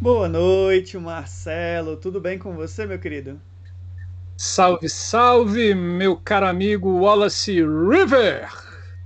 Boa 0.00 0.28
noite, 0.28 0.98
Marcelo. 0.98 1.96
Tudo 1.96 2.20
bem 2.20 2.36
com 2.36 2.56
você, 2.56 2.84
meu 2.84 2.98
querido? 2.98 3.40
Salve, 4.36 4.88
salve, 4.88 5.76
meu 5.76 6.16
caro 6.16 6.46
amigo 6.46 6.88
Wallace 7.02 7.62
River. 7.62 8.50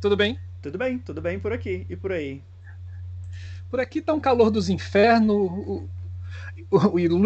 Tudo 0.00 0.16
bem? 0.16 0.40
Tudo 0.62 0.78
bem, 0.78 0.98
tudo 0.98 1.20
bem 1.20 1.38
por 1.38 1.52
aqui 1.52 1.84
e 1.90 1.96
por 1.96 2.12
aí. 2.12 2.42
Por 3.70 3.78
aqui 3.78 4.00
tá 4.00 4.14
um 4.14 4.20
calor 4.20 4.50
dos 4.50 4.70
infernos. 4.70 5.82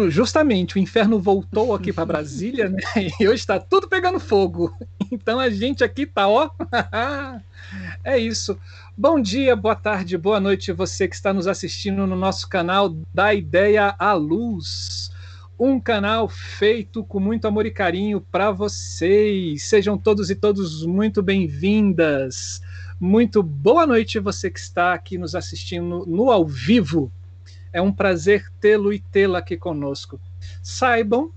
Justamente, 0.09 0.75
o 0.75 0.79
inferno 0.79 1.19
voltou 1.19 1.73
aqui 1.73 1.91
para 1.91 2.05
Brasília, 2.05 2.69
né? 2.69 2.79
E 3.19 3.27
hoje 3.27 3.41
está 3.41 3.59
tudo 3.59 3.87
pegando 3.87 4.19
fogo. 4.19 4.73
Então 5.11 5.39
a 5.39 5.49
gente 5.49 5.83
aqui 5.83 6.05
tá, 6.05 6.27
ó. 6.27 6.49
é 8.03 8.17
isso. 8.17 8.57
Bom 8.95 9.19
dia, 9.19 9.55
boa 9.55 9.75
tarde, 9.75 10.17
boa 10.17 10.39
noite, 10.39 10.71
você 10.71 11.07
que 11.07 11.15
está 11.15 11.33
nos 11.33 11.47
assistindo 11.47 12.05
no 12.05 12.15
nosso 12.15 12.47
canal 12.47 12.95
Da 13.13 13.33
Ideia 13.33 13.95
à 13.97 14.13
Luz. 14.13 15.11
Um 15.59 15.79
canal 15.79 16.27
feito 16.27 17.03
com 17.03 17.19
muito 17.19 17.47
amor 17.47 17.65
e 17.65 17.71
carinho 17.71 18.21
para 18.31 18.51
vocês. 18.51 19.63
Sejam 19.63 19.97
todos 19.97 20.29
e 20.29 20.35
todos 20.35 20.85
muito 20.85 21.21
bem-vindas. 21.21 22.61
Muito 22.99 23.41
boa 23.41 23.87
noite, 23.87 24.19
você 24.19 24.49
que 24.49 24.59
está 24.59 24.93
aqui 24.93 25.17
nos 25.17 25.33
assistindo 25.33 26.05
no 26.07 26.31
ao 26.31 26.45
vivo. 26.45 27.11
É 27.73 27.81
um 27.81 27.91
prazer 27.91 28.45
tê-lo 28.59 28.91
e 28.93 28.99
tê-la 28.99 29.39
aqui 29.39 29.57
conosco. 29.57 30.19
Saibam 30.61 31.31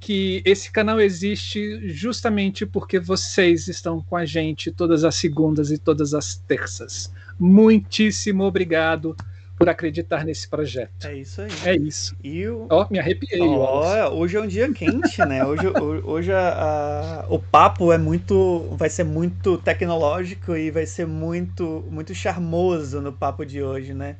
que 0.00 0.42
esse 0.44 0.70
canal 0.70 1.00
existe 1.00 1.88
justamente 1.88 2.64
porque 2.64 2.98
vocês 2.98 3.68
estão 3.68 4.02
com 4.02 4.16
a 4.16 4.24
gente 4.24 4.70
todas 4.70 5.04
as 5.04 5.16
segundas 5.16 5.70
e 5.70 5.78
todas 5.78 6.14
as 6.14 6.36
terças. 6.36 7.12
Muitíssimo 7.38 8.44
obrigado 8.44 9.16
por 9.58 9.68
acreditar 9.68 10.24
nesse 10.24 10.48
projeto. 10.48 11.04
É 11.04 11.14
isso 11.14 11.42
aí. 11.42 11.50
É 11.64 11.76
isso. 11.76 12.16
E 12.22 12.46
o... 12.46 12.68
Ó, 12.70 12.86
me 12.88 12.98
arrepiei. 13.00 13.40
Ó, 13.40 14.14
hoje 14.14 14.36
é 14.36 14.40
um 14.40 14.46
dia 14.46 14.72
quente, 14.72 15.18
né? 15.26 15.44
Hoje, 15.44 15.66
hoje 16.04 16.32
a, 16.32 17.24
a, 17.24 17.26
o 17.28 17.40
papo 17.40 17.92
é 17.92 17.98
muito, 17.98 18.68
vai 18.78 18.88
ser 18.88 19.02
muito 19.02 19.58
tecnológico 19.58 20.54
e 20.54 20.70
vai 20.70 20.86
ser 20.86 21.08
muito, 21.08 21.84
muito 21.90 22.14
charmoso 22.14 23.00
no 23.00 23.12
papo 23.12 23.44
de 23.44 23.60
hoje, 23.60 23.92
né? 23.92 24.16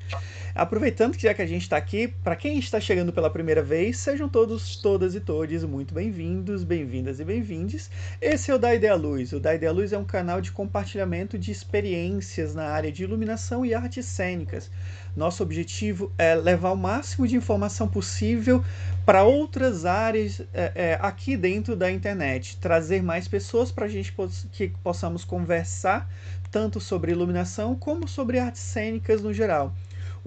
Aproveitando 0.58 1.16
que 1.16 1.22
já 1.22 1.32
que 1.32 1.40
a 1.40 1.46
gente 1.46 1.62
está 1.62 1.76
aqui, 1.76 2.08
para 2.08 2.34
quem 2.34 2.58
está 2.58 2.80
chegando 2.80 3.12
pela 3.12 3.30
primeira 3.30 3.62
vez, 3.62 3.96
sejam 3.98 4.28
todos, 4.28 4.74
todas 4.74 5.14
e 5.14 5.20
todos 5.20 5.62
muito 5.62 5.94
bem-vindos, 5.94 6.64
bem-vindas 6.64 7.20
e 7.20 7.24
bem-vindes. 7.24 7.88
Esse 8.20 8.50
é 8.50 8.54
o 8.56 8.58
Da 8.58 8.74
Ideia 8.74 8.96
Luz. 8.96 9.32
O 9.32 9.38
Da 9.38 9.54
Ideia 9.54 9.70
Luz 9.70 9.92
é 9.92 9.98
um 9.98 10.04
canal 10.04 10.40
de 10.40 10.50
compartilhamento 10.50 11.38
de 11.38 11.52
experiências 11.52 12.56
na 12.56 12.64
área 12.64 12.90
de 12.90 13.04
iluminação 13.04 13.64
e 13.64 13.72
artes 13.72 14.04
cênicas. 14.06 14.68
Nosso 15.16 15.44
objetivo 15.44 16.10
é 16.18 16.34
levar 16.34 16.72
o 16.72 16.76
máximo 16.76 17.28
de 17.28 17.36
informação 17.36 17.86
possível 17.86 18.64
para 19.06 19.22
outras 19.22 19.84
áreas 19.84 20.42
é, 20.52 20.72
é, 20.74 20.98
aqui 21.00 21.36
dentro 21.36 21.76
da 21.76 21.88
internet, 21.88 22.56
trazer 22.56 23.00
mais 23.00 23.28
pessoas 23.28 23.70
para 23.70 23.84
a 23.84 23.88
gente 23.88 24.12
que 24.50 24.72
possamos 24.82 25.24
conversar 25.24 26.10
tanto 26.50 26.80
sobre 26.80 27.12
iluminação 27.12 27.76
como 27.76 28.08
sobre 28.08 28.40
artes 28.40 28.62
cênicas 28.62 29.22
no 29.22 29.32
geral. 29.32 29.72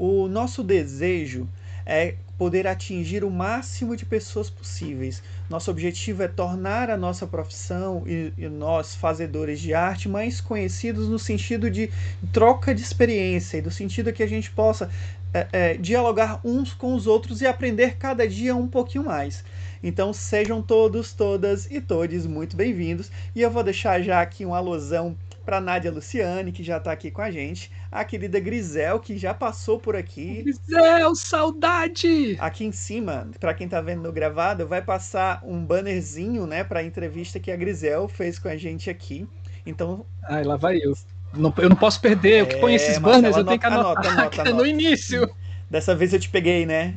O 0.03 0.27
nosso 0.27 0.63
desejo 0.63 1.47
é 1.85 2.15
poder 2.35 2.65
atingir 2.65 3.23
o 3.23 3.29
máximo 3.29 3.95
de 3.95 4.03
pessoas 4.03 4.49
possíveis. 4.49 5.21
Nosso 5.47 5.69
objetivo 5.69 6.23
é 6.23 6.27
tornar 6.27 6.89
a 6.89 6.97
nossa 6.97 7.27
profissão 7.27 8.01
e, 8.07 8.33
e, 8.35 8.49
nós, 8.49 8.95
fazedores 8.95 9.59
de 9.59 9.75
arte, 9.75 10.09
mais 10.09 10.41
conhecidos 10.41 11.07
no 11.07 11.19
sentido 11.19 11.69
de 11.69 11.91
troca 12.33 12.73
de 12.73 12.81
experiência 12.81 13.57
e 13.57 13.61
do 13.61 13.69
sentido 13.69 14.11
que 14.11 14.23
a 14.23 14.27
gente 14.27 14.49
possa 14.49 14.89
é, 15.31 15.47
é, 15.51 15.73
dialogar 15.75 16.41
uns 16.43 16.73
com 16.73 16.95
os 16.95 17.05
outros 17.05 17.39
e 17.41 17.45
aprender 17.45 17.97
cada 17.97 18.27
dia 18.27 18.55
um 18.55 18.67
pouquinho 18.67 19.05
mais. 19.05 19.43
Então 19.83 20.11
sejam 20.13 20.63
todos, 20.63 21.13
todas 21.13 21.69
e 21.69 21.79
todes 21.79 22.25
muito 22.25 22.57
bem-vindos. 22.57 23.11
E 23.35 23.41
eu 23.43 23.51
vou 23.51 23.61
deixar 23.61 24.01
já 24.01 24.19
aqui 24.19 24.47
um 24.47 24.55
alusão 24.55 25.15
para 25.45 25.59
Nádia 25.59 25.91
Luciane, 25.91 26.51
que 26.51 26.63
já 26.63 26.77
está 26.77 26.91
aqui 26.91 27.11
com 27.11 27.21
a 27.21 27.31
gente, 27.31 27.71
a 27.91 28.03
querida 28.03 28.39
Grisel, 28.39 28.99
que 28.99 29.17
já 29.17 29.33
passou 29.33 29.79
por 29.79 29.95
aqui. 29.95 30.43
Grisel, 30.43 31.15
saudade! 31.15 32.37
Aqui 32.39 32.65
em 32.65 32.71
cima, 32.71 33.29
para 33.39 33.53
quem 33.53 33.65
está 33.65 33.81
vendo 33.81 34.03
no 34.03 34.11
gravado, 34.11 34.67
vai 34.67 34.81
passar 34.81 35.41
um 35.43 35.63
bannerzinho, 35.63 36.45
né, 36.45 36.63
para 36.63 36.79
a 36.79 36.83
entrevista 36.83 37.39
que 37.39 37.51
a 37.51 37.55
Grisel 37.55 38.07
fez 38.07 38.37
com 38.37 38.47
a 38.47 38.55
gente 38.55 38.89
aqui. 38.89 39.27
Então, 39.65 40.05
ai, 40.23 40.43
lá 40.43 40.55
vai 40.55 40.77
eu. 40.77 40.93
Não, 41.33 41.53
eu 41.57 41.69
não 41.69 41.75
posso 41.75 42.01
perder, 42.01 42.31
é, 42.31 42.41
eu 42.41 42.45
que 42.45 42.57
ponho 42.57 42.75
esses 42.75 42.97
banners, 42.97 43.37
eu 43.37 43.45
tenho 43.45 43.59
que 43.59 43.65
anotar 43.65 43.91
anota, 43.91 44.09
anota, 44.09 44.41
anota. 44.41 44.53
no 44.53 44.65
início. 44.65 45.29
Dessa 45.71 45.95
vez 45.95 46.11
eu 46.11 46.19
te 46.19 46.27
peguei, 46.27 46.65
né? 46.65 46.95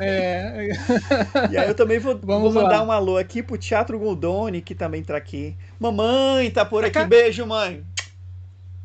É. 0.00 0.66
e 1.48 1.56
aí 1.56 1.68
eu 1.68 1.76
também 1.76 2.00
vou, 2.00 2.18
vou 2.18 2.52
mandar 2.52 2.82
um 2.82 2.90
alô 2.90 3.16
aqui 3.16 3.40
pro 3.40 3.56
Teatro 3.56 3.96
Goldoni, 3.96 4.60
que 4.60 4.74
também 4.74 5.00
tá 5.04 5.16
aqui. 5.16 5.56
Mamãe, 5.78 6.50
tá 6.50 6.64
por 6.64 6.84
aqui. 6.84 7.04
Beijo, 7.04 7.46
mãe. 7.46 7.86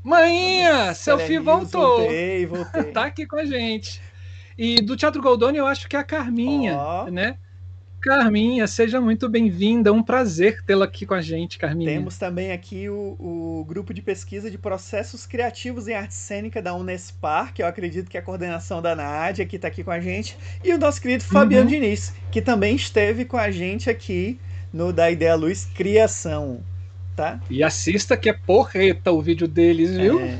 Mãinha, 0.04 0.94
seu 0.94 1.18
filho 1.18 1.44
voltou. 1.44 2.02
Voltei, 2.02 2.46
voltei. 2.46 2.84
tá 2.94 3.06
aqui 3.06 3.26
com 3.26 3.38
a 3.38 3.46
gente. 3.46 4.00
E 4.56 4.76
do 4.76 4.96
Teatro 4.96 5.24
Goldoni 5.24 5.58
eu 5.58 5.66
acho 5.66 5.90
que 5.90 5.96
é 5.96 6.00
a 6.00 6.04
Carminha, 6.04 6.78
oh. 6.78 7.10
né? 7.10 7.40
Carminha, 8.04 8.68
seja 8.68 9.00
muito 9.00 9.30
bem-vinda. 9.30 9.94
Um 9.94 10.04
prazer 10.04 10.62
tê-la 10.66 10.84
aqui 10.84 11.06
com 11.06 11.14
a 11.14 11.22
gente, 11.22 11.58
Carminha. 11.58 11.90
Temos 11.90 12.18
também 12.18 12.52
aqui 12.52 12.90
o, 12.90 13.16
o, 13.18 13.66
grupo 13.66 13.94
de 13.94 14.02
pesquisa 14.02 14.52
de 14.52 14.58
processos 14.58 15.26
criativos 15.26 15.88
em 15.88 15.94
arte 15.94 16.14
cênica 16.14 16.62
da 16.62 16.76
Unespar, 16.76 17.54
que 17.54 17.64
eu 17.64 17.66
acredito 17.66 18.10
que 18.10 18.18
é 18.18 18.20
a 18.20 18.24
coordenação 18.24 18.82
da 18.82 18.94
Nádia, 18.94 19.46
que 19.46 19.56
está 19.56 19.70
aqui 19.70 19.86
com 19.86 19.92
a 19.92 20.02
gente, 20.02 20.38
e 20.62 20.74
o 20.74 20.78
nosso 20.78 21.02
querido 21.02 21.24
Fabiano 21.24 21.64
uhum. 21.64 21.72
Diniz, 21.72 22.14
que 22.30 22.42
também 22.42 22.76
esteve 22.76 23.24
com 23.24 23.38
a 23.38 23.50
gente 23.50 23.90
aqui 23.90 24.38
no 24.74 24.92
Da 24.92 25.10
Ideia 25.10 25.36
Luz 25.36 25.64
Criação. 25.74 26.60
Tá? 27.16 27.40
E 27.50 27.64
assista 27.64 28.18
que 28.18 28.28
é 28.28 28.34
porreta 28.34 29.14
o 29.14 29.22
vídeo 29.22 29.48
deles, 29.48 29.96
viu? 29.96 30.20
É. 30.20 30.40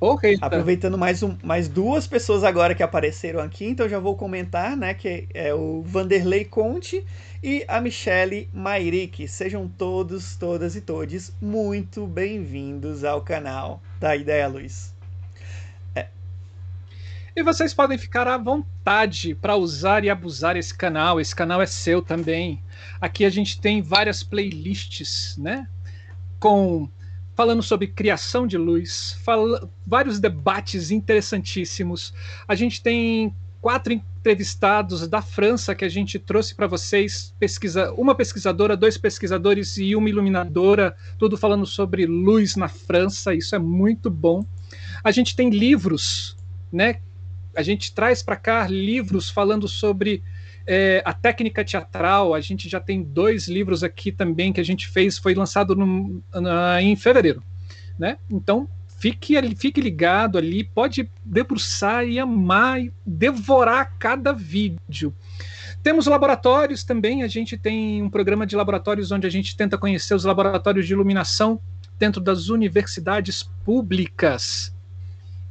Okay, 0.00 0.38
tá. 0.38 0.46
Aproveitando 0.46 0.96
mais, 0.96 1.22
um, 1.22 1.36
mais 1.42 1.68
duas 1.68 2.06
pessoas 2.06 2.42
agora 2.42 2.74
que 2.74 2.82
apareceram 2.82 3.38
aqui, 3.40 3.66
então 3.66 3.86
já 3.86 3.98
vou 3.98 4.16
comentar, 4.16 4.74
né? 4.74 4.94
Que 4.94 5.28
é 5.34 5.52
o 5.52 5.82
Vanderlei 5.82 6.46
Conte 6.46 7.04
e 7.42 7.66
a 7.68 7.82
Michele 7.82 8.48
Mairic. 8.50 9.28
Sejam 9.28 9.68
todos, 9.68 10.36
todas 10.36 10.74
e 10.74 10.80
todes 10.80 11.34
muito 11.38 12.06
bem-vindos 12.06 13.04
ao 13.04 13.20
canal 13.20 13.82
da 14.00 14.16
Ideia 14.16 14.48
Luz. 14.48 14.94
É. 15.94 16.06
E 17.36 17.42
vocês 17.42 17.74
podem 17.74 17.98
ficar 17.98 18.26
à 18.26 18.38
vontade 18.38 19.34
para 19.34 19.54
usar 19.54 20.02
e 20.02 20.08
abusar 20.08 20.56
esse 20.56 20.74
canal. 20.74 21.20
Esse 21.20 21.36
canal 21.36 21.60
é 21.60 21.66
seu 21.66 22.00
também. 22.00 22.58
Aqui 22.98 23.26
a 23.26 23.30
gente 23.30 23.60
tem 23.60 23.82
várias 23.82 24.22
playlists, 24.22 25.36
né? 25.36 25.68
Com 26.38 26.88
falando 27.40 27.62
sobre 27.62 27.86
criação 27.86 28.46
de 28.46 28.58
luz, 28.58 29.18
vários 29.86 30.20
debates 30.20 30.90
interessantíssimos. 30.90 32.12
A 32.46 32.54
gente 32.54 32.82
tem 32.82 33.34
quatro 33.62 33.94
entrevistados 33.94 35.08
da 35.08 35.22
França 35.22 35.74
que 35.74 35.82
a 35.82 35.88
gente 35.88 36.18
trouxe 36.18 36.54
para 36.54 36.66
vocês, 36.66 37.34
pesquisa, 37.38 37.94
uma 37.94 38.14
pesquisadora, 38.14 38.76
dois 38.76 38.98
pesquisadores 38.98 39.78
e 39.78 39.96
uma 39.96 40.10
iluminadora, 40.10 40.94
tudo 41.18 41.34
falando 41.38 41.64
sobre 41.64 42.04
luz 42.04 42.56
na 42.56 42.68
França, 42.68 43.32
isso 43.32 43.56
é 43.56 43.58
muito 43.58 44.10
bom. 44.10 44.44
A 45.02 45.10
gente 45.10 45.34
tem 45.34 45.48
livros, 45.48 46.36
né? 46.70 47.00
A 47.56 47.62
gente 47.62 47.94
traz 47.94 48.22
para 48.22 48.36
cá 48.36 48.68
livros 48.68 49.30
falando 49.30 49.66
sobre 49.66 50.22
é, 50.72 51.02
a 51.04 51.12
técnica 51.12 51.64
teatral, 51.64 52.32
a 52.32 52.40
gente 52.40 52.68
já 52.68 52.78
tem 52.78 53.02
dois 53.02 53.48
livros 53.48 53.82
aqui 53.82 54.12
também 54.12 54.52
que 54.52 54.60
a 54.60 54.64
gente 54.64 54.86
fez, 54.86 55.18
foi 55.18 55.34
lançado 55.34 55.74
no, 55.74 56.22
na, 56.32 56.80
em 56.80 56.94
fevereiro, 56.94 57.42
né? 57.98 58.18
Então 58.30 58.68
fique, 58.86 59.34
fique 59.56 59.80
ligado 59.80 60.38
ali, 60.38 60.62
pode 60.62 61.10
debruçar 61.24 62.04
e 62.04 62.20
amar 62.20 62.80
e 62.80 62.92
devorar 63.04 63.96
cada 63.98 64.32
vídeo. 64.32 65.12
Temos 65.82 66.06
laboratórios 66.06 66.84
também, 66.84 67.24
a 67.24 67.26
gente 67.26 67.58
tem 67.58 68.00
um 68.00 68.08
programa 68.08 68.46
de 68.46 68.54
laboratórios 68.54 69.10
onde 69.10 69.26
a 69.26 69.30
gente 69.30 69.56
tenta 69.56 69.76
conhecer 69.76 70.14
os 70.14 70.22
laboratórios 70.22 70.86
de 70.86 70.92
iluminação 70.92 71.60
dentro 71.98 72.20
das 72.20 72.48
universidades 72.48 73.42
públicas. 73.64 74.72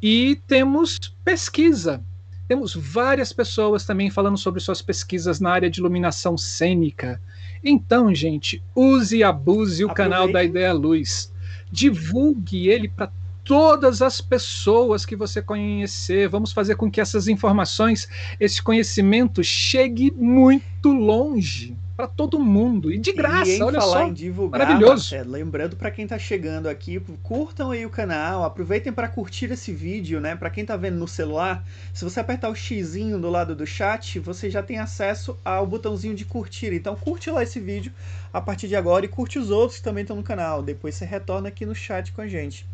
E 0.01 0.42
temos 0.48 0.98
pesquisa. 1.25 2.01
Temos 2.50 2.74
várias 2.74 3.31
pessoas 3.31 3.86
também 3.86 4.10
falando 4.10 4.36
sobre 4.36 4.60
suas 4.60 4.81
pesquisas 4.81 5.40
na 5.40 5.51
área 5.51 5.69
de 5.69 5.80
iluminação 5.80 6.36
cênica. 6.36 7.22
Então, 7.63 8.12
gente, 8.16 8.63
use 8.75 9.18
e 9.18 9.24
abuse 9.24 9.86
o 9.86 9.94
canal 9.94 10.31
da 10.31 10.44
Ideia 10.44 10.74
Luz. 10.74 11.31
Divulgue 11.72 12.68
ele 12.68 12.90
para 12.90 13.12
todas 13.44 14.01
as 14.01 14.19
pessoas 14.19 15.06
que 15.06 15.16
você 15.16 15.44
conhecer. 15.44 16.28
Vamos 16.28 16.51
fazer 16.51 16.74
com 16.74 16.90
que 16.90 17.00
essas 17.00 17.28
informações, 17.28 18.10
esse 18.40 18.63
conhecimento 18.63 19.44
chegue 19.44 20.10
muito 20.10 20.92
longe 20.92 21.78
para 22.00 22.07
todo 22.07 22.40
mundo 22.40 22.94
e 22.94 22.98
de 22.98 23.12
graça. 23.12 23.51
E 23.51 23.62
olha 23.62 23.78
falar 23.78 24.04
só, 24.04 24.07
em 24.07 24.13
divulgar, 24.13 24.62
maravilhoso. 24.62 24.94
Marcelo, 24.94 25.31
lembrando 25.31 25.75
para 25.75 25.92
quem 25.92 26.06
está 26.06 26.18
chegando 26.18 26.69
aqui, 26.69 26.98
curtam 27.22 27.72
aí 27.72 27.86
o 27.86 27.90
canal, 27.90 28.46
aproveitem 28.46 28.94
para 28.94 29.10
curtir 29.10 29.51
esse 29.51 29.74
vídeo, 29.74 30.22
né? 30.22 30.34
Para 30.34 30.50
quem 30.50 30.62
está 30.62 30.78
vendo 30.78 30.96
no 30.96 31.10
celular, 31.10 31.62
se 31.94 32.06
você 32.06 32.22
apertar 32.22 32.48
o 32.48 32.56
xizinho 32.56 33.19
do 33.19 33.30
lado 33.30 33.54
do 33.54 33.68
chat, 33.68 34.18
você 34.18 34.50
já 34.50 34.63
tem 34.63 34.80
acesso 34.80 35.38
ao 35.44 35.68
botãozinho 35.68 36.16
de 36.16 36.24
curtir. 36.24 36.72
Então 36.72 36.96
curte 36.96 37.30
lá 37.30 37.44
esse 37.44 37.60
vídeo 37.60 37.92
a 38.31 38.40
partir 38.40 38.69
de 38.69 38.78
agora 38.78 39.04
e 39.04 39.10
curte 39.10 39.38
os 39.38 39.51
outros 39.51 39.80
que 39.80 39.84
também 39.84 40.04
estão 40.04 40.16
no 40.16 40.24
canal. 40.24 40.63
Depois 40.63 40.96
você 40.96 41.04
retorna 41.04 41.50
aqui 41.50 41.66
no 41.66 41.75
chat 41.75 42.13
com 42.13 42.22
a 42.22 42.30
gente. 42.30 42.66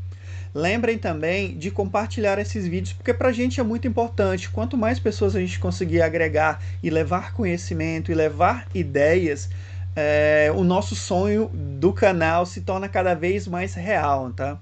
Lembrem 0.55 0.97
também 0.97 1.57
de 1.57 1.69
compartilhar 1.69 2.39
esses 2.39 2.65
vídeos, 2.65 2.93
porque 2.93 3.13
para 3.13 3.27
a 3.27 3.33
gente 3.33 3.59
é 3.59 3.63
muito 3.63 3.89
importante. 3.89 4.49
Quanto 4.49 4.77
mais 4.77 4.97
pessoas 4.97 5.35
a 5.35 5.39
gente 5.41 5.59
conseguir 5.59 6.01
agregar 6.01 6.63
e 6.81 6.89
levar 6.89 7.33
conhecimento 7.33 8.09
e 8.09 8.15
levar 8.15 8.65
ideias, 8.73 9.49
é, 9.93 10.49
o 10.55 10.63
nosso 10.63 10.95
sonho 10.95 11.51
do 11.53 11.91
canal 11.91 12.45
se 12.45 12.61
torna 12.61 12.87
cada 12.87 13.13
vez 13.13 13.45
mais 13.45 13.73
real, 13.73 14.31
tá? 14.31 14.57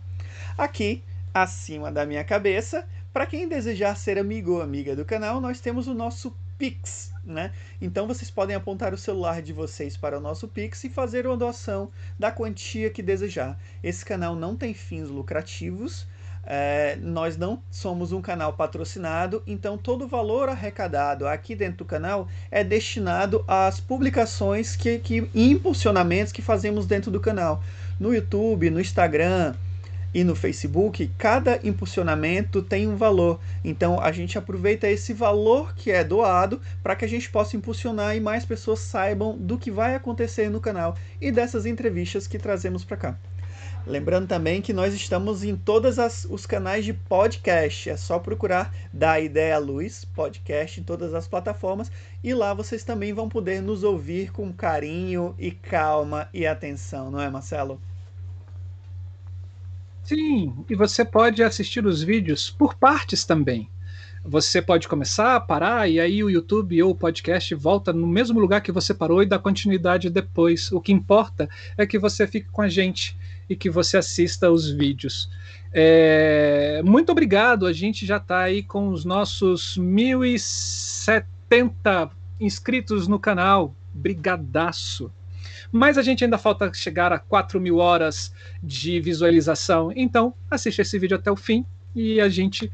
Aqui, 0.58 1.04
acima 1.32 1.92
da 1.92 2.08
minha 2.08 2.24
cabeça, 2.24 2.84
para 3.14 3.28
quem 3.28 3.48
desejar 3.48 3.96
ser 3.96 4.18
amigo 4.18 4.54
ou 4.54 4.62
amiga 4.64 4.96
do 4.96 5.06
canal, 5.06 5.40
nós 5.40 5.60
temos 5.60 5.88
o 5.88 5.94
nosso 5.94 6.36
Pix, 6.58 7.13
né? 7.24 7.52
Então 7.82 8.08
vocês 8.08 8.30
podem 8.30 8.56
apontar 8.56 8.94
o 8.94 8.98
celular 8.98 9.42
de 9.42 9.54
vocês 9.54 9.96
para 9.96 10.18
o 10.18 10.22
nosso 10.22 10.48
Pix 10.48 10.84
e 10.84 10.90
fazer 10.90 11.26
uma 11.26 11.38
doação 11.38 11.90
da 12.20 12.32
quantia 12.32 12.90
que 12.90 13.02
desejar. 13.02 13.58
Esse 13.82 14.04
canal 14.04 14.36
não 14.36 14.56
tem 14.56 14.74
fins 14.74 15.08
lucrativos, 15.10 16.06
é, 16.46 16.98
nós 17.02 17.38
não 17.38 17.62
somos 17.72 18.12
um 18.12 18.22
canal 18.22 18.52
patrocinado, 18.54 19.42
então 19.48 19.78
todo 19.78 20.04
o 20.04 20.08
valor 20.08 20.50
arrecadado 20.50 21.26
aqui 21.26 21.56
dentro 21.56 21.78
do 21.78 21.86
canal 21.86 22.28
é 22.52 22.64
destinado 22.64 23.46
às 23.48 23.80
publicações 23.80 24.76
que, 24.76 25.00
que, 25.00 25.30
e 25.34 25.52
impulsionamentos 25.52 26.34
que 26.34 26.42
fazemos 26.42 26.86
dentro 26.86 27.10
do 27.10 27.20
canal. 27.20 27.64
No 27.98 28.14
YouTube, 28.14 28.70
no 28.70 28.82
Instagram, 28.82 29.56
e 30.14 30.24
no 30.24 30.36
Facebook, 30.36 31.12
cada 31.18 31.60
impulsionamento 31.64 32.62
tem 32.62 32.88
um 32.88 32.96
valor. 32.96 33.40
Então 33.64 34.00
a 34.00 34.12
gente 34.12 34.38
aproveita 34.38 34.88
esse 34.88 35.14
valor 35.14 35.74
que 35.76 35.92
é 35.92 36.04
doado 36.04 36.62
para 36.82 36.96
que 36.96 37.06
a 37.06 37.10
gente 37.10 37.30
possa 37.30 37.58
impulsionar 37.58 38.16
e 38.16 38.20
mais 38.20 38.46
pessoas 38.46 38.80
saibam 38.80 39.38
do 39.38 39.58
que 39.58 39.72
vai 39.72 39.96
acontecer 39.96 40.50
no 40.50 40.62
canal 40.62 40.96
e 41.20 41.32
dessas 41.32 41.66
entrevistas 41.66 42.28
que 42.28 42.38
trazemos 42.38 42.84
para 42.84 42.98
cá. 42.98 43.18
Lembrando 43.86 44.28
também 44.28 44.62
que 44.62 44.72
nós 44.72 44.94
estamos 44.94 45.44
em 45.44 45.58
todos 45.58 45.98
os 46.30 46.46
canais 46.46 46.86
de 46.86 46.94
podcast. 46.94 47.90
É 47.90 47.98
só 47.98 48.18
procurar 48.18 48.74
da 48.94 49.20
Ideia 49.20 49.58
Luz 49.58 50.06
Podcast 50.06 50.80
em 50.80 50.84
todas 50.84 51.14
as 51.14 51.28
plataformas 51.28 51.92
e 52.24 52.34
lá 52.34 52.54
vocês 52.54 52.86
também 52.86 53.12
vão 53.12 53.28
poder 53.28 53.62
nos 53.62 53.84
ouvir 53.84 54.32
com 54.32 54.54
carinho 54.54 55.36
e 55.38 55.52
calma 55.52 56.30
e 56.34 56.48
atenção, 56.48 57.12
não 57.12 57.20
é, 57.20 57.30
Marcelo? 57.30 57.82
Sim, 60.04 60.54
e 60.70 60.76
você 60.76 61.06
pode 61.06 61.42
assistir 61.42 61.86
os 61.86 62.04
vídeos 62.04 62.50
por 62.50 62.76
partes 62.76 63.24
também. 63.24 63.70
Você 64.26 64.62
pode 64.62 64.88
começar, 64.88 65.38
parar, 65.42 65.90
e 65.90 66.00
aí 66.00 66.24
o 66.24 66.30
YouTube 66.30 66.82
ou 66.82 66.92
o 66.92 66.96
podcast 66.96 67.54
volta 67.56 67.92
no 67.92 68.08
mesmo 68.08 68.40
lugar 68.40 68.62
que 68.62 68.72
você 68.72 68.94
parou 68.94 69.22
e 69.22 69.26
dá 69.26 69.38
continuidade 69.38 70.10
depois. 70.10 70.72
O 70.72 70.80
que 70.80 70.94
importa 70.94 71.50
é 71.78 71.86
que 71.86 72.00
você 72.00 72.26
fique 72.26 72.48
com 72.50 72.62
a 72.62 72.70
gente 72.70 73.18
e 73.50 73.56
que 73.56 73.70
você 73.70 73.98
assista 73.98 74.50
os 74.50 74.70
vídeos. 74.70 75.30
É... 75.74 76.82
Muito 76.86 77.12
obrigado, 77.12 77.66
a 77.66 77.74
gente 77.74 78.06
já 78.06 78.16
está 78.18 78.40
aí 78.40 78.64
com 78.64 78.90
os 78.90 79.04
nossos 79.04 79.76
1070 79.78 82.12
inscritos 82.40 83.08
no 83.08 83.20
canal. 83.20 83.76
Brigadaço! 83.94 85.12
Mas 85.74 85.98
a 85.98 86.04
gente 86.04 86.24
ainda 86.24 86.38
falta 86.38 86.72
chegar 86.72 87.12
a 87.12 87.18
4 87.18 87.60
mil 87.60 87.78
horas 87.78 88.32
de 88.62 89.00
visualização. 89.00 89.92
Então, 89.96 90.36
assiste 90.50 90.80
esse 90.80 91.00
vídeo 91.00 91.18
até 91.18 91.32
o 91.32 91.36
fim 91.36 91.66
e 91.96 92.22
a 92.22 92.30
gente 92.30 92.72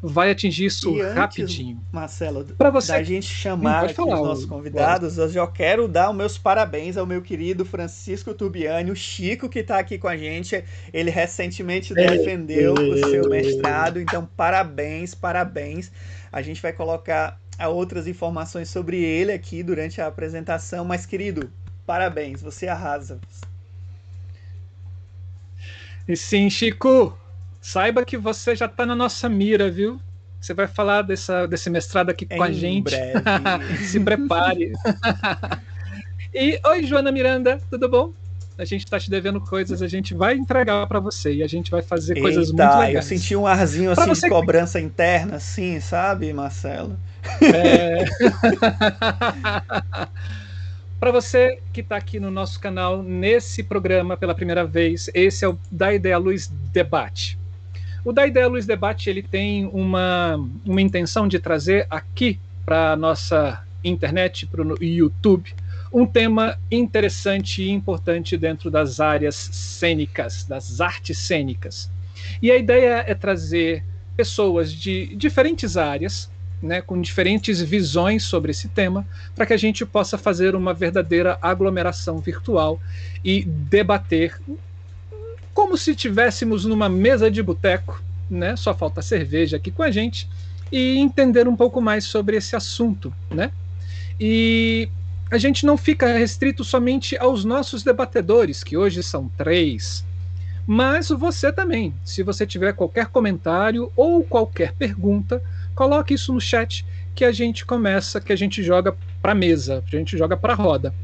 vai 0.00 0.30
atingir 0.30 0.64
isso 0.64 0.96
e 0.96 1.02
antes, 1.02 1.14
rapidinho. 1.14 1.80
Marcelo, 1.92 2.42
para 2.56 2.70
você 2.70 2.92
da 2.92 3.02
gente 3.02 3.26
chamar 3.26 3.84
aqui 3.84 3.94
falar, 3.94 4.14
os 4.14 4.28
nossos 4.28 4.46
convidados, 4.46 5.18
eu 5.18 5.28
já 5.28 5.46
quero 5.46 5.86
dar 5.86 6.10
os 6.10 6.16
meus 6.16 6.38
parabéns 6.38 6.96
ao 6.96 7.04
meu 7.04 7.20
querido 7.20 7.66
Francisco 7.66 8.32
Tubiani, 8.32 8.90
o 8.90 8.96
Chico 8.96 9.46
que 9.46 9.58
está 9.58 9.78
aqui 9.78 9.98
com 9.98 10.08
a 10.08 10.16
gente. 10.16 10.64
Ele 10.90 11.10
recentemente 11.10 11.92
defendeu 11.92 12.72
o 12.72 13.10
seu 13.10 13.28
mestrado, 13.28 14.00
então 14.00 14.26
parabéns, 14.34 15.14
parabéns. 15.14 15.92
A 16.32 16.40
gente 16.40 16.62
vai 16.62 16.72
colocar 16.72 17.38
outras 17.68 18.08
informações 18.08 18.70
sobre 18.70 19.04
ele 19.04 19.30
aqui 19.32 19.62
durante 19.62 20.00
a 20.00 20.06
apresentação, 20.06 20.82
mas 20.82 21.04
querido, 21.04 21.52
Parabéns, 21.86 22.40
você 22.40 22.68
arrasa. 22.68 23.20
E 26.06 26.16
sim, 26.16 26.50
Chico, 26.50 27.16
saiba 27.60 28.04
que 28.04 28.16
você 28.16 28.56
já 28.56 28.66
está 28.66 28.84
na 28.84 28.94
nossa 28.94 29.28
mira, 29.28 29.70
viu? 29.70 30.00
Você 30.40 30.52
vai 30.52 30.66
falar 30.66 31.02
dessa, 31.02 31.46
desse 31.46 31.70
mestrado 31.70 32.10
aqui 32.10 32.26
com 32.26 32.34
em 32.34 32.42
a 32.42 32.50
gente. 32.50 32.90
Breve. 32.90 33.76
Se 33.86 34.00
prepare. 34.00 34.72
e 36.34 36.60
oi, 36.66 36.84
Joana 36.84 37.12
Miranda, 37.12 37.60
tudo 37.70 37.88
bom? 37.88 38.12
A 38.58 38.64
gente 38.64 38.84
está 38.84 38.98
te 38.98 39.08
devendo 39.08 39.40
coisas, 39.40 39.80
a 39.80 39.88
gente 39.88 40.14
vai 40.14 40.34
entregar 40.34 40.86
para 40.86 41.00
você 41.00 41.34
e 41.34 41.42
a 41.42 41.46
gente 41.46 41.70
vai 41.70 41.80
fazer 41.80 42.16
Eita, 42.16 42.22
coisas 42.22 42.48
muito 42.48 42.60
legais. 42.60 42.94
Eu 42.94 43.02
senti 43.02 43.36
um 43.36 43.46
arzinho 43.46 43.92
assim 43.92 44.12
de 44.12 44.28
cobrança 44.28 44.80
interna, 44.80 45.36
assim, 45.36 45.80
sabe, 45.80 46.32
Marcelo? 46.32 46.98
É. 47.40 48.04
Para 51.02 51.10
você 51.10 51.58
que 51.72 51.80
está 51.80 51.96
aqui 51.96 52.20
no 52.20 52.30
nosso 52.30 52.60
canal, 52.60 53.02
nesse 53.02 53.64
programa 53.64 54.16
pela 54.16 54.36
primeira 54.36 54.64
vez, 54.64 55.10
esse 55.12 55.44
é 55.44 55.48
o 55.48 55.58
Da 55.68 55.92
Ideia 55.92 56.16
Luz 56.16 56.46
Debate. 56.72 57.36
O 58.04 58.12
Da 58.12 58.24
Ideia 58.24 58.46
Luz 58.46 58.66
Debate 58.66 59.10
ele 59.10 59.20
tem 59.20 59.66
uma, 59.72 60.36
uma 60.64 60.80
intenção 60.80 61.26
de 61.26 61.40
trazer 61.40 61.88
aqui 61.90 62.38
para 62.64 62.92
a 62.92 62.96
nossa 62.96 63.64
internet, 63.82 64.46
para 64.46 64.62
o 64.62 64.76
YouTube, 64.80 65.52
um 65.92 66.06
tema 66.06 66.56
interessante 66.70 67.64
e 67.64 67.70
importante 67.70 68.36
dentro 68.36 68.70
das 68.70 69.00
áreas 69.00 69.34
cênicas, 69.34 70.44
das 70.44 70.80
artes 70.80 71.18
cênicas. 71.18 71.90
E 72.40 72.48
a 72.48 72.56
ideia 72.56 73.02
é 73.04 73.12
trazer 73.12 73.82
pessoas 74.16 74.72
de 74.72 75.16
diferentes 75.16 75.76
áreas 75.76 76.30
né, 76.62 76.80
com 76.80 77.00
diferentes 77.00 77.60
visões 77.60 78.22
sobre 78.22 78.52
esse 78.52 78.68
tema, 78.68 79.04
para 79.34 79.44
que 79.44 79.52
a 79.52 79.56
gente 79.56 79.84
possa 79.84 80.16
fazer 80.16 80.54
uma 80.54 80.72
verdadeira 80.72 81.36
aglomeração 81.42 82.18
virtual 82.18 82.80
e 83.24 83.42
debater 83.42 84.40
como 85.52 85.76
se 85.76 85.94
tivéssemos 85.94 86.64
numa 86.64 86.88
mesa 86.88 87.30
de 87.30 87.42
boteco, 87.42 88.02
né? 88.30 88.56
Só 88.56 88.74
falta 88.74 89.02
cerveja 89.02 89.56
aqui 89.56 89.70
com 89.70 89.82
a 89.82 89.90
gente 89.90 90.28
e 90.70 90.96
entender 90.96 91.46
um 91.46 91.56
pouco 91.56 91.80
mais 91.80 92.04
sobre 92.04 92.36
esse 92.36 92.56
assunto, 92.56 93.12
né? 93.30 93.52
E 94.18 94.88
a 95.30 95.36
gente 95.36 95.66
não 95.66 95.76
fica 95.76 96.06
restrito 96.16 96.64
somente 96.64 97.16
aos 97.18 97.44
nossos 97.44 97.82
debatedores, 97.82 98.64
que 98.64 98.76
hoje 98.76 99.02
são 99.02 99.30
três, 99.36 100.04
mas 100.66 101.08
você 101.08 101.52
também. 101.52 101.94
Se 102.04 102.22
você 102.22 102.46
tiver 102.46 102.72
qualquer 102.72 103.06
comentário 103.06 103.90
ou 103.96 104.22
qualquer 104.22 104.72
pergunta, 104.72 105.42
coloque 105.74 106.14
isso 106.14 106.32
no 106.32 106.40
chat 106.40 106.84
que 107.14 107.24
a 107.24 107.32
gente 107.32 107.64
começa, 107.64 108.20
que 108.20 108.32
a 108.32 108.36
gente 108.36 108.62
joga 108.62 108.96
para 109.20 109.34
mesa, 109.34 109.82
a 109.86 109.96
gente 109.96 110.16
joga 110.16 110.36
para 110.36 110.54
roda. 110.54 110.94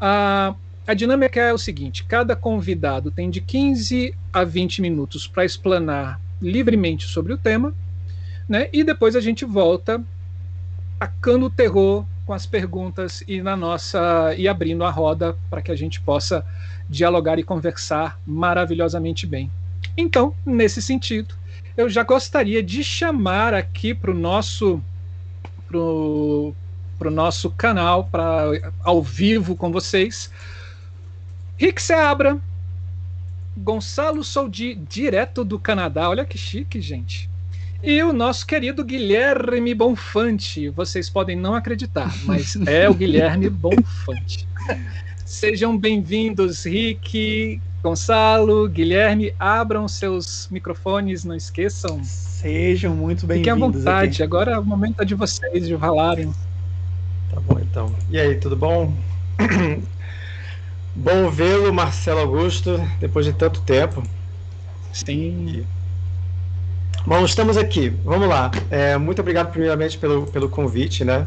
A, 0.00 0.54
a 0.86 0.94
dinâmica 0.94 1.40
é 1.40 1.52
o 1.52 1.58
seguinte: 1.58 2.04
cada 2.04 2.34
convidado 2.34 3.10
tem 3.10 3.30
de 3.30 3.40
15 3.40 4.14
a 4.32 4.44
20 4.44 4.82
minutos 4.82 5.26
para 5.26 5.44
explanar 5.44 6.20
livremente 6.40 7.06
sobre 7.06 7.32
o 7.32 7.38
tema, 7.38 7.74
né? 8.48 8.68
E 8.72 8.84
depois 8.84 9.16
a 9.16 9.20
gente 9.20 9.44
volta 9.44 10.02
tacando 10.98 11.46
o 11.46 11.50
terror 11.50 12.04
com 12.26 12.32
as 12.32 12.44
perguntas 12.44 13.22
e 13.26 13.40
na 13.40 13.56
nossa 13.56 14.34
e 14.36 14.46
abrindo 14.46 14.84
a 14.84 14.90
roda 14.90 15.36
para 15.48 15.62
que 15.62 15.70
a 15.70 15.76
gente 15.76 16.00
possa 16.00 16.44
dialogar 16.88 17.38
e 17.38 17.42
conversar 17.42 18.20
maravilhosamente 18.26 19.26
bem. 19.26 19.50
Então, 19.96 20.34
nesse 20.44 20.82
sentido, 20.82 21.34
eu 21.78 21.88
já 21.88 22.02
gostaria 22.02 22.60
de 22.60 22.82
chamar 22.82 23.54
aqui 23.54 23.94
para 23.94 24.10
o 24.10 24.14
nosso 24.14 24.82
pro, 25.68 26.52
pro 26.98 27.08
nosso 27.08 27.50
canal 27.50 28.02
para 28.02 28.72
ao 28.82 29.00
vivo 29.00 29.54
com 29.54 29.70
vocês. 29.70 30.28
Rick 31.56 31.80
Seabra 31.80 32.36
Gonçalo 33.56 34.24
Soldi 34.24 34.74
direto 34.74 35.44
do 35.44 35.56
Canadá. 35.56 36.08
Olha 36.08 36.24
que 36.24 36.36
chique 36.36 36.80
gente. 36.80 37.30
E 37.80 38.02
o 38.02 38.12
nosso 38.12 38.44
querido 38.44 38.84
Guilherme 38.84 39.72
Bonfante. 39.72 40.68
Vocês 40.70 41.08
podem 41.08 41.36
não 41.36 41.54
acreditar 41.54 42.12
mas 42.24 42.56
é 42.66 42.90
o 42.90 42.94
Guilherme 42.94 43.48
Bonfante 43.50 44.48
Sejam 45.28 45.76
bem-vindos, 45.76 46.64
Rick, 46.64 47.60
Gonçalo, 47.82 48.66
Guilherme. 48.66 49.34
Abram 49.38 49.86
seus 49.86 50.48
microfones, 50.50 51.22
não 51.22 51.34
esqueçam. 51.34 52.02
Sejam 52.02 52.96
muito 52.96 53.26
bem-vindos. 53.26 53.52
Fiquem 53.52 53.52
à 53.52 53.70
vontade, 53.70 54.14
aqui. 54.14 54.22
agora 54.22 54.52
é 54.52 54.58
o 54.58 54.64
momento 54.64 55.04
de 55.04 55.14
vocês 55.14 55.68
de 55.68 55.76
falarem. 55.76 56.32
Tá 57.30 57.38
bom, 57.40 57.60
então. 57.60 57.94
E 58.08 58.18
aí, 58.18 58.36
tudo 58.36 58.56
bom? 58.56 58.94
bom 60.96 61.30
vê-lo, 61.30 61.74
Marcelo 61.74 62.20
Augusto, 62.20 62.80
depois 62.98 63.26
de 63.26 63.34
tanto 63.34 63.60
tempo. 63.60 64.02
Sim. 64.94 65.62
Bom, 67.06 67.22
estamos 67.26 67.58
aqui. 67.58 67.90
Vamos 68.02 68.30
lá. 68.30 68.50
É, 68.70 68.96
muito 68.96 69.20
obrigado, 69.20 69.52
primeiramente, 69.52 69.98
pelo, 69.98 70.26
pelo 70.26 70.48
convite, 70.48 71.04
né? 71.04 71.26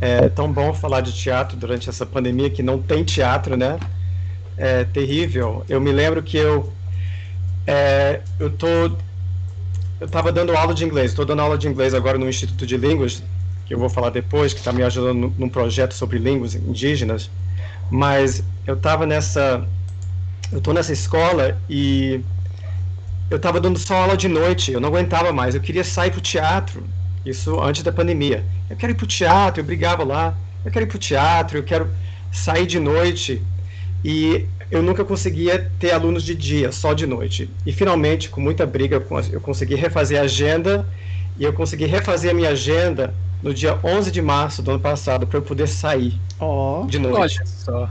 É 0.00 0.28
tão 0.28 0.52
bom 0.52 0.72
falar 0.72 1.00
de 1.00 1.12
teatro 1.12 1.56
durante 1.56 1.88
essa 1.88 2.06
pandemia 2.06 2.48
que 2.50 2.62
não 2.62 2.80
tem 2.80 3.02
teatro, 3.02 3.56
né? 3.56 3.78
É 4.56 4.84
terrível. 4.84 5.64
Eu 5.68 5.80
me 5.80 5.90
lembro 5.90 6.22
que 6.22 6.36
eu 6.36 6.72
é, 7.66 8.20
eu 8.38 8.50
tô 8.50 8.66
eu 10.00 10.06
estava 10.06 10.30
dando 10.30 10.56
aula 10.56 10.72
de 10.72 10.84
inglês. 10.84 11.10
Estou 11.10 11.24
dando 11.24 11.42
aula 11.42 11.58
de 11.58 11.66
inglês 11.66 11.92
agora 11.94 12.16
no 12.16 12.28
Instituto 12.28 12.64
de 12.64 12.76
Línguas, 12.76 13.22
que 13.66 13.74
eu 13.74 13.78
vou 13.78 13.90
falar 13.90 14.10
depois, 14.10 14.52
que 14.52 14.60
está 14.60 14.72
me 14.72 14.82
ajudando 14.82 15.34
num 15.36 15.48
projeto 15.48 15.92
sobre 15.94 16.18
línguas 16.18 16.54
indígenas. 16.54 17.28
Mas 17.90 18.44
eu 18.66 18.74
estava 18.74 19.04
nessa 19.04 19.66
eu 20.52 20.58
estou 20.58 20.72
nessa 20.72 20.92
escola 20.92 21.58
e 21.68 22.20
eu 23.30 23.36
estava 23.36 23.60
dando 23.60 23.78
só 23.78 23.96
aula 23.96 24.16
de 24.16 24.28
noite. 24.28 24.72
Eu 24.72 24.80
não 24.80 24.88
aguentava 24.88 25.32
mais. 25.32 25.54
Eu 25.54 25.60
queria 25.60 25.84
sair 25.84 26.10
para 26.10 26.18
o 26.18 26.22
teatro 26.22 26.84
isso 27.24 27.60
antes 27.60 27.82
da 27.82 27.92
pandemia. 27.92 28.44
Eu 28.68 28.76
quero 28.76 28.92
ir 28.92 28.94
para 28.94 29.04
o 29.04 29.08
teatro, 29.08 29.60
eu 29.60 29.64
brigava 29.64 30.04
lá. 30.04 30.34
Eu 30.64 30.70
quero 30.70 30.84
ir 30.84 30.88
para 30.88 30.96
o 30.96 31.00
teatro, 31.00 31.58
eu 31.58 31.62
quero 31.62 31.90
sair 32.32 32.66
de 32.66 32.78
noite. 32.78 33.42
E 34.04 34.46
eu 34.70 34.82
nunca 34.82 35.04
conseguia 35.04 35.70
ter 35.78 35.92
alunos 35.92 36.22
de 36.22 36.34
dia, 36.34 36.70
só 36.72 36.92
de 36.92 37.06
noite. 37.06 37.50
E 37.64 37.72
finalmente, 37.72 38.28
com 38.28 38.40
muita 38.40 38.66
briga, 38.66 39.02
eu 39.32 39.40
consegui 39.40 39.74
refazer 39.74 40.20
a 40.20 40.22
agenda. 40.24 40.86
E 41.38 41.44
eu 41.44 41.52
consegui 41.52 41.86
refazer 41.86 42.32
a 42.32 42.34
minha 42.34 42.50
agenda 42.50 43.14
no 43.42 43.54
dia 43.54 43.78
11 43.82 44.10
de 44.10 44.20
março 44.20 44.62
do 44.62 44.72
ano 44.72 44.80
passado, 44.80 45.26
para 45.26 45.38
eu 45.38 45.42
poder 45.42 45.68
sair 45.68 46.20
oh, 46.40 46.84
de 46.88 46.98
noite. 46.98 47.38
Olha 47.38 47.46
só. 47.46 47.90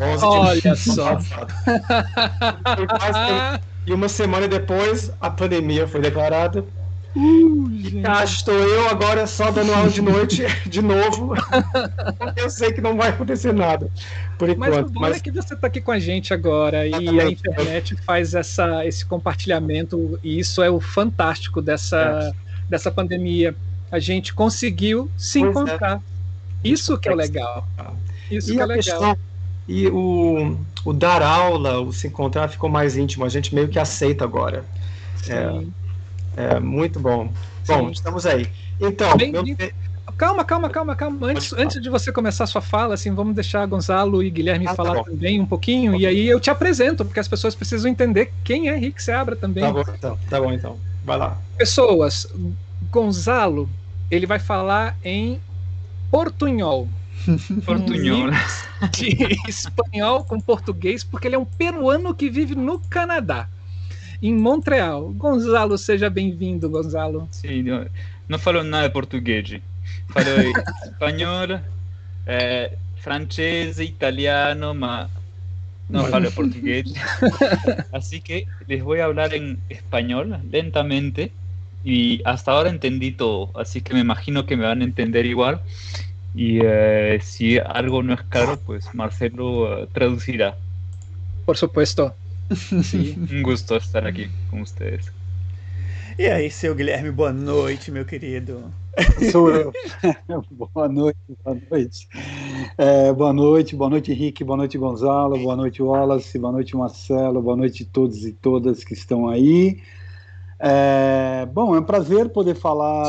11 0.00 0.24
olha 0.24 0.76
só. 0.76 1.18
e 3.86 3.92
uma 3.92 4.08
semana 4.08 4.46
depois, 4.46 5.12
a 5.20 5.28
pandemia 5.28 5.86
foi 5.86 6.00
declarada. 6.00 6.64
Uh, 7.16 8.02
cá 8.02 8.22
estou 8.22 8.54
eu 8.54 8.88
agora 8.88 9.26
só 9.26 9.50
dando 9.50 9.72
aula 9.72 9.88
de 9.88 10.02
noite 10.02 10.44
de 10.68 10.82
novo. 10.82 11.34
eu 12.36 12.50
sei 12.50 12.72
que 12.72 12.80
não 12.80 12.96
vai 12.96 13.08
acontecer 13.08 13.52
nada. 13.52 13.90
Por 14.38 14.48
enquanto. 14.48 14.70
Mas 14.70 14.86
o 14.86 14.90
bom 14.90 15.00
mas... 15.00 15.16
é 15.16 15.20
que 15.20 15.30
você 15.30 15.54
está 15.54 15.66
aqui 15.66 15.80
com 15.80 15.90
a 15.90 15.98
gente 15.98 16.32
agora 16.32 16.86
e 16.86 17.20
a 17.20 17.30
internet 17.30 17.96
faz 18.04 18.34
essa, 18.34 18.86
esse 18.86 19.04
compartilhamento, 19.04 20.18
e 20.22 20.38
isso 20.38 20.62
é 20.62 20.70
o 20.70 20.80
fantástico 20.80 21.60
dessa, 21.62 21.98
é. 21.98 22.32
dessa 22.68 22.90
pandemia. 22.90 23.54
A 23.90 23.98
gente 23.98 24.34
conseguiu 24.34 25.10
se 25.16 25.40
pois 25.40 25.48
é. 25.48 25.50
encontrar. 25.50 25.96
É. 25.96 26.68
Isso 26.68 26.98
que 26.98 27.08
é 27.08 27.12
o 27.12 27.16
legal. 27.16 27.66
Isso 28.30 28.52
e 28.52 28.56
que 28.56 28.60
é 28.60 28.66
legal. 28.66 28.82
Questão, 28.82 29.18
e 29.68 29.86
o, 29.88 30.56
o 30.84 30.92
dar 30.94 31.22
aula, 31.22 31.80
o 31.80 31.92
se 31.92 32.06
encontrar 32.06 32.48
ficou 32.48 32.70
mais 32.70 32.96
íntimo. 32.96 33.24
A 33.24 33.28
gente 33.28 33.54
meio 33.54 33.68
que 33.68 33.78
aceita 33.78 34.24
agora. 34.24 34.64
Sim. 35.22 35.32
É, 35.32 35.87
é, 36.38 36.60
muito 36.60 37.00
bom. 37.00 37.28
Bom, 37.66 37.86
Sim. 37.86 37.90
estamos 37.90 38.24
aí. 38.24 38.48
Então, 38.80 39.16
Bem, 39.16 39.32
meu... 39.32 39.42
calma, 40.16 40.44
calma, 40.44 40.70
calma, 40.70 40.94
calma. 40.94 41.26
Antes, 41.26 41.52
antes 41.52 41.82
de 41.82 41.90
você 41.90 42.12
começar 42.12 42.44
a 42.44 42.46
sua 42.46 42.60
fala, 42.60 42.94
assim, 42.94 43.12
vamos 43.12 43.34
deixar 43.34 43.66
Gonzalo 43.66 44.22
e 44.22 44.30
Guilherme 44.30 44.64
ah, 44.66 44.70
tá 44.70 44.76
falar 44.76 44.94
tá 44.94 45.02
também 45.02 45.40
um 45.40 45.46
pouquinho, 45.46 45.96
e 45.96 46.06
aí 46.06 46.28
eu 46.28 46.38
te 46.38 46.48
apresento, 46.48 47.04
porque 47.04 47.18
as 47.18 47.26
pessoas 47.26 47.56
precisam 47.56 47.90
entender 47.90 48.32
quem 48.44 48.68
é 48.68 48.76
Rick 48.76 49.02
Seabra 49.02 49.34
também. 49.34 49.64
Tá 49.64 49.72
bom, 49.72 49.82
então. 49.92 50.18
Tá 50.30 50.40
bom, 50.40 50.52
então. 50.52 50.78
Vai 51.04 51.18
lá. 51.18 51.36
Pessoas, 51.56 52.32
Gonzalo, 52.88 53.68
ele 54.08 54.24
vai 54.24 54.38
falar 54.38 54.96
em 55.02 55.40
portunhol. 56.08 56.88
Portunhol. 57.66 58.30
De 58.92 59.36
espanhol 59.48 60.22
com 60.22 60.40
português, 60.40 61.02
porque 61.02 61.26
ele 61.26 61.34
é 61.34 61.38
um 61.38 61.44
peruano 61.44 62.14
que 62.14 62.30
vive 62.30 62.54
no 62.54 62.78
Canadá 62.78 63.48
em 64.22 64.34
Montreal. 64.34 65.10
Gonzalo, 65.12 65.78
seja 65.78 66.10
bem-vindo, 66.10 66.68
Gonzalo. 66.68 67.28
Sim, 67.30 67.64
não 68.28 68.38
falo 68.38 68.62
nada 68.62 68.90
português. 68.90 69.60
Falo 70.08 70.28
espanhol, 70.84 71.60
eh, 72.26 72.72
francês, 72.96 73.78
italiano, 73.78 74.74
mas 74.74 75.08
no 75.88 76.04
falo 76.04 76.30
portugués. 76.32 76.92
Así 77.92 78.20
que 78.20 78.46
les 78.66 78.82
voy 78.82 79.00
a 79.00 79.06
hablar 79.06 79.34
en 79.34 79.58
español 79.68 80.38
lentamente 80.50 81.32
y 81.84 82.20
hasta 82.24 82.52
ahora 82.52 82.70
entendí 82.70 83.12
todo, 83.12 83.50
así 83.54 83.80
que 83.80 83.94
me 83.94 84.00
imagino 84.00 84.44
que 84.44 84.56
me 84.56 84.64
van 84.64 84.82
a 84.82 84.84
entender 84.84 85.24
igual. 85.26 85.60
Y 86.34 86.60
eh, 86.62 87.18
si 87.22 87.58
algo 87.58 88.02
no 88.02 88.14
es 88.14 88.22
claro, 88.22 88.60
pues 88.60 88.94
Marcelo 88.94 89.82
uh, 89.82 89.86
traducirá. 89.86 90.56
Por 91.46 91.56
supuesto. 91.56 92.14
Sim, 92.54 93.26
um 93.30 93.42
gosto 93.42 93.76
estar 93.76 94.06
aqui 94.06 94.30
com 94.50 94.64
vocês. 94.64 95.12
E 96.18 96.26
aí, 96.26 96.50
seu 96.50 96.74
Guilherme, 96.74 97.10
boa 97.10 97.32
noite, 97.32 97.90
meu 97.90 98.04
querido. 98.04 98.72
Sou 99.30 99.50
eu. 99.50 99.72
boa 100.50 100.88
noite, 100.88 101.18
boa 101.44 101.56
noite. 101.70 102.08
É, 102.76 103.12
boa 103.12 103.32
noite, 103.32 103.76
boa 103.76 103.90
noite, 103.90 104.10
Henrique, 104.12 104.42
boa 104.42 104.56
noite, 104.56 104.78
Gonzalo, 104.78 105.38
boa 105.38 105.54
noite, 105.54 105.82
Wallace, 105.82 106.38
boa 106.38 106.52
noite, 106.52 106.76
Marcelo, 106.76 107.40
boa 107.42 107.56
noite 107.56 107.86
a 107.88 107.92
todos 107.92 108.24
e 108.24 108.32
todas 108.32 108.82
que 108.82 108.94
estão 108.94 109.28
aí. 109.28 109.80
É, 110.58 111.46
bom, 111.52 111.76
é 111.76 111.78
um 111.78 111.84
prazer 111.84 112.30
poder 112.30 112.56
falar 112.56 113.06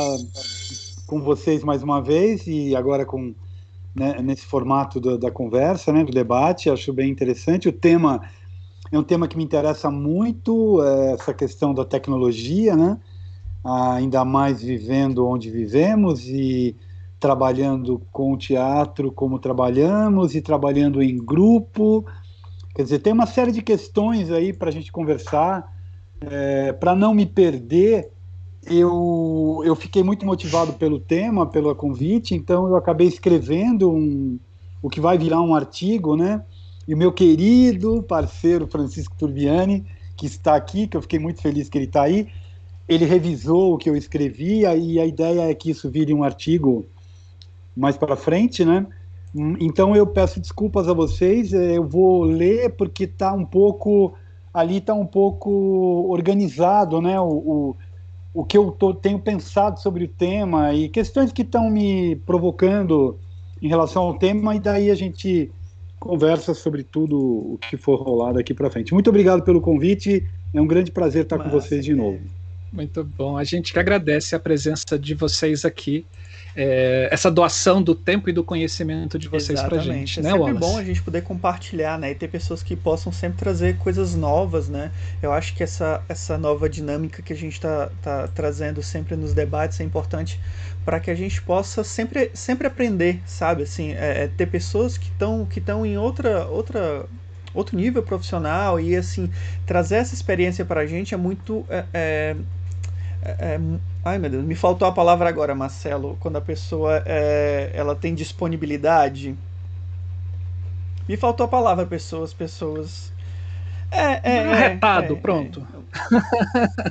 com 1.06 1.20
vocês 1.20 1.64
mais 1.64 1.82
uma 1.82 2.00
vez 2.00 2.46
e 2.46 2.76
agora 2.76 3.04
com 3.04 3.34
né, 3.94 4.20
nesse 4.22 4.46
formato 4.46 5.00
da, 5.00 5.16
da 5.16 5.30
conversa, 5.30 5.92
né, 5.92 6.04
do 6.04 6.12
debate. 6.12 6.70
Acho 6.70 6.92
bem 6.92 7.10
interessante. 7.10 7.68
O 7.68 7.72
tema 7.72 8.22
é 8.92 8.98
um 8.98 9.04
tema 9.04 9.28
que 9.28 9.36
me 9.36 9.44
interessa 9.44 9.90
muito, 9.90 10.82
é, 10.82 11.12
essa 11.12 11.32
questão 11.32 11.72
da 11.72 11.84
tecnologia, 11.84 12.76
né? 12.76 12.98
ainda 13.64 14.24
mais 14.24 14.62
vivendo 14.62 15.26
onde 15.26 15.50
vivemos 15.50 16.26
e 16.26 16.76
trabalhando 17.18 18.00
com 18.10 18.32
o 18.32 18.38
teatro 18.38 19.12
como 19.12 19.38
trabalhamos 19.38 20.34
e 20.34 20.40
trabalhando 20.40 21.02
em 21.02 21.18
grupo. 21.18 22.06
Quer 22.74 22.84
dizer, 22.84 22.98
tem 23.00 23.12
uma 23.12 23.26
série 23.26 23.52
de 23.52 23.60
questões 23.60 24.30
aí 24.30 24.52
para 24.52 24.70
a 24.70 24.72
gente 24.72 24.90
conversar. 24.90 25.70
É, 26.22 26.72
para 26.72 26.94
não 26.94 27.12
me 27.14 27.26
perder, 27.26 28.10
eu, 28.64 29.62
eu 29.64 29.76
fiquei 29.76 30.02
muito 30.02 30.24
motivado 30.24 30.72
pelo 30.74 30.98
tema, 30.98 31.46
pelo 31.46 31.74
convite, 31.74 32.34
então 32.34 32.66
eu 32.68 32.76
acabei 32.76 33.06
escrevendo 33.06 33.90
um, 33.90 34.38
o 34.82 34.88
que 34.88 35.00
vai 35.00 35.18
virar 35.18 35.42
um 35.42 35.54
artigo, 35.54 36.16
né? 36.16 36.42
E 36.86 36.94
o 36.94 36.96
meu 36.96 37.12
querido 37.12 38.02
parceiro 38.02 38.66
Francisco 38.66 39.14
Turbiani, 39.16 39.86
que 40.16 40.26
está 40.26 40.54
aqui, 40.54 40.86
que 40.86 40.96
eu 40.96 41.02
fiquei 41.02 41.18
muito 41.18 41.40
feliz 41.40 41.68
que 41.68 41.78
ele 41.78 41.84
está 41.84 42.02
aí, 42.02 42.28
ele 42.88 43.04
revisou 43.04 43.74
o 43.74 43.78
que 43.78 43.88
eu 43.88 43.96
escrevi 43.96 44.62
e 44.62 44.98
a 44.98 45.06
ideia 45.06 45.48
é 45.50 45.54
que 45.54 45.70
isso 45.70 45.88
vire 45.90 46.12
um 46.12 46.24
artigo 46.24 46.86
mais 47.76 47.96
para 47.96 48.16
frente, 48.16 48.64
né? 48.64 48.86
Então 49.60 49.94
eu 49.94 50.06
peço 50.06 50.40
desculpas 50.40 50.88
a 50.88 50.92
vocês, 50.92 51.52
eh, 51.52 51.76
eu 51.76 51.86
vou 51.86 52.24
ler 52.24 52.70
porque 52.70 53.04
está 53.04 53.32
um 53.32 53.44
pouco 53.44 54.12
ali 54.52 54.78
está 54.78 54.92
um 54.92 55.06
pouco 55.06 55.50
organizado, 56.08 57.00
né? 57.00 57.20
O, 57.20 57.28
o, 57.28 57.76
o 58.34 58.44
que 58.44 58.58
eu 58.58 58.72
tô, 58.72 58.92
tenho 58.92 59.20
pensado 59.20 59.80
sobre 59.80 60.04
o 60.04 60.08
tema 60.08 60.74
e 60.74 60.88
questões 60.88 61.32
que 61.32 61.42
estão 61.42 61.70
me 61.70 62.16
provocando 62.26 63.16
em 63.62 63.68
relação 63.68 64.02
ao 64.02 64.14
tema 64.14 64.56
e 64.56 64.60
daí 64.60 64.90
a 64.90 64.94
gente 64.96 65.52
conversa 66.00 66.54
sobre 66.54 66.82
tudo 66.82 67.18
o 67.18 67.58
que 67.58 67.76
for 67.76 67.96
rolar 68.02 68.32
daqui 68.32 68.54
para 68.54 68.70
frente. 68.70 68.94
Muito 68.94 69.10
obrigado 69.10 69.42
pelo 69.42 69.60
convite. 69.60 70.26
É 70.52 70.60
um 70.60 70.66
grande 70.66 70.90
prazer 70.90 71.24
estar 71.24 71.36
Massa, 71.36 71.50
com 71.50 71.60
vocês 71.60 71.84
de 71.84 71.94
novo. 71.94 72.18
Muito 72.72 73.04
bom. 73.04 73.36
A 73.36 73.44
gente 73.44 73.72
que 73.72 73.78
agradece 73.78 74.34
a 74.34 74.40
presença 74.40 74.98
de 74.98 75.14
vocês 75.14 75.64
aqui 75.64 76.06
é, 76.56 77.08
essa 77.10 77.30
doação 77.30 77.82
do 77.82 77.94
tempo 77.94 78.28
e 78.28 78.32
do 78.32 78.42
conhecimento 78.42 79.18
de 79.18 79.28
vocês 79.28 79.60
para 79.62 79.78
gente, 79.78 80.20
é 80.20 80.22
né, 80.22 80.32
sempre 80.32 80.54
bom 80.54 80.76
a 80.76 80.84
gente 80.84 81.02
poder 81.02 81.22
compartilhar, 81.22 81.98
né, 81.98 82.10
e 82.10 82.14
ter 82.14 82.28
pessoas 82.28 82.62
que 82.62 82.74
possam 82.74 83.12
sempre 83.12 83.38
trazer 83.38 83.76
coisas 83.76 84.14
novas, 84.14 84.68
né. 84.68 84.90
Eu 85.22 85.32
acho 85.32 85.54
que 85.54 85.62
essa, 85.62 86.02
essa 86.08 86.36
nova 86.36 86.68
dinâmica 86.68 87.22
que 87.22 87.32
a 87.32 87.36
gente 87.36 87.54
está 87.54 87.90
tá 88.02 88.28
trazendo 88.28 88.82
sempre 88.82 89.16
nos 89.16 89.32
debates 89.32 89.80
é 89.80 89.84
importante 89.84 90.40
para 90.84 90.98
que 90.98 91.10
a 91.10 91.14
gente 91.14 91.40
possa 91.42 91.84
sempre, 91.84 92.30
sempre 92.34 92.66
aprender, 92.66 93.20
sabe, 93.26 93.62
assim, 93.62 93.92
é, 93.92 94.24
é 94.24 94.28
ter 94.28 94.46
pessoas 94.46 94.96
que 94.96 95.08
estão 95.08 95.44
que 95.44 95.58
estão 95.58 95.84
em 95.84 95.96
outra 95.98 96.46
outra 96.46 97.06
outro 97.52 97.76
nível 97.76 98.02
profissional 98.02 98.78
e 98.78 98.94
assim 98.96 99.30
trazer 99.66 99.96
essa 99.96 100.14
experiência 100.14 100.64
para 100.64 100.82
a 100.82 100.86
gente 100.86 101.14
é 101.14 101.16
muito 101.16 101.64
é, 101.68 102.36
é, 103.22 103.54
é, 103.54 103.60
Ai 104.02 104.18
meu 104.18 104.30
Deus, 104.30 104.44
me 104.44 104.54
faltou 104.54 104.88
a 104.88 104.92
palavra 104.92 105.28
agora, 105.28 105.54
Marcelo. 105.54 106.16
Quando 106.20 106.36
a 106.36 106.40
pessoa 106.40 107.02
é, 107.04 107.70
ela 107.74 107.94
tem 107.94 108.14
disponibilidade. 108.14 109.36
Me 111.06 111.16
faltou 111.16 111.44
a 111.44 111.48
palavra 111.48 111.84
pessoas, 111.84 112.32
pessoas. 112.32 113.12
É, 113.90 114.20
é, 114.22 114.36
é 114.36 114.54
Retado, 114.54 115.14
é, 115.14 115.16
pronto. 115.16 115.66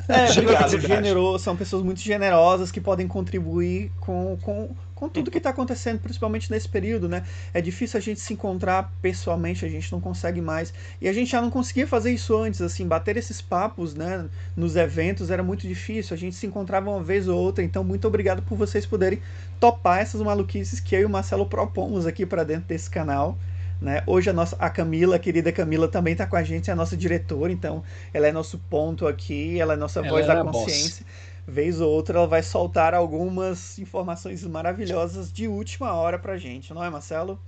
É, 0.08 0.26
é 0.28 0.32
obrigado. 0.32 0.80
Generoso, 0.80 1.44
são 1.44 1.56
pessoas 1.56 1.82
muito 1.82 2.02
generosas 2.02 2.72
que 2.72 2.82
podem 2.82 3.08
contribuir 3.08 3.92
com, 4.00 4.38
com, 4.42 4.70
com 5.00 5.08
tudo 5.08 5.32
que 5.32 5.38
está 5.38 5.52
acontecendo, 5.52 5.98
principalmente 6.00 6.52
nesse 6.52 6.68
período, 6.68 7.08
né? 7.08 7.24
É 7.54 7.62
difícil 7.62 7.98
a 7.98 8.02
gente 8.02 8.20
se 8.20 8.34
encontrar 8.34 8.92
pessoalmente, 9.02 9.64
a 9.64 9.70
gente 9.70 9.90
não 9.94 10.02
consegue 10.02 10.42
mais. 10.42 10.74
E 11.00 11.08
a 11.08 11.14
gente 11.14 11.32
já 11.32 11.42
não 11.42 11.50
conseguia 11.50 11.88
fazer 11.88 12.12
isso 12.12 12.36
antes, 12.36 12.62
assim, 12.62 12.86
bater 12.86 13.16
esses 13.16 13.42
papos, 13.42 13.96
né? 13.96 14.26
Nos 14.58 14.76
eventos 14.76 15.32
era 15.32 15.42
muito 15.42 15.66
difícil, 15.66 16.14
a 16.14 16.18
gente 16.18 16.36
se 16.36 16.46
encontrava 16.46 16.90
uma 16.90 17.02
vez 17.02 17.30
ou 17.30 17.40
outra. 17.40 17.64
Então, 17.64 17.82
muito 17.82 18.06
obrigado 18.06 18.42
por 18.42 18.58
vocês 18.58 18.86
poderem 18.86 19.22
topar 19.58 20.00
essas 20.00 20.22
maluquices 20.22 20.82
que 20.82 20.94
eu 20.94 21.02
e 21.02 21.06
o 21.06 21.10
Marcelo 21.10 21.46
propomos 21.46 22.06
aqui 22.06 22.26
para 22.26 22.44
dentro 22.44 22.68
desse 22.68 22.90
canal. 22.90 23.38
Né? 23.82 24.04
Hoje 24.06 24.30
a 24.30 24.34
nossa 24.34 24.58
a 24.60 24.70
Camila, 24.70 25.16
a 25.16 25.20
querida 25.20 25.54
Camila, 25.54 25.88
também 25.88 26.12
está 26.12 26.28
com 26.28 26.36
a 26.36 26.44
gente, 26.44 26.70
é 26.70 26.74
a 26.74 26.76
nossa 26.76 26.98
diretora, 26.98 27.50
então 27.50 27.82
ela 28.14 28.28
é 28.28 28.32
nosso 28.34 28.58
ponto 28.70 29.08
aqui, 29.08 29.58
ela 29.58 29.76
é 29.76 29.78
nossa 29.78 30.00
ela 30.00 30.10
voz 30.10 30.28
da 30.28 30.44
consciência. 30.44 31.06
Boss 31.06 31.29
vez 31.50 31.82
ou 31.82 31.90
outra 31.90 32.20
ela 32.20 32.28
vai 32.28 32.44
soltar 32.44 32.94
algumas 32.94 33.78
informações 33.80 34.46
maravilhosas 34.46 35.32
de 35.32 35.48
última 35.48 35.94
hora 35.94 36.20
pra 36.20 36.38
gente, 36.38 36.74
não 36.74 36.84
é, 36.84 36.90
Marcelo? 36.90 37.40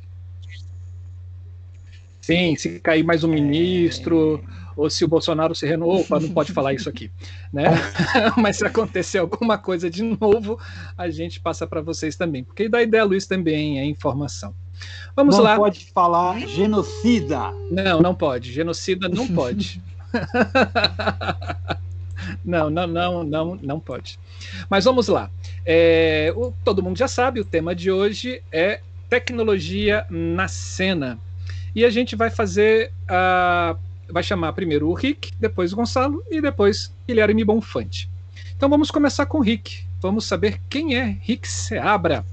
Sim, 2.19 2.55
se 2.55 2.79
cair 2.79 3.03
mais 3.03 3.23
um 3.23 3.31
é... 3.31 3.35
ministro, 3.35 4.43
ou 4.75 4.89
se 4.89 5.03
o 5.03 5.07
Bolsonaro 5.07 5.55
se 5.55 5.65
renovou, 5.65 6.01
opa, 6.01 6.19
não 6.19 6.29
pode 6.29 6.51
falar 6.51 6.73
isso 6.73 6.87
aqui, 6.89 7.11
né? 7.51 7.63
Mas 8.37 8.57
se 8.57 8.65
acontecer 8.65 9.17
alguma 9.17 9.57
coisa 9.57 9.89
de 9.89 10.03
novo, 10.03 10.59
a 10.97 11.09
gente 11.09 11.39
passa 11.39 11.65
para 11.65 11.81
vocês 11.81 12.15
também, 12.15 12.43
porque 12.43 12.69
da 12.69 12.81
ideia 12.81 13.03
Luiz 13.03 13.25
também 13.25 13.79
é 13.79 13.85
informação. 13.85 14.53
Vamos 15.15 15.35
não 15.35 15.43
lá. 15.43 15.51
Não 15.55 15.61
pode 15.61 15.91
falar 15.93 16.39
genocida. 16.47 17.51
Não, 17.69 18.01
não 18.01 18.15
pode. 18.15 18.51
Genocida 18.51 19.07
não 19.07 19.27
pode. 19.27 19.81
Não, 22.43 22.69
não, 22.69 22.87
não, 22.87 23.23
não, 23.23 23.59
não 23.61 23.79
pode. 23.79 24.19
Mas 24.69 24.85
vamos 24.85 25.07
lá. 25.07 25.29
É, 25.65 26.33
o, 26.35 26.53
todo 26.63 26.81
mundo 26.81 26.97
já 26.97 27.07
sabe, 27.07 27.39
o 27.39 27.45
tema 27.45 27.75
de 27.75 27.91
hoje 27.91 28.41
é 28.51 28.81
tecnologia 29.09 30.05
na 30.09 30.47
cena. 30.47 31.19
E 31.75 31.85
a 31.85 31.89
gente 31.89 32.15
vai 32.15 32.29
fazer. 32.29 32.91
Vai 34.09 34.23
chamar 34.23 34.51
primeiro 34.51 34.89
o 34.89 34.93
Rick, 34.93 35.31
depois 35.39 35.71
o 35.71 35.75
Gonçalo 35.77 36.21
e 36.29 36.41
depois 36.41 36.93
Guilherme 37.07 37.45
Bonfante. 37.45 38.09
Então 38.55 38.69
vamos 38.69 38.91
começar 38.91 39.25
com 39.25 39.37
o 39.37 39.41
Rick. 39.41 39.83
Vamos 40.01 40.25
saber 40.25 40.59
quem 40.69 40.95
é 40.95 41.17
Rick 41.21 41.47
Seabra. 41.47 42.25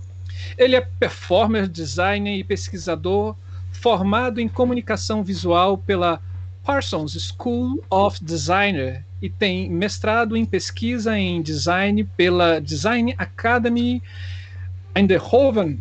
Ele 0.57 0.75
é 0.75 0.81
performer, 0.81 1.69
designer 1.69 2.37
e 2.37 2.43
pesquisador 2.43 3.37
formado 3.71 4.41
em 4.41 4.49
comunicação 4.49 5.23
visual 5.23 5.79
pela 5.79 6.21
Parsons 6.69 7.33
School 7.35 7.83
of 7.91 8.23
Designer 8.23 9.03
e 9.23 9.31
tem 9.31 9.71
mestrado 9.71 10.37
em 10.37 10.45
pesquisa 10.45 11.19
em 11.19 11.41
design 11.41 12.05
pela 12.05 12.61
Design 12.61 13.15
Academy 13.17 14.03
Eindhoven, 14.95 15.81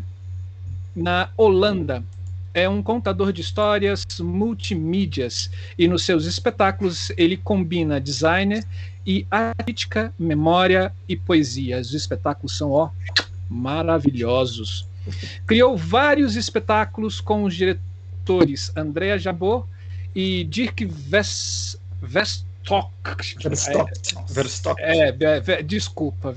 na 0.96 1.30
Holanda. 1.36 2.02
É 2.54 2.70
um 2.70 2.82
contador 2.82 3.34
de 3.34 3.42
histórias 3.42 4.06
multimídias 4.18 5.52
e 5.78 5.90
nos 5.90 6.06
seus 6.06 6.24
espetáculos 6.24 7.12
ele 7.18 7.36
combina 7.36 8.00
designer 8.00 8.64
e 9.06 9.28
crítica, 9.66 10.14
memória 10.18 10.94
e 11.06 11.18
poesia. 11.18 11.82
Os 11.82 11.94
espetáculos 11.94 12.58
são 12.58 12.72
ó, 12.72 12.92
maravilhosos. 13.50 14.88
Criou 15.46 15.76
vários 15.76 16.38
espetáculos 16.38 17.20
com 17.20 17.44
os 17.44 17.54
diretores 17.54 18.72
Andrea 18.74 19.20
Jabot 19.20 19.68
e 20.18 20.44
Dirk 20.46 20.90
West 21.14 21.78
Verstock. 22.02 22.92
Verstock. 24.28 24.82
É, 24.82 25.10
é, 25.10 25.44
é, 25.46 25.62
desculpa. 25.62 26.34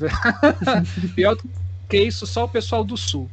Pior 1.16 1.38
que 1.88 1.96
isso, 1.96 2.26
só 2.26 2.44
o 2.44 2.48
pessoal 2.48 2.84
do 2.84 2.94
Sul. 2.98 3.30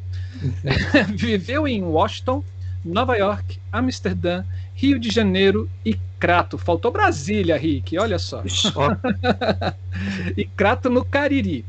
Viveu 1.13 1.67
em 1.67 1.83
Washington, 1.83 2.41
Nova 2.85 3.17
York, 3.17 3.59
Amsterdã, 3.73 4.45
Rio 4.73 4.97
de 4.97 5.09
Janeiro 5.09 5.69
e 5.83 5.99
Crato. 6.17 6.57
Faltou 6.57 6.93
Brasília, 6.93 7.57
Rick, 7.57 7.97
olha 7.97 8.17
só. 8.17 8.41
e 10.37 10.45
Crato 10.45 10.89
no 10.89 11.03
Cariri, 11.03 11.65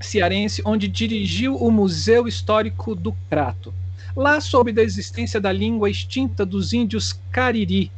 cearense, 0.00 0.62
onde 0.64 0.88
dirigiu 0.88 1.54
o 1.54 1.70
Museu 1.70 2.26
Histórico 2.26 2.94
do 2.94 3.12
Crato. 3.28 3.74
Lá 4.16 4.40
soube 4.40 4.72
da 4.72 4.82
existência 4.82 5.40
da 5.40 5.50
língua 5.52 5.90
extinta 5.90 6.46
dos 6.46 6.72
índios 6.72 7.18
Cariri, 7.32 7.90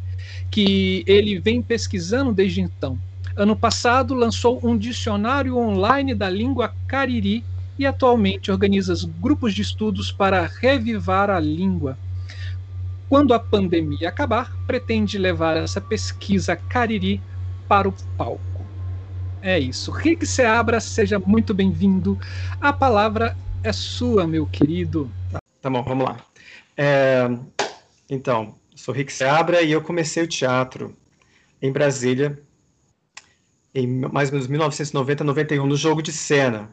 que 0.50 1.04
ele 1.06 1.38
vem 1.38 1.60
pesquisando 1.60 2.32
desde 2.32 2.60
então. 2.60 2.98
Ano 3.36 3.54
passado 3.54 4.14
lançou 4.14 4.58
um 4.62 4.78
dicionário 4.78 5.58
online 5.58 6.14
da 6.14 6.30
língua 6.30 6.74
cariri 6.86 7.44
e 7.78 7.84
atualmente 7.84 8.50
organiza 8.50 8.94
grupos 9.20 9.54
de 9.54 9.60
estudos 9.60 10.10
para 10.10 10.46
revivar 10.46 11.28
a 11.28 11.38
língua. 11.38 11.98
Quando 13.10 13.34
a 13.34 13.38
pandemia 13.38 14.08
acabar, 14.08 14.56
pretende 14.66 15.18
levar 15.18 15.56
essa 15.56 15.82
pesquisa 15.82 16.56
cariri 16.56 17.20
para 17.68 17.86
o 17.86 17.94
palco. 18.16 18.64
É 19.42 19.58
isso. 19.60 19.90
Rick 19.90 20.26
Seabra, 20.26 20.80
seja 20.80 21.18
muito 21.18 21.52
bem-vindo. 21.52 22.18
A 22.58 22.72
palavra 22.72 23.36
é 23.62 23.72
sua, 23.72 24.26
meu 24.26 24.46
querido. 24.46 25.12
Tá 25.66 25.70
bom, 25.70 25.82
vamos 25.82 26.04
lá. 26.04 26.24
É, 26.76 27.28
então, 28.08 28.54
Sou 28.76 28.94
Rick 28.94 29.12
Seabra 29.12 29.62
e 29.62 29.72
eu 29.72 29.82
comecei 29.82 30.22
o 30.22 30.28
teatro 30.28 30.96
em 31.60 31.72
Brasília 31.72 32.40
em 33.74 33.84
mais 33.88 34.28
ou 34.28 34.34
menos 34.34 34.46
1990, 34.46 35.24
91, 35.24 35.66
no 35.66 35.74
Jogo 35.74 36.02
de 36.02 36.12
Cena 36.12 36.72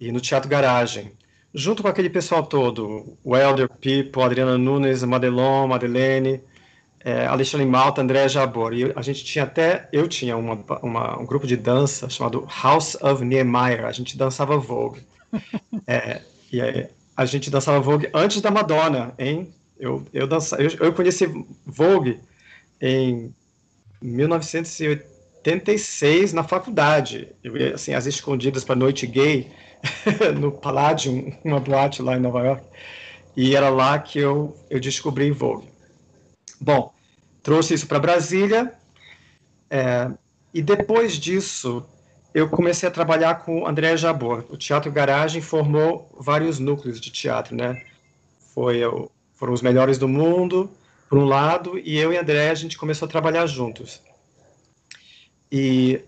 e 0.00 0.10
no 0.10 0.20
Teatro 0.20 0.50
Garagem. 0.50 1.12
Junto 1.54 1.80
com 1.80 1.86
aquele 1.86 2.10
pessoal 2.10 2.44
todo, 2.44 3.16
o 3.22 3.36
Elder 3.36 3.68
Pipo, 3.68 4.20
Adriana 4.20 4.58
Nunes, 4.58 5.04
Madelon, 5.04 5.68
Madeleine, 5.68 6.42
é, 6.98 7.24
Alexandre 7.24 7.68
Malta, 7.68 8.02
André 8.02 8.28
Jabor. 8.28 8.74
E 8.74 8.92
a 8.96 9.00
gente 9.00 9.24
tinha 9.24 9.44
até, 9.44 9.88
eu 9.92 10.08
tinha 10.08 10.36
uma, 10.36 10.54
uma, 10.82 11.20
um 11.20 11.24
grupo 11.24 11.46
de 11.46 11.56
dança 11.56 12.10
chamado 12.10 12.48
House 12.64 12.96
of 13.00 13.24
Niemeyer. 13.24 13.84
A 13.84 13.92
gente 13.92 14.18
dançava 14.18 14.58
Vogue. 14.58 15.06
É, 15.88 16.22
e 16.50 16.60
aí, 16.60 16.88
a 17.16 17.24
gente 17.24 17.50
dançava 17.50 17.80
Vogue 17.80 18.08
antes 18.12 18.40
da 18.40 18.50
Madonna, 18.50 19.14
hein? 19.18 19.52
Eu, 19.78 20.04
eu, 20.12 20.26
dança, 20.26 20.56
eu, 20.56 20.70
eu 20.86 20.92
conheci 20.92 21.26
Vogue 21.64 22.20
em 22.80 23.32
1986 24.02 26.32
na 26.32 26.42
faculdade. 26.44 27.28
Eu 27.42 27.56
ia 27.56 27.74
assim, 27.74 27.92
às 27.94 28.06
escondidas 28.06 28.62
para 28.64 28.76
noite 28.76 29.06
gay 29.06 29.50
no 30.38 30.52
Palladium, 30.52 31.32
uma 31.44 31.60
boate 31.60 32.02
lá 32.02 32.16
em 32.16 32.20
Nova 32.20 32.44
York. 32.44 32.66
E 33.36 33.56
era 33.56 33.70
lá 33.70 33.98
que 33.98 34.18
eu, 34.18 34.56
eu 34.68 34.80
descobri 34.80 35.30
Vogue. 35.30 35.68
Bom, 36.60 36.92
trouxe 37.42 37.72
isso 37.74 37.86
para 37.86 37.98
Brasília. 37.98 38.74
É, 39.70 40.10
e 40.52 40.60
depois 40.62 41.14
disso, 41.14 41.82
eu 42.36 42.50
comecei 42.50 42.86
a 42.86 42.92
trabalhar 42.92 43.36
com 43.36 43.66
André 43.66 43.96
Jabor. 43.96 44.44
O 44.50 44.58
Teatro 44.58 44.92
Garagem 44.92 45.40
formou 45.40 46.06
vários 46.20 46.58
núcleos 46.58 47.00
de 47.00 47.10
teatro, 47.10 47.56
né? 47.56 47.82
Foi 48.52 48.84
o 48.84 49.10
foram 49.32 49.54
os 49.54 49.62
melhores 49.62 49.96
do 49.96 50.06
mundo, 50.06 50.70
por 51.08 51.16
um 51.16 51.24
lado, 51.24 51.78
e 51.78 51.96
eu 51.96 52.12
e 52.12 52.18
André, 52.18 52.50
a 52.50 52.54
gente 52.54 52.76
começou 52.76 53.06
a 53.06 53.10
trabalhar 53.10 53.46
juntos. 53.46 54.02
E 55.50 56.02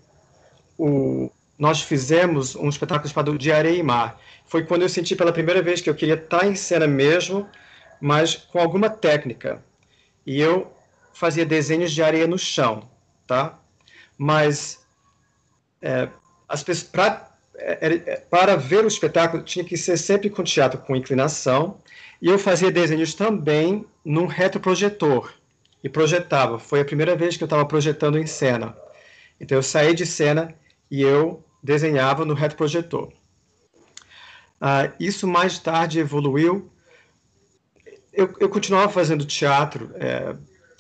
o, 0.77 1.31
nós 1.59 1.81
fizemos 1.81 2.55
um 2.55 2.69
espetáculo 2.69 3.09
chamado 3.09 3.39
De 3.39 3.51
Areia 3.51 3.79
e 3.79 3.83
Mar. 3.83 4.21
Foi 4.45 4.67
quando 4.67 4.83
eu 4.83 4.89
senti 4.91 5.17
pela 5.17 5.33
primeira 5.33 5.63
vez 5.63 5.81
que 5.81 5.89
eu 5.89 5.95
queria 5.95 6.15
estar 6.15 6.47
em 6.47 6.55
cena 6.55 6.87
mesmo, 6.87 7.49
mas 8.03 8.37
com 8.37 8.59
alguma 8.59 8.91
técnica. 8.91 9.65
E 10.27 10.39
eu 10.39 10.71
fazia 11.15 11.47
desenhos 11.47 11.91
de 11.91 12.03
areia 12.03 12.27
no 12.27 12.39
chão, 12.39 12.87
tá? 13.27 13.59
Mas 14.19 14.87
é, 15.81 16.09
as 16.49 16.63
pra, 16.63 17.29
é, 17.57 17.87
é, 17.87 18.17
para 18.17 18.57
ver 18.57 18.85
o 18.85 18.89
espetáculo 18.89 19.43
tinha 19.43 19.65
que 19.65 19.77
ser 19.77 19.97
sempre 19.97 20.31
com 20.31 20.43
teatro 20.43 20.81
com 20.81 20.97
inclinação 20.97 21.79
e 22.23 22.29
eu 22.29 22.39
fazia 22.39 22.71
desenhos 22.71 23.15
também 23.15 23.85
num 24.05 24.27
retroprojetor 24.27 25.33
e 25.83 25.89
projetava. 25.89 26.59
Foi 26.59 26.81
a 26.81 26.85
primeira 26.85 27.15
vez 27.15 27.37
que 27.37 27.43
eu 27.43 27.47
estava 27.47 27.65
projetando 27.67 28.19
em 28.19 28.27
cena. 28.27 28.77
Então 29.41 29.59
eu 29.59 29.63
saí 29.63 29.95
de 29.95 30.07
cena 30.07 30.55
e 30.91 31.03
eu 31.03 31.45
desenhava 31.63 32.25
no 32.25 32.35
retroprojetor. 32.35 33.13
Uh, 34.61 34.91
isso 34.99 35.29
mais 35.29 35.59
tarde 35.59 36.01
evoluiu. 36.01 36.71
Eu, 38.13 38.35
eu 38.41 38.49
continuava 38.49 38.91
fazendo 38.91 39.25
teatro, 39.25 39.93
é, 39.95 40.35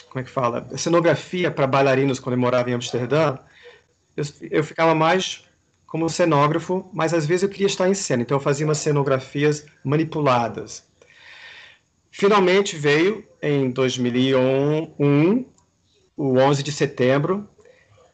como 0.09 0.20
é 0.20 0.22
que 0.24 0.31
fala? 0.31 0.66
Cenografia 0.76 1.50
para 1.50 1.66
bailarinos 1.66 2.18
quando 2.18 2.35
eu 2.35 2.40
morava 2.40 2.68
em 2.68 2.74
Amsterdã. 2.74 3.38
Eu, 4.16 4.24
eu 4.50 4.64
ficava 4.64 4.94
mais 4.94 5.44
como 5.88 6.09
cenógrafo, 6.09 6.88
mas 6.92 7.14
às 7.14 7.27
vezes 7.27 7.42
eu 7.42 7.48
queria 7.48 7.66
estar 7.66 7.88
em 7.88 7.94
cena, 7.94 8.22
então 8.22 8.37
eu 8.37 8.40
fazia 8.40 8.66
umas 8.66 8.79
cenografias 8.79 9.66
manipuladas. 9.83 10.87
finalmente 12.11 12.77
veio 12.77 13.24
em 13.40 13.70
2001, 13.70 15.46
o 16.16 16.38
11 16.38 16.62
de 16.62 16.72
setembro, 16.72 17.48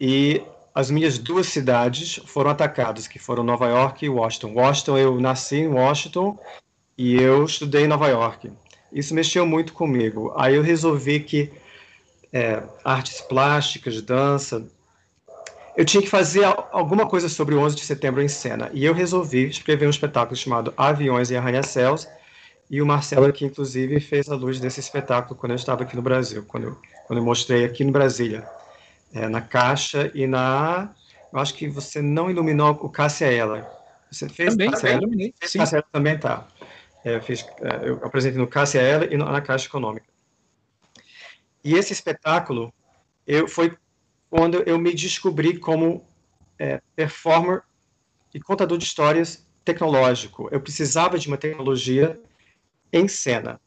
e 0.01 0.41
as 0.75 0.91
minhas 0.91 1.19
duas 1.19 1.49
cidades 1.49 2.21
foram 2.27 2.51
atacadas, 2.51 3.09
que 3.09 3.19
foram 3.19 3.43
Nova 3.43 3.67
York 3.67 4.05
e 4.05 4.09
Washington. 4.09 4.53
Washington, 4.55 4.99
eu 4.99 5.21
nasci 5.21 5.57
em 5.57 5.69
Washington 5.69 6.39
e 6.97 7.15
eu 7.15 7.45
estudei 7.45 7.85
em 7.85 7.89
Nova 7.89 8.09
York. 8.09 8.53
Isso 8.93 9.15
mexeu 9.15 9.47
muito 9.47 9.73
comigo. 9.73 10.33
Aí 10.37 10.55
eu 10.55 10.63
resolvi 10.63 11.21
que 11.21 11.51
é, 12.33 12.63
artes 12.85 13.21
plásticas, 13.21 14.03
dança, 14.03 14.69
eu 15.77 15.85
tinha 15.85 16.03
que 16.03 16.09
fazer 16.09 16.45
alguma 16.71 17.07
coisa 17.07 17.29
sobre 17.29 17.55
o 17.55 17.61
11 17.61 17.77
de 17.77 17.85
setembro 17.85 18.23
em 18.23 18.29
cena. 18.29 18.71
E 18.73 18.85
eu 18.85 18.95
resolvi 18.95 19.49
escrever 19.49 19.87
um 19.87 19.91
espetáculo 19.91 20.37
chamado 20.37 20.73
Aviões 20.77 21.31
e 21.31 21.37
Arranha-Céus. 21.37 22.07
E 22.71 22.81
o 22.81 22.87
Marcelo 22.87 23.27
aqui, 23.27 23.45
inclusive, 23.45 23.99
fez 24.01 24.29
a 24.29 24.37
luz 24.37 24.61
desse 24.61 24.81
espetáculo 24.81 25.39
quando 25.39 25.53
eu 25.53 25.57
estava 25.57 25.83
aqui 25.83 25.97
no 25.97 26.03
Brasil, 26.03 26.45
quando 26.47 26.65
eu, 26.65 26.79
quando 27.07 27.19
eu 27.19 27.25
mostrei 27.25 27.65
aqui 27.65 27.85
no 27.85 27.93
Brasília 27.93 28.49
é, 29.13 29.29
na 29.29 29.41
caixa 29.41 30.11
e 30.15 30.27
na. 30.27 30.91
Eu 31.33 31.39
acho 31.41 31.55
que 31.55 31.69
você 31.69 32.01
não 32.01 32.31
iluminou 32.31 32.71
o 32.71 32.89
Cássia 32.89 33.27
Ela. 33.27 33.69
Você 34.11 34.29
fez 34.29 34.51
também, 34.51 34.71
Cássia 34.71 34.89
Ela? 34.89 35.09
Fez 35.41 35.53
Cássia 35.53 35.77
Ela 35.77 35.87
também 35.91 36.19
tá. 36.19 36.47
É, 37.05 37.17
eu, 37.17 37.23
fiz, 37.23 37.45
é, 37.61 37.89
eu 37.89 38.01
apresentei 38.03 38.41
no 38.41 38.47
Cássia 38.47 38.81
Ela 38.81 39.13
e 39.13 39.17
na 39.17 39.41
Caixa 39.41 39.67
Econômica. 39.67 40.07
E 41.63 41.75
esse 41.75 41.93
espetáculo 41.93 42.73
eu, 43.27 43.49
foi 43.49 43.77
quando 44.31 44.63
eu 44.67 44.79
me 44.79 44.93
descobri 44.95 45.59
como 45.59 46.07
é, 46.59 46.81
performer 46.97 47.63
e 48.33 48.41
contador 48.41 48.79
de 48.79 48.85
histórias 48.85 49.47
tecnológico. 49.65 50.49
Eu 50.51 50.61
precisava 50.61 51.19
de 51.19 51.29
uma 51.29 51.37
tecnologia 51.37 52.21
em 52.93 53.09
cena. 53.09 53.61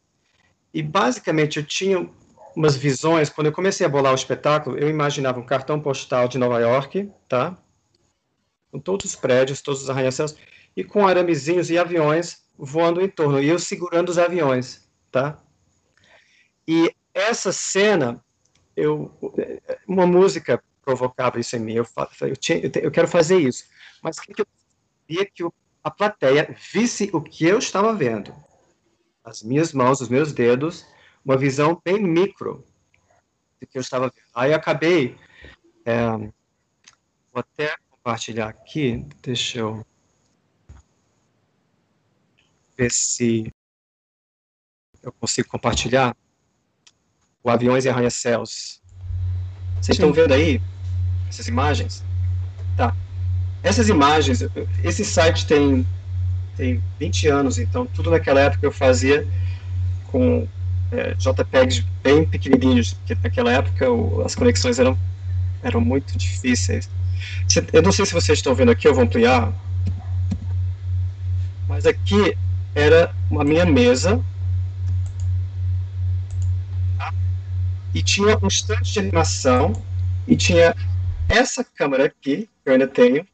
E 0.74 0.84
basicamente 0.84 1.58
eu 1.58 1.66
tinha 1.66 2.10
umas 2.56 2.76
visões. 2.76 3.30
Quando 3.30 3.48
eu 3.48 3.54
comecei 3.54 3.86
a 3.86 3.90
bolar 3.90 4.12
o 4.12 4.16
espetáculo, 4.16 4.78
eu 4.78 4.90
imaginava 4.90 5.40
um 5.40 5.46
cartão 5.46 5.80
postal 5.80 6.28
de 6.28 6.38
Nova 6.38 6.60
York, 6.60 7.12
tá? 7.28 7.58
Com 8.72 8.80
todos 8.80 9.06
os 9.06 9.16
prédios, 9.16 9.62
todos 9.62 9.84
os 9.84 9.90
arranha-céus, 9.90 10.36
e 10.76 10.84
com 10.84 11.08
aramezinhos 11.08 11.70
e 11.70 11.78
aviões 11.78 12.46
voando 12.58 13.02
em 13.02 13.08
torno, 13.08 13.40
e 13.42 13.48
eu 13.48 13.60
segurando 13.60 14.10
os 14.10 14.18
aviões, 14.18 14.90
tá? 15.12 15.40
E 16.68 16.92
essa 17.14 17.52
cena, 17.52 18.24
eu, 18.78 19.12
uma 19.88 20.06
música 20.06 20.64
provocava 20.84 21.40
isso 21.40 21.56
em 21.56 21.60
mim. 21.60 21.74
Eu, 21.74 21.88
eu, 22.22 22.38
tinha, 22.38 22.62
eu 22.76 22.92
quero 22.92 23.08
fazer 23.08 23.40
isso. 23.40 23.66
Mas 24.02 24.20
que 24.20 24.40
eu 24.40 24.46
queria 25.08 25.26
que 25.26 25.44
a 25.84 25.90
plateia 25.90 26.56
visse 26.72 27.10
o 27.12 27.20
que 27.20 27.46
eu 27.46 27.58
estava 27.58 27.94
vendo. 27.94 28.34
As 29.24 29.42
minhas 29.42 29.74
mãos, 29.74 30.00
os 30.00 30.10
meus 30.10 30.32
dedos, 30.32 30.86
uma 31.26 31.36
visão 31.36 31.82
bem 31.84 32.02
micro 32.02 32.64
do 33.60 33.68
que 33.68 33.78
eu 33.78 33.82
estava 33.82 34.06
vendo. 34.06 34.24
Aí 34.34 34.52
eu 34.52 34.56
acabei, 34.56 35.18
é, 35.84 36.10
vou 36.12 36.32
até 37.34 37.76
compartilhar 37.90 38.48
aqui, 38.48 39.06
deixa 39.22 39.60
eu 39.60 39.86
ver 42.78 42.92
se 42.92 43.52
eu 45.02 45.12
consigo 45.14 45.50
compartilhar 45.50 46.16
o 47.44 47.50
Aviões 47.50 47.86
e 47.86 47.90
Arranha-Céus. 47.90 48.82
Vocês 49.82 49.98
estão 49.98 50.12
vendo 50.12 50.34
aí 50.34 50.62
essas 51.30 51.48
imagens? 51.48 52.04
Tá. 52.76 52.96
Essas 53.64 53.90
imagens, 53.90 54.44
esse 54.84 55.04
site 55.04 55.46
tem, 55.46 55.86
tem 56.56 56.82
20 57.00 57.28
anos, 57.28 57.58
então 57.58 57.86
tudo 57.86 58.12
naquela 58.12 58.40
época 58.42 58.66
eu 58.66 58.72
fazia 58.72 59.28
com 60.08 60.48
é, 60.92 61.14
JPEGs 61.16 61.86
bem 62.04 62.26
pequenininhos, 62.26 62.94
porque 62.94 63.16
naquela 63.22 63.52
época 63.52 63.90
o, 63.90 64.22
as 64.24 64.36
conexões 64.36 64.80
eram, 64.80 64.98
eram 65.62 65.82
muito 65.82 66.18
difíceis. 66.18 66.90
Eu 67.74 67.82
não 67.82 67.92
sei 67.92 68.06
se 68.06 68.14
vocês 68.14 68.38
estão 68.38 68.54
vendo 68.54 68.72
aqui, 68.72 68.88
eu 68.88 68.94
vou 68.94 69.04
ampliar, 69.04 69.52
mas 71.68 71.86
aqui 71.86 72.38
era 72.74 73.14
a 73.32 73.44
minha 73.44 73.66
mesa 73.66 74.24
e 77.94 78.04
tinha 78.04 78.38
um 78.42 78.48
instante 78.48 78.94
de 78.94 79.00
animação 79.00 79.74
e 80.28 80.36
tinha 80.36 80.76
essa 81.30 81.64
câmera 81.64 82.06
aqui, 82.06 82.50
que 82.64 82.70
eu 82.70 82.74
ainda 82.74 82.88
tenho, 82.88 83.26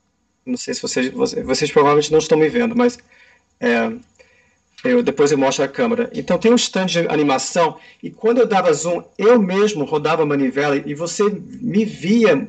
não 0.46 0.58
sei 0.58 0.74
se 0.74 0.82
vocês, 0.82 1.12
vocês, 1.12 1.46
vocês 1.46 1.72
provavelmente 1.72 2.12
não 2.12 2.20
estão 2.20 2.38
me 2.38 2.50
vendo, 2.50 2.76
mas 2.76 2.98
é, 3.60 3.92
eu, 4.84 5.02
depois 5.02 5.32
eu 5.32 5.38
mostro 5.38 5.64
a 5.64 5.68
câmera. 5.68 6.10
Então 6.14 6.38
tem 6.38 6.52
um 6.52 6.56
stand 6.56 6.88
de 6.88 7.00
animação 7.08 7.80
e 8.02 8.10
quando 8.10 8.40
eu 8.40 8.48
dava 8.48 8.74
zoom, 8.74 9.04
eu 9.18 9.42
mesmo 9.42 9.86
rodava 9.86 10.24
a 10.24 10.26
manivela 10.26 10.76
e 10.76 10.94
você 10.94 11.24
me 11.30 11.86
via 11.86 12.48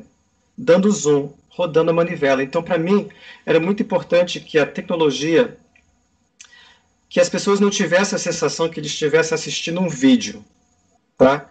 dando 0.57 0.91
zoom, 0.91 1.31
rodando 1.49 1.91
a 1.91 1.93
manivela. 1.93 2.43
Então 2.43 2.61
para 2.61 2.77
mim 2.77 3.07
era 3.45 3.59
muito 3.59 3.81
importante 3.81 4.39
que 4.39 4.59
a 4.59 4.65
tecnologia, 4.65 5.57
que 7.07 7.19
as 7.19 7.29
pessoas 7.29 7.59
não 7.59 7.69
tivessem 7.69 8.15
a 8.15 8.19
sensação 8.19 8.67
que 8.67 8.79
eles 8.79 8.91
estivessem 8.91 9.33
assistindo 9.35 9.79
um 9.79 9.87
vídeo, 9.87 10.43
tá? 11.17 11.49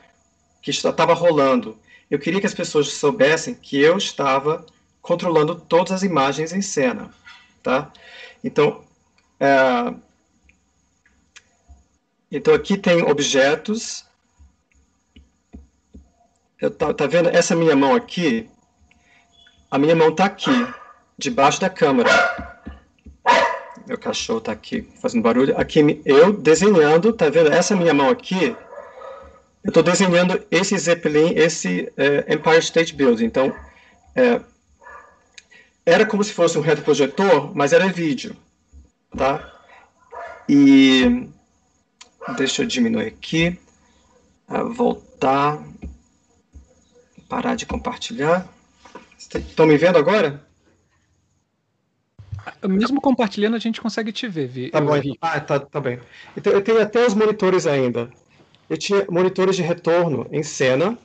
Que 0.65 0.71
estava 0.71 1.13
rolando. 1.13 1.79
Eu 2.11 2.19
queria 2.19 2.41
que 2.41 2.47
as 2.47 2.55
pessoas 2.55 2.89
soubessem 2.95 3.55
que 3.55 3.79
eu 3.79 3.99
estava 3.99 4.65
controlando 5.03 5.55
todas 5.55 5.93
as 5.93 6.03
imagens 6.03 6.55
em 6.55 6.63
cena, 6.63 7.11
tá? 7.63 7.93
Então, 8.43 8.83
é, 9.39 9.95
então 12.33 12.55
aqui 12.55 12.79
tem 12.79 13.03
objetos. 13.03 14.07
Tá, 16.79 16.95
tá 16.95 17.07
vendo 17.07 17.29
essa 17.29 17.55
minha 17.55 17.77
mão 17.77 17.95
aqui? 17.95 18.49
A 19.71 19.79
minha 19.79 19.95
mão 19.95 20.09
está 20.09 20.25
aqui, 20.25 20.67
debaixo 21.19 21.61
da 21.61 21.69
câmera. 21.69 22.09
Meu 23.87 23.99
cachorro 23.99 24.39
está 24.39 24.53
aqui 24.53 24.89
fazendo 25.03 25.23
barulho. 25.23 25.59
Aqui 25.59 26.01
eu 26.07 26.33
desenhando, 26.33 27.13
tá 27.13 27.29
vendo? 27.29 27.53
Essa 27.53 27.77
minha 27.77 27.93
mão 27.93 28.09
aqui, 28.09 28.57
eu 29.65 29.69
estou 29.69 29.83
desenhando 29.83 30.41
esse 30.51 30.77
Zeppelin, 30.79 31.33
esse 31.35 31.93
é, 31.97 32.35
Empire 32.35 32.59
State 32.59 32.95
Building. 32.95 33.25
Então, 33.25 33.55
é, 34.15 34.41
era 35.85 36.07
como 36.07 36.23
se 36.23 36.33
fosse 36.33 36.57
um 36.57 36.63
retroprojetor, 36.63 37.55
mas 37.55 37.73
era 37.73 37.89
vídeo, 37.89 38.37
tá? 39.17 39.51
E 40.49 41.29
Deixa 42.37 42.63
eu 42.63 42.67
diminuir 42.67 43.07
aqui. 43.07 43.59
Voltar. 44.75 45.63
Parar 47.29 47.55
de 47.55 47.67
compartilhar. 47.67 48.49
Estão 49.17 49.67
me 49.67 49.77
vendo 49.77 49.99
agora? 49.99 50.43
Mesmo 52.67 53.01
compartilhando, 53.01 53.57
a 53.57 53.59
gente 53.59 53.81
consegue 53.81 54.13
te 54.13 54.29
ver. 54.29 54.49
Vi, 54.49 54.71
tá 54.71 54.81
bom. 54.81 55.01
Vi. 55.01 55.17
Ah, 55.21 55.41
tá, 55.41 55.59
tá 55.59 55.81
bem. 55.81 55.99
Então, 56.37 56.53
eu 56.53 56.63
tenho 56.63 56.81
até 56.81 57.07
os 57.07 57.15
monitores 57.15 57.67
ainda. 57.67 58.11
Eu 58.69 58.77
tinha 58.77 59.07
monitores 59.11 59.57
de 59.57 59.63
retorno 59.63 60.27
em 60.31 60.43
cena, 60.43 60.99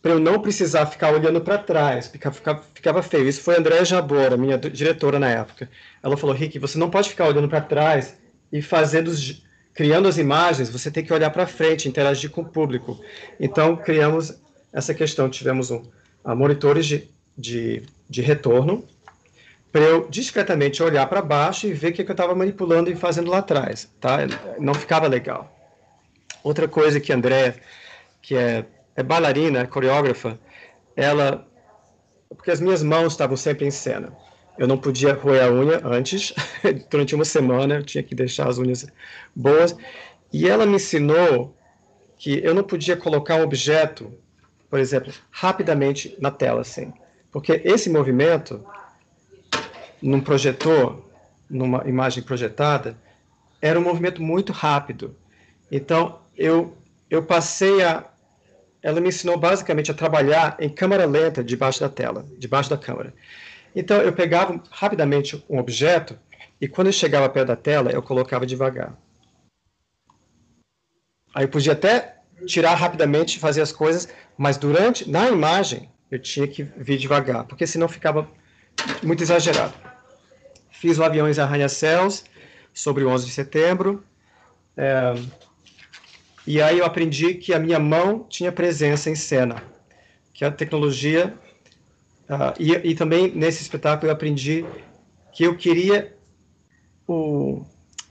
para 0.00 0.12
eu 0.12 0.20
não 0.20 0.40
precisar 0.40 0.86
ficar 0.86 1.12
olhando 1.12 1.40
para 1.40 1.58
trás, 1.58 2.08
ficava, 2.08 2.62
ficava, 2.72 3.02
feio. 3.02 3.28
Isso 3.28 3.42
foi 3.42 3.56
a 3.56 3.58
Andréa 3.58 3.84
Jabora, 3.84 4.36
minha 4.36 4.56
diretora 4.56 5.18
na 5.18 5.28
época. 5.28 5.68
Ela 6.02 6.16
falou: 6.16 6.34
Rick, 6.34 6.58
você 6.58 6.78
não 6.78 6.88
pode 6.88 7.08
ficar 7.08 7.26
olhando 7.26 7.48
para 7.48 7.60
trás 7.60 8.16
e 8.52 8.62
fazendo 8.62 9.12
criando 9.78 10.08
as 10.08 10.18
imagens, 10.18 10.68
você 10.70 10.90
tem 10.90 11.04
que 11.04 11.12
olhar 11.12 11.30
para 11.30 11.46
frente, 11.46 11.88
interagir 11.88 12.30
com 12.30 12.40
o 12.40 12.44
público. 12.44 12.98
Então, 13.38 13.76
criamos 13.76 14.34
essa 14.72 14.92
questão. 14.92 15.30
Tivemos 15.30 15.70
um, 15.70 15.82
uh, 16.24 16.34
monitores 16.34 16.84
de, 16.84 17.08
de, 17.36 17.84
de 18.10 18.20
retorno 18.20 18.84
para 19.70 19.82
eu 19.82 20.08
discretamente 20.10 20.82
olhar 20.82 21.06
para 21.06 21.22
baixo 21.22 21.68
e 21.68 21.72
ver 21.72 21.90
o 21.90 21.92
que, 21.92 22.02
que 22.02 22.10
eu 22.10 22.14
estava 22.14 22.34
manipulando 22.34 22.90
e 22.90 22.96
fazendo 22.96 23.30
lá 23.30 23.38
atrás. 23.38 23.88
Tá? 24.00 24.18
Não 24.58 24.74
ficava 24.74 25.06
legal. 25.06 25.57
Outra 26.42 26.68
coisa 26.68 27.00
que 27.00 27.12
a 27.12 27.16
Andrea, 27.16 27.56
que 28.22 28.36
é, 28.36 28.64
é 28.96 29.02
bailarina, 29.02 29.66
coreógrafa, 29.66 30.38
ela... 30.96 31.46
Porque 32.28 32.50
as 32.50 32.60
minhas 32.60 32.82
mãos 32.82 33.12
estavam 33.12 33.36
sempre 33.36 33.66
em 33.66 33.70
cena 33.70 34.12
eu 34.58 34.66
não 34.66 34.76
podia 34.76 35.14
roer 35.14 35.44
a 35.44 35.50
unha 35.50 35.80
antes, 35.84 36.34
durante 36.90 37.14
uma 37.14 37.24
semana 37.24 37.76
eu 37.76 37.82
tinha 37.84 38.02
que 38.02 38.14
deixar 38.14 38.48
as 38.48 38.58
unhas 38.58 38.86
boas. 39.34 39.74
E 40.32 40.48
ela 40.48 40.66
me 40.66 40.74
ensinou 40.74 41.56
que 42.18 42.44
eu 42.44 42.52
não 42.54 42.64
podia 42.64 42.96
colocar 42.96 43.36
um 43.36 43.44
objeto, 43.44 44.12
por 44.68 44.80
exemplo, 44.80 45.12
rapidamente 45.30 46.14
na 46.20 46.30
tela, 46.30 46.60
assim. 46.60 46.92
Porque 47.30 47.62
esse 47.64 47.88
movimento, 47.88 48.64
num 50.02 50.20
projetor, 50.20 51.04
numa 51.48 51.88
imagem 51.88 52.22
projetada, 52.22 52.98
era 53.62 53.78
um 53.78 53.82
movimento 53.82 54.20
muito 54.20 54.52
rápido. 54.52 55.16
Então, 55.70 56.18
eu, 56.38 56.76
eu 57.10 57.22
passei 57.22 57.82
a. 57.82 58.04
Ela 58.80 59.00
me 59.00 59.08
ensinou 59.08 59.36
basicamente 59.36 59.90
a 59.90 59.94
trabalhar 59.94 60.56
em 60.60 60.68
câmera 60.68 61.04
lenta 61.04 61.42
debaixo 61.42 61.80
da 61.80 61.88
tela, 61.88 62.24
debaixo 62.38 62.70
da 62.70 62.78
câmera. 62.78 63.12
Então 63.74 64.00
eu 64.00 64.12
pegava 64.12 64.62
rapidamente 64.70 65.44
um 65.50 65.58
objeto 65.58 66.16
e 66.60 66.68
quando 66.68 66.86
eu 66.86 66.92
chegava 66.92 67.28
perto 67.28 67.48
da 67.48 67.56
tela, 67.56 67.90
eu 67.90 68.00
colocava 68.00 68.46
devagar. 68.46 68.96
Aí 71.34 71.44
eu 71.44 71.48
podia 71.48 71.72
até 71.72 72.18
tirar 72.46 72.74
rapidamente, 72.74 73.38
fazer 73.38 73.62
as 73.62 73.72
coisas, 73.72 74.08
mas 74.36 74.56
durante, 74.56 75.08
na 75.10 75.28
imagem, 75.28 75.90
eu 76.10 76.18
tinha 76.18 76.46
que 76.46 76.62
vir 76.62 76.98
devagar, 76.98 77.44
porque 77.44 77.66
senão 77.66 77.88
ficava 77.88 78.30
muito 79.02 79.22
exagerado. 79.22 79.74
Fiz 80.70 80.98
o 80.98 81.04
Aviões 81.04 81.38
Arranha-Céus 81.38 82.24
sobre 82.72 83.02
o 83.02 83.10
11 83.10 83.26
de 83.26 83.32
setembro, 83.32 84.04
é, 84.76 85.14
e 86.48 86.62
aí 86.62 86.78
eu 86.78 86.86
aprendi 86.86 87.34
que 87.34 87.52
a 87.52 87.58
minha 87.58 87.78
mão 87.78 88.24
tinha 88.26 88.50
presença 88.50 89.10
em 89.10 89.14
cena, 89.14 89.62
que 90.32 90.46
a 90.46 90.50
tecnologia, 90.50 91.34
uh, 92.24 92.54
e, 92.58 92.72
e 92.72 92.94
também 92.94 93.30
nesse 93.34 93.60
espetáculo 93.60 94.08
eu 94.08 94.14
aprendi 94.14 94.64
que 95.30 95.44
eu 95.44 95.54
queria 95.58 96.16
o, 97.06 97.66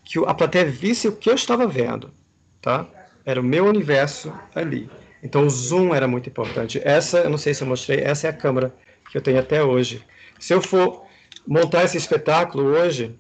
que 0.06 0.20
a 0.24 0.36
plateia 0.36 0.66
visse 0.66 1.08
o 1.08 1.16
que 1.16 1.32
eu 1.32 1.34
estava 1.34 1.66
vendo, 1.66 2.12
tá? 2.62 2.88
Era 3.26 3.42
o 3.42 3.44
meu 3.44 3.66
universo 3.66 4.32
ali. 4.54 4.88
Então 5.24 5.48
o 5.48 5.50
zoom 5.50 5.96
era 5.96 6.08
muito 6.08 6.30
importante. 6.30 6.80
Essa, 6.86 7.22
eu 7.22 7.32
não 7.32 7.40
sei 7.40 7.56
se 7.56 7.64
eu 7.64 7.68
mostrei, 7.68 8.02
essa 8.02 8.28
é 8.28 8.30
a 8.30 8.34
câmera 8.34 8.72
que 9.10 9.18
eu 9.18 9.22
tenho 9.22 9.40
até 9.40 9.64
hoje. 9.64 10.06
Se 10.40 10.54
eu 10.54 10.62
for 10.62 11.08
montar 11.48 11.86
esse 11.86 11.98
espetáculo 11.98 12.66
hoje, 12.66 13.18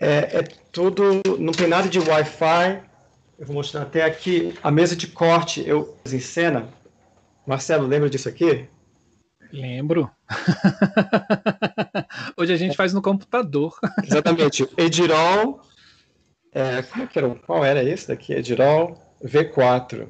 é, 0.00 0.38
é 0.38 0.42
tudo, 0.72 1.22
não 1.38 1.52
tem 1.52 1.68
nada 1.68 1.88
de 1.88 2.00
Wi-Fi. 2.00 2.90
Eu 3.42 3.46
vou 3.46 3.56
mostrar 3.56 3.82
até 3.82 4.04
aqui 4.04 4.54
a 4.62 4.70
mesa 4.70 4.94
de 4.94 5.08
corte 5.08 5.64
eu 5.66 5.98
em 6.06 6.20
cena. 6.20 6.68
Marcelo, 7.44 7.88
lembra 7.88 8.08
disso 8.08 8.28
aqui? 8.28 8.68
Lembro. 9.52 10.08
Hoje 12.38 12.52
a 12.52 12.56
gente 12.56 12.76
faz 12.76 12.92
no 12.92 13.02
computador. 13.02 13.74
Exatamente. 14.06 14.68
Edirol. 14.76 15.60
É, 16.52 16.82
como 16.82 17.02
é 17.02 17.06
que 17.08 17.18
era? 17.18 17.34
Qual 17.34 17.64
era 17.64 17.82
esse 17.82 18.06
daqui? 18.06 18.32
Edirol 18.32 18.96
V4. 19.24 20.06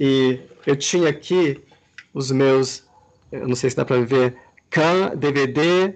E 0.00 0.40
eu 0.66 0.74
tinha 0.74 1.08
aqui 1.08 1.64
os 2.12 2.32
meus, 2.32 2.82
eu 3.30 3.46
não 3.46 3.54
sei 3.54 3.70
se 3.70 3.76
dá 3.76 3.84
para 3.84 4.00
ver, 4.00 4.36
CAN, 4.68 5.14
DVD. 5.14 5.94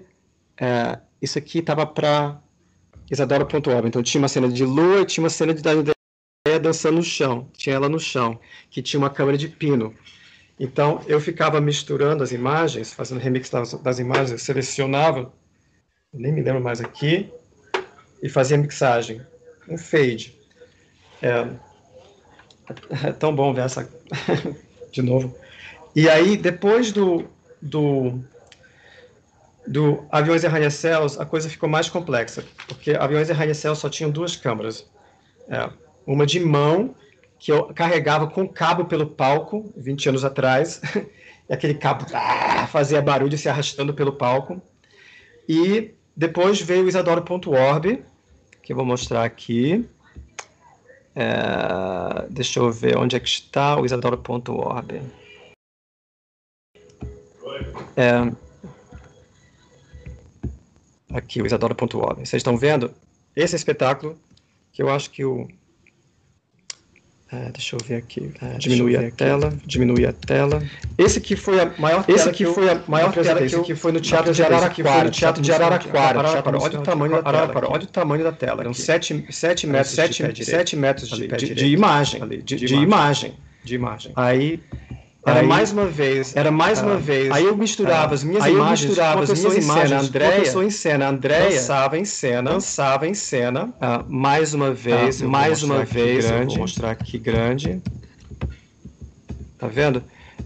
É, 0.57 0.99
isso 1.21 1.37
aqui 1.37 1.59
estava 1.59 1.85
para 1.85 2.39
Isadora.org. 3.11 3.89
Então 3.89 4.01
tinha 4.01 4.21
uma 4.21 4.29
cena 4.29 4.47
de 4.47 4.63
lua 4.63 5.01
e 5.01 5.05
tinha 5.05 5.21
uma 5.21 5.29
cena 5.29 5.53
de 5.53 5.61
Daniela 6.45 6.59
dançando 6.59 6.97
no 6.97 7.03
chão. 7.03 7.49
Tinha 7.53 7.75
ela 7.75 7.89
no 7.89 7.99
chão, 7.99 8.39
que 8.69 8.81
tinha 8.81 8.99
uma 8.99 9.09
câmera 9.09 9.37
de 9.37 9.47
pino. 9.47 9.93
Então 10.59 11.01
eu 11.07 11.19
ficava 11.19 11.59
misturando 11.59 12.23
as 12.23 12.31
imagens, 12.31 12.93
fazendo 12.93 13.19
remix 13.19 13.49
das, 13.49 13.73
das 13.73 13.99
imagens, 13.99 14.31
eu 14.31 14.37
selecionava, 14.37 15.33
nem 16.13 16.31
me 16.31 16.41
lembro 16.41 16.61
mais 16.61 16.79
aqui, 16.79 17.29
e 18.21 18.29
fazia 18.29 18.57
mixagem, 18.57 19.21
um 19.67 19.77
fade. 19.77 20.33
É, 21.21 21.47
é 23.07 23.11
tão 23.11 23.35
bom 23.35 23.53
ver 23.53 23.61
essa 23.61 23.89
de 24.93 25.01
novo. 25.01 25.35
E 25.95 26.07
aí, 26.07 26.37
depois 26.37 26.91
do, 26.91 27.25
do, 27.61 28.19
do 29.67 30.05
Aviões 30.11 30.43
e 30.43 30.47
Arranha-Céus, 30.47 31.19
a 31.19 31.25
coisa 31.25 31.49
ficou 31.49 31.67
mais 31.67 31.89
complexa, 31.89 32.45
porque 32.67 32.91
Aviões 32.91 33.29
e 33.29 33.31
Arranha-Céus 33.31 33.79
só 33.79 33.89
tinham 33.89 34.11
duas 34.11 34.35
câmeras. 34.35 34.85
É, 35.49 35.69
uma 36.05 36.25
de 36.25 36.39
mão, 36.39 36.95
que 37.39 37.51
eu 37.51 37.65
carregava 37.73 38.27
com 38.27 38.47
cabo 38.47 38.85
pelo 38.85 39.07
palco, 39.07 39.73
20 39.75 40.09
anos 40.09 40.25
atrás, 40.25 40.81
e 41.49 41.53
aquele 41.53 41.75
cabo 41.75 42.05
ah, 42.13 42.67
fazia 42.67 43.01
barulho 43.01 43.37
se 43.37 43.49
arrastando 43.49 43.93
pelo 43.93 44.13
palco. 44.13 44.61
E 45.47 45.91
depois 46.15 46.61
veio 46.61 46.85
o 46.85 46.87
Isadora.org, 46.87 48.03
que 48.61 48.71
eu 48.71 48.75
vou 48.75 48.85
mostrar 48.85 49.23
aqui. 49.23 49.87
É, 51.15 52.27
deixa 52.29 52.59
eu 52.59 52.69
ver 52.71 52.97
onde 52.97 53.15
é 53.15 53.19
que 53.19 53.27
está 53.27 53.79
o 53.79 53.85
isadora.org. 53.85 55.01
É, 57.95 58.31
aqui, 61.13 61.41
o 61.41 61.45
isadora.org. 61.45 62.25
Vocês 62.25 62.41
estão 62.41 62.57
vendo? 62.57 62.93
Esse 63.33 63.55
espetáculo, 63.55 64.17
que 64.73 64.83
eu 64.83 64.89
acho 64.89 65.09
que 65.09 65.23
o 65.23 65.47
é, 67.35 67.51
deixa 67.51 67.75
eu 67.75 67.79
ver 67.85 67.95
aqui. 67.95 68.31
É, 68.41 68.57
diminuir 68.57 68.97
a 68.97 69.11
tela. 69.11 69.53
Diminuir 69.65 70.05
a 70.05 70.13
tela. 70.13 70.63
Esse 70.97 71.19
aqui 71.19 71.35
foi 71.35 71.59
a 71.59 71.73
maior 71.77 72.03
tela. 72.05 72.17
Esse 72.17 72.29
aqui 72.29 72.45
foi 72.45 72.69
a 72.69 72.81
maior 72.87 73.11
tela 73.11 73.41
que, 73.45 73.59
que 73.61 73.75
foi 73.75 73.91
no 73.91 73.99
Teatro 73.99 74.33
de 74.33 74.41
Araraquara. 74.41 75.09
Teatro 75.09 75.41
de 75.41 75.51
Araraquara. 75.51 76.19
Olha 76.59 76.79
o 76.79 76.83
tamanho 76.83 77.11
da 77.11 77.23
tela. 77.23 77.67
Olha 77.67 77.83
o 77.83 77.87
tamanho 77.87 78.23
da 78.23 78.31
tela. 78.31 78.61
Eram 78.61 78.73
7 78.73 79.13
metros, 79.13 79.89
7 79.89 80.75
metros 80.77 81.09
de 81.09 81.65
imagem. 81.67 82.27
De 82.43 82.75
imagem. 82.75 83.33
De 83.63 83.75
imagem. 83.75 84.11
Aí 84.15 84.59
era 85.25 85.39
aí, 85.39 85.47
mais 85.47 85.71
uma 85.71 85.85
vez. 85.85 86.35
Era 86.35 86.51
mais 86.51 86.81
uma 86.81 86.93
ah, 86.93 86.97
vez. 86.97 87.31
Aí 87.31 87.45
eu 87.45 87.57
misturava 87.57 88.13
as 88.13 88.23
minhas 88.23 88.43
aí 88.43 88.53
imagens. 88.53 88.83
Eu 88.83 88.87
misturava 88.89 89.23
as 89.23 89.39
minhas 89.39 89.57
imagens. 89.57 90.03
Andréia, 90.03 90.41
pessoa 90.41 90.65
em 90.65 90.69
cena. 90.69 91.09
Andréia 91.09 91.49
dançava 91.49 91.97
em 91.97 92.05
cena. 92.05 92.51
Dançava 92.51 93.07
em 93.07 93.13
cena. 93.15 93.73
Ah, 93.81 94.03
mais 94.07 94.53
uma 94.53 94.71
vez. 94.71 95.23
Ah, 95.23 95.27
mais 95.27 95.63
uma 95.63 95.83
vez. 95.83 96.25
Grande. 96.25 96.53
vou 96.53 96.57
mostrar 96.59 96.91
aqui 96.91 97.17
grande. 97.17 97.81
Tá 99.57 99.67
vendo? 99.67 100.03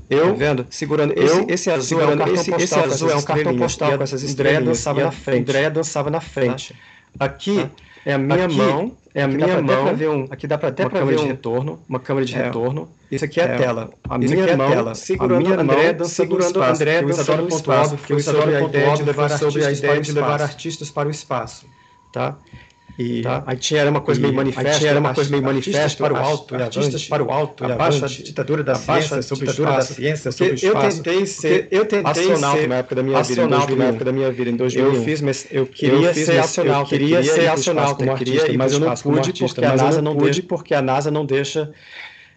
Eu 0.10 0.28
tá 0.28 0.34
vendo? 0.34 0.66
segurando 0.70 1.14
eu, 1.14 1.26
esse, 1.26 1.46
esse 1.52 1.70
azul 1.70 2.00
segurando, 2.00 2.22
é 2.22 2.26
um 2.26 2.34
esse, 2.34 2.52
esse 2.54 2.76
azul 2.80 3.12
é 3.12 3.16
um 3.16 3.22
cartão 3.22 3.58
postal 3.58 3.98
com 3.98 4.04
essas 4.04 4.24
estrelas. 4.24 4.64
dançava 4.64 5.04
na 5.04 5.12
frente. 5.12 5.42
Andréia 5.42 5.70
dançava 5.70 6.10
na 6.10 6.22
frente. 6.22 6.74
Aqui 7.20 7.58
tá. 7.58 7.70
É 8.06 8.14
a 8.14 8.18
minha 8.18 8.46
aqui, 8.46 8.56
mão 8.56 8.98
é 9.14 9.24
a 9.24 9.26
aqui 9.26 9.36
minha 9.36 9.62
mão. 9.62 9.86
Um, 9.86 10.28
aqui 10.30 10.48
dá 10.48 10.58
para 10.58 10.70
até 10.70 10.88
para 10.88 11.04
ver 11.04 11.20
um, 11.20 11.28
retorno, 11.28 11.84
uma 11.88 12.00
câmera 12.00 12.26
de 12.26 12.36
é, 12.36 12.44
retorno. 12.44 12.90
Isso 13.12 13.26
aqui 13.26 13.40
é, 13.40 13.44
é 13.44 13.54
a 13.54 13.58
tela. 13.58 13.90
A 14.08 14.18
minha 14.18 14.46
é 14.46 14.56
mão, 14.56 14.70
tela. 14.70 14.96
segurando 14.96 15.36
a 15.36 15.40
minha 15.40 15.60
André, 15.60 15.94
mão, 15.94 16.06
segurando 16.06 16.64
André, 16.64 17.02
do 17.02 17.10
Isadora 17.10 17.44
Pontual, 17.44 17.98
que 17.98 18.14
o 18.14 18.18
Isadora 18.18 18.60
Pontual 18.60 18.98
levar 19.04 19.30
sobre 19.38 19.66
a 19.66 19.72
ideia 19.72 20.00
de 20.00 20.12
levar 20.12 20.42
artistas 20.42 20.90
para 20.92 21.08
o 21.08 21.12
espaço, 21.12 21.66
tá? 22.14 22.38
E 23.02 23.22
tá? 23.22 23.42
aí 23.48 23.56
tinha 23.56 23.80
era 23.80 23.90
uma 23.90 24.02
coisa 24.02 24.20
meio 24.20 24.34
manifesto, 24.34 24.86
era 24.86 25.00
uma 25.00 25.14
coisa 25.14 25.32
meio 25.32 25.42
manifesto 25.42 26.04
para 26.04 26.14
o 26.14 26.18
alto, 26.18 26.54
artistas 26.54 27.06
para 27.06 27.24
o 27.24 27.32
alto, 27.32 27.64
abaixo 27.64 28.04
a 28.04 28.08
ditadura 28.10 28.62
da 28.62 28.76
ciência, 28.76 29.22
sobre 29.22 29.46
ditadura 29.46 29.72
da 29.72 29.82
ciência, 29.82 30.32
sobre 30.34 30.54
espaço. 30.56 30.98
Eu 30.98 31.04
tentei 31.04 31.26
ser, 31.26 31.68
eu 31.72 31.86
tentei 31.86 32.12
astronauta 32.12 32.68
na 32.68 32.76
época 32.76 32.96
da 32.96 33.04
minha 33.04 33.24
vida, 33.24 33.48
na 33.48 33.86
época 33.86 34.04
da 34.04 34.12
minha 34.12 34.30
vida 34.30 34.50
em 34.50 34.58
2001. 34.58 34.96
Eu 34.96 35.04
fiz, 35.06 35.48
eu 35.50 35.66
queria 35.66 36.14
ser 36.14 36.40
eu 36.68 36.86
queria 36.86 37.24
ser 37.24 37.50
como 37.96 38.12
artista, 38.12 38.54
mas 38.58 38.74
eu 38.74 38.82
não 38.82 38.94
pude 38.94 39.32
porque 39.32 39.64
a 39.64 39.76
NASA 39.78 40.02
não 40.02 40.16
pude 40.18 40.44
porque 40.44 40.74
a 40.74 40.82
NASA 40.82 41.10
não 41.10 41.26
deixa 41.26 41.72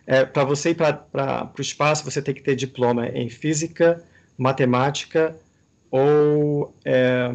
é, 0.07 0.25
para 0.25 0.45
você 0.45 0.71
ir 0.71 0.77
para 0.77 1.51
o 1.59 1.61
espaço, 1.61 2.05
você 2.05 2.23
tem 2.23 2.33
que 2.33 2.41
ter 2.41 2.55
diploma 2.55 3.09
em 3.09 3.29
física, 3.29 4.01
matemática, 4.39 5.35
ou, 5.91 6.73
é, 6.85 7.33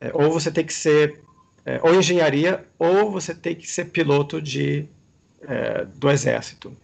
é, 0.00 0.10
ou 0.14 0.30
você 0.30 0.52
tem 0.52 0.64
que 0.64 0.72
ser 0.72 1.18
é, 1.64 1.80
ou 1.82 1.94
engenharia, 1.94 2.64
ou 2.78 3.10
você 3.10 3.34
tem 3.34 3.54
que 3.54 3.66
ser 3.66 3.86
piloto 3.86 4.40
de, 4.40 4.86
é, 5.42 5.84
do 5.84 6.10
exército. 6.10 6.76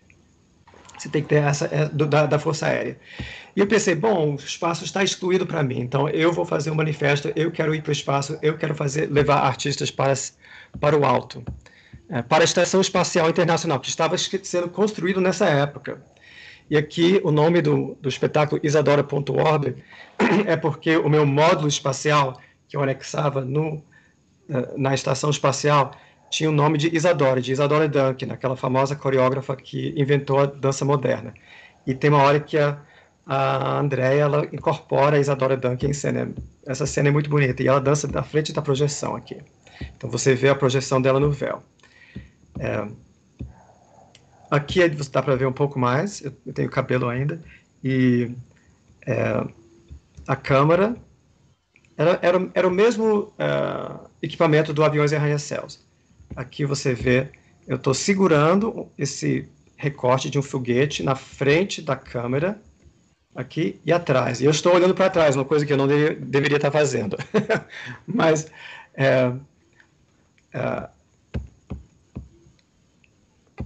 Você 0.99 1.09
tem 1.09 1.23
que 1.23 1.29
ter 1.29 1.43
essa 1.43 1.67
é, 1.67 1.87
do, 1.87 2.07
da, 2.07 2.27
da 2.27 2.39
Força 2.39 2.67
Aérea. 2.67 2.99
E 3.55 3.61
eu 3.61 3.67
pensei, 3.67 3.95
bom, 3.95 4.33
o 4.33 4.37
espaço 4.37 4.85
está 4.85 5.03
excluído 5.03 5.47
para 5.47 5.63
mim, 5.63 5.81
então 5.81 6.09
eu 6.09 6.33
vou 6.33 6.45
fazer 6.45 6.71
um 6.71 6.75
manifesto, 6.75 7.33
eu 7.35 7.51
quero 7.51 7.75
ir 7.75 7.83
para 7.83 7.91
o 7.91 7.93
espaço, 7.93 8.39
eu 8.43 8.57
quero 8.57 8.75
fazer 8.75 9.11
levar 9.11 9.39
artistas 9.39 9.91
para, 9.91 10.13
para 10.79 10.97
o 10.97 11.05
alto, 11.05 11.43
é, 12.09 12.23
para 12.23 12.43
a 12.43 12.45
Estação 12.45 12.81
Espacial 12.81 13.29
Internacional, 13.31 13.81
que 13.81 13.89
estava 13.89 14.17
sendo 14.19 14.69
construído 14.69 15.21
nessa 15.21 15.47
época. 15.47 16.03
E 16.69 16.77
aqui 16.77 17.21
o 17.23 17.31
nome 17.31 17.63
do, 17.63 17.97
do 18.01 18.09
espetáculo 18.09 18.61
Isadora.org 18.63 19.77
é 20.47 20.57
porque 20.57 20.97
o 20.97 21.09
meu 21.09 21.25
módulo 21.25 21.69
espacial, 21.69 22.41
que 22.69 22.77
eu 22.77 22.83
anexava 22.83 23.43
no, 23.43 23.83
na 24.77 24.95
estação 24.95 25.31
espacial 25.31 25.93
tinha 26.31 26.51
o 26.51 26.53
nome 26.53 26.79
de 26.79 26.95
Isadora, 26.95 27.41
de 27.41 27.53
Isadora 27.53 27.89
Duncan, 27.89 28.33
aquela 28.33 28.57
famosa 28.57 28.97
coreógrafa 28.97 29.55
que 29.57 29.95
inventou 29.97 30.41
a 30.41 30.47
dança 30.47 30.85
moderna. 30.85 31.33
E 31.87 31.95
tem 31.95 32.11
uma 32.11 32.23
hora 32.23 32.41
que 32.41 32.59
a, 32.59 32.79
a 33.25 33.79
Andrea 33.79 34.15
ela 34.15 34.47
incorpora 34.53 35.17
a 35.17 35.21
Isadora 35.21 35.57
Duncan 35.57 35.89
em 35.89 35.93
cena. 35.93 36.33
Essa 36.67 36.87
cena 36.87 37.09
é 37.09 37.13
muito 37.13 37.31
bonita 37.31 37.63
e 37.63 37.69
ela 37.69 37.81
dança 37.81 38.09
na 38.09 38.23
frente 38.23 38.53
da 38.53 38.61
projeção 38.61 39.15
aqui. 39.15 39.39
Então 39.97 40.11
você 40.11 40.35
vê 40.35 40.49
a 40.49 40.55
projeção 40.55 41.01
dela 41.01 41.21
no 41.21 41.31
véu. 41.31 41.63
É, 42.59 42.89
aqui 44.51 44.89
dá 44.89 45.23
para 45.23 45.37
ver 45.37 45.47
um 45.47 45.53
pouco 45.53 45.79
mais, 45.79 46.23
eu, 46.23 46.33
tenho 46.53 46.71
cabelo 46.71 47.09
ainda, 47.09 47.41
e 47.85 48.31
é, 49.07 49.47
a 50.27 50.37
câmera 50.37 50.97
era, 51.97 52.19
era, 52.23 52.51
era 52.55 52.69
o 52.69 52.71
mesmo 52.71 53.33
uh, 53.39 54.09
equipamento 54.23 54.73
do 54.73 54.85
aviões 54.85 55.13
e 55.13 55.17
arranha-céus. 55.17 55.85
Aqui 56.35 56.65
você 56.65 56.93
vê, 56.93 57.31
eu 57.67 57.77
estou 57.77 57.95
segurando 57.95 58.89
esse 58.99 59.49
recorte 59.77 60.29
de 60.31 60.39
um 60.39 60.43
foguete 60.43 61.03
na 61.03 61.15
frente 61.15 61.81
da 61.81 61.97
câmera, 61.97 62.61
aqui 63.35 63.81
e 63.85 63.93
atrás. 63.93 64.41
E 64.41 64.45
eu 64.45 64.51
estou 64.51 64.75
olhando 64.75 64.95
para 64.95 65.11
trás, 65.11 65.37
uma 65.37 65.45
coisa 65.45 65.65
que 65.65 65.73
eu 65.73 65.77
não 65.77 65.87
deveria, 65.87 66.17
deveria 66.19 66.57
estar 66.57 66.71
fazendo. 66.71 67.17
Mas 68.07 68.51
é, 68.95 69.33
é, 70.53 70.89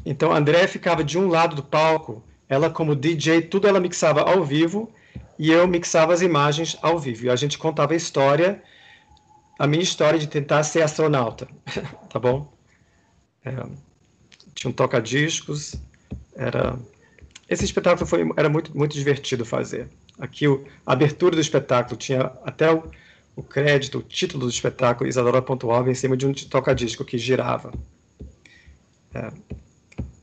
Então 0.05 0.33
André 0.33 0.67
ficava 0.67 1.05
de 1.05 1.19
um 1.19 1.29
lado 1.29 1.55
do 1.57 1.63
palco, 1.63 2.23
ela 2.49 2.69
como 2.71 2.97
DJ, 2.97 3.43
tudo 3.43 3.69
ela 3.69 3.81
mixava 3.81 4.23
ao 4.23 4.45
vivo 4.45 4.93
e 5.41 5.51
eu 5.51 5.67
mixava 5.67 6.13
as 6.13 6.21
imagens 6.21 6.77
ao 6.83 6.99
vivo. 6.99 7.25
E 7.25 7.31
a 7.31 7.35
gente 7.35 7.57
contava 7.57 7.95
a 7.95 7.97
história, 7.97 8.63
a 9.59 9.67
minha 9.67 9.83
história 9.83 10.19
de 10.19 10.27
tentar 10.27 10.63
ser 10.65 10.83
astronauta, 10.83 11.49
tá 12.13 12.19
bom? 12.19 12.53
É, 13.43 13.51
tinha 14.55 14.71
um 14.71 14.73
toca-discos, 14.73 15.77
era 16.37 16.79
esse 17.49 17.65
espetáculo 17.65 18.07
foi 18.07 18.29
era 18.37 18.51
muito 18.51 18.77
muito 18.77 18.93
divertido 18.93 19.47
fazer. 19.47 19.89
Aqui 20.19 20.47
o, 20.47 20.67
a 20.85 20.93
abertura 20.93 21.35
do 21.35 21.41
espetáculo 21.41 21.97
tinha 21.97 22.31
até 22.45 22.71
o, 22.71 22.85
o 23.35 23.43
crédito, 23.43 24.01
o 24.01 24.03
título 24.03 24.45
do 24.45 24.51
espetáculo 24.51 25.09
Isadora.org 25.09 25.91
em 25.91 25.95
cima 25.95 26.19
de 26.19 26.27
um 26.27 26.35
toca-disco 26.35 27.03
que 27.03 27.17
girava. 27.17 27.73
É, 29.15 29.33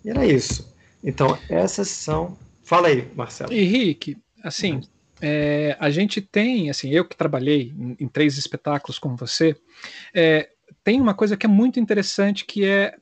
era 0.05 0.27
isso. 0.27 0.71
Então, 1.03 1.39
essas 1.49 1.87
são. 1.87 2.37
Fala 2.63 2.89
aí, 2.89 3.11
Marcelo. 3.15 3.51
E 3.51 3.63
Rick, 3.63 4.15
assim, 4.43 4.81
é, 5.21 5.75
a 5.79 5.89
gente 5.89 6.21
tem, 6.21 6.69
assim, 6.69 6.89
eu 6.91 7.05
que 7.05 7.15
trabalhei 7.15 7.73
em, 7.77 7.95
em 7.99 8.07
três 8.07 8.37
espetáculos 8.37 8.99
com 8.99 9.15
você, 9.15 9.55
é, 10.13 10.49
tem 10.83 11.01
uma 11.01 11.13
coisa 11.13 11.35
que 11.35 11.45
é 11.45 11.49
muito 11.49 11.79
interessante 11.79 12.45
que 12.45 12.65
é 12.65 12.95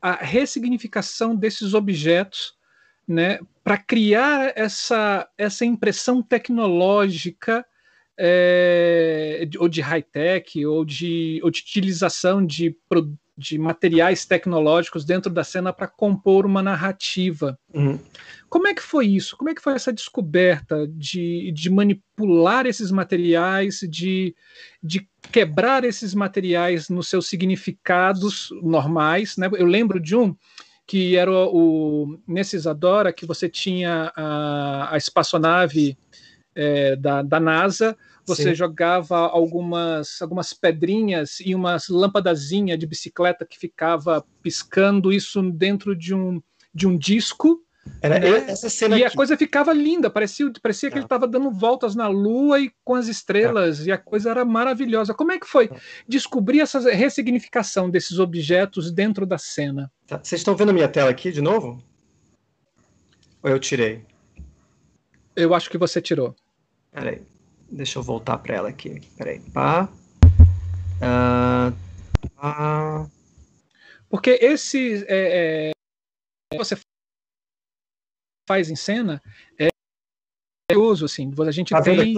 a 0.00 0.14
ressignificação 0.14 1.34
desses 1.36 1.74
objetos, 1.74 2.54
né, 3.06 3.40
para 3.62 3.76
criar 3.76 4.52
essa, 4.56 5.28
essa 5.36 5.64
impressão 5.64 6.22
tecnológica 6.22 7.64
é, 8.18 9.48
ou 9.58 9.68
de 9.68 9.80
high-tech 9.80 10.64
ou 10.66 10.84
de, 10.84 11.40
ou 11.42 11.50
de 11.50 11.60
utilização 11.60 12.44
de 12.44 12.76
de 13.40 13.58
materiais 13.58 14.26
tecnológicos 14.26 15.02
dentro 15.02 15.32
da 15.32 15.42
cena 15.42 15.72
para 15.72 15.88
compor 15.88 16.44
uma 16.44 16.62
narrativa. 16.62 17.58
Uhum. 17.72 17.98
Como 18.50 18.66
é 18.66 18.74
que 18.74 18.82
foi 18.82 19.06
isso? 19.06 19.36
Como 19.36 19.48
é 19.48 19.54
que 19.54 19.62
foi 19.62 19.74
essa 19.74 19.92
descoberta 19.92 20.86
de, 20.88 21.52
de 21.52 21.70
manipular 21.70 22.66
esses 22.66 22.90
materiais, 22.90 23.80
de, 23.88 24.34
de 24.82 25.08
quebrar 25.32 25.84
esses 25.84 26.14
materiais 26.14 26.88
nos 26.88 27.08
seus 27.08 27.28
significados 27.28 28.50
normais? 28.60 29.36
Né? 29.36 29.48
Eu 29.52 29.66
lembro 29.66 30.00
de 30.00 30.16
um 30.16 30.36
que 30.86 31.16
era 31.16 31.30
o, 31.30 32.02
o 32.02 32.20
nesse 32.26 32.56
Isadora 32.56 33.12
que 33.12 33.24
você 33.24 33.48
tinha 33.48 34.12
a, 34.16 34.94
a 34.94 34.96
espaçonave 34.96 35.96
é, 36.54 36.96
da, 36.96 37.22
da 37.22 37.38
NASA 37.38 37.96
você 38.30 38.50
Sim. 38.50 38.54
jogava 38.54 39.16
algumas, 39.18 40.22
algumas 40.22 40.52
pedrinhas 40.52 41.40
e 41.40 41.54
umas 41.54 41.88
lâmpadazinhas 41.88 42.78
de 42.78 42.86
bicicleta 42.86 43.44
que 43.44 43.58
ficava 43.58 44.24
piscando 44.42 45.12
isso 45.12 45.42
dentro 45.50 45.96
de 45.96 46.14
um, 46.14 46.40
de 46.72 46.86
um 46.86 46.96
disco. 46.96 47.60
Era 48.02 48.18
né? 48.18 48.50
essa 48.50 48.68
cena 48.68 48.98
e 48.98 49.04
aqui. 49.04 49.12
a 49.12 49.16
coisa 49.16 49.36
ficava 49.36 49.72
linda, 49.72 50.10
parecia, 50.10 50.50
parecia 50.62 50.90
que 50.90 50.96
ele 50.96 51.04
estava 51.04 51.26
dando 51.26 51.50
voltas 51.50 51.94
na 51.94 52.08
lua 52.08 52.60
e 52.60 52.70
com 52.84 52.94
as 52.94 53.08
estrelas, 53.08 53.86
e 53.86 53.92
a 53.92 53.98
coisa 53.98 54.30
era 54.30 54.44
maravilhosa. 54.44 55.14
Como 55.14 55.32
é 55.32 55.38
que 55.38 55.46
foi 55.46 55.70
descobrir 56.06 56.60
essa 56.60 56.78
ressignificação 56.90 57.90
desses 57.90 58.18
objetos 58.18 58.90
dentro 58.90 59.26
da 59.26 59.38
cena? 59.38 59.90
Tá. 60.06 60.18
Vocês 60.22 60.40
estão 60.40 60.56
vendo 60.56 60.70
a 60.70 60.74
minha 60.74 60.88
tela 60.88 61.10
aqui 61.10 61.32
de 61.32 61.40
novo? 61.40 61.82
Ou 63.42 63.50
eu 63.50 63.58
tirei? 63.58 64.04
Eu 65.34 65.54
acho 65.54 65.70
que 65.70 65.78
você 65.78 66.00
tirou. 66.00 66.34
Peraí. 66.92 67.22
Deixa 67.70 67.98
eu 67.98 68.02
voltar 68.02 68.36
para 68.38 68.56
ela 68.56 68.68
aqui. 68.68 69.00
Peraí. 69.16 69.40
Pá. 69.52 69.88
Uh, 70.96 71.72
pá. 72.36 73.08
Porque 74.08 74.38
esse 74.42 75.04
é, 75.08 75.70
é, 76.52 76.56
você 76.58 76.76
faz 78.50 78.68
em 78.68 78.74
cena 78.74 79.22
é 79.56 79.68
curioso, 80.68 81.04
assim. 81.04 81.32
A 81.46 81.50
gente 81.52 81.70
tá 81.70 81.80
tem. 81.80 82.16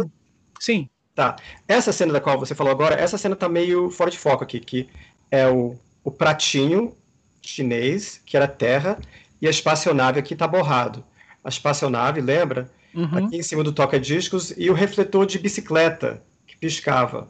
Sim. 0.58 0.88
Tá. 1.14 1.36
Essa 1.68 1.92
cena 1.92 2.14
da 2.14 2.22
qual 2.22 2.38
você 2.38 2.54
falou 2.54 2.72
agora, 2.72 2.94
essa 2.98 3.18
cena 3.18 3.36
tá 3.36 3.50
meio 3.50 3.90
fora 3.90 4.10
de 4.10 4.18
foco 4.18 4.42
aqui, 4.42 4.58
que 4.58 4.88
é 5.30 5.46
o, 5.46 5.76
o 6.02 6.10
pratinho 6.10 6.96
chinês, 7.42 8.22
que 8.24 8.34
era 8.34 8.48
terra, 8.48 8.98
e 9.42 9.46
a 9.46 9.50
espaçonave 9.50 10.18
aqui 10.18 10.34
tá 10.34 10.48
borrado. 10.48 11.04
A 11.44 11.50
espaçonave, 11.50 12.22
lembra? 12.22 12.70
uhum. 12.94 13.26
aqui 13.26 13.36
em 13.36 13.42
cima 13.42 13.62
do 13.62 13.72
toca-discos, 13.72 14.54
e 14.56 14.70
o 14.70 14.74
refletor 14.74 15.26
de 15.26 15.38
bicicleta, 15.38 16.22
que 16.46 16.56
piscava 16.56 17.28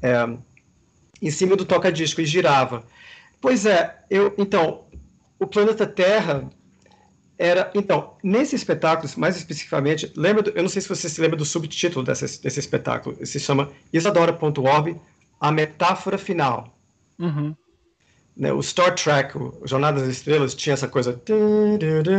é, 0.00 0.28
em 1.20 1.30
cima 1.30 1.56
do 1.56 1.64
toca-disco 1.64 2.20
e 2.20 2.26
girava. 2.26 2.84
Pois 3.40 3.66
é, 3.66 3.96
eu, 4.08 4.32
então, 4.38 4.84
o 5.40 5.46
planeta 5.46 5.86
Terra 5.86 6.48
era. 7.38 7.70
Então, 7.74 8.14
nesse 8.22 8.56
espetáculo, 8.56 9.08
mais 9.16 9.36
especificamente, 9.36 10.12
lembra 10.16 10.42
do, 10.42 10.50
eu 10.50 10.62
não 10.62 10.68
sei 10.68 10.82
se 10.82 10.88
você 10.88 11.08
se 11.08 11.20
lembra 11.20 11.36
do 11.36 11.44
subtítulo 11.44 12.04
desse, 12.04 12.42
desse 12.42 12.58
espetáculo, 12.58 13.24
se 13.24 13.38
chama 13.38 13.70
Isadora.org, 13.92 14.96
A 15.40 15.52
Metáfora 15.52 16.18
Final. 16.18 16.76
Uhum. 17.18 17.54
Né, 18.36 18.52
o 18.52 18.62
Star 18.62 18.94
Trek, 18.94 19.36
o 19.36 19.62
Jornada 19.64 20.00
das 20.00 20.08
Estrelas, 20.08 20.54
tinha 20.54 20.74
essa 20.74 20.88
coisa. 20.88 21.20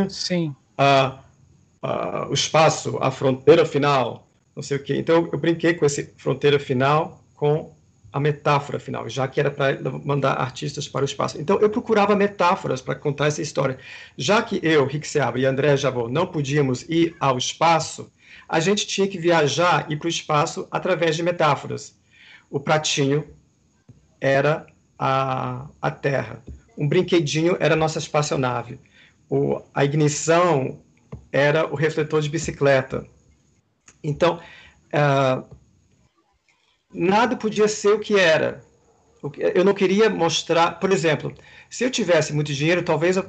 Sim. 0.08 0.54
Uh, 0.78 1.18
uh, 1.86 2.30
o 2.30 2.34
espaço, 2.34 2.98
a 3.00 3.10
fronteira 3.10 3.64
final, 3.64 4.26
não 4.54 4.62
sei 4.62 4.76
o 4.76 4.82
quê. 4.82 4.96
Então 4.96 5.28
eu 5.32 5.38
brinquei 5.38 5.74
com 5.74 5.84
essa 5.84 6.06
fronteira 6.16 6.58
final 6.58 7.22
com 7.34 7.74
a 8.12 8.18
metáfora 8.18 8.80
final, 8.80 9.08
já 9.08 9.26
que 9.28 9.38
era 9.38 9.50
para 9.50 9.78
mandar 10.04 10.32
artistas 10.32 10.88
para 10.88 11.02
o 11.02 11.04
espaço. 11.04 11.40
Então 11.40 11.58
eu 11.60 11.70
procurava 11.70 12.16
metáforas 12.16 12.80
para 12.80 12.94
contar 12.94 13.26
essa 13.26 13.40
história. 13.40 13.78
Já 14.16 14.42
que 14.42 14.60
eu, 14.62 14.86
Rick 14.86 15.06
Seabra 15.06 15.40
e 15.40 15.46
André 15.46 15.76
Javô 15.76 16.08
não 16.08 16.26
podíamos 16.26 16.82
ir 16.88 17.16
ao 17.20 17.38
espaço, 17.38 18.10
a 18.48 18.58
gente 18.58 18.86
tinha 18.86 19.06
que 19.06 19.18
viajar 19.18 19.86
e 19.88 19.92
ir 19.92 19.96
para 19.96 20.06
o 20.06 20.10
espaço 20.10 20.66
através 20.70 21.14
de 21.14 21.22
metáforas. 21.22 21.96
O 22.50 22.58
pratinho 22.58 23.28
era 24.20 24.66
a, 24.98 25.68
a 25.80 25.90
Terra. 25.90 26.42
Um 26.76 26.88
brinquedinho 26.88 27.56
era 27.60 27.74
a 27.74 27.76
nossa 27.76 27.98
espaçonave. 27.98 28.80
O, 29.28 29.62
a 29.72 29.84
ignição 29.84 30.80
era 31.30 31.66
o 31.66 31.76
refletor 31.76 32.20
de 32.20 32.28
bicicleta. 32.28 33.06
Então, 34.02 34.40
uh, 34.92 35.56
nada 36.92 37.36
podia 37.36 37.68
ser 37.68 37.92
o 37.92 38.00
que 38.00 38.18
era. 38.18 38.62
Eu 39.36 39.64
não 39.64 39.74
queria 39.74 40.08
mostrar, 40.08 40.72
por 40.80 40.90
exemplo, 40.90 41.34
se 41.68 41.84
eu 41.84 41.90
tivesse 41.90 42.32
muito 42.32 42.52
dinheiro, 42.54 42.82
talvez 42.82 43.16
eu, 43.16 43.26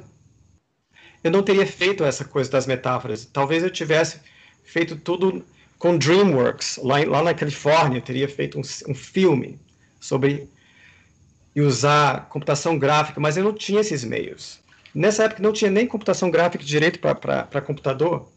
eu 1.22 1.30
não 1.30 1.42
teria 1.42 1.66
feito 1.66 2.02
essa 2.04 2.24
coisa 2.24 2.50
das 2.50 2.66
metáforas. 2.66 3.26
Talvez 3.26 3.62
eu 3.62 3.70
tivesse 3.70 4.20
feito 4.64 4.96
tudo 4.96 5.44
com 5.78 5.98
DreamWorks, 5.98 6.78
lá, 6.82 6.98
lá 7.04 7.22
na 7.22 7.34
Califórnia, 7.34 7.98
eu 7.98 8.02
teria 8.02 8.28
feito 8.28 8.58
um, 8.58 8.62
um 8.88 8.94
filme 8.94 9.60
sobre 10.00 10.48
e 11.54 11.60
usar 11.60 12.28
computação 12.30 12.78
gráfica, 12.78 13.20
mas 13.20 13.36
eu 13.36 13.44
não 13.44 13.52
tinha 13.52 13.80
esses 13.80 14.02
meios. 14.04 14.58
Nessa 14.94 15.24
época 15.24 15.42
não 15.42 15.52
tinha 15.52 15.70
nem 15.70 15.86
computação 15.86 16.30
gráfica 16.30 16.64
direito 16.64 16.98
para 16.98 17.60
computador. 17.60 18.30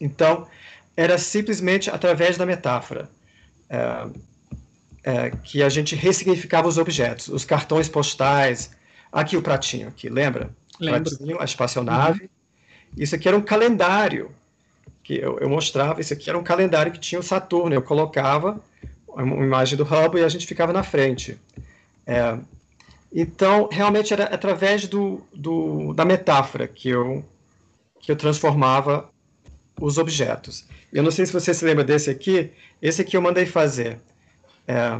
Então, 0.00 0.48
era 0.96 1.18
simplesmente 1.18 1.90
através 1.90 2.38
da 2.38 2.46
metáfora 2.46 3.10
é, 3.68 4.08
é, 5.04 5.30
que 5.30 5.62
a 5.62 5.68
gente 5.68 5.94
ressignificava 5.94 6.66
os 6.66 6.78
objetos, 6.78 7.28
os 7.28 7.44
cartões 7.44 7.88
postais. 7.88 8.70
Aqui 9.12 9.36
o 9.36 9.42
pratinho, 9.42 9.88
aqui, 9.88 10.08
lembra? 10.08 10.50
Lembro. 10.80 11.10
Pratinho, 11.10 11.40
a 11.40 11.44
espaçonave. 11.44 12.22
Uhum. 12.22 12.28
Isso 12.96 13.14
aqui 13.14 13.28
era 13.28 13.36
um 13.36 13.42
calendário 13.42 14.30
que 15.02 15.14
eu, 15.14 15.38
eu, 15.38 15.48
mostrava. 15.48 16.00
Isso 16.00 16.12
aqui 16.12 16.28
era 16.28 16.38
um 16.38 16.42
calendário 16.42 16.90
que 16.90 16.98
tinha 16.98 17.20
o 17.20 17.22
Saturno. 17.22 17.74
Eu 17.74 17.82
colocava 17.82 18.60
uma 19.06 19.44
imagem 19.44 19.76
do 19.76 19.84
Hubble 19.84 20.20
e 20.20 20.24
a 20.24 20.28
gente 20.28 20.46
ficava 20.46 20.72
na 20.72 20.82
frente. 20.82 21.38
É, 22.06 22.38
então, 23.12 23.68
realmente 23.70 24.12
era 24.12 24.24
através 24.24 24.88
do, 24.88 25.22
do, 25.32 25.92
da 25.94 26.04
metáfora 26.04 26.66
que 26.66 26.88
eu, 26.88 27.24
que 28.00 28.10
eu 28.10 28.16
transformava 28.16 29.08
os 29.80 29.98
objetos. 29.98 30.64
Eu 30.92 31.02
não 31.02 31.10
sei 31.10 31.26
se 31.26 31.32
você 31.32 31.52
se 31.52 31.64
lembra 31.64 31.84
desse 31.84 32.10
aqui. 32.10 32.52
Esse 32.80 33.02
aqui 33.02 33.16
eu 33.16 33.22
mandei 33.22 33.46
fazer. 33.46 33.98
É, 34.66 34.98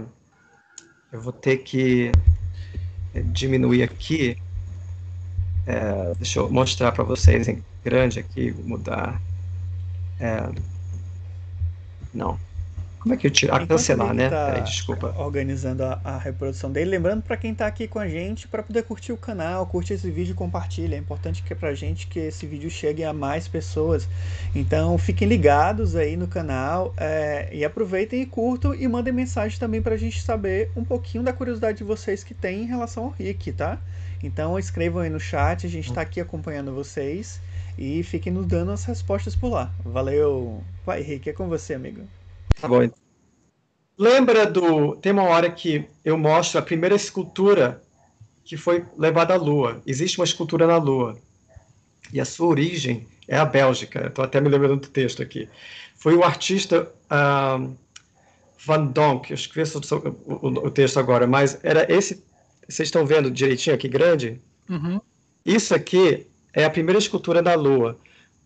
eu 1.12 1.20
vou 1.20 1.32
ter 1.32 1.58
que 1.58 2.10
diminuir 3.32 3.82
aqui. 3.82 4.36
É, 5.66 6.14
deixa 6.16 6.40
eu 6.40 6.50
mostrar 6.50 6.92
para 6.92 7.04
vocês 7.04 7.48
em 7.48 7.64
grande 7.84 8.18
aqui, 8.18 8.52
mudar. 8.52 9.20
É, 10.20 10.50
não. 12.12 12.38
Como 13.04 13.12
é 13.12 13.18
que 13.18 13.26
eu 13.26 13.30
tiro? 13.30 13.54
Ah, 13.54 13.66
cancelar, 13.66 14.14
né? 14.14 14.30
Tá 14.30 14.46
Peraí, 14.46 14.62
desculpa. 14.62 15.14
Organizando 15.18 15.84
a, 15.84 16.00
a 16.02 16.16
reprodução 16.16 16.72
dele. 16.72 16.92
Lembrando 16.92 17.22
para 17.22 17.36
quem 17.36 17.54
tá 17.54 17.66
aqui 17.66 17.86
com 17.86 17.98
a 17.98 18.08
gente, 18.08 18.48
para 18.48 18.62
poder 18.62 18.82
curtir 18.82 19.12
o 19.12 19.16
canal, 19.18 19.66
curte 19.66 19.92
esse 19.92 20.10
vídeo 20.10 20.32
e 20.32 20.34
compartilha. 20.34 20.94
É 20.96 20.98
importante 20.98 21.42
que 21.42 21.54
pra 21.54 21.74
gente 21.74 22.06
que 22.06 22.18
esse 22.18 22.46
vídeo 22.46 22.70
chegue 22.70 23.04
a 23.04 23.12
mais 23.12 23.46
pessoas. 23.46 24.08
Então 24.54 24.96
fiquem 24.96 25.28
ligados 25.28 25.94
aí 25.94 26.16
no 26.16 26.26
canal 26.26 26.94
é, 26.96 27.50
e 27.52 27.62
aproveitem 27.62 28.22
e 28.22 28.26
curtam 28.26 28.74
e 28.74 28.88
mandem 28.88 29.12
mensagem 29.12 29.58
também 29.58 29.82
pra 29.82 29.98
gente 29.98 30.22
saber 30.22 30.70
um 30.74 30.82
pouquinho 30.82 31.22
da 31.22 31.30
curiosidade 31.34 31.76
de 31.76 31.84
vocês 31.84 32.24
que 32.24 32.32
tem 32.32 32.62
em 32.62 32.66
relação 32.66 33.04
ao 33.04 33.10
Rick, 33.10 33.52
tá? 33.52 33.76
Então 34.22 34.58
escrevam 34.58 35.02
aí 35.02 35.10
no 35.10 35.20
chat, 35.20 35.66
a 35.66 35.68
gente 35.68 35.92
tá 35.92 36.00
aqui 36.00 36.22
acompanhando 36.22 36.72
vocês 36.72 37.38
e 37.76 38.02
fiquem 38.02 38.32
nos 38.32 38.46
dando 38.46 38.70
as 38.70 38.82
respostas 38.86 39.36
por 39.36 39.50
lá. 39.50 39.70
Valeu! 39.84 40.62
Vai, 40.86 41.02
Rick, 41.02 41.28
é 41.28 41.34
com 41.34 41.48
você, 41.48 41.74
amigo. 41.74 42.00
Tá 42.60 42.68
bom. 42.68 42.88
Lembra 43.96 44.46
do. 44.46 44.96
Tem 44.96 45.12
uma 45.12 45.24
hora 45.24 45.50
que 45.50 45.86
eu 46.04 46.18
mostro 46.18 46.58
a 46.58 46.62
primeira 46.62 46.94
escultura 46.96 47.82
que 48.44 48.56
foi 48.56 48.84
levada 48.98 49.34
à 49.34 49.36
Lua. 49.36 49.80
Existe 49.86 50.18
uma 50.18 50.24
escultura 50.24 50.66
na 50.66 50.76
Lua. 50.76 51.16
E 52.12 52.20
a 52.20 52.24
sua 52.24 52.48
origem 52.48 53.06
é 53.26 53.36
a 53.36 53.44
Bélgica. 53.44 54.06
Estou 54.06 54.24
até 54.24 54.40
me 54.40 54.48
lembrando 54.48 54.80
do 54.80 54.88
texto 54.88 55.22
aqui. 55.22 55.48
Foi 55.96 56.14
o 56.14 56.22
artista 56.22 56.92
uh, 57.06 57.74
Van 58.64 58.86
Donk. 58.86 59.30
Eu 59.30 59.34
esqueço 59.34 59.78
o, 59.78 60.38
o, 60.46 60.66
o, 60.66 60.70
texto 60.70 60.98
agora, 60.98 61.26
mas 61.26 61.58
era 61.62 61.90
esse. 61.90 62.22
Vocês 62.68 62.88
estão 62.88 63.06
vendo 63.06 63.30
direitinho 63.30 63.74
aqui, 63.74 63.88
grande? 63.88 64.40
Uhum. 64.68 65.00
Isso 65.44 65.74
aqui 65.74 66.26
é 66.52 66.64
a 66.64 66.70
primeira 66.70 66.98
escultura 66.98 67.42
da 67.42 67.54
Lua. 67.54 67.98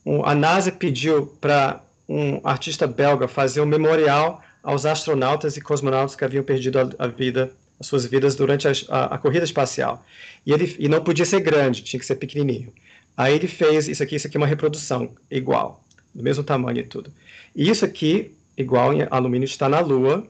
Um, 0.04 0.24
a 0.24 0.34
NASA 0.34 0.70
pediu 0.72 1.26
para 1.40 1.82
um 2.09 2.40
artista 2.42 2.86
belga 2.86 3.28
fazer 3.28 3.61
um 3.61 3.66
memorial 3.66 4.42
aos 4.62 4.86
astronautas 4.86 5.56
e 5.56 5.61
cosmonautas 5.61 6.16
que 6.16 6.24
haviam 6.24 6.42
perdido 6.42 6.78
a, 6.78 7.04
a 7.04 7.06
vida, 7.06 7.52
as 7.78 7.86
suas 7.86 8.06
vidas 8.06 8.34
durante 8.34 8.66
a, 8.66 8.72
a, 8.88 9.14
a, 9.14 9.18
corrida 9.18 9.44
espacial. 9.44 10.04
E 10.46 10.52
ele 10.52 10.74
e 10.78 10.88
não 10.88 11.02
podia 11.02 11.24
ser 11.24 11.40
grande, 11.40 11.82
tinha 11.82 12.00
que 12.00 12.06
ser 12.06 12.16
pequenininho. 12.16 12.72
Aí 13.16 13.34
ele 13.34 13.46
fez 13.46 13.88
isso 13.88 14.02
aqui, 14.02 14.16
isso 14.16 14.26
aqui 14.26 14.36
é 14.36 14.40
uma 14.40 14.46
reprodução 14.46 15.14
igual, 15.30 15.84
do 16.14 16.22
mesmo 16.22 16.42
tamanho 16.42 16.78
e 16.78 16.84
tudo. 16.84 17.12
E 17.54 17.68
isso 17.68 17.84
aqui, 17.84 18.34
igual 18.56 18.94
em 18.94 19.06
alumínio, 19.11 19.44
está 19.44 19.68
na 19.68 19.80
Lua, 19.80 20.26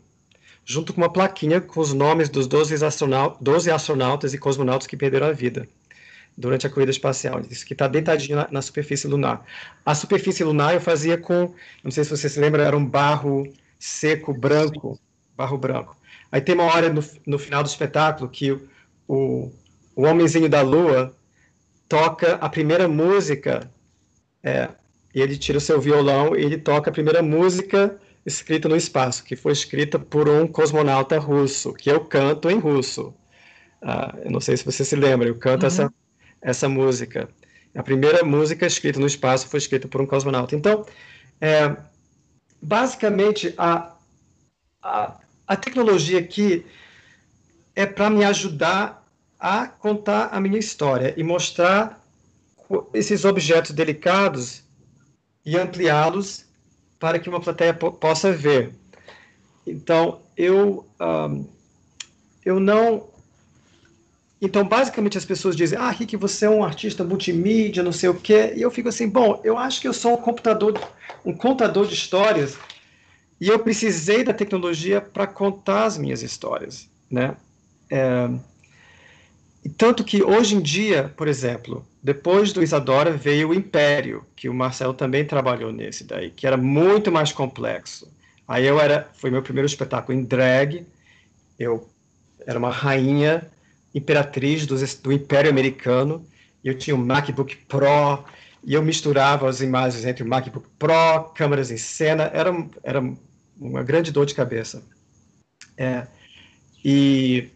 junto 0.64 0.92
com 0.92 1.00
uma 1.00 1.12
plaquinha 1.12 1.60
com 1.60 1.80
os 1.80 1.92
nomes 1.92 2.28
dos 2.28 2.46
12 2.46 2.84
astronautas, 2.84 3.38
12 3.40 3.70
astronautas 3.70 4.34
e 4.34 4.38
cosmonautas 4.38 4.86
que 4.86 4.96
perderam 4.96 5.28
a 5.28 5.32
vida 5.32 5.68
durante 6.38 6.66
a 6.66 6.70
corrida 6.70 6.92
espacial. 6.92 7.42
Isso 7.50 7.66
que 7.66 7.74
está 7.74 7.88
deitadinho 7.88 8.36
na, 8.36 8.48
na, 8.50 8.62
superfície 8.62 9.08
lunar. 9.08 9.44
A 9.84 9.94
superfície 9.94 10.44
lunar 10.44 10.72
eu 10.72 10.80
fazia 10.80 11.18
com, 11.18 11.52
não 11.82 11.90
sei 11.90 12.04
se 12.04 12.10
você 12.10 12.28
se 12.28 12.38
lembra, 12.38 12.62
era 12.62 12.76
um 12.76 12.86
barro 12.86 13.52
seco, 13.76 14.32
branco, 14.32 14.98
barro 15.36 15.58
branco. 15.58 15.96
Aí 16.30 16.40
tem 16.40 16.54
uma 16.54 16.64
hora 16.64 16.92
no, 16.92 17.02
no 17.26 17.38
final 17.38 17.62
do 17.62 17.68
espetáculo 17.68 18.30
que 18.30 18.52
o, 18.52 18.68
o, 19.08 19.52
o 19.96 20.02
homenzinho 20.04 20.48
da 20.48 20.62
lua 20.62 21.12
toca 21.88 22.34
a 22.34 22.48
primeira 22.48 22.86
música, 22.86 23.68
é, 24.42 24.68
e 25.12 25.20
ele 25.20 25.36
tira 25.36 25.58
o 25.58 25.60
seu 25.60 25.80
violão 25.80 26.36
e 26.36 26.44
ele 26.44 26.58
toca 26.58 26.90
a 26.90 26.92
primeira 26.92 27.20
música 27.20 27.98
escrita 28.24 28.68
no 28.68 28.76
espaço, 28.76 29.24
que 29.24 29.34
foi 29.34 29.52
escrita 29.52 29.98
por 29.98 30.28
um 30.28 30.46
cosmonauta 30.46 31.18
russo, 31.18 31.72
que 31.72 31.90
eu 31.90 32.04
canto 32.04 32.48
em 32.48 32.58
russo. 32.58 33.12
Ah, 33.82 34.14
eu 34.24 34.30
não 34.30 34.40
sei 34.40 34.56
se 34.56 34.64
você 34.64 34.84
se 34.84 34.94
lembra, 34.94 35.28
eu 35.28 35.34
canto 35.34 35.62
uhum. 35.62 35.66
essa 35.66 35.92
essa 36.40 36.68
música. 36.68 37.28
A 37.74 37.82
primeira 37.82 38.24
música 38.24 38.66
escrita 38.66 38.98
no 38.98 39.06
espaço 39.06 39.48
foi 39.48 39.58
escrita 39.58 39.86
por 39.88 40.00
um 40.00 40.06
cosmonauta. 40.06 40.56
Então, 40.56 40.84
é, 41.40 41.76
basicamente, 42.60 43.54
a, 43.56 43.94
a, 44.82 45.20
a 45.46 45.56
tecnologia 45.56 46.18
aqui 46.18 46.66
é 47.74 47.86
para 47.86 48.10
me 48.10 48.24
ajudar 48.24 49.06
a 49.38 49.68
contar 49.68 50.30
a 50.32 50.40
minha 50.40 50.58
história 50.58 51.14
e 51.16 51.22
mostrar 51.22 52.04
esses 52.92 53.24
objetos 53.24 53.70
delicados 53.70 54.64
e 55.44 55.56
ampliá-los 55.56 56.44
para 56.98 57.18
que 57.18 57.28
uma 57.28 57.40
plateia 57.40 57.72
possa 57.72 58.32
ver. 58.32 58.74
Então, 59.66 60.20
eu, 60.36 60.86
um, 61.00 61.46
eu 62.44 62.58
não 62.58 63.08
então, 64.40 64.66
basicamente, 64.66 65.18
as 65.18 65.24
pessoas 65.24 65.56
dizem, 65.56 65.78
ah, 65.78 65.90
Rick, 65.90 66.16
você 66.16 66.46
é 66.46 66.50
um 66.50 66.62
artista 66.62 67.02
multimídia, 67.02 67.82
não 67.82 67.92
sei 67.92 68.08
o 68.08 68.14
quê. 68.14 68.52
E 68.54 68.62
eu 68.62 68.70
fico 68.70 68.88
assim, 68.88 69.08
bom, 69.08 69.40
eu 69.42 69.58
acho 69.58 69.80
que 69.80 69.88
eu 69.88 69.92
sou 69.92 70.14
um 70.14 70.16
computador, 70.16 70.78
um 71.24 71.32
contador 71.32 71.86
de 71.86 71.94
histórias 71.94 72.56
e 73.40 73.48
eu 73.48 73.58
precisei 73.58 74.22
da 74.22 74.32
tecnologia 74.32 75.00
para 75.00 75.26
contar 75.26 75.84
as 75.84 75.98
minhas 75.98 76.22
histórias, 76.22 76.88
né? 77.10 77.36
É, 77.90 78.28
tanto 79.76 80.04
que 80.04 80.22
hoje 80.22 80.54
em 80.54 80.60
dia, 80.60 81.12
por 81.16 81.26
exemplo, 81.26 81.84
depois 82.02 82.52
do 82.52 82.62
Isadora 82.62 83.10
veio 83.10 83.48
o 83.48 83.54
Império, 83.54 84.24
que 84.36 84.48
o 84.48 84.54
Marcelo 84.54 84.94
também 84.94 85.24
trabalhou 85.24 85.72
nesse 85.72 86.04
daí, 86.04 86.30
que 86.30 86.46
era 86.46 86.56
muito 86.56 87.10
mais 87.10 87.32
complexo. 87.32 88.10
Aí 88.46 88.66
eu 88.66 88.80
era, 88.80 89.08
foi 89.14 89.30
meu 89.30 89.42
primeiro 89.42 89.66
espetáculo 89.66 90.16
em 90.16 90.24
drag, 90.24 90.86
eu 91.58 91.88
era 92.46 92.58
uma 92.58 92.70
rainha 92.70 93.48
imperatriz 93.94 94.66
do, 94.66 94.76
do 94.76 95.12
Império 95.12 95.50
Americano, 95.50 96.24
eu 96.62 96.76
tinha 96.76 96.94
um 96.94 97.04
MacBook 97.04 97.56
Pro, 97.66 98.24
e 98.64 98.74
eu 98.74 98.82
misturava 98.82 99.48
as 99.48 99.60
imagens 99.60 100.04
entre 100.04 100.22
o 100.22 100.28
MacBook 100.28 100.68
Pro, 100.78 101.30
câmeras 101.34 101.70
em 101.70 101.76
cena, 101.76 102.30
era, 102.34 102.50
era 102.82 103.02
uma 103.58 103.82
grande 103.82 104.12
dor 104.12 104.26
de 104.26 104.34
cabeça. 104.34 104.82
É, 105.76 106.06
e, 106.84 107.50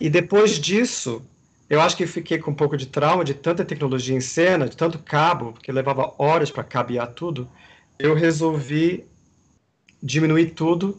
e 0.00 0.08
depois 0.08 0.58
disso, 0.58 1.24
eu 1.68 1.80
acho 1.80 1.96
que 1.96 2.06
fiquei 2.06 2.38
com 2.38 2.50
um 2.50 2.54
pouco 2.54 2.76
de 2.76 2.86
trauma 2.86 3.24
de 3.24 3.34
tanta 3.34 3.64
tecnologia 3.64 4.16
em 4.16 4.20
cena, 4.20 4.68
de 4.68 4.76
tanto 4.76 4.98
cabo, 4.98 5.54
que 5.62 5.72
levava 5.72 6.14
horas 6.18 6.50
para 6.50 6.64
cabear 6.64 7.08
tudo. 7.08 7.48
Eu 7.98 8.14
resolvi 8.14 9.04
diminuir 10.02 10.50
tudo 10.50 10.96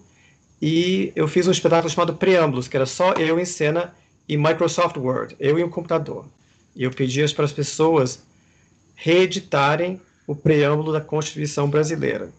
e 0.62 1.12
eu 1.16 1.28
fiz 1.28 1.48
um 1.48 1.52
espetáculo 1.52 1.90
chamado 1.90 2.16
Preâmbulos, 2.16 2.68
que 2.68 2.76
era 2.76 2.86
só 2.86 3.14
eu 3.14 3.40
em 3.40 3.46
cena 3.46 3.96
e 4.30 4.38
Microsoft 4.38 4.96
Word, 4.96 5.36
eu 5.40 5.58
e 5.58 5.64
o 5.64 5.70
computador. 5.70 6.28
E 6.76 6.84
eu 6.84 6.92
pedi 6.92 7.28
para 7.34 7.46
as 7.46 7.52
pessoas 7.52 8.24
reeditarem 8.96 10.00
o 10.28 10.36
preâmbulo 10.36 10.94
da 10.94 11.02
Constituição 11.02 11.68
brasileira. 11.68 12.32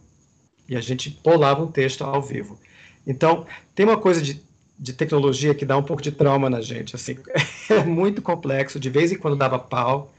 E 0.68 0.76
a 0.76 0.80
gente 0.80 1.11
polava 1.11 1.64
um 1.64 1.66
texto 1.66 2.05
ao 2.05 2.22
vivo. 2.22 2.57
Então, 3.05 3.45
tem 3.74 3.84
uma 3.84 3.97
coisa 3.97 4.22
de, 4.22 4.41
de 4.78 4.93
tecnologia 4.93 5.53
que 5.53 5.66
dá 5.66 5.76
um 5.76 5.82
pouco 5.82 6.01
de 6.01 6.12
trauma 6.12 6.49
na 6.49 6.61
gente. 6.61 6.95
Assim, 6.95 7.18
é 7.68 7.82
muito 7.82 8.22
complexo, 8.22 8.78
de 8.78 8.88
vez 8.88 9.11
em 9.11 9.18
quando 9.18 9.36
dava 9.36 9.59
pau. 9.59 10.14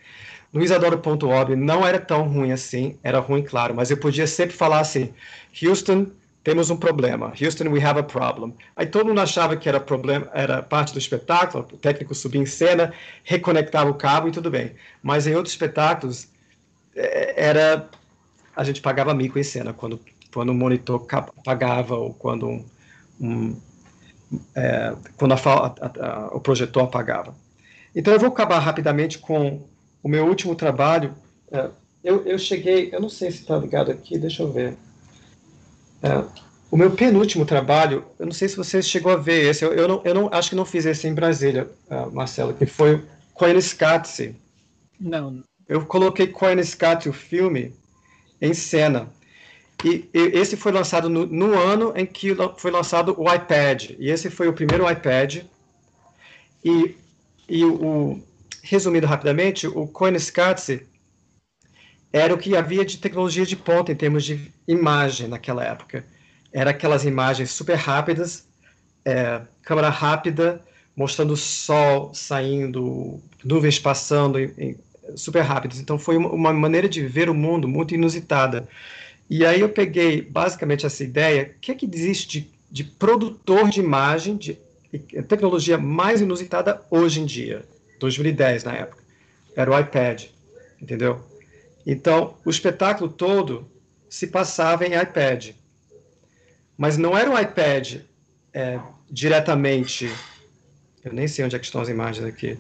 No 0.52 0.62
Isadora.org 0.62 1.56
não 1.56 1.88
era 1.88 1.98
tão 1.98 2.28
ruim 2.28 2.52
assim, 2.52 2.98
era 3.02 3.20
ruim, 3.20 3.42
claro, 3.42 3.74
mas 3.74 3.90
eu 3.90 3.96
podia 3.96 4.28
sempre 4.28 4.54
falar 4.54 4.82
assim: 4.82 5.14
Houston, 5.64 6.08
temos 6.44 6.70
um 6.70 6.78
problema. 6.78 7.34
Houston, 7.40 7.70
we 7.70 7.84
have 7.84 8.00
a 8.00 8.04
problem. 8.04 8.54
Aí 8.76 8.88
todo 8.88 9.08
mundo 9.08 9.22
achava 9.22 9.56
que 9.56 9.70
era 9.70 9.80
problema, 9.80 10.30
era 10.34 10.62
parte 10.64 10.94
do 10.94 11.00
espetáculo, 11.00 11.68
o 11.72 11.78
técnico 11.78 12.16
subia 12.16 12.42
em 12.42 12.46
cena, 12.46 12.94
reconectava 13.24 13.90
o 13.90 13.96
cabo 13.96 14.28
e 14.28 14.32
tudo 14.32 14.50
bem. 14.50 14.74
Mas 15.04 15.28
em 15.28 15.36
outros 15.36 15.54
espetáculos, 15.54 16.28
é, 16.96 17.50
era 17.50 17.90
a 18.56 18.64
gente 18.64 18.82
pagava 18.82 19.14
mico 19.14 19.40
em 19.40 19.44
cena, 19.44 19.74
quando, 19.74 20.00
quando 20.34 20.50
o 20.50 20.54
monitor 20.54 21.06
apagava 21.10 21.96
ou 21.96 22.14
quando, 22.14 22.48
um, 22.48 22.66
um 23.20 23.62
é, 24.56 24.96
quando 25.18 25.34
a, 25.34 25.38
a, 25.38 26.08
a, 26.08 26.28
o 26.36 26.40
projetor 26.40 26.84
apagava. 26.84 27.36
Então 27.96 28.14
eu 28.14 28.20
vou 28.20 28.30
acabar 28.30 28.60
rapidamente 28.60 29.20
com 29.20 29.68
o 30.04 30.10
meu 30.10 30.26
último 30.26 30.56
trabalho. 30.56 31.14
É, 31.52 31.70
eu, 32.04 32.26
eu 32.26 32.40
cheguei, 32.40 32.90
eu 32.92 33.00
não 33.00 33.10
sei 33.10 33.32
se 33.32 33.42
está 33.42 33.58
ligado 33.58 33.92
aqui, 33.92 34.18
deixa 34.18 34.44
eu 34.44 34.52
ver. 34.52 34.78
É, 36.02 36.24
o 36.72 36.78
meu 36.78 36.92
penúltimo 36.92 37.46
trabalho, 37.46 38.06
eu 38.18 38.26
não 38.26 38.34
sei 38.34 38.48
se 38.48 38.56
você 38.56 38.82
chegou 38.82 39.12
a 39.12 39.18
ver 39.18 39.50
esse, 39.50 39.64
eu, 39.64 39.74
eu, 39.74 39.88
não, 39.88 40.02
eu 40.06 40.14
não 40.14 40.30
acho 40.32 40.50
que 40.50 40.56
não 40.56 40.66
fiz 40.66 40.86
esse 40.86 41.08
em 41.08 41.14
Brasília, 41.14 41.70
uh, 41.90 42.10
Marcelo, 42.12 42.54
que 42.54 42.66
foi 42.66 42.96
o 42.96 43.04
Koeniskatze. 43.34 44.36
Não. 45.00 45.44
Eu 45.68 45.86
coloquei 45.86 46.28
Koeniskatze, 46.28 47.10
o 47.10 47.14
filme, 47.14 47.74
em 48.42 48.54
cena. 48.54 49.10
E, 49.84 50.10
e 50.14 50.20
esse 50.38 50.56
foi 50.56 50.72
lançado 50.72 51.10
no, 51.10 51.26
no, 51.26 51.60
ano 51.60 51.92
em 51.96 52.06
que 52.06 52.36
foi 52.58 52.72
lançado 52.72 53.16
o 53.20 53.34
iPad. 53.34 53.92
E 54.00 54.10
esse 54.10 54.30
foi 54.30 54.48
o 54.48 54.54
primeiro 54.54 54.90
iPad. 54.90 55.44
E, 56.64 56.96
e 57.50 57.66
o, 57.66 58.22
resumindo 58.64 59.08
rapidamente, 59.08 59.68
o 59.68 59.88
Koeniskatze 59.88 60.88
era 62.14 62.34
o 62.34 62.38
que 62.38 62.56
havia 62.56 62.84
de 62.84 62.98
tecnologia 62.98 63.46
de 63.46 63.56
ponta 63.56 63.92
em 63.92 63.96
termos 63.96 64.26
de 64.26 64.52
imagem 64.68 65.28
naquela 65.28 65.64
época. 65.64 66.06
Era 66.52 66.72
aquelas 66.72 67.06
imagens 67.06 67.52
super 67.52 67.76
rápidas, 67.76 68.46
é, 69.06 69.42
câmera 69.62 69.90
rápida, 69.90 70.62
mostrando 70.96 71.34
o 71.34 71.38
sol 71.38 72.14
saindo, 72.14 73.20
nuvens 73.44 73.80
passando, 73.80 74.38
em, 74.40 74.54
em, 74.58 74.78
super 75.16 75.42
rápidas. 75.42 75.80
Então 75.80 75.98
foi 75.98 76.18
uma, 76.18 76.30
uma, 76.30 76.54
maneira 76.54 76.90
de 76.90 77.06
ver 77.06 77.30
o 77.30 77.34
mundo 77.34 77.68
muito 77.68 77.94
inusitada. 77.94 78.68
E 79.30 79.46
aí 79.46 79.62
eu 79.62 79.70
peguei 79.70 80.22
basicamente 80.22 80.86
essa 80.86 81.04
ideia, 81.04 81.54
o 81.56 81.60
que 81.62 81.72
é 81.72 81.76
que 81.76 81.86
existe 81.86 82.42
de, 82.42 82.52
de 82.70 82.84
produtor 82.84 83.70
de 83.70 83.80
imagem, 83.80 84.36
de 84.36 84.60
tecnologia 85.30 85.78
mais 85.78 86.20
inusitada 86.20 86.82
hoje 86.92 87.22
em 87.22 87.26
dia, 87.26 87.64
2010 87.98 88.66
na 88.66 88.74
época, 88.74 89.02
era 89.56 89.72
o 89.72 89.80
iPad, 89.80 90.26
entendeu? 90.82 91.31
Então, 91.86 92.36
o 92.46 92.50
espetáculo 92.50 93.10
todo 93.10 93.70
se 94.10 94.28
passava 94.28 94.86
em 94.86 95.00
iPad. 95.00 95.52
Mas 96.78 96.98
não 96.98 97.18
era 97.18 97.30
um 97.30 97.40
iPad 97.40 98.02
é, 98.54 98.80
diretamente. 99.10 100.12
Eu 101.04 101.14
nem 101.14 101.28
sei 101.28 101.46
onde 101.46 101.56
é 101.56 101.60
que 101.60 101.66
estão 101.66 101.82
as 101.82 101.90
imagens 101.90 102.26
aqui. 102.26 102.58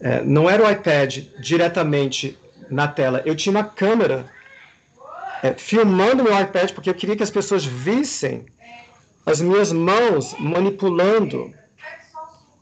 É, 0.00 0.22
não 0.22 0.48
era 0.48 0.64
o 0.64 0.70
iPad 0.70 1.18
diretamente 1.40 2.38
na 2.70 2.86
tela. 2.88 3.22
Eu 3.24 3.34
tinha 3.34 3.50
uma 3.50 3.64
câmera 3.64 4.30
é, 5.42 5.54
filmando 5.54 6.22
meu 6.22 6.38
iPad 6.38 6.72
porque 6.72 6.90
eu 6.90 6.94
queria 6.94 7.16
que 7.16 7.22
as 7.22 7.30
pessoas 7.30 7.64
vissem 7.64 8.46
as 9.26 9.40
minhas 9.40 9.72
mãos 9.72 10.34
manipulando 10.38 11.52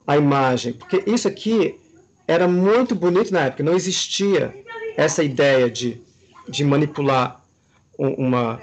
a 0.06 0.16
imagem. 0.16 0.72
Porque 0.72 1.02
isso 1.06 1.28
aqui 1.28 1.78
era 2.26 2.46
muito 2.46 2.94
bonito 2.94 3.32
na 3.32 3.46
época. 3.46 3.62
Não 3.62 3.74
existia 3.74 4.54
essa 4.98 5.22
ideia 5.22 5.70
de, 5.70 6.02
de 6.48 6.64
manipular 6.64 7.40
uma, 7.96 8.60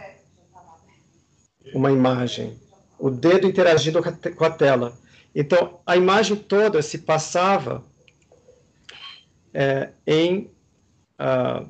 uma 1.74 1.90
imagem. 1.90 2.60
O 3.00 3.10
dedo 3.10 3.48
interagindo 3.48 4.02
com 4.04 4.44
a 4.44 4.50
tela. 4.50 4.98
Então, 5.34 5.80
a 5.86 5.96
imagem 5.96 6.36
toda 6.36 6.82
se 6.82 6.98
passava 6.98 7.82
é, 9.54 9.92
em. 10.06 10.52
Uh, 11.18 11.70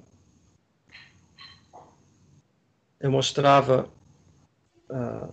eu 2.99 3.11
mostrava 3.11 3.88
uh, 4.89 5.32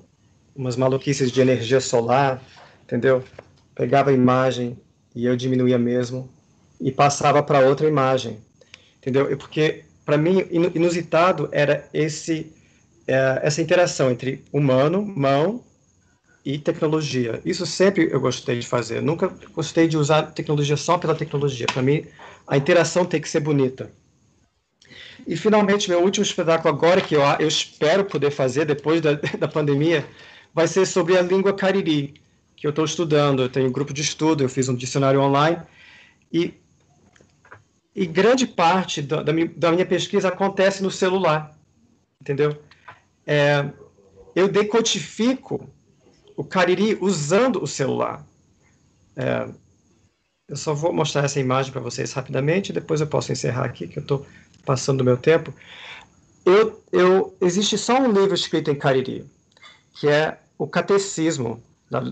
umas 0.55 0.77
maluquices 0.77 1.33
de 1.33 1.41
energia 1.41 1.81
solar, 1.81 2.43
entendeu? 2.83 3.25
Pegava 3.75 4.11
a 4.11 4.13
imagem 4.13 4.79
e 5.15 5.25
eu 5.25 5.35
diminuía 5.37 5.79
mesmo 5.79 6.31
e 6.79 6.93
passava 6.93 7.43
para 7.43 7.61
outra 7.61 7.89
imagem 7.89 8.39
entendeu? 9.03 9.37
Porque 9.37 9.85
para 10.05 10.17
mim 10.17 10.47
inusitado 10.51 11.49
era 11.53 11.89
esse 11.93 12.51
é, 13.07 13.41
essa 13.43 13.61
interação 13.61 14.11
entre 14.11 14.45
humano, 14.53 15.03
mão 15.05 15.63
e 16.45 16.59
tecnologia. 16.59 17.41
Isso 17.45 17.67
sempre 17.67 18.09
eu 18.11 18.21
gostei 18.21 18.61
de 18.61 18.67
fazer. 18.67 19.03
Nunca 19.03 19.33
gostei 19.53 19.89
de 19.89 19.97
usar 19.97 20.23
tecnologia 20.23 20.77
só 20.77 20.97
pela 20.99 21.15
tecnologia. 21.15 21.67
Para 21.67 21.83
mim, 21.83 22.07
a 22.47 22.57
interação 22.57 23.05
tem 23.05 23.21
que 23.21 23.29
ser 23.29 23.41
bonita. 23.41 23.91
E 25.27 25.37
finalmente, 25.37 25.89
meu 25.89 26.03
último 26.03 26.25
espetáculo 26.25 26.75
agora, 26.75 27.01
que 27.01 27.15
eu, 27.15 27.23
eu 27.39 27.47
espero 27.47 28.05
poder 28.05 28.31
fazer 28.31 28.65
depois 28.65 29.01
da, 29.01 29.15
da 29.39 29.49
pandemia, 29.49 30.07
vai 30.55 30.67
ser 30.67 30.87
sobre 30.87 31.17
a 31.17 31.23
língua 31.23 31.53
cariri, 31.53 32.15
que 32.57 32.67
eu 32.67 32.71
estou 32.71 32.85
estudando. 32.85 33.43
Eu 33.43 33.49
tenho 33.49 33.69
um 33.69 33.73
grupo 33.73 33.93
de 33.93 34.03
estudo, 34.03 34.43
eu 34.43 34.49
fiz 34.49 34.69
um 34.69 34.75
dicionário 34.75 35.21
online. 35.21 35.59
E 36.33 36.55
e 37.95 38.07
grande 38.07 38.47
parte 38.47 39.03
da, 39.03 39.23
da, 39.23 39.33
minha, 39.33 39.51
da 39.55 39.71
minha 39.71 39.85
pesquisa 39.85 40.29
acontece 40.29 40.83
no 40.83 40.91
celular, 40.91 41.55
entendeu? 42.21 42.57
É, 43.27 43.71
eu 44.35 44.49
decodifico 44.49 45.69
o 46.37 46.43
Cariri 46.43 46.97
usando 47.01 47.63
o 47.63 47.67
celular. 47.67 48.27
É, 49.15 49.47
eu 50.49 50.57
só 50.57 50.75
vou 50.75 50.93
mostrar 50.93 51.25
essa 51.25 51.39
imagem 51.39 51.71
para 51.71 51.81
vocês 51.81 52.13
rapidamente, 52.13 52.73
depois 52.73 53.01
eu 53.01 53.07
posso 53.07 53.31
encerrar 53.31 53.65
aqui, 53.65 53.87
que 53.87 53.99
eu 53.99 54.03
estou 54.03 54.27
passando 54.65 55.03
o 55.03 55.05
meu 55.05 55.17
tempo. 55.17 55.55
Eu, 56.45 56.83
eu, 56.91 57.37
existe 57.41 57.77
só 57.77 57.99
um 58.01 58.11
livro 58.11 58.35
escrito 58.35 58.71
em 58.71 58.75
Cariri, 58.75 59.25
que 59.95 60.09
é 60.09 60.39
o 60.59 60.67
Catecismo 60.67 61.63
da, 61.91 62.03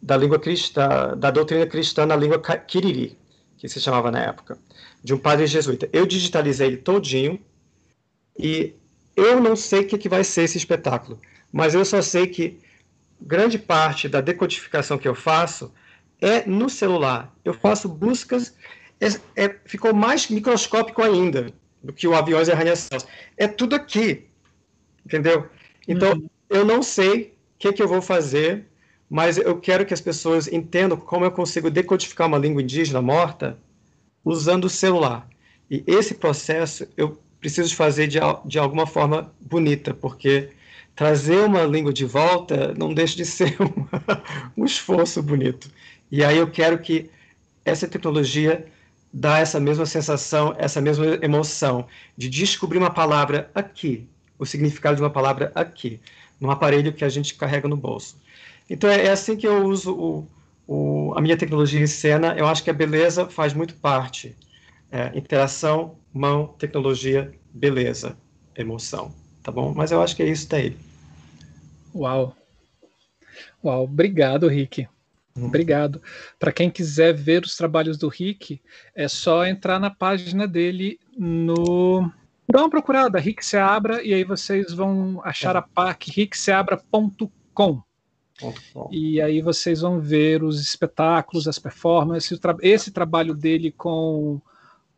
da 0.00 0.16
língua 0.16 0.38
cristã, 0.38 1.16
da 1.16 1.30
doutrina 1.30 1.66
cristã 1.66 2.06
na 2.06 2.16
língua 2.16 2.40
Kiriri, 2.40 3.18
que 3.58 3.68
se 3.68 3.80
chamava 3.80 4.10
na 4.10 4.20
época 4.20 4.58
de 5.02 5.14
um 5.14 5.18
padre 5.18 5.46
jesuíta. 5.46 5.88
Eu 5.92 6.06
digitalizei 6.06 6.66
ele 6.66 6.76
todinho 6.76 7.40
e 8.38 8.74
eu 9.16 9.40
não 9.40 9.56
sei 9.56 9.80
o 9.80 9.86
que, 9.86 9.98
que 9.98 10.08
vai 10.08 10.24
ser 10.24 10.42
esse 10.42 10.58
espetáculo, 10.58 11.18
mas 11.52 11.74
eu 11.74 11.84
só 11.84 12.00
sei 12.00 12.26
que 12.26 12.58
grande 13.20 13.58
parte 13.58 14.08
da 14.08 14.20
decodificação 14.20 14.98
que 14.98 15.08
eu 15.08 15.14
faço 15.14 15.72
é 16.20 16.46
no 16.46 16.68
celular. 16.68 17.34
Eu 17.44 17.54
faço 17.54 17.88
buscas, 17.88 18.54
é, 19.00 19.44
é, 19.44 19.56
ficou 19.64 19.94
mais 19.94 20.28
microscópico 20.28 21.02
ainda 21.02 21.52
do 21.82 21.92
que 21.92 22.06
o 22.06 22.14
aviões 22.14 22.48
e 22.48 22.52
arranha-céus. 22.52 23.06
É 23.36 23.48
tudo 23.48 23.74
aqui, 23.74 24.26
entendeu? 25.04 25.48
Então, 25.88 26.12
uhum. 26.12 26.28
eu 26.48 26.64
não 26.64 26.82
sei 26.82 27.22
o 27.22 27.30
que, 27.58 27.72
que 27.72 27.82
eu 27.82 27.88
vou 27.88 28.02
fazer, 28.02 28.66
mas 29.08 29.38
eu 29.38 29.58
quero 29.58 29.84
que 29.84 29.94
as 29.94 30.00
pessoas 30.00 30.46
entendam 30.46 30.96
como 30.96 31.24
eu 31.24 31.32
consigo 31.32 31.70
decodificar 31.70 32.26
uma 32.26 32.38
língua 32.38 32.62
indígena 32.62 33.02
morta 33.02 33.58
usando 34.24 34.64
o 34.64 34.70
celular. 34.70 35.28
E 35.70 35.84
esse 35.86 36.14
processo 36.14 36.86
eu 36.96 37.20
preciso 37.40 37.74
fazer 37.74 38.06
de, 38.06 38.18
de 38.44 38.58
alguma 38.58 38.86
forma 38.86 39.32
bonita, 39.40 39.94
porque 39.94 40.50
trazer 40.94 41.44
uma 41.44 41.62
língua 41.62 41.92
de 41.92 42.04
volta 42.04 42.74
não 42.76 42.92
deixa 42.92 43.16
de 43.16 43.24
ser 43.26 43.56
um, 43.60 44.62
um 44.62 44.64
esforço 44.64 45.22
bonito. 45.22 45.70
E 46.10 46.24
aí 46.24 46.36
eu 46.36 46.50
quero 46.50 46.78
que 46.78 47.08
essa 47.64 47.86
tecnologia 47.86 48.66
dá 49.12 49.38
essa 49.38 49.58
mesma 49.58 49.86
sensação, 49.86 50.54
essa 50.58 50.80
mesma 50.80 51.18
emoção 51.22 51.86
de 52.16 52.28
descobrir 52.28 52.78
uma 52.78 52.90
palavra 52.90 53.50
aqui, 53.54 54.06
o 54.38 54.46
significado 54.46 54.96
de 54.96 55.02
uma 55.02 55.10
palavra 55.10 55.50
aqui, 55.54 56.00
num 56.40 56.50
aparelho 56.50 56.92
que 56.92 57.04
a 57.04 57.08
gente 57.08 57.34
carrega 57.34 57.68
no 57.68 57.76
bolso. 57.76 58.16
Então 58.68 58.88
é, 58.88 59.06
é 59.06 59.10
assim 59.10 59.36
que 59.36 59.46
eu 59.46 59.64
uso 59.64 59.92
o, 59.92 60.28
o, 60.70 61.12
a 61.16 61.20
minha 61.20 61.36
tecnologia 61.36 61.80
em 61.80 61.86
cena, 61.88 62.36
eu 62.38 62.46
acho 62.46 62.62
que 62.62 62.70
a 62.70 62.72
beleza 62.72 63.26
faz 63.26 63.52
muito 63.52 63.74
parte. 63.74 64.36
É, 64.88 65.10
interação, 65.18 65.96
mão, 66.14 66.54
tecnologia, 66.58 67.32
beleza, 67.52 68.16
emoção, 68.56 69.12
tá 69.42 69.50
bom? 69.50 69.74
Mas 69.74 69.90
eu 69.90 70.00
acho 70.00 70.14
que 70.14 70.22
é 70.22 70.28
isso 70.28 70.48
daí. 70.48 70.76
Uau. 71.92 72.36
Uau, 73.64 73.82
obrigado, 73.82 74.46
Rick. 74.46 74.86
Uhum. 75.36 75.46
Obrigado. 75.46 76.00
Para 76.38 76.52
quem 76.52 76.70
quiser 76.70 77.14
ver 77.14 77.42
os 77.42 77.56
trabalhos 77.56 77.98
do 77.98 78.06
Rick, 78.06 78.60
é 78.94 79.08
só 79.08 79.44
entrar 79.44 79.80
na 79.80 79.90
página 79.90 80.46
dele 80.46 81.00
no. 81.18 82.08
Dá 82.48 82.60
uma 82.60 82.70
procurada, 82.70 83.18
Rick 83.18 83.44
Seabra, 83.44 84.04
e 84.04 84.14
aí 84.14 84.22
vocês 84.22 84.72
vão 84.72 85.20
achar 85.24 85.56
a 85.56 85.62
PAC 85.62 86.12
rickseabra.com. 86.12 87.82
E 88.90 89.20
aí 89.20 89.40
vocês 89.40 89.80
vão 89.80 90.00
ver 90.00 90.42
os 90.42 90.60
espetáculos, 90.60 91.46
as 91.46 91.58
performances, 91.58 92.38
tra 92.38 92.56
esse 92.62 92.90
trabalho 92.90 93.34
dele 93.34 93.70
com, 93.70 94.40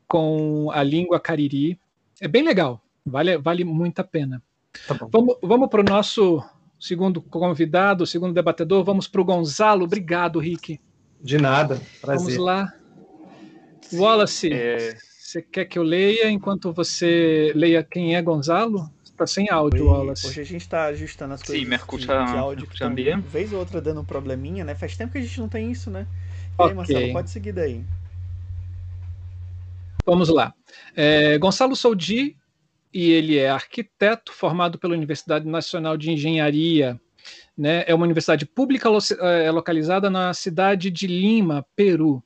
com 0.06 0.70
a 0.72 0.82
língua 0.82 1.18
cariri. 1.18 1.78
É 2.20 2.28
bem 2.28 2.42
legal, 2.42 2.80
vale, 3.04 3.36
vale 3.38 3.64
muito 3.64 3.98
a 4.00 4.04
pena. 4.04 4.42
Tá 4.86 4.96
vamos 5.10 5.36
vamos 5.42 5.68
para 5.68 5.80
o 5.80 5.84
nosso 5.84 6.42
segundo 6.78 7.20
convidado, 7.20 8.06
segundo 8.06 8.34
debatedor, 8.34 8.84
vamos 8.84 9.06
para 9.06 9.20
o 9.20 9.24
Gonzalo. 9.24 9.84
Obrigado, 9.84 10.38
Rick. 10.38 10.80
De 11.20 11.38
nada, 11.38 11.80
prazer. 12.00 12.26
Vamos 12.26 12.44
lá. 12.44 12.74
Wallace, 13.92 14.52
é... 14.52 14.96
você 15.18 15.42
quer 15.42 15.66
que 15.66 15.78
eu 15.78 15.82
leia 15.82 16.30
enquanto 16.30 16.72
você 16.72 17.52
leia 17.54 17.84
quem 17.84 18.16
é 18.16 18.22
Gonzalo? 18.22 18.90
Tá 19.22 19.26
sem 19.28 19.48
áudio, 19.48 19.86
Wallace. 19.86 20.26
Hoje 20.26 20.40
a 20.40 20.44
gente 20.44 20.68
tá 20.68 20.86
ajustando 20.86 21.34
as 21.34 21.42
coisas 21.42 21.62
Sim, 21.62 21.68
me 21.68 21.76
escuta, 21.76 22.24
de, 22.24 22.32
de 22.32 22.36
áudio. 22.36 22.66
Me 22.66 22.74
escuta 22.74 22.92
que 22.92 23.28
vez 23.28 23.52
ou 23.52 23.60
outra 23.60 23.80
dando 23.80 24.00
um 24.00 24.04
probleminha, 24.04 24.64
né? 24.64 24.74
Faz 24.74 24.96
tempo 24.96 25.12
que 25.12 25.18
a 25.18 25.20
gente 25.20 25.38
não 25.38 25.48
tem 25.48 25.70
isso, 25.70 25.90
né? 25.90 26.08
E 26.58 26.62
aí, 26.62 26.74
Marcelo, 26.74 27.12
pode 27.12 27.30
seguir 27.30 27.52
daí. 27.52 27.84
Vamos 30.04 30.28
lá. 30.28 30.52
É, 30.96 31.38
Gonçalo 31.38 31.76
Soldi, 31.76 32.36
e 32.92 33.12
ele 33.12 33.38
é 33.38 33.48
arquiteto 33.48 34.32
formado 34.32 34.76
pela 34.76 34.94
Universidade 34.94 35.46
Nacional 35.46 35.96
de 35.96 36.10
Engenharia. 36.10 37.00
Né? 37.56 37.84
É 37.86 37.94
uma 37.94 38.04
universidade 38.04 38.44
pública 38.44 38.88
lo 38.88 38.98
é, 39.20 39.52
localizada 39.52 40.10
na 40.10 40.34
cidade 40.34 40.90
de 40.90 41.06
Lima, 41.06 41.64
Peru. 41.76 42.20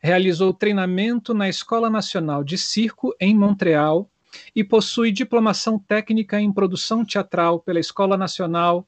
Realizou 0.00 0.54
treinamento 0.54 1.34
na 1.34 1.48
Escola 1.48 1.90
Nacional 1.90 2.44
de 2.44 2.56
Circo, 2.56 3.12
em 3.20 3.34
Montreal, 3.34 4.08
e 4.54 4.62
possui 4.64 5.12
diplomação 5.12 5.78
técnica 5.78 6.40
em 6.40 6.52
produção 6.52 7.04
teatral 7.04 7.60
pela 7.60 7.80
Escola 7.80 8.16
Nacional 8.16 8.86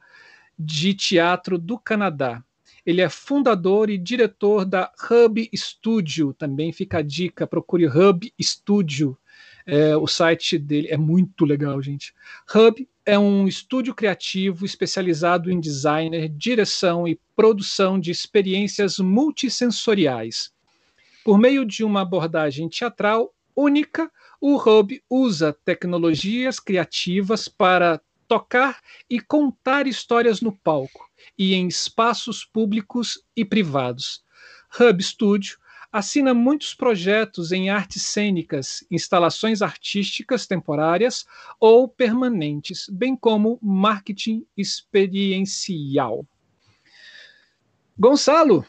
de 0.58 0.94
Teatro 0.94 1.58
do 1.58 1.78
Canadá. 1.78 2.42
Ele 2.84 3.00
é 3.00 3.08
fundador 3.08 3.90
e 3.90 3.98
diretor 3.98 4.64
da 4.64 4.90
Hub 5.10 5.50
Studio. 5.54 6.32
Também 6.34 6.72
fica 6.72 6.98
a 6.98 7.02
dica, 7.02 7.46
procure 7.46 7.86
Hub 7.86 8.32
Studio. 8.40 9.16
É, 9.66 9.96
o 9.96 10.06
site 10.06 10.58
dele 10.58 10.88
é 10.88 10.96
muito 10.96 11.44
legal, 11.44 11.80
gente. 11.82 12.14
Hub 12.54 12.88
é 13.04 13.18
um 13.18 13.46
estúdio 13.46 13.94
criativo 13.94 14.64
especializado 14.64 15.50
em 15.50 15.60
designer, 15.60 16.28
direção 16.28 17.06
e 17.06 17.20
produção 17.36 17.98
de 17.98 18.10
experiências 18.10 18.98
multissensoriais. 18.98 20.52
Por 21.24 21.38
meio 21.38 21.64
de 21.64 21.84
uma 21.84 22.00
abordagem 22.00 22.68
teatral 22.68 23.32
única, 23.54 24.10
o 24.40 24.56
Hub 24.56 25.02
usa 25.08 25.52
tecnologias 25.64 26.58
criativas 26.58 27.46
para 27.46 28.00
tocar 28.26 28.80
e 29.08 29.20
contar 29.20 29.86
histórias 29.86 30.40
no 30.40 30.52
palco 30.52 31.10
e 31.36 31.54
em 31.54 31.68
espaços 31.68 32.44
públicos 32.44 33.22
e 33.36 33.44
privados. 33.44 34.24
Hub 34.80 35.02
Studio 35.02 35.58
assina 35.92 36.32
muitos 36.32 36.72
projetos 36.72 37.50
em 37.50 37.68
artes 37.68 38.02
cênicas, 38.02 38.84
instalações 38.90 39.60
artísticas 39.60 40.46
temporárias 40.46 41.26
ou 41.58 41.88
permanentes, 41.88 42.86
bem 42.88 43.16
como 43.16 43.58
marketing 43.60 44.46
experiencial. 44.56 46.24
Gonçalo, 47.98 48.64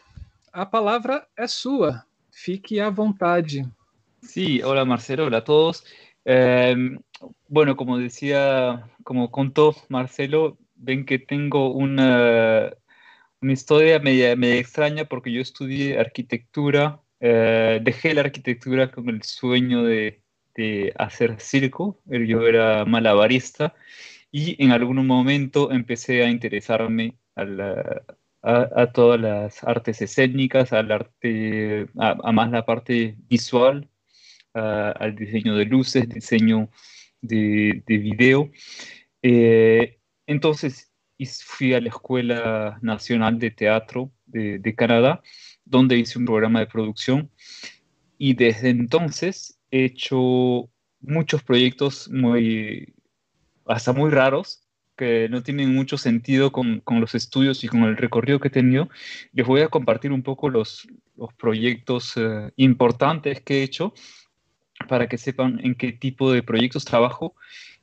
a 0.52 0.66
palavra 0.66 1.26
é 1.38 1.48
sua. 1.48 2.04
Fique 2.32 2.80
à 2.80 2.90
vontade. 2.90 3.64
Sí, 4.22 4.62
hola 4.64 4.86
Marcelo, 4.86 5.26
hola 5.26 5.38
a 5.40 5.44
todos. 5.44 5.84
Eh, 6.26 6.76
bueno, 7.48 7.76
como 7.76 7.98
decía, 7.98 8.90
como 9.04 9.32
contó 9.32 9.76
Marcelo, 9.90 10.58
ven 10.76 11.06
que 11.06 11.20
tengo 11.20 11.72
una, 11.74 12.72
historia 13.42 14.00
media, 14.00 14.36
media 14.36 14.60
extraña 14.60 15.06
porque 15.06 15.32
yo 15.32 15.42
estudié 15.42 16.00
arquitectura 16.00 17.02
eh, 17.20 17.80
dejé 17.84 18.14
la 18.16 18.22
arquitectura 18.22 18.92
con 18.92 19.10
el 19.10 19.24
sueño 19.24 19.84
de, 19.84 20.24
de, 20.56 20.94
hacer 20.98 21.40
circo, 21.40 22.02
yo 22.06 22.48
era 22.48 22.84
malabarista 22.86 23.76
y 24.32 24.62
en 24.64 24.72
algún 24.72 25.06
momento 25.06 25.72
empecé 25.72 26.24
a 26.24 26.30
interesarme 26.30 27.18
a 28.44 28.92
todas 28.94 29.20
las 29.22 29.64
artes 29.64 30.02
escénicas, 30.02 30.74
al 30.74 30.92
arte, 30.92 31.88
a, 31.98 32.32
más 32.32 32.52
la 32.52 32.66
parte 32.66 33.16
visual, 33.30 33.90
al 34.54 35.16
diseño 35.16 35.56
de 35.56 35.66
luces, 35.66 36.08
diseño 36.10 36.70
de, 37.22 37.84
de 37.86 37.98
video. 37.98 38.52
Eh, 39.22 40.00
entonces 40.26 40.92
fui 41.46 41.74
a 41.74 41.82
la 41.82 41.90
Escuela 41.90 42.80
Nacional 42.82 43.38
de 43.38 43.52
Teatro 43.52 44.12
de, 44.26 44.58
de 44.60 44.76
Canadá 44.76 45.22
donde 45.66 45.98
hice 45.98 46.20
un 46.20 46.26
programa 46.26 46.60
de 46.60 46.68
producción 46.68 47.30
y 48.18 48.34
desde 48.34 48.70
entonces 48.70 49.60
he 49.72 49.86
hecho 49.86 50.70
muchos 51.00 51.44
proyectos 51.44 52.10
muy, 52.10 52.94
hasta 53.66 53.94
muy 53.94 54.12
raros, 54.12 54.68
que 54.96 55.28
no 55.30 55.42
tienen 55.42 55.74
mucho 55.74 55.98
sentido 55.98 56.52
con, 56.52 56.82
con, 56.82 57.02
los 57.02 57.16
estudios 57.16 57.64
y 57.64 57.68
con 57.68 57.84
el 57.84 57.98
recorrido 57.98 58.40
que 58.40 58.50
he 58.50 58.52
tenido. 58.52 58.90
Les 59.32 59.48
voy 59.48 59.62
a 59.62 59.70
compartir 59.70 60.12
un 60.12 60.22
poco 60.22 60.50
los, 60.50 60.88
los 61.16 61.34
proyectos 61.34 62.14
eh, 62.18 62.52
importantes 62.58 63.42
que 63.42 63.60
he 63.60 63.64
hecho 63.64 63.94
para 64.88 65.08
que 65.08 65.18
sepan 65.18 65.60
en 65.64 65.76
qué 65.76 65.92
tipo 65.92 66.32
de 66.32 66.44
proyectos 66.44 66.86
trabajo 66.86 67.36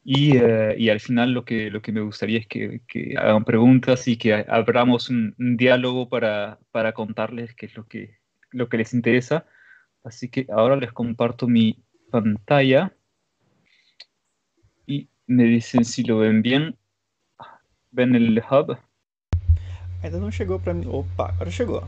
y, 0.04 0.38
uh, 0.38 0.72
y, 0.76 0.88
al 0.88 1.00
final 1.00 1.32
lo 1.32 1.44
que, 1.44 1.70
lo 1.70 1.82
que 1.82 1.92
me 1.92 2.00
gustaría 2.00 2.38
es 2.38 2.46
que, 2.46 2.80
que 2.88 3.14
hagan 3.18 3.44
preguntas 3.44 4.08
y 4.08 4.16
que 4.16 4.46
abramos 4.48 5.10
un, 5.10 5.34
un, 5.38 5.56
diálogo 5.56 6.08
para, 6.08 6.58
para 6.70 6.92
contarles 6.92 7.54
qué 7.54 7.66
es 7.66 7.76
lo 7.76 7.86
que, 7.86 8.16
lo 8.50 8.68
que 8.68 8.78
les 8.78 8.94
interesa. 8.94 9.44
Así 10.04 10.30
que 10.30 10.46
ahora 10.50 10.76
les 10.76 10.92
comparto 10.92 11.46
mi 11.46 11.84
pantalla 12.10 12.94
y 14.86 15.08
me 15.26 15.44
dicen 15.44 15.84
si 15.84 16.04
lo 16.04 16.18
ven 16.18 16.40
bien. 16.40 16.76
¿Ven 17.90 18.14
el 18.14 18.42
hub? 18.50 18.78
Ainda 20.02 20.18
não 20.18 20.30
chegou 20.30 20.60
para 20.60 20.74
mim. 20.74 20.86
Opa, 20.88 21.30
agora 21.30 21.50
chegou. 21.50 21.82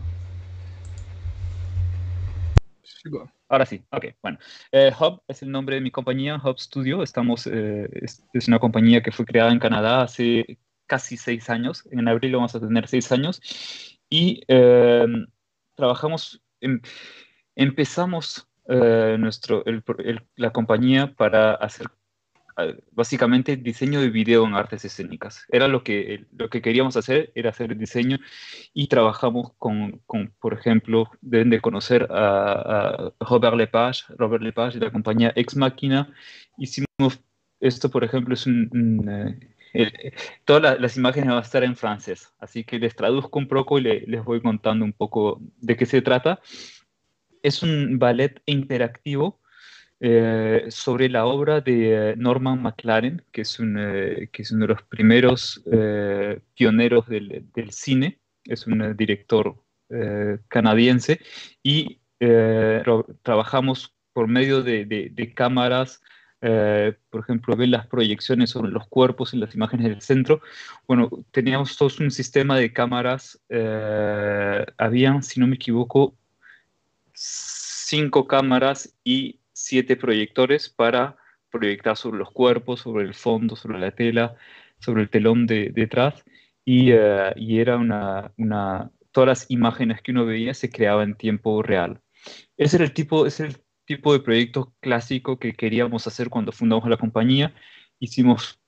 Chegou. 2.82 3.39
Ahora 3.50 3.66
sí, 3.66 3.84
ok, 3.90 4.06
bueno. 4.22 4.38
Eh, 4.70 4.92
Hub 4.98 5.22
es 5.26 5.42
el 5.42 5.50
nombre 5.50 5.74
de 5.74 5.80
mi 5.80 5.90
compañía, 5.90 6.36
Hub 6.36 6.58
Studio. 6.60 7.02
Estamos, 7.02 7.48
eh, 7.48 7.88
es, 8.00 8.24
es, 8.32 8.46
una 8.46 8.60
compañía 8.60 9.02
que 9.02 9.10
fue 9.10 9.26
creada 9.26 9.50
en 9.50 9.58
Canadá 9.58 10.02
hace 10.02 10.60
casi 10.86 11.16
seis 11.16 11.50
años. 11.50 11.82
En 11.90 12.06
abril 12.06 12.36
vamos 12.36 12.54
a 12.54 12.60
tener 12.60 12.86
seis 12.86 13.10
años. 13.10 13.42
Y 14.08 14.44
eh, 14.46 15.04
trabajamos, 15.74 16.40
empezamos 17.56 18.46
nuestro, 18.68 19.64
el, 19.66 19.82
el, 19.98 20.22
la 20.36 20.52
compañía 20.52 21.12
para 21.14 21.54
hacer 21.54 21.88
básicamente 22.92 23.56
diseño 23.56 24.00
de 24.00 24.10
video 24.10 24.46
en 24.46 24.54
artes 24.54 24.84
escénicas. 24.84 25.46
Era 25.50 25.68
lo 25.68 25.82
que, 25.82 26.26
lo 26.36 26.48
que 26.50 26.62
queríamos 26.62 26.96
hacer, 26.96 27.32
era 27.34 27.50
hacer 27.50 27.76
diseño 27.76 28.18
y 28.74 28.88
trabajamos 28.88 29.52
con, 29.58 30.00
con 30.06 30.32
por 30.40 30.54
ejemplo, 30.54 31.10
deben 31.20 31.50
de 31.50 31.60
conocer 31.60 32.08
a, 32.10 32.52
a, 32.52 33.12
Robert 33.20 33.56
Lepage, 33.56 34.04
Robert 34.16 34.42
Lepage 34.42 34.78
de 34.78 34.86
la 34.86 34.92
compañía 34.92 35.32
Ex 35.36 35.56
Machina. 35.56 36.12
Hicimos 36.58 37.20
esto, 37.60 37.90
por 37.90 38.04
ejemplo, 38.04 38.34
es 38.34 38.46
un... 38.46 38.68
un 38.72 39.40
eh, 39.72 40.12
todas 40.44 40.62
la, 40.62 40.74
las 40.76 40.96
imágenes 40.96 41.28
van 41.28 41.38
a 41.38 41.42
estar 41.42 41.62
en 41.62 41.76
francés, 41.76 42.34
así 42.40 42.64
que 42.64 42.80
les 42.80 42.96
traduzco 42.96 43.38
un 43.38 43.46
poco 43.46 43.78
y 43.78 43.82
le, 43.82 44.00
les 44.00 44.24
voy 44.24 44.42
contando 44.42 44.84
un 44.84 44.92
poco 44.92 45.40
de 45.60 45.76
qué 45.76 45.86
se 45.86 46.02
trata. 46.02 46.40
Es 47.42 47.62
un 47.62 47.98
ballet 47.98 48.42
interactivo 48.46 49.39
eh, 50.02 50.64
sobre 50.70 51.10
la 51.10 51.26
obra 51.26 51.60
de 51.60 52.14
Norman 52.16 52.62
McLaren, 52.62 53.22
que 53.32 53.42
es, 53.42 53.60
un, 53.60 53.76
eh, 53.78 54.30
que 54.32 54.40
es 54.40 54.50
uno 54.50 54.62
de 54.62 54.72
los 54.72 54.82
primeros 54.84 55.62
eh, 55.70 56.40
pioneros 56.54 57.06
del, 57.06 57.70
cine, 57.70 58.18
es 58.44 58.66
un 58.66 58.96
director 58.96 59.62
canadiense, 60.48 61.20
y 61.62 62.00
trabajamos 63.22 63.94
por 64.12 64.28
medio 64.28 64.62
de, 64.62 65.32
cámaras, 65.34 66.00
por 66.40 67.20
ejemplo, 67.20 67.56
ven 67.56 67.72
las 67.72 67.88
proyecciones 67.88 68.50
sobre 68.50 68.70
los 68.70 68.86
cuerpos 68.86 69.34
en 69.34 69.40
las 69.40 69.54
imágenes 69.54 69.88
del 69.88 70.00
centro. 70.00 70.40
Bueno, 70.86 71.10
teníamos 71.32 71.76
todos 71.76 71.98
un 71.98 72.12
sistema 72.12 72.56
de 72.56 72.72
cámaras, 72.72 73.40
habían, 74.78 75.24
si 75.24 75.40
no 75.40 75.48
me 75.48 75.56
equivoco, 75.56 76.14
cinco 77.12 78.28
cámaras 78.28 78.94
y 79.02 79.40
siete 79.62 79.96
proyectores 79.96 80.68
para 80.68 81.16
proyectar 81.50 81.96
sobre 81.96 82.18
los 82.18 82.30
cuerpos, 82.30 82.80
sobre 82.80 83.04
el 83.04 83.14
fondo, 83.14 83.56
sobre 83.56 83.78
la 83.78 83.90
tela, 83.90 84.36
sobre 84.78 85.02
el 85.02 85.10
telón 85.10 85.46
de, 85.46 85.70
detrás. 85.70 86.24
Y, 86.64 86.92
uh, 86.92 87.32
y 87.36 87.58
era 87.58 87.76
una, 87.76 88.32
todas 89.12 89.28
las 89.28 89.50
imágenes 89.50 90.00
que 90.02 90.12
uno 90.12 90.24
veía 90.24 90.54
se 90.54 90.70
creaban 90.70 91.10
en 91.10 91.14
tiempo 91.16 91.62
real. 91.62 92.00
Ese 92.56 92.76
era 92.76 92.84
el 92.84 92.92
tipo, 92.92 93.26
ese 93.26 93.46
el 93.46 93.56
tipo 93.84 94.12
de 94.12 94.20
proyecto 94.20 94.72
clásico 94.80 95.38
que 95.38 95.52
queríamos 95.52 96.06
hacer 96.06 96.28
cuando 96.28 96.52
fundamos 96.52 96.88
la 96.88 96.96
compañía. 96.96 97.52
Hicimos 97.98 98.60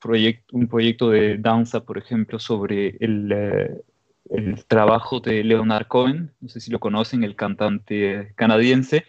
un 0.53 0.69
proyecto 0.69 1.11
de 1.11 1.39
danza, 1.39 1.85
por 1.85 1.97
ejemplo, 1.97 2.39
sobre 2.39 2.97
el, 3.01 3.33
uh, 3.33 4.37
el 4.37 4.65
trabajo 4.67 5.21
de 5.21 5.45
Leonard 5.45 5.87
Cohen, 5.87 6.33
no 6.41 6.49
sé 6.49 6.61
si 6.61 6.71
lo 6.71 6.81
conocen, 6.81 7.23
el 7.23 7.37
cantante 7.37 8.33
canadiense, 8.35 9.05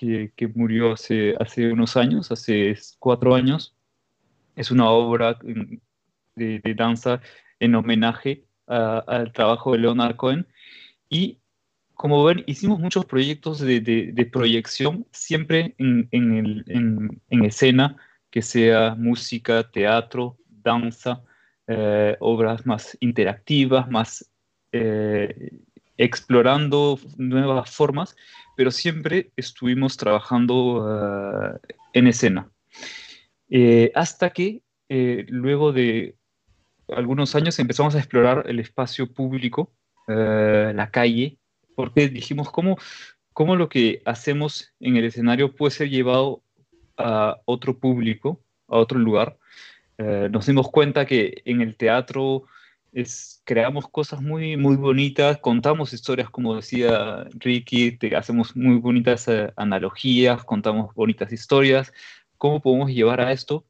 que, 0.00 0.48
murió 0.54 0.92
hace, 0.92 1.34
hace 1.38 1.72
unos 1.72 1.96
años, 1.96 2.32
hace 2.32 2.74
cuatro 2.98 3.34
años. 3.34 3.76
Es 4.56 4.70
una 4.70 4.90
obra 4.90 5.38
de, 5.42 6.60
de 6.60 6.74
danza 6.74 7.20
en 7.58 7.74
homenaje 7.74 8.44
al 8.66 9.32
trabajo 9.32 9.72
de 9.72 9.78
Leonard 9.78 10.16
Cohen. 10.16 10.46
Y 11.08 11.40
como 11.94 12.24
ven, 12.24 12.44
hicimos 12.46 12.78
muchos 12.78 13.04
proyectos 13.04 13.60
de, 13.60 14.30
proyección, 14.32 15.06
siempre 15.12 15.74
en, 15.76 16.08
en, 16.10 17.44
escena, 17.44 17.96
que 18.30 18.40
sea 18.40 18.94
música, 18.94 19.70
teatro, 19.70 20.38
danza, 20.48 21.22
eh, 21.66 22.16
obras 22.20 22.64
más 22.64 22.96
interactivas, 23.00 23.90
más 23.90 24.30
eh, 24.72 25.60
explorando 26.02 26.98
nuevas 27.16 27.70
formas 27.70 28.16
pero 28.60 28.70
siempre 28.70 29.32
estuvimos 29.36 29.96
trabajando 29.96 30.84
uh, 30.84 31.58
en 31.94 32.06
escena. 32.06 32.50
Eh, 33.48 33.90
hasta 33.94 34.28
que 34.28 34.60
eh, 34.90 35.24
luego 35.30 35.72
de 35.72 36.14
algunos 36.88 37.34
años 37.34 37.58
empezamos 37.58 37.94
a 37.94 37.98
explorar 38.00 38.44
el 38.48 38.60
espacio 38.60 39.10
público, 39.10 39.72
la 40.06 40.90
calle, 40.92 41.38
porque 41.74 42.10
dijimos 42.10 42.50
cómo, 42.50 42.76
cómo 43.32 43.56
lo 43.56 43.70
que 43.70 44.02
hacemos 44.04 44.74
en 44.78 44.96
el 44.96 45.06
escenario 45.06 45.54
puede 45.54 45.70
ser 45.70 45.88
llevado 45.88 46.42
a 46.98 47.40
otro 47.46 47.78
público, 47.78 48.42
a 48.68 48.76
otro 48.76 48.98
lugar. 48.98 49.38
Nos 49.96 50.44
dimos 50.44 50.70
cuenta 50.70 51.06
que 51.06 51.40
en 51.46 51.62
el 51.62 51.76
teatro 51.76 52.44
es, 52.92 53.42
creamos 53.44 53.88
cosas 53.88 54.20
muy, 54.20 54.56
muy 54.56 54.76
bonitas, 54.76 55.38
contamos 55.38 55.92
historias, 55.92 56.30
como 56.30 56.56
decía 56.56 57.24
Ricky, 57.34 57.92
te, 57.92 58.16
hacemos 58.16 58.56
muy 58.56 58.78
bonitas 58.78 59.28
uh, 59.28 59.52
analogías, 59.56 60.44
contamos 60.44 60.94
bonitas 60.94 61.32
historias. 61.32 61.92
¿Cómo 62.38 62.60
podemos 62.60 62.90
llevar 62.90 63.20
a 63.20 63.32
esto? 63.32 63.64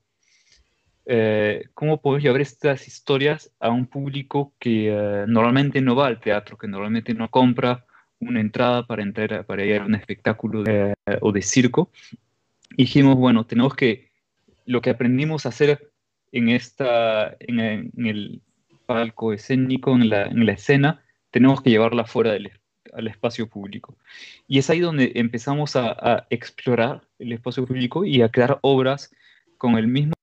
Eh, 1.07 1.65
¿Cómo 1.75 2.01
podemos 2.01 2.23
llevar 2.23 2.41
estas 2.41 2.87
historias 2.87 3.51
a 3.59 3.71
un 3.71 3.87
público 3.87 4.55
que 4.59 4.93
uh, 4.93 5.27
normalmente 5.27 5.81
no 5.81 5.97
va 5.97 6.07
al 6.07 6.21
teatro, 6.21 6.57
que 6.57 6.69
normalmente 6.69 7.15
no 7.15 7.31
compra 7.31 7.85
una 8.21 8.41
entrada 8.41 8.87
para 8.87 9.03
entrar 9.03 9.47
para 9.47 9.65
ir 9.65 9.81
a 9.81 9.87
un 9.87 9.95
espectáculo 9.95 10.63
de, 10.63 10.95
o 11.21 11.33
de 11.33 11.43
circo? 11.43 11.91
Y 12.77 12.85
dijimos, 12.85 13.17
bueno, 13.17 13.45
tenemos 13.45 13.75
que, 13.75 14.11
lo 14.67 14.81
que 14.81 14.91
aprendimos 14.91 15.45
a 15.45 15.51
hacer 15.51 15.91
en, 16.33 16.49
esta, 16.49 17.37
en, 17.41 17.61
el 18.07 18.43
palco 18.91 19.33
escénico, 19.33 19.93
en 19.95 20.09
la, 20.09 20.25
en 20.27 20.45
la, 20.45 20.53
escena, 20.53 21.01
tenemos 21.31 21.63
que 21.63 21.71
llevarla 21.71 22.05
fuera 22.05 22.33
del 22.33 22.51
al 22.93 23.07
espacio 23.07 23.49
público. 23.49 23.97
Y 24.49 24.59
es 24.59 24.69
ahí 24.69 24.81
donde 24.81 25.13
empezamos 25.15 25.77
a, 25.77 25.93
a, 25.93 26.27
explorar 26.29 27.03
el 27.21 27.33
espacio 27.33 27.65
público 27.65 28.05
y 28.05 28.21
a 28.21 28.31
crear 28.31 28.59
obras 28.63 29.13
con 29.59 29.77
el 29.77 29.87
mismo 29.87 30.15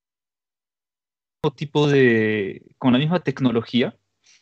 tipo 1.56 1.88
de, 1.88 2.62
con 2.78 2.92
la 2.92 3.00
misma 3.00 3.22
tecnología. 3.22 3.96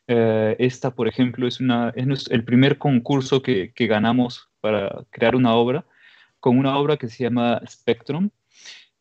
Eh, 0.07 0.55
esta, 0.57 0.95
por 0.95 1.07
ejemplo, 1.07 1.47
es, 1.47 1.59
una, 1.59 1.93
es 1.95 2.27
el 2.31 2.43
primer 2.43 2.79
concurso 2.79 3.43
que, 3.43 3.73
que 3.73 3.85
ganamos 3.85 4.49
para 4.59 5.05
crear 5.11 5.35
una 5.35 5.53
obra, 5.53 5.85
con 6.39 6.57
una 6.57 6.79
obra 6.79 6.97
que 6.97 7.09
se 7.09 7.25
llama 7.25 7.61
Spectrum. 7.67 8.31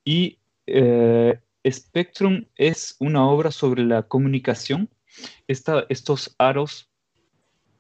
Y 0.05 0.39
eh, 0.67 1.39
Spectrum 1.67 2.45
es 2.57 2.97
una 2.99 3.27
obra 3.27 3.51
sobre 3.51 3.85
la 3.85 4.03
comunicación. 4.03 4.91
Estos 5.47 6.35
aros, 6.39 6.91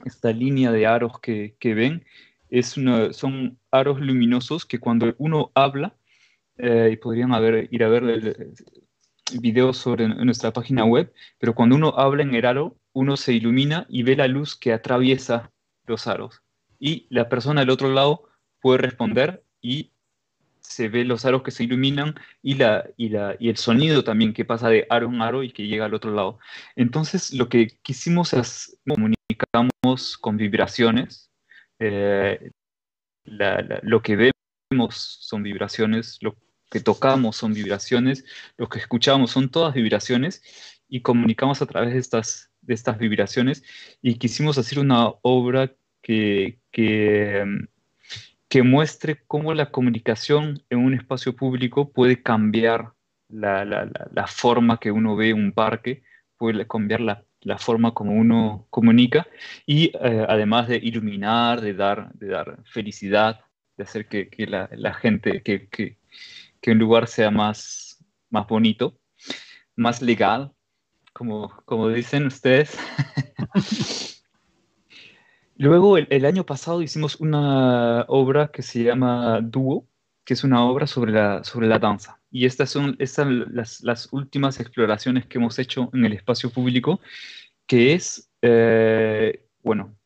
esta 0.05 0.33
línea 0.33 0.73
de 0.73 0.87
aros 0.87 1.21
que, 1.21 1.57
que 1.59 1.75
ven, 1.75 2.05
es 2.51 2.77
una, 2.77 3.13
son 3.13 3.59
aros 3.71 4.01
luminosos 4.01 4.65
que 4.65 4.79
cuando 4.79 5.15
uno 5.19 5.51
habla, 5.55 5.97
eh, 6.59 6.91
y 6.93 6.97
podrían 6.97 7.35
haber, 7.35 7.69
ir 7.73 7.83
a 7.83 7.89
ver 7.89 8.05
el, 8.05 8.55
videos 9.41 9.79
sobre 9.79 10.07
nuestra 10.09 10.53
página 10.53 10.85
web, 10.85 11.13
pero 11.39 11.55
cuando 11.55 11.77
uno 11.77 11.95
habla 11.97 12.23
en 12.23 12.35
el 12.35 12.47
aro, 12.47 12.77
uno 12.93 13.17
se 13.17 13.33
ilumina 13.33 13.87
y 13.89 14.03
ve 14.03 14.17
la 14.17 14.29
luz 14.29 14.57
que 14.57 14.73
atraviesa 14.73 15.51
los 15.87 16.07
aros. 16.07 16.43
Y 16.79 17.07
la 17.11 17.29
persona 17.29 17.63
del 17.63 17.71
otro 17.71 17.93
lado 17.93 18.29
puede 18.61 18.79
responder 18.79 19.43
y 19.61 19.91
se 20.65 20.89
ve 20.89 21.05
los 21.05 21.25
aros 21.25 21.43
que 21.43 21.51
se 21.51 21.65
iluminan 21.65 22.15
y, 22.43 22.55
la, 22.55 22.89
y, 22.97 23.11
la, 23.11 23.37
y 23.39 23.49
el 23.51 23.57
sonido 23.57 24.03
también 24.03 24.33
que 24.33 24.45
pasa 24.45 24.69
de 24.71 24.87
aro 24.91 25.07
en 25.09 25.21
aro 25.21 25.43
y 25.43 25.53
que 25.53 25.67
llega 25.67 25.85
al 25.85 25.95
otro 25.95 26.13
lado. 26.13 26.39
Entonces, 26.75 27.33
lo 27.33 27.49
que 27.49 27.79
quisimos 27.83 28.33
es 28.33 28.79
comunicamos 28.89 30.17
con 30.19 30.37
vibraciones. 30.37 31.31
Eh, 31.79 32.51
lo 33.25 34.03
que 34.03 34.33
vemos 34.71 34.97
son 35.21 35.43
vibraciones, 35.43 36.19
lo 36.21 36.37
que 36.71 36.81
tocamos 36.81 37.37
son 37.37 37.53
vibraciones, 37.55 38.25
lo 38.57 38.69
que 38.69 38.79
escuchamos 38.79 39.31
son 39.31 39.51
todas 39.51 39.75
vibraciones 39.75 40.43
y 40.89 41.03
comunicamos 41.03 41.63
a 41.63 41.67
través 41.67 41.93
de 41.93 42.01
estas, 42.01 42.51
de 42.63 42.75
estas 42.75 42.99
vibraciones 42.99 43.63
y 44.03 44.17
quisimos 44.17 44.59
hacer 44.59 44.79
una 44.79 45.09
obra 45.23 45.73
que, 46.03 46.59
que, 46.71 47.45
que 48.55 48.63
muestre 48.63 49.21
cómo 49.27 49.53
la 49.53 49.73
comunicación 49.73 50.63
en 50.71 50.79
un 50.79 50.95
espacio 50.95 51.35
público 51.35 51.91
puede 51.91 52.23
cambiar 52.23 52.93
la, 53.29 53.65
la, 53.65 53.91
la, 54.13 54.27
forma 54.29 54.79
que 54.79 54.93
uno 54.93 55.17
ve 55.17 55.35
un 55.35 55.51
parque, 55.51 56.05
puede 56.37 56.65
cambiar 56.65 57.01
la, 57.01 57.59
forma 57.59 57.95
como 57.95 58.13
uno 58.13 58.69
comunica 58.71 59.27
y 59.67 59.87
eh, 59.87 60.25
además 60.29 60.69
de 60.69 60.77
iluminar, 60.77 61.63
de 61.63 61.75
dar, 61.75 62.13
de 62.13 62.29
dar 62.29 62.61
felicidad, 62.65 63.41
de 63.77 63.83
hacer 63.83 64.07
que, 64.07 64.29
que 64.29 64.47
la, 64.47 64.95
gente, 64.95 65.43
que, 65.43 65.69
que, 65.69 65.99
que 66.61 66.71
un 66.71 66.79
lugar 66.79 67.09
sea 67.09 67.33
más, 67.33 68.05
más 68.31 68.47
bonito, 68.47 69.01
más 69.75 70.01
legal, 70.01 70.53
como, 71.13 71.49
como 71.65 71.89
dicen 71.89 72.29
ustedes. 72.29 72.79
Luego, 75.57 75.99
el, 75.99 76.25
año 76.25 76.45
pasado 76.45 76.83
hicimos 76.83 77.21
una 77.21 78.05
obra 78.09 78.49
que 78.49 78.63
se 78.63 78.83
llama 78.83 79.41
Dúo, 79.41 79.89
que 80.25 80.35
es 80.35 80.43
una 80.45 80.65
obra 80.65 80.87
sobre 80.87 81.13
la, 81.13 81.45
sobre 81.45 81.69
la 81.69 81.79
danza. 81.79 82.21
Y 82.31 82.47
estas 82.47 82.71
son 82.71 82.97
estas 82.99 83.29
las, 83.29 84.13
últimas 84.13 84.59
exploraciones 84.59 85.27
que 85.27 85.39
hemos 85.39 85.59
hecho 85.59 85.91
en 85.93 86.05
el 86.05 86.13
espacio 86.13 86.51
público, 86.51 87.01
que 87.67 87.95
es, 87.95 88.31
eh, 88.43 89.47
bueno, 89.63 89.97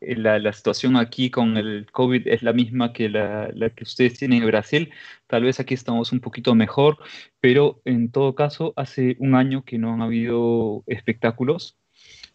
la, 0.00 0.52
situación 0.52 0.96
aquí 0.96 1.30
con 1.30 1.56
el 1.56 1.86
COVID 1.92 2.26
es 2.28 2.42
la 2.42 2.52
misma 2.52 2.92
que 2.92 3.08
la, 3.08 3.52
que 3.76 3.84
ustedes 3.84 4.18
tienen 4.18 4.42
en 4.42 4.48
Brasil. 4.48 4.90
Tal 5.26 5.44
vez 5.44 5.60
aquí 5.60 5.74
estamos 5.74 6.12
un 6.12 6.20
poquito 6.20 6.54
mejor, 6.54 6.98
pero 7.40 7.80
en 7.84 8.10
todo 8.10 8.34
caso, 8.34 8.72
hace 8.76 9.16
un 9.18 9.34
año 9.34 9.64
que 9.64 9.78
no 9.78 9.92
han 9.92 10.02
habido 10.02 10.84
espectáculos. 10.86 11.78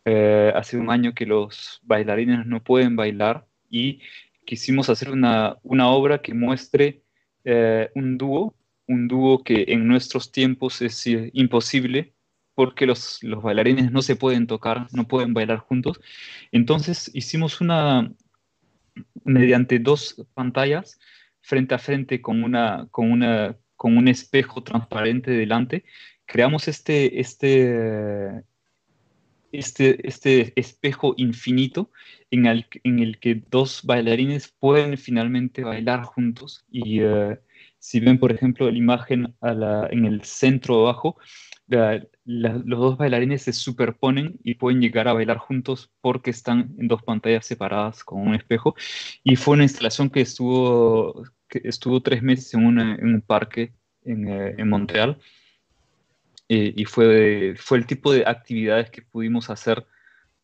Eh, 0.09 0.53
hace 0.55 0.77
un 0.77 0.89
año 0.89 1.13
que 1.13 1.25
los 1.25 1.81
bailarines 1.83 2.45
no 2.45 2.63
pueden 2.63 2.95
bailar 2.95 3.45
y 3.69 3.99
quisimos 4.45 4.89
hacer 4.89 5.09
una, 5.11 5.57
una 5.63 5.89
obra 5.89 6.21
que 6.21 6.33
muestre 6.33 7.03
eh, 7.43 7.89
un 7.93 8.17
dúo, 8.17 8.55
un 8.87 9.09
dúo 9.09 9.43
que 9.43 9.65
en 9.67 9.85
nuestros 9.85 10.31
tiempos 10.31 10.81
es 10.81 11.05
imposible 11.33 12.13
porque 12.55 12.85
los, 12.85 13.21
los, 13.21 13.43
bailarines 13.43 13.91
no 13.91 14.01
se 14.01 14.15
pueden 14.15 14.47
tocar, 14.47 14.87
no 14.93 15.09
pueden 15.09 15.33
bailar 15.33 15.57
juntos. 15.57 15.99
Entonces 16.53 17.11
hicimos 17.13 17.59
una, 17.59 18.09
mediante 19.25 19.77
dos 19.77 20.25
pantallas, 20.33 20.97
frente 21.41 21.75
a 21.75 21.79
frente 21.79 22.21
con, 22.21 22.45
una, 22.45 22.87
con, 22.91 23.11
una, 23.11 23.57
con 23.75 23.97
un 23.97 24.07
espejo 24.07 24.63
transparente 24.63 25.31
delante, 25.31 25.83
creamos 26.25 26.69
este, 26.69 27.19
este, 27.19 28.45
este, 29.51 30.07
este 30.07 30.53
espejo 30.55 31.13
infinito 31.17 31.91
en 32.31 32.45
el, 32.45 32.67
en 32.83 32.99
el 32.99 33.19
que 33.19 33.43
dos 33.49 33.81
bailarines 33.83 34.49
pueden 34.59 34.97
finalmente 34.97 35.63
bailar 35.63 36.03
juntos. 36.03 36.65
Y 36.69 37.03
uh, 37.03 37.37
si 37.79 37.99
ven, 37.99 38.19
por 38.19 38.31
ejemplo, 38.31 38.69
la 38.69 38.77
imagen 38.77 39.35
a 39.41 39.53
la, 39.53 39.87
en 39.91 40.05
el 40.05 40.23
centro 40.23 40.81
abajo, 40.81 41.17
los 41.67 42.79
dos 42.79 42.97
bailarines 42.97 43.41
se 43.41 43.53
superponen 43.53 44.39
y 44.43 44.55
pueden 44.55 44.81
llegar 44.81 45.07
a 45.07 45.13
bailar 45.13 45.37
juntos 45.37 45.91
porque 46.01 46.31
están 46.31 46.75
en 46.79 46.87
dos 46.87 47.03
pantallas 47.03 47.45
separadas 47.45 48.03
con 48.03 48.21
un 48.21 48.35
espejo. 48.35 48.75
Y 49.23 49.35
fue 49.35 49.55
una 49.55 49.63
instalación 49.63 50.09
que 50.09 50.21
estuvo, 50.21 51.23
que 51.49 51.61
estuvo 51.63 52.01
tres 52.01 52.23
meses 52.23 52.53
en, 52.53 52.65
un 52.65 53.23
parque 53.25 53.73
en, 54.03 54.27
eh, 54.27 54.55
en 54.57 54.69
Montreal. 54.69 55.17
Eh, 56.49 56.73
y 56.75 56.85
fue, 56.85 57.55
fue 57.57 57.77
el 57.77 57.85
tipo 57.85 58.11
de 58.13 58.23
actividades 58.25 58.89
que 58.89 59.01
pudimos 59.01 59.49
hacer 59.49 59.85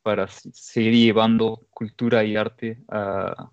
para 0.02 0.28
seguir 0.28 0.94
llevando 0.94 1.66
cultura 1.70 2.26
y 2.26 2.36
arte 2.36 2.84
a, 2.90 3.52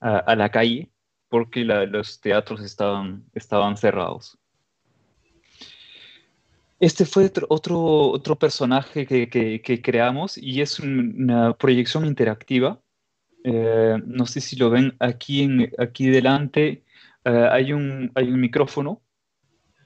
a, 0.00 0.36
la 0.36 0.50
calle 0.50 0.90
porque 1.28 1.64
los 1.64 2.20
teatros 2.20 2.60
estaban, 2.60 3.24
estaban 3.34 3.76
cerrados. 3.76 4.38
Este 6.80 7.06
fue 7.06 7.30
otro, 7.48 8.10
otro, 8.10 8.38
personaje 8.38 9.06
que, 9.06 9.80
creamos 9.82 10.36
y 10.36 10.60
es 10.60 10.80
una 10.80 11.54
proyección 11.54 12.04
interactiva. 12.04 12.80
Eh, 13.44 13.96
no 14.04 14.26
sé 14.26 14.40
si 14.40 14.56
lo 14.56 14.70
ven 14.70 14.94
aquí, 14.98 15.42
en, 15.42 15.72
aquí 15.78 16.08
delante. 16.08 16.84
Eh, 17.24 17.48
hay, 17.50 17.72
un, 17.72 18.12
hay 18.14 18.28
un 18.28 18.40
micrófono 18.40 19.02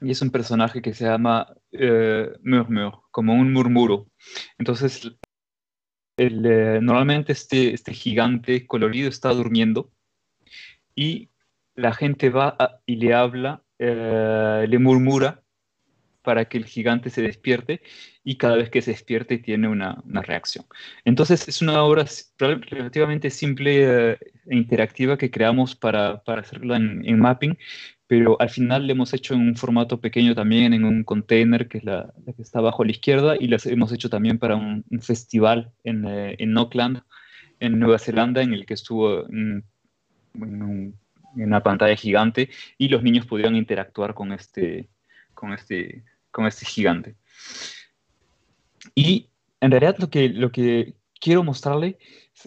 y 0.01 0.11
es 0.11 0.21
un 0.21 0.31
personaje 0.31 0.81
que 0.81 0.93
se 0.93 1.05
llama 1.05 1.55
eh, 1.71 2.29
Murmur, 2.43 3.01
como 3.11 3.33
un 3.33 3.53
murmuro. 3.53 4.07
Entonces, 4.57 5.11
el, 6.17 6.41
normalmente 6.83 7.31
este, 7.31 7.73
este 7.73 7.93
gigante 7.93 8.67
colorido 8.67 9.09
está 9.09 9.29
durmiendo 9.29 9.91
y 10.95 11.29
la 11.75 11.93
gente 11.93 12.29
va 12.29 12.81
y 12.85 12.97
le 12.97 13.13
habla, 13.13 13.63
le 13.77 14.79
murmura 14.79 15.43
para 16.29 16.45
que 16.45 16.57
el 16.57 16.65
gigante 16.65 17.09
se 17.09 17.21
despierte 17.21 17.81
y 18.23 18.37
cada 18.37 18.55
vez 18.55 18.69
que 18.69 18.81
se 18.81 18.91
despierte 18.91 19.37
tiene 19.37 19.67
una, 19.67 20.03
reacción. 20.05 20.65
Entonces 21.05 21.47
es 21.47 21.61
una 21.61 21.83
obra 21.83 22.05
relativamente 22.37 23.29
simple 23.29 24.11
eh, 24.11 24.17
e 24.45 24.55
interactiva 24.55 25.17
que 25.17 25.31
creamos 25.31 25.75
para, 25.75 26.23
para 26.23 26.41
hacerla 26.41 26.77
en, 26.77 27.19
mapping, 27.19 27.57
pero 28.09 28.37
al 28.41 28.49
final 28.49 28.87
le 28.87 28.93
hemos 28.93 29.13
hecho 29.13 29.35
en 29.35 29.41
un 29.41 29.55
formato 29.55 30.01
pequeño 30.01 30.33
también, 30.33 30.73
en 30.73 30.83
un 30.83 31.03
container 31.03 31.67
que 31.67 31.77
es 31.77 31.83
la, 31.83 32.11
que 32.25 32.41
está 32.41 32.57
abajo 32.57 32.81
a 32.81 32.85
la 32.87 32.91
izquierda, 32.91 33.35
y 33.39 33.47
las 33.47 33.67
hemos 33.67 33.91
hecho 33.91 34.09
también 34.09 34.39
para 34.39 34.55
un, 34.55 34.83
festival 34.99 35.71
en, 35.83 36.07
eh, 36.07 36.35
en, 36.39 36.57
Auckland, 36.57 37.03
en 37.59 37.77
Nueva 37.77 37.99
Zelanda, 37.99 38.41
en 38.41 38.55
el 38.55 38.65
que 38.65 38.73
estuvo 38.73 39.29
en, 39.29 39.63
una 41.35 41.61
pantalla 41.61 41.95
gigante 41.95 42.49
y 42.79 42.87
los 42.87 43.03
niños 43.03 43.27
pudieron 43.27 43.55
interactuar 43.55 44.15
con 44.15 44.31
este, 44.31 44.89
con 45.35 45.53
este, 45.53 46.03
con 46.31 46.47
este 46.47 46.65
gigante. 46.65 47.13
Y 48.95 49.29
en 49.61 49.69
realidad 49.69 49.97
lo 49.99 50.09
que, 50.09 50.29
lo 50.29 50.51
que 50.51 50.95
quiero 51.21 51.43
mostrarle 51.43 51.99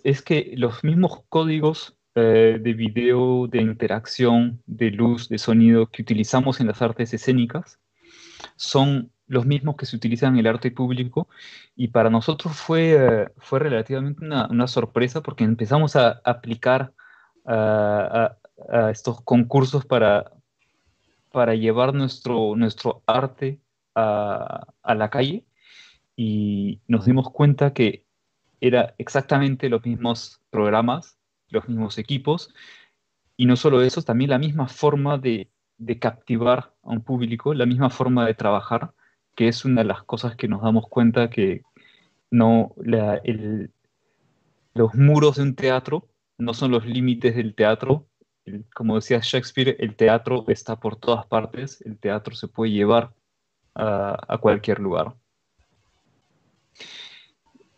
es 0.02 0.22
que 0.22 0.54
los 0.56 0.82
mismos 0.82 1.22
códigos 1.28 1.96
eh, 2.14 2.58
de 2.60 2.72
video, 2.74 3.46
de 3.46 3.62
interacción, 3.62 4.62
de 4.66 4.90
luz, 4.90 5.28
de 5.28 5.38
sonido 5.38 5.86
que 5.86 6.02
utilizamos 6.02 6.60
en 6.60 6.66
las 6.68 6.82
artes 6.82 7.14
escénicas 7.14 7.78
son 8.56 9.10
los 9.26 9.46
mismos 9.46 9.76
que 9.76 9.86
se 9.86 9.96
utilizan 9.96 10.34
en 10.34 10.40
el 10.40 10.46
arte 10.46 10.70
público. 10.70 11.28
Y 11.76 11.88
para 11.88 12.10
nosotros 12.10 12.56
fue, 12.56 13.32
fue 13.38 13.60
relativamente 13.60 14.24
una, 14.24 14.66
sorpresa 14.66 15.22
porque 15.22 15.44
empezamos 15.44 15.96
a 15.96 16.20
aplicar 16.24 16.92
a, 17.46 18.36
a 18.68 18.90
estos 18.90 19.20
concursos 19.22 19.86
para, 19.86 20.32
para 21.30 21.54
llevar 21.54 21.94
nuestro, 21.94 22.56
nuestro 22.56 23.02
arte 23.06 23.58
a, 23.94 24.66
a 24.82 24.94
la 24.94 25.10
calle. 25.10 25.44
Y 26.16 26.80
nos 26.88 27.06
dimos 27.06 27.30
cuenta 27.30 27.72
que 27.72 28.04
era 28.60 28.94
exactamente 28.98 29.68
los 29.68 29.84
mismos 29.84 30.40
programas, 30.50 31.18
los 31.52 31.68
mismos 31.68 31.98
equipos, 31.98 32.52
y 33.36 33.46
no 33.46 33.56
solo 33.56 33.82
eso, 33.82 34.02
también 34.02 34.30
la 34.30 34.38
misma 34.38 34.68
forma 34.68 35.18
de, 35.18 35.50
de 35.78 35.98
captivar 35.98 36.74
a 36.82 36.90
un 36.90 37.02
público, 37.02 37.54
la 37.54 37.66
misma 37.66 37.90
forma 37.90 38.26
de 38.26 38.34
trabajar, 38.34 38.94
que 39.34 39.48
es 39.48 39.64
una 39.64 39.82
de 39.82 39.88
las 39.88 40.02
cosas 40.02 40.36
que 40.36 40.48
nos 40.48 40.62
damos 40.62 40.88
cuenta 40.88 41.30
que 41.30 41.62
no 42.30 42.74
los 44.74 44.94
muros 44.94 45.36
de 45.36 45.42
un 45.42 45.54
teatro 45.54 46.08
no 46.38 46.54
son 46.54 46.70
los 46.70 46.86
límites 46.86 47.36
del 47.36 47.54
teatro. 47.54 48.06
Como 48.74 48.96
decía 48.96 49.20
Shakespeare, 49.22 49.76
el 49.78 49.94
teatro 49.96 50.44
está 50.48 50.80
por 50.80 50.96
todas 50.96 51.26
partes, 51.26 51.80
el 51.82 51.98
teatro 51.98 52.34
se 52.34 52.48
puede 52.48 52.72
llevar 52.72 53.14
a, 53.74 54.18
a 54.28 54.38
cualquier 54.38 54.80
lugar. 54.80 55.14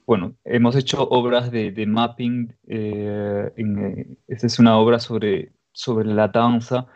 Bueno, 0.07 0.37
hemos 0.45 0.77
hecho 0.77 1.09
obras 1.09 1.51
de, 1.51 1.73
mapping. 1.87 2.55
eh, 2.67 3.51
eh, 3.57 4.17
esta 4.29 4.47
es 4.47 4.59
una 4.59 4.77
obra 4.77 4.99
sobre, 5.01 5.53
sobre 5.73 6.07
la 6.07 6.29
danza. 6.29 6.87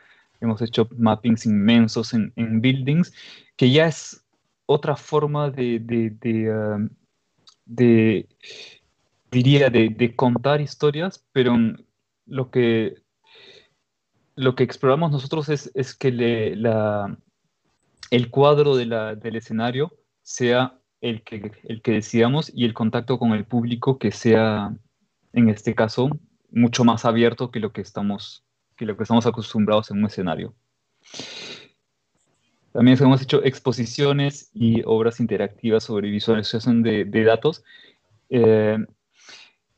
Hemos 0.40 0.60
hecho 0.62 0.88
mappings 0.96 1.46
inmensos 1.46 2.12
en, 2.12 2.32
en 2.36 2.60
buildings, 2.60 3.12
que 3.56 3.70
ya 3.70 3.86
es 3.86 4.24
otra 4.66 4.94
forma 4.94 5.50
de, 5.50 5.78
de, 5.80 6.10
um, 6.52 6.88
diría, 9.30 9.70
de, 9.70 10.14
contar 10.14 10.60
historias, 10.60 11.24
pero 11.32 11.56
lo 12.26 12.50
que, 12.50 12.94
lo 14.36 14.54
que 14.54 14.64
exploramos 14.64 15.10
nosotros 15.10 15.48
es, 15.48 15.70
es 15.74 15.94
que 15.94 16.12
la, 16.56 17.16
el 18.10 18.30
cuadro 18.30 18.76
la- 18.86 19.14
del 19.14 19.36
escenario 19.36 19.92
sea 20.22 20.77
el 21.00 21.22
que, 21.22 21.52
el 21.64 21.82
que 21.82 21.92
decidamos 21.92 22.50
y 22.54 22.64
el 22.64 22.74
contacto 22.74 23.18
con 23.18 23.32
el 23.32 23.44
público 23.44 23.98
que 23.98 24.10
sea, 24.10 24.74
en 25.32 25.48
este 25.48 25.74
caso, 25.74 26.10
mucho 26.50 26.84
más 26.84 27.04
abierto 27.04 27.50
que 27.50 27.60
lo 27.60 27.72
que 27.72 27.80
estamos, 27.80 28.44
que 28.76 28.86
lo 28.86 28.96
que 28.96 29.04
estamos 29.04 29.26
acostumbrados 29.26 29.90
en 29.90 29.98
un 29.98 30.06
escenario. 30.06 30.54
También 32.72 32.98
hemos 33.00 33.22
hecho 33.22 33.42
exposiciones 33.44 34.50
y 34.52 34.82
obras 34.84 35.20
interactivas 35.20 35.84
sobre 35.84 36.10
visualización 36.10 36.82
de, 36.82 37.04
de 37.04 37.24
datos. 37.24 37.64
eh, 38.28 38.78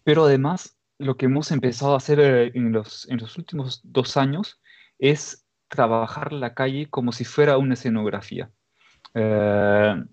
pero 0.02 0.24
además, 0.24 0.76
lo 0.98 1.16
que 1.16 1.26
hemos 1.26 1.50
empezado 1.50 1.94
a 1.94 1.96
hacer 1.98 2.20
eh, 2.20 2.52
en 2.54 2.72
los, 2.72 3.08
en 3.08 3.18
los 3.18 3.38
últimos 3.38 3.80
dos 3.84 4.16
años 4.16 4.60
es 4.98 5.46
trabajar 5.68 6.32
la 6.32 6.52
calle 6.52 6.88
como 6.90 7.12
si 7.12 7.24
fuera 7.24 7.58
una 7.58 7.74
escenografía. 7.74 8.50
Eh, 9.14 10.04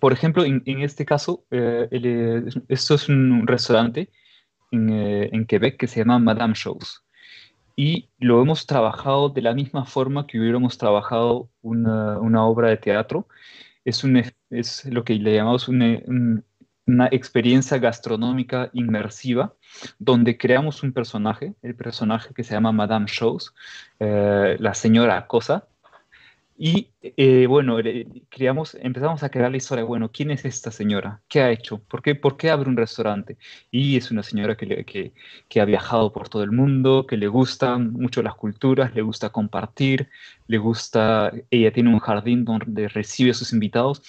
por 0.00 0.12
ejemplo, 0.12 0.44
en, 0.44 0.62
en 0.66 0.80
este 0.82 1.04
caso, 1.06 1.44
eh, 1.50 1.88
el, 1.90 2.06
eh, 2.06 2.44
esto 2.68 2.94
es 2.94 3.08
un 3.08 3.46
restaurante 3.46 4.10
en, 4.72 4.90
eh, 4.90 5.30
en 5.32 5.46
Quebec 5.46 5.76
que 5.78 5.86
se 5.88 6.00
llama 6.00 6.18
Madame 6.18 6.54
Shows. 6.54 7.04
Y 7.76 8.10
lo 8.18 8.42
hemos 8.42 8.66
trabajado 8.66 9.28
de 9.30 9.42
la 9.42 9.54
misma 9.54 9.84
forma 9.86 10.26
que 10.26 10.40
hubiéramos 10.40 10.78
trabajado 10.78 11.50
una, 11.62 12.18
una 12.18 12.44
obra 12.46 12.70
de 12.70 12.76
teatro. 12.76 13.28
Es, 13.84 14.04
un, 14.04 14.16
es- 14.50 14.84
lo 14.86 15.04
que 15.04 15.14
le 15.14 15.34
llamamos 15.34 15.68
una, 15.68 15.98
un- 16.06 16.44
una 16.86 17.08
experiencia 17.12 17.78
gastronómica 17.78 18.70
inmersiva, 18.72 19.54
donde 19.98 20.38
creamos 20.38 20.82
un 20.82 20.92
personaje, 20.92 21.54
el 21.62 21.76
personaje 21.76 22.32
que 22.34 22.44
se 22.44 22.54
llama 22.54 22.72
Madame 22.72 23.06
Shows, 23.08 23.54
eh, 24.00 24.56
la 24.58 24.74
señora 24.74 25.26
Cosa, 25.26 25.68
y 26.60 26.90
eh, 27.02 27.46
bueno, 27.46 27.80
le- 27.80 28.06
creamos, 28.28 28.74
empezamos 28.80 29.22
a 29.22 29.30
crear 29.30 29.50
la 29.50 29.56
historia, 29.58 29.84
bueno, 29.84 30.10
¿quién 30.10 30.32
es 30.32 30.44
esta 30.44 30.72
señora? 30.72 31.22
¿Qué 31.28 31.40
ha 31.40 31.50
hecho? 31.52 31.78
¿Por 31.84 32.02
qué, 32.02 32.16
por 32.16 32.36
qué 32.36 32.50
abre 32.50 32.68
un 32.68 32.76
restaurante? 32.76 33.38
Y 33.70 33.96
es 33.96 34.10
una 34.10 34.24
señora 34.24 34.56
que, 34.56 34.84
que, 34.84 35.12
que 35.48 35.60
ha 35.60 35.64
viajado 35.64 36.12
por 36.12 36.28
todo 36.28 36.42
el 36.42 36.50
mundo, 36.52 37.06
que 37.06 37.16
le 37.16 37.28
gustan 37.28 37.92
mucho 37.92 38.22
las 38.22 38.34
culturas, 38.34 38.92
le 38.94 39.02
gusta 39.02 39.30
compartir, 39.30 40.08
le 40.48 40.58
gusta, 40.58 41.32
ella 41.50 41.72
tiene 41.72 41.90
un 41.94 42.00
jardín 42.00 42.44
donde 42.44 42.88
recibe 42.88 43.30
a 43.30 43.34
sus 43.34 43.52
invitados. 43.52 44.02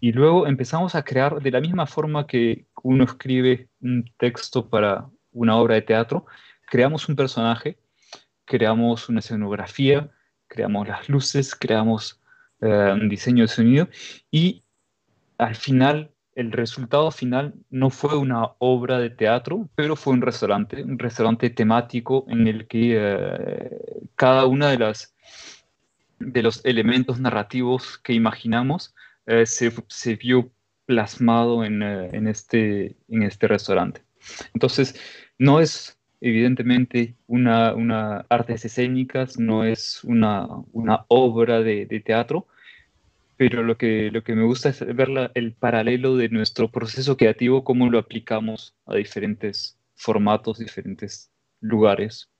Y 0.00 0.10
luego 0.12 0.46
empezamos 0.48 0.94
a 0.96 1.04
crear 1.04 1.40
de 1.40 1.50
la 1.52 1.60
misma 1.60 1.86
forma 1.86 2.26
que 2.26 2.66
uno 2.82 3.04
escribe 3.04 3.68
un 3.80 4.04
texto 4.18 4.68
para 4.68 5.08
una 5.32 5.56
obra 5.56 5.76
de 5.76 5.82
teatro, 5.82 6.26
creamos 6.66 7.08
un 7.08 7.14
personaje, 7.16 7.78
creamos 8.44 9.08
una 9.08 9.20
escenografía, 9.20 10.10
creamos 10.52 10.86
las 10.86 11.08
luces, 11.08 11.54
creamos 11.54 12.20
eh, 12.60 12.92
un 12.92 13.08
diseño 13.08 13.44
de 13.44 13.48
sonido 13.48 13.88
y 14.30 14.62
al 15.38 15.56
final, 15.56 16.10
el 16.34 16.52
resultado 16.52 17.10
final 17.10 17.54
no 17.70 17.90
fue 17.90 18.16
una 18.16 18.52
obra 18.58 18.98
de 18.98 19.10
teatro, 19.10 19.68
pero 19.74 19.96
fue 19.96 20.12
un 20.12 20.22
restaurante, 20.22 20.82
un 20.82 20.98
restaurante 20.98 21.50
temático 21.50 22.24
en 22.28 22.46
el 22.46 22.66
que 22.66 22.96
eh, 22.96 23.70
cada 24.14 24.46
una 24.46 24.70
de 24.70 24.78
las 24.78 25.14
de 26.20 26.42
los 26.42 26.64
elementos 26.64 27.18
narrativos 27.18 27.98
que 27.98 28.12
imaginamos 28.12 28.94
eh, 29.26 29.46
se, 29.46 29.72
se 29.88 30.14
vio 30.16 30.52
plasmado 30.86 31.64
en, 31.64 31.82
eh, 31.82 32.10
en 32.12 32.28
este, 32.28 32.96
en 33.08 33.22
este 33.22 33.48
restaurante. 33.48 34.02
Entonces, 34.54 34.94
no 35.38 35.60
es 35.60 35.98
evidentemente 36.22 37.16
una, 37.28 37.74
una 37.74 38.26
artes 38.30 38.64
escénicas, 38.66 39.38
no 39.38 39.64
es 39.64 40.04
una, 40.04 40.48
una 40.72 41.04
obra 41.08 41.60
de, 41.62 41.86
de 41.86 42.00
teatro, 42.00 42.48
pero 43.36 43.62
lo 43.62 43.76
que, 43.78 44.10
lo 44.12 44.22
que 44.24 44.34
me 44.36 44.44
gusta 44.44 44.70
es 44.70 44.80
ver 44.96 45.08
la- 45.10 45.30
el 45.34 45.54
paralelo 45.54 46.16
de 46.16 46.28
nuestro 46.30 46.70
proceso 46.70 47.16
creativo, 47.16 47.64
cómo 47.64 47.90
lo 47.90 47.98
aplicamos 47.98 48.76
a 48.86 48.96
diferentes 48.96 49.78
formatos, 49.96 50.58
diferentes 50.58 51.32
lugares. 51.60 52.30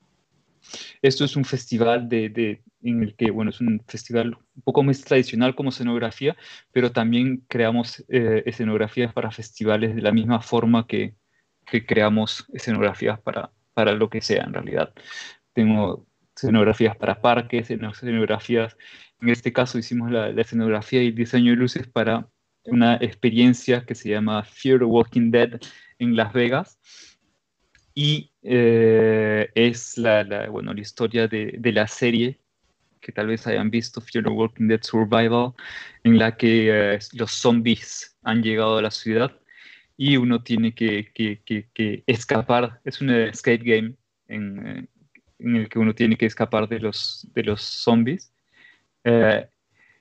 Esto 1.02 1.24
es 1.24 1.36
un 1.36 1.44
festival 1.44 2.08
de, 2.08 2.28
de- 2.28 2.62
en 2.82 3.02
el 3.02 3.14
que, 3.16 3.30
bueno, 3.30 3.50
es 3.50 3.60
un 3.60 3.82
festival 3.86 4.36
un 4.56 4.62
poco 4.62 4.82
más 4.82 5.00
tradicional 5.02 5.54
como 5.54 5.70
escenografía, 5.70 6.36
pero 6.72 6.92
también 6.92 7.44
creamos 7.48 8.04
eh, 8.08 8.42
escenografías 8.46 9.12
para 9.12 9.30
festivales 9.30 9.94
de 9.94 10.02
la 10.02 10.12
misma 10.12 10.40
forma 10.40 10.86
que, 10.86 11.14
que 11.66 11.86
creamos 11.86 12.46
escenografías 12.52 13.20
para, 13.20 13.52
para 13.74 13.92
lo 13.92 14.08
que 14.10 14.20
sea 14.20 14.44
en 14.44 14.54
realidad. 14.54 14.92
Tengo 15.52 16.06
escenografías 16.36 16.96
para 16.96 17.20
parques, 17.20 17.70
escenografías, 17.70 18.76
en 19.20 19.28
este 19.28 19.52
caso 19.52 19.78
hicimos 19.78 20.10
la, 20.10 20.32
la 20.32 20.42
escenografía 20.42 21.02
y 21.02 21.08
el 21.08 21.14
diseño 21.14 21.52
de 21.52 21.56
luces 21.56 21.86
para 21.86 22.28
una 22.64 22.96
experiencia 22.96 23.84
que 23.84 23.94
se 23.94 24.10
llama 24.10 24.42
Fear 24.44 24.80
the 24.80 24.84
Walking 24.84 25.30
Dead 25.30 25.60
en 25.98 26.16
Las 26.16 26.32
Vegas. 26.32 26.78
Y 27.94 28.32
eh, 28.42 29.50
es 29.54 29.98
la, 29.98 30.24
la, 30.24 30.48
bueno, 30.48 30.72
la 30.72 30.80
historia 30.80 31.28
de, 31.28 31.56
de, 31.58 31.72
la 31.72 31.86
serie 31.86 32.40
que 33.00 33.12
tal 33.12 33.26
vez 33.26 33.46
hayan 33.46 33.70
visto, 33.70 34.00
Fear 34.00 34.24
the 34.24 34.30
Walking 34.30 34.68
Dead 34.68 34.80
Survival, 34.82 35.52
en 36.04 36.18
la 36.18 36.36
que 36.36 36.94
eh, 36.94 36.98
los 37.12 37.32
zombies 37.32 38.16
han 38.22 38.42
llegado 38.42 38.78
a 38.78 38.82
la 38.82 38.90
ciudad 38.90 39.38
y 39.96 40.16
uno 40.16 40.42
tiene 40.42 40.74
que, 40.74 41.12
escapar. 42.06 42.80
Es 42.84 43.00
un 43.00 43.10
escape 43.10 43.58
game 43.58 43.94
en, 44.28 44.88
en, 45.38 45.56
el 45.56 45.68
que 45.68 45.78
uno 45.78 45.94
tiene 45.94 46.16
que 46.16 46.26
escapar 46.26 46.68
de 46.68 46.80
los, 46.80 47.28
de 47.34 47.42
los 47.44 47.62
zombies. 47.62 48.32
Eh, 49.04 49.46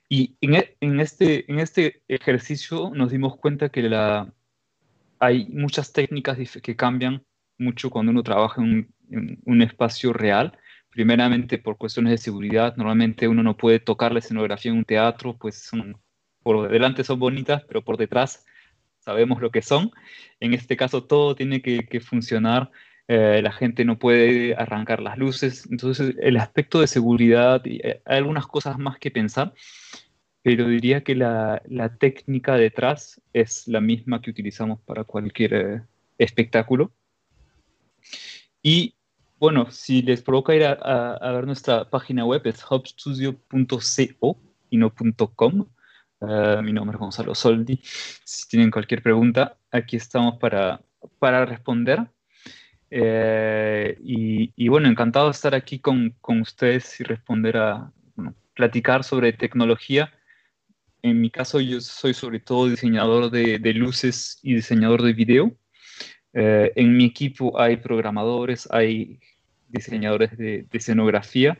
y 0.10 0.36
en, 0.42 0.64
en, 0.80 1.00
este, 1.00 1.50
en 1.52 1.60
este 1.60 2.04
ejercicio 2.08 2.92
nos 2.94 3.12
dimos 3.12 3.38
cuenta 3.38 3.70
que 3.70 3.84
la, 3.84 4.34
hay 5.20 5.48
muchas 5.50 5.94
técnicas 5.94 6.38
que 6.62 6.76
cambian 6.76 7.24
mucho 7.58 7.90
cuando 7.90 8.12
uno 8.12 8.24
trabaja 8.24 8.62
en 8.62 8.92
un, 9.46 9.62
espacio 9.62 10.14
real. 10.14 10.58
Primeramente 10.90 11.58
por 11.58 11.78
cuestiones 11.78 12.12
de 12.12 12.18
seguridad. 12.18 12.76
Normalmente 12.76 13.28
uno 13.28 13.44
no 13.44 13.56
puede 13.56 13.80
tocar 13.80 14.12
la 14.12 14.20
escenografía 14.20 14.72
en 14.72 14.80
un 14.80 14.84
teatro, 14.84 15.38
pues 15.38 15.72
por 16.44 16.70
delante 16.70 17.04
son 17.06 17.20
bonitas, 17.20 17.64
pero 17.66 17.82
por 17.82 17.96
detrás 17.98 18.46
sabemos 19.02 19.42
lo 19.42 19.52
que 19.52 19.62
son. 19.62 19.92
En 20.40 20.54
este 20.54 20.78
caso 20.78 21.04
todo 21.04 21.36
tiene 21.36 21.62
que, 21.62 22.00
funcionar. 22.00 22.72
Eh, 23.08 23.42
la 23.44 23.52
gente 23.52 23.84
no 23.84 24.00
puede 24.00 24.56
arrancar 24.56 25.02
las 25.02 25.18
luces. 25.18 25.68
Entonces 25.70 26.16
el 26.22 26.38
aspecto 26.38 26.80
de 26.80 26.88
seguridad, 26.88 27.66
y 27.66 27.82
hay 27.86 28.18
algunas 28.18 28.48
cosas 28.48 28.78
más 28.78 28.98
que 29.00 29.12
pensar, 29.12 29.54
pero 30.44 30.68
diría 30.68 31.04
que 31.04 31.16
la, 31.16 31.62
técnica 32.00 32.56
detrás 32.56 33.22
es 33.34 33.68
la 33.68 33.82
misma 33.82 34.22
que 34.22 34.32
utilizamos 34.32 34.80
para 34.82 35.04
cualquier 35.04 35.54
eh, 35.54 35.82
espectáculo. 36.18 36.92
Y 38.64 38.96
bueno, 39.40 39.72
si 39.72 40.02
les 40.04 40.22
provoca 40.22 40.56
ir 40.56 40.64
a, 40.66 41.32
ver 41.32 41.46
nuestra 41.48 41.90
página 41.90 42.26
web, 42.26 42.42
es 42.46 42.64
hubstudio.co 42.70 44.38
y 44.70 44.78
no. 44.78 44.94
Uh, 46.22 46.62
mi 46.62 46.72
nombre 46.72 46.96
es 46.96 47.00
Gonzalo 47.00 47.34
Soldi. 47.34 47.80
Si 47.84 48.48
tienen 48.48 48.70
cualquier 48.70 49.02
pregunta, 49.02 49.58
aquí 49.72 49.96
estamos 49.98 50.38
para, 50.38 50.80
para 51.18 51.46
responder. 51.48 52.08
Eh, 52.92 53.98
y, 54.04 54.54
y, 54.56 54.68
bueno, 54.68 54.88
encantado 54.88 55.26
de 55.26 55.32
estar 55.32 55.56
aquí 55.56 55.80
con, 55.80 56.14
con 56.22 56.42
ustedes 56.42 57.00
y 57.00 57.04
responder 57.06 57.58
a, 57.58 57.92
bueno, 58.16 58.36
platicar 58.54 59.04
sobre 59.04 59.34
tecnología. 59.34 60.14
en 61.02 61.20
mi 61.22 61.32
caso 61.32 61.60
yo 61.60 61.82
soy 61.82 62.14
sobre 62.14 62.40
todo 62.40 62.68
diseñador 62.70 63.32
de, 63.32 63.58
de 63.58 63.74
luces 63.74 64.40
y 64.44 64.54
diseñador 64.54 65.02
de 65.02 65.14
video. 65.14 65.56
Eh, 66.34 66.72
en 66.76 66.96
mi 66.96 67.06
equipo 67.06 67.60
hay 67.60 67.78
programadores, 67.78 68.70
hay 68.72 69.20
diseñadores 69.70 70.38
de, 70.38 70.68
de, 70.70 70.78
escenografía 70.78 71.58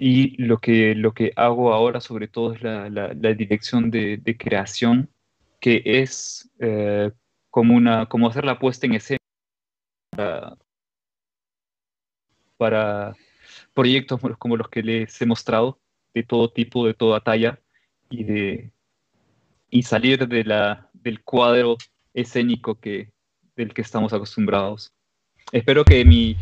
y 0.00 0.40
lo 0.40 0.58
que, 0.58 0.94
lo 0.94 1.12
que 1.12 1.32
hago 1.34 1.72
ahora 1.72 2.00
sobre 2.00 2.28
todo 2.28 2.52
es 2.52 2.62
la, 2.62 2.88
la, 2.88 3.12
la 3.14 3.34
dirección 3.34 3.90
de, 3.90 4.16
de, 4.18 4.36
creación, 4.36 5.10
que 5.58 5.82
es 5.84 6.48
eh, 6.60 7.10
como, 7.50 7.74
una, 7.74 8.06
como 8.06 8.28
hacer 8.28 8.44
la 8.44 8.60
puesta 8.60 8.86
en 8.86 8.94
escena 8.94 9.18
para, 10.10 10.56
para 12.56 13.16
proyectos 13.74 14.20
como 14.38 14.56
los 14.56 14.68
que 14.68 14.84
les 14.84 15.20
he 15.20 15.26
mostrado, 15.26 15.80
de 16.14 16.22
todo 16.22 16.48
tipo, 16.48 16.86
de 16.86 16.94
toda 16.94 17.18
talla, 17.18 17.58
y, 18.08 18.22
de, 18.22 18.70
y 19.68 19.82
salir 19.82 20.28
de 20.28 20.44
la, 20.44 20.88
del 20.92 21.24
cuadro 21.24 21.76
escénico 22.14 22.76
que, 22.78 23.10
del 23.56 23.74
que 23.74 23.82
estamos 23.82 24.12
acostumbrados. 24.12 24.92
Espero 25.50 25.84
que 25.84 26.04
mi, 26.04 26.36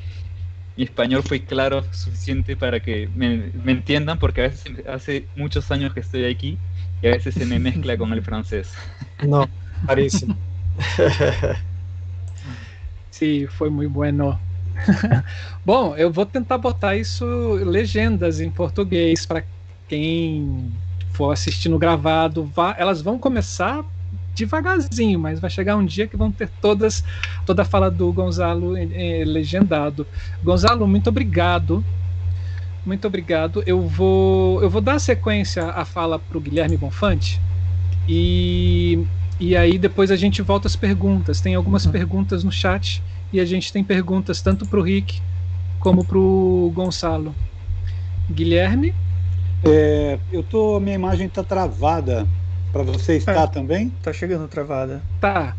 mi 0.76 0.84
español 0.84 1.22
fue 1.22 1.40
claro 1.40 1.84
suficiente 1.92 2.54
para 2.54 2.80
que 2.80 3.08
me, 3.14 3.50
me, 3.64 3.72
entiendan, 3.72 4.18
porque 4.18 4.42
a 4.42 4.44
veces 4.44 4.72
hace 4.86 5.26
muchos 5.34 5.70
años 5.70 5.94
que 5.94 6.00
estoy 6.00 6.26
aquí 6.26 6.58
y 7.00 7.06
a 7.06 7.12
veces 7.12 7.34
se 7.34 7.46
me 7.46 7.58
mezcla 7.58 7.96
con 7.96 8.12
el 8.12 8.22
francés. 8.22 8.74
No, 9.26 9.48
clarísimo. 9.86 10.36
Sim, 13.10 13.46
foi 13.56 13.70
muito 13.70 13.90
bueno. 13.90 14.38
Bom, 15.64 15.96
eu 15.96 16.12
vou 16.12 16.26
tentar 16.26 16.58
botar 16.58 16.94
isso 16.94 17.24
legendas 17.64 18.40
em 18.40 18.50
português 18.50 19.24
para 19.24 19.42
quem 19.88 20.70
for 21.12 21.32
assistindo 21.32 21.78
gravado. 21.78 22.44
Vá, 22.44 22.74
elas 22.78 23.00
vão 23.00 23.18
começar 23.18 23.82
devagarzinho, 24.36 25.18
mas 25.18 25.40
vai 25.40 25.50
chegar 25.50 25.76
um 25.76 25.84
dia 25.84 26.06
que 26.06 26.16
vão 26.16 26.30
ter 26.30 26.48
todas 26.60 27.02
toda 27.44 27.62
a 27.62 27.64
fala 27.64 27.90
do 27.90 28.12
Gonzalo 28.12 28.76
eh, 28.76 29.24
legendado. 29.26 30.06
Gonzalo, 30.44 30.86
muito 30.86 31.08
obrigado. 31.08 31.84
Muito 32.84 33.06
obrigado. 33.06 33.62
Eu 33.66 33.82
vou 33.82 34.62
eu 34.62 34.70
vou 34.70 34.80
dar 34.80 35.00
sequência 35.00 35.64
à 35.70 35.84
fala 35.84 36.18
para 36.18 36.38
o 36.38 36.40
Guilherme 36.40 36.76
Bonfante 36.76 37.40
e 38.08 39.04
e 39.40 39.56
aí 39.56 39.78
depois 39.78 40.10
a 40.10 40.16
gente 40.16 40.42
volta 40.42 40.68
às 40.68 40.76
perguntas. 40.76 41.40
Tem 41.40 41.54
algumas 41.54 41.86
uhum. 41.86 41.92
perguntas 41.92 42.44
no 42.44 42.52
chat 42.52 43.02
e 43.32 43.40
a 43.40 43.44
gente 43.44 43.72
tem 43.72 43.82
perguntas 43.82 44.40
tanto 44.40 44.66
para 44.66 44.78
o 44.78 44.82
Rick 44.82 45.20
como 45.80 46.04
para 46.04 46.18
o 46.18 46.70
Gonçalo. 46.74 47.34
Guilherme? 48.30 48.94
É, 49.64 50.18
eu 50.32 50.42
tô, 50.42 50.78
minha 50.80 50.94
imagem 50.94 51.26
está 51.26 51.42
travada. 51.42 52.26
Para 52.76 52.84
você 52.84 53.16
está 53.16 53.44
é, 53.44 53.46
também? 53.46 53.88
Tá 54.02 54.12
chegando 54.12 54.46
travada. 54.46 55.02
Tá. 55.18 55.56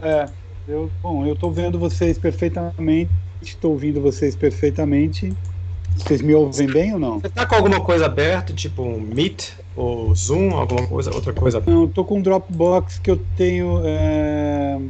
É, 0.00 0.28
eu, 0.68 0.88
bom, 1.02 1.26
eu 1.26 1.32
estou 1.32 1.50
vendo 1.50 1.80
vocês 1.80 2.16
perfeitamente, 2.16 3.10
estou 3.42 3.72
ouvindo 3.72 4.00
vocês 4.00 4.36
perfeitamente. 4.36 5.36
Vocês 5.96 6.22
me 6.22 6.32
ouvem 6.32 6.68
bem 6.68 6.94
ou 6.94 7.00
não? 7.00 7.18
Você 7.18 7.26
está 7.26 7.44
com 7.44 7.56
alguma 7.56 7.80
coisa 7.80 8.06
aberta, 8.06 8.52
tipo 8.52 8.82
um 8.82 9.00
Meet 9.00 9.50
ou 9.74 10.14
Zoom, 10.14 10.54
alguma 10.54 10.86
coisa, 10.86 11.12
outra 11.12 11.32
coisa? 11.32 11.60
Não, 11.66 11.86
estou 11.86 12.04
com 12.04 12.18
um 12.18 12.22
Dropbox 12.22 13.00
que 13.00 13.10
eu 13.10 13.16
tenho, 13.36 13.82
é, 13.84 14.80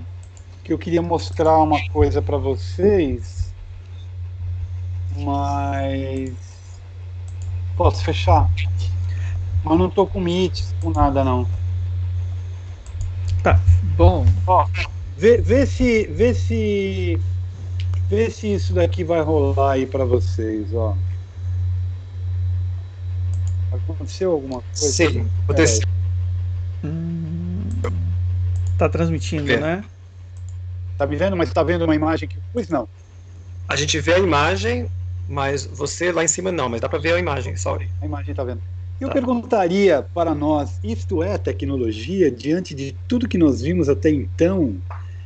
que 0.63 0.71
eu 0.71 0.77
queria 0.77 1.01
mostrar 1.01 1.57
uma 1.63 1.81
coisa 1.89 2.21
para 2.21 2.37
vocês, 2.37 3.55
mas 5.17 6.53
Posso 7.77 8.05
fechar? 8.05 8.51
Mas 9.65 9.79
não 9.79 9.89
tô 9.89 10.07
com 10.07 10.21
Meet, 10.21 10.63
com 10.81 10.91
nada 10.91 11.25
não. 11.25 11.47
Tá, 13.43 13.61
bom. 13.97 14.25
Ó, 14.47 14.67
vê, 15.17 15.39
vê 15.39 15.67
se. 15.67 16.07
Vê 16.07 16.35
se. 16.35 17.21
Vê 18.09 18.31
se 18.31 18.53
isso 18.53 18.75
daqui 18.75 19.05
vai 19.05 19.21
rolar 19.21 19.73
aí 19.73 19.87
para 19.87 20.05
vocês, 20.05 20.75
ó. 20.75 20.97
Aconteceu 23.73 24.33
alguma 24.33 24.61
coisa? 24.61 24.93
Sim, 24.93 25.29
aconteceu. 25.45 25.89
Hum, 26.85 27.65
tá 28.77 28.89
transmitindo, 28.89 29.51
é. 29.51 29.59
né? 29.59 29.85
Tá 30.99 31.07
me 31.07 31.17
vendo, 31.17 31.37
mas 31.37 31.53
tá 31.53 31.63
vendo 31.63 31.85
uma 31.85 31.95
imagem 31.95 32.29
que. 32.29 32.39
Pois 32.53 32.69
não. 32.69 32.87
A 33.69 33.77
gente 33.77 33.99
vê 33.99 34.15
a 34.15 34.19
imagem, 34.19 34.91
mas 35.29 35.65
você 35.65 36.13
lá 36.13 36.23
em 36.23 36.29
cima 36.29 36.53
não, 36.53 36.69
mas 36.69 36.81
dá 36.81 36.89
para 36.89 36.99
ver 36.99 37.15
a 37.15 37.19
imagem, 37.19 37.57
sorry. 37.57 37.89
A 38.01 38.05
imagem 38.05 38.35
tá 38.35 38.45
vendo. 38.45 38.61
Eu 39.03 39.09
tá. 39.09 39.15
perguntaria 39.15 40.07
para 40.15 40.33
nós, 40.33 40.79
isto 40.85 41.25
é 41.25 41.37
tecnologia 41.37 42.31
diante 42.31 42.73
de 42.73 42.95
tudo 43.09 43.27
que 43.27 43.37
nós 43.37 43.61
vimos 43.61 43.89
até 43.89 44.11
então? 44.11 44.77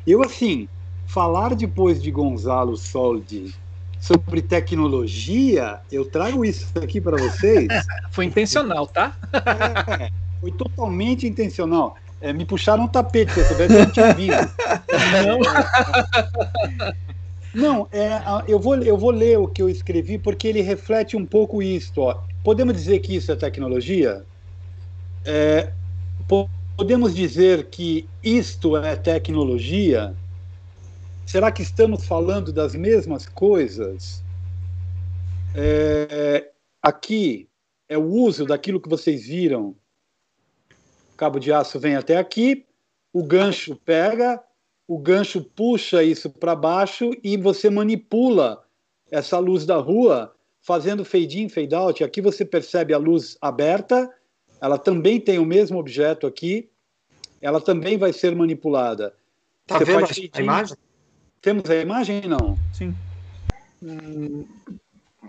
Eu 0.06 0.22
assim, 0.22 0.66
falar 1.06 1.54
depois 1.54 2.02
de 2.02 2.10
Gonzalo 2.10 2.74
Soldi 2.78 3.54
sobre 4.00 4.40
tecnologia, 4.40 5.78
eu 5.92 6.06
trago 6.06 6.42
isso 6.42 6.66
aqui 6.78 7.02
para 7.02 7.18
vocês. 7.18 7.68
foi 8.10 8.24
intencional, 8.24 8.86
tá? 8.86 9.14
É, 10.00 10.10
foi 10.40 10.52
totalmente 10.52 11.26
intencional. 11.26 11.96
É, 12.18 12.32
me 12.32 12.46
puxaram 12.46 12.84
um 12.84 12.88
tapete, 12.88 13.30
se 13.34 13.40
eu 13.40 13.44
soubesse, 13.44 13.74
eu 13.74 13.92
tinha. 13.92 14.50
Não. 15.22 15.38
Não, 17.54 17.88
é, 17.92 18.22
eu, 18.48 18.58
vou, 18.58 18.76
eu 18.76 18.96
vou 18.96 19.10
ler 19.10 19.38
o 19.38 19.46
que 19.46 19.60
eu 19.60 19.68
escrevi 19.68 20.16
porque 20.16 20.48
ele 20.48 20.62
reflete 20.62 21.14
um 21.14 21.26
pouco 21.26 21.62
isso. 21.62 21.92
Ó. 22.00 22.16
Podemos 22.46 22.74
dizer 22.76 23.00
que 23.00 23.16
isso 23.16 23.32
é 23.32 23.34
tecnologia? 23.34 24.24
É, 25.24 25.72
podemos 26.76 27.12
dizer 27.12 27.64
que 27.70 28.08
isto 28.22 28.76
é 28.76 28.94
tecnologia? 28.94 30.14
Será 31.26 31.50
que 31.50 31.62
estamos 31.62 32.06
falando 32.06 32.52
das 32.52 32.72
mesmas 32.72 33.28
coisas? 33.28 34.22
É, 35.56 36.52
aqui 36.80 37.48
é 37.88 37.98
o 37.98 38.04
uso 38.04 38.46
daquilo 38.46 38.80
que 38.80 38.88
vocês 38.88 39.26
viram. 39.26 39.74
O 41.14 41.16
cabo 41.16 41.40
de 41.40 41.52
aço 41.52 41.80
vem 41.80 41.96
até 41.96 42.16
aqui, 42.16 42.64
o 43.12 43.24
gancho 43.24 43.74
pega, 43.74 44.40
o 44.86 45.00
gancho 45.00 45.42
puxa 45.42 46.00
isso 46.00 46.30
para 46.30 46.54
baixo 46.54 47.10
e 47.24 47.36
você 47.36 47.68
manipula 47.68 48.64
essa 49.10 49.36
luz 49.36 49.66
da 49.66 49.78
rua 49.78 50.35
fazendo 50.66 51.04
fade 51.04 51.40
in, 51.40 51.48
fade 51.48 51.74
out. 51.74 52.02
Aqui 52.02 52.20
você 52.20 52.44
percebe 52.44 52.92
a 52.92 52.98
luz 52.98 53.38
aberta, 53.40 54.10
ela 54.60 54.76
também 54.76 55.20
tem 55.20 55.38
o 55.38 55.46
mesmo 55.46 55.78
objeto 55.78 56.26
aqui, 56.26 56.68
ela 57.40 57.60
também 57.60 57.96
vai 57.96 58.12
ser 58.12 58.34
manipulada. 58.34 59.14
Tá 59.64 59.78
você 59.78 59.84
vendo 59.84 60.04
a 60.34 60.40
imagem? 60.40 60.76
Temos 61.40 61.70
a 61.70 61.76
imagem 61.76 62.22
não? 62.22 62.58
Sim. 62.72 62.92
Hum... 63.80 64.44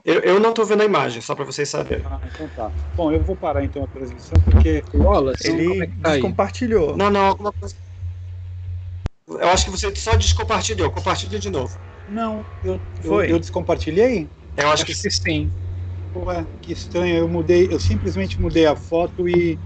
Eu, 0.06 0.22
eu 0.22 0.40
não 0.40 0.52
estou 0.52 0.66
vendo 0.66 0.82
a 0.82 0.86
imagem, 0.86 1.22
só 1.22 1.36
para 1.36 1.44
vocês 1.44 1.68
saberem. 1.68 2.06
Ah, 2.06 2.20
então 2.34 2.48
tá. 2.56 2.72
Bom, 2.96 3.12
eu 3.12 3.22
vou 3.22 3.36
parar 3.36 3.64
então 3.64 3.84
a 3.84 3.88
transmissão 3.88 4.38
porque. 4.46 4.82
Wallace, 4.94 5.50
ele 5.50 5.84
é 5.84 5.88
tá 6.02 6.22
compartilhou. 6.22 6.96
Não, 6.96 7.10
não, 7.10 7.26
alguma 7.26 7.52
coisa. 7.52 7.76
Eu 9.28 9.50
acho 9.50 9.66
que 9.66 9.72
você 9.72 9.94
só 9.96 10.16
descompartilhou. 10.16 10.90
Compartilha 10.92 11.38
de 11.38 11.50
novo. 11.50 11.78
Não, 12.08 12.46
eu, 12.64 12.80
Foi. 13.02 13.26
eu, 13.26 13.32
eu 13.32 13.40
descompartilhei? 13.40 14.30
Eu 14.58 14.66
acho, 14.66 14.74
acho 14.74 14.86
que, 14.86 14.94
que 14.94 15.12
sim. 15.12 15.52
Ué, 16.16 16.46
que 16.62 16.74
estranho. 16.74 17.16
Eu 17.16 17.28
mudei, 17.28 17.68
eu 17.72 17.80
simplesmente 17.80 18.42
mudei 18.42 18.66
a 18.66 18.76
foto 18.76 19.30
e. 19.30 19.60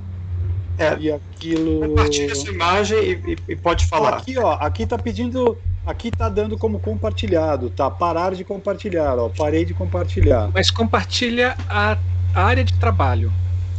É, 0.77 0.97
e 0.97 1.11
aquilo. 1.11 1.89
Compartilha 1.89 2.35
sua 2.35 2.53
imagem 2.53 2.97
e, 2.99 3.11
e, 3.13 3.37
e 3.49 3.55
pode 3.55 3.85
falar. 3.85 4.17
Aqui, 4.17 4.37
ó, 4.37 4.53
aqui 4.53 4.85
tá 4.85 4.97
pedindo. 4.97 5.57
Aqui 5.85 6.11
tá 6.11 6.29
dando 6.29 6.57
como 6.57 6.79
compartilhado, 6.79 7.69
tá? 7.69 7.89
Parar 7.89 8.35
de 8.35 8.43
compartilhar, 8.43 9.17
ó. 9.17 9.29
Parei 9.29 9.65
de 9.65 9.73
compartilhar. 9.73 10.51
Mas 10.53 10.69
compartilha 10.69 11.55
a 11.67 11.97
área 12.35 12.63
de 12.63 12.73
trabalho. 12.73 13.31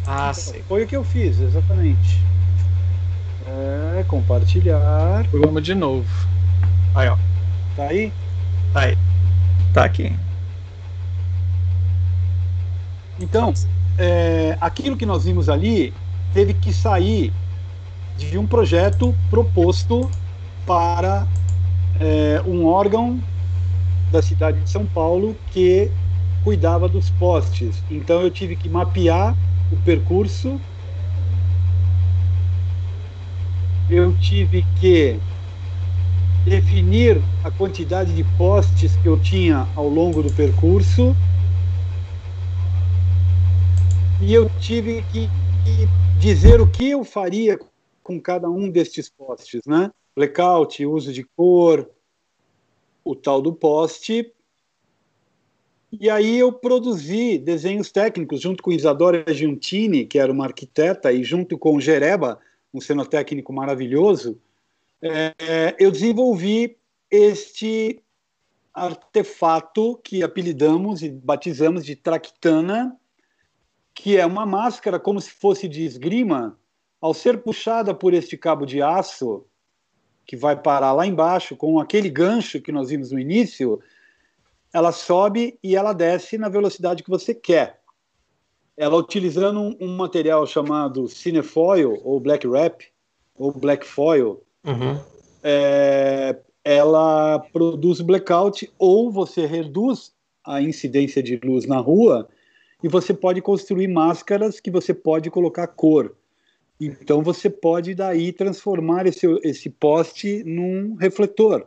Ah, 0.05 0.33
então, 0.33 0.35
sim. 0.35 0.63
Foi 0.67 0.83
o 0.83 0.87
que 0.87 0.97
eu 0.97 1.05
fiz, 1.05 1.39
exatamente. 1.39 2.19
É, 3.47 4.03
compartilhar. 4.05 5.25
Vamos 5.33 5.63
de 5.63 5.75
novo. 5.75 6.09
Aí, 6.95 7.09
ó. 7.09 7.17
Tá 7.77 7.85
aí? 7.85 8.13
Tá 8.73 8.81
aí. 8.81 8.97
Tá 9.73 9.85
aqui. 9.85 10.13
Então, 13.23 13.55
é, 13.99 14.57
aquilo 14.61 14.97
que 14.97 15.07
nós 15.07 15.25
vimos 15.25 15.49
ali 15.49 15.95
teve 16.35 16.53
que 16.55 16.73
sair 16.73 17.33
de 18.17 18.37
um 18.37 18.47
projeto 18.47 19.15
proposto 19.31 20.11
para 20.67 21.27
é, 22.01 22.43
um 22.47 22.67
órgão 22.67 23.19
da 24.11 24.21
cidade 24.21 24.61
de 24.61 24.69
São 24.69 24.85
Paulo 24.85 25.37
que 25.53 25.91
cuidava 26.45 26.89
dos 26.89 27.09
postes. 27.11 27.83
Então 27.91 28.21
eu 28.21 28.31
tive 28.31 28.57
que 28.57 28.69
mapear 28.69 29.37
o 29.71 29.77
percurso 29.77 30.61
eu 33.93 34.15
tive 34.15 34.65
que 34.81 35.19
definir 36.45 37.21
a 37.45 37.51
quantidade 37.51 38.15
de 38.15 38.25
postes 38.25 38.97
que 38.97 39.07
eu 39.07 39.19
tinha 39.19 39.69
ao 39.77 39.89
longo 39.89 40.23
do 40.23 40.31
percurso 40.33 41.15
e 44.25 44.35
eu 44.35 44.49
tive 44.61 45.03
que 45.13 45.29
dizer 46.21 46.61
o 46.61 46.71
que 46.71 46.91
eu 46.91 47.03
faria 47.03 47.59
com 48.05 48.21
cada 48.21 48.49
um 48.49 48.71
destes 48.71 49.09
postes, 49.11 49.63
né? 49.67 49.91
Blackout, 50.15 50.87
uso 50.87 51.13
de 51.13 51.25
cor, 51.25 51.91
o 53.05 53.17
tal 53.17 53.43
do 53.43 53.53
poste. 53.53 54.33
E 55.91 56.09
aí 56.09 56.39
eu 56.39 56.53
produzi 56.53 57.37
desenhos 57.37 57.91
técnicos 57.91 58.41
junto 58.41 58.63
com 58.63 58.71
Isadora 58.71 59.25
Giuntini, 59.33 60.07
que 60.07 60.21
era 60.21 60.31
uma 60.31 60.45
arquiteta, 60.45 61.13
e 61.13 61.25
junto 61.25 61.59
com 61.59 61.81
Jereba, 61.81 62.39
um 62.73 62.81
cenotécnico 62.81 63.53
maravilhoso, 63.53 64.41
é, 65.03 65.75
eu 65.81 65.91
desenvolvi 65.91 66.77
este 67.11 68.01
artefato 68.73 69.97
que 70.03 70.23
apelidamos 70.23 71.03
e 71.03 71.11
batizamos 71.11 71.85
de 71.85 71.97
Tractana, 71.97 72.97
que 73.95 74.17
é 74.17 74.25
uma 74.25 74.47
máscara 74.47 74.99
como 74.99 75.21
se 75.21 75.31
fosse 75.31 75.69
de 75.69 75.85
esgrima, 75.85 76.59
ao 77.01 77.13
ser 77.13 77.43
puxada 77.43 77.95
por 77.95 78.15
este 78.15 78.37
cabo 78.37 78.65
de 78.65 78.81
aço, 78.81 79.45
que 80.25 80.37
vai 80.37 80.57
parar 80.57 80.93
lá 80.93 81.07
embaixo, 81.07 81.57
com 81.57 81.79
aquele 81.81 82.09
gancho 82.09 82.61
que 82.61 82.73
nós 82.73 82.91
vimos 82.91 83.11
no 83.11 83.19
início, 83.19 83.81
ela 84.73 84.93
sobe 84.93 85.59
e 85.63 85.77
ela 85.77 85.93
desce 85.93 86.39
na 86.39 86.49
velocidade 86.49 87.03
que 87.03 87.11
você 87.11 87.35
quer. 87.35 87.81
Ela 88.77 88.97
utilizando 88.97 89.61
um, 89.61 89.77
um 89.81 89.97
material 89.97 90.47
chamado 90.47 91.09
cinefoil, 91.09 92.01
ou 92.05 92.19
black 92.21 92.47
wrap, 92.47 92.85
ou 93.35 93.53
black 93.53 93.85
foil, 93.85 94.43
uhum. 94.65 94.99
é, 95.43 96.39
ela 96.65 97.41
produz 97.53 98.01
blackout 98.01 98.71
ou 98.79 99.11
você 99.11 99.47
reduz 99.47 100.13
a 100.45 100.61
incidência 100.63 101.23
de 101.23 101.37
luz 101.37 101.67
na 101.67 101.79
rua 101.79 102.29
e 102.83 102.89
você 102.89 103.15
pode 103.15 103.41
construir 103.41 103.89
máscaras 103.89 104.59
que 104.59 104.71
você 104.71 104.93
pode 104.93 105.31
colocar 105.31 105.67
cor. 105.69 106.17
Então 106.81 107.23
você 107.23 107.49
pode 107.49 107.95
daí 107.95 108.33
transformar 108.33 109.07
esse, 109.07 109.27
esse 109.45 109.71
poste 109.71 110.43
num 110.45 110.95
refletor 110.97 111.67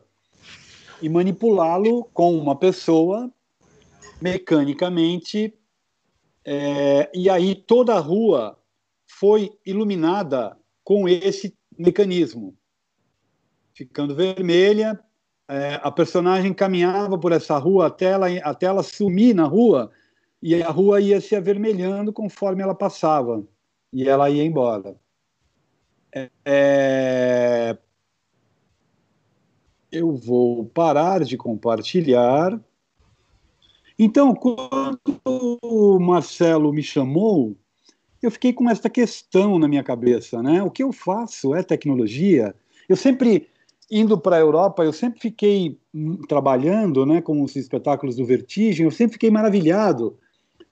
e 1.02 1.08
manipulá-lo 1.08 2.04
com 2.14 2.38
uma 2.38 2.56
pessoa 2.56 3.32
mecanicamente. 4.22 5.54
É, 6.44 7.10
e 7.14 7.30
aí 7.30 7.56
toda 7.56 7.94
a 7.96 8.00
rua 8.00 8.60
foi 9.08 9.52
iluminada 9.66 10.58
com 10.84 11.08
esse 11.08 11.56
mecanismo, 11.78 12.54
ficando 13.74 14.14
vermelha. 14.14 15.00
É, 15.48 15.80
a 15.82 15.92
personagem 15.92 16.54
caminhava 16.54 17.18
por 17.18 17.32
essa 17.32 17.58
rua 17.58 17.88
até 17.88 18.06
ela, 18.06 18.28
até 18.44 18.66
ela 18.66 18.84
sumir 18.84 19.34
na 19.34 19.46
rua 19.46 19.92
e 20.42 20.62
a 20.62 20.70
rua 20.70 21.02
ia 21.02 21.20
se 21.20 21.36
avermelhando 21.36 22.14
conforme 22.14 22.62
ela 22.62 22.76
passava 22.76 23.44
e 23.92 24.08
ela 24.08 24.30
ia 24.30 24.44
embora. 24.44 24.96
É... 26.44 27.78
Eu 29.92 30.14
vou 30.16 30.66
parar 30.66 31.24
de 31.24 31.38
compartilhar. 31.38 32.60
Então, 33.98 34.36
quando 34.36 35.00
o 35.26 36.00
Marcelo 36.00 36.74
me 36.74 36.84
chamou, 36.84 37.56
eu 38.22 38.30
fiquei 38.30 38.52
com 38.52 38.70
essa 38.70 38.90
questão 38.90 39.58
na 39.58 39.68
minha 39.68 39.84
cabeça, 39.84 40.44
né? 40.44 40.62
O 40.62 40.70
que 40.70 40.84
eu 40.84 40.92
faço 40.92 41.56
é 41.56 41.64
tecnologia? 41.64 42.54
Eu 42.90 42.96
sempre 42.96 43.48
indo 43.90 44.18
para 44.18 44.36
a 44.36 44.40
Europa, 44.40 44.84
eu 44.84 44.92
sempre 44.92 45.20
fiquei 45.22 45.80
hum, 45.94 46.18
trabalhando, 46.28 47.06
né, 47.06 47.22
com 47.22 47.42
os 47.42 47.56
espetáculos 47.56 48.16
do 48.16 48.26
Vertigem, 48.26 48.84
eu 48.84 48.92
sempre 48.92 49.14
fiquei 49.14 49.30
maravilhado 49.30 50.18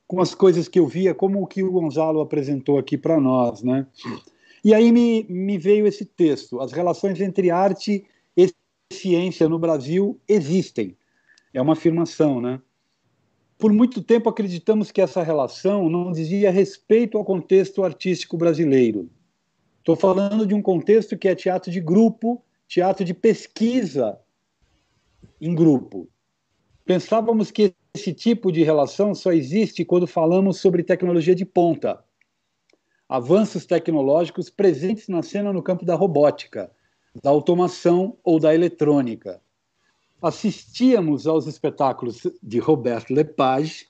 com 0.08 0.22
as 0.22 0.36
coisas 0.36 0.68
que 0.68 0.80
eu 0.80 0.88
via, 0.88 1.14
como 1.14 1.42
o 1.42 1.48
que 1.48 1.64
o 1.64 1.72
Gonzalo 1.72 2.22
apresentou 2.22 2.78
aqui 2.78 2.98
para 2.98 3.20
nós, 3.20 3.64
né? 3.64 3.88
E 4.64 4.74
aí 4.74 4.92
me, 4.92 5.26
me 5.30 5.58
veio 5.58 5.86
esse 5.86 6.06
texto: 6.06 6.60
as 6.60 6.72
relações 6.72 7.20
entre 7.20 7.52
arte 7.52 8.06
e 8.36 8.50
ciência 8.92 9.50
no 9.50 9.60
Brasil 9.60 10.20
existem. 10.28 10.96
É 11.54 11.62
uma 11.62 11.74
afirmação, 11.74 12.42
né? 12.42 12.62
Por 13.58 13.72
muito 13.72 14.02
tempo 14.02 14.30
acreditamos 14.30 14.92
que 14.92 15.02
essa 15.02 15.24
relação 15.24 15.90
não 15.90 16.12
dizia 16.12 16.52
respeito 16.52 17.18
ao 17.18 17.24
contexto 17.24 17.84
artístico 17.84 18.38
brasileiro. 18.38 19.10
Estou 19.80 19.96
falando 19.96 20.46
de 20.46 20.54
um 20.54 20.62
contexto 20.62 21.18
que 21.18 21.28
é 21.28 21.36
teatro 21.36 21.72
de 21.72 21.80
grupo, 21.80 22.44
teatro 22.68 23.06
de 23.06 23.14
pesquisa 23.14 24.18
em 25.40 25.54
grupo. 25.54 26.10
Pensávamos 26.86 27.52
que 27.52 27.74
esse 27.96 28.14
tipo 28.14 28.52
de 28.52 28.64
relação 28.64 29.14
só 29.16 29.32
existe 29.32 29.86
quando 29.86 30.08
falamos 30.08 30.60
sobre 30.60 30.84
tecnologia 30.84 31.36
de 31.36 31.46
ponta 31.46 32.04
avanços 33.14 33.66
tecnológicos 33.66 34.50
presentes 34.50 35.08
na 35.08 35.22
cena 35.22 35.54
no 35.54 35.62
campo 35.62 35.86
da 35.86 35.94
robótica, 35.94 36.72
da 37.22 37.30
automação 37.30 38.18
ou 38.24 38.40
da 38.40 38.56
eletrônica. 38.56 39.40
Assistíamos 40.20 41.28
aos 41.28 41.46
espetáculos 41.46 42.24
de 42.42 42.58
Roberto 42.58 43.14
Lepage 43.14 43.88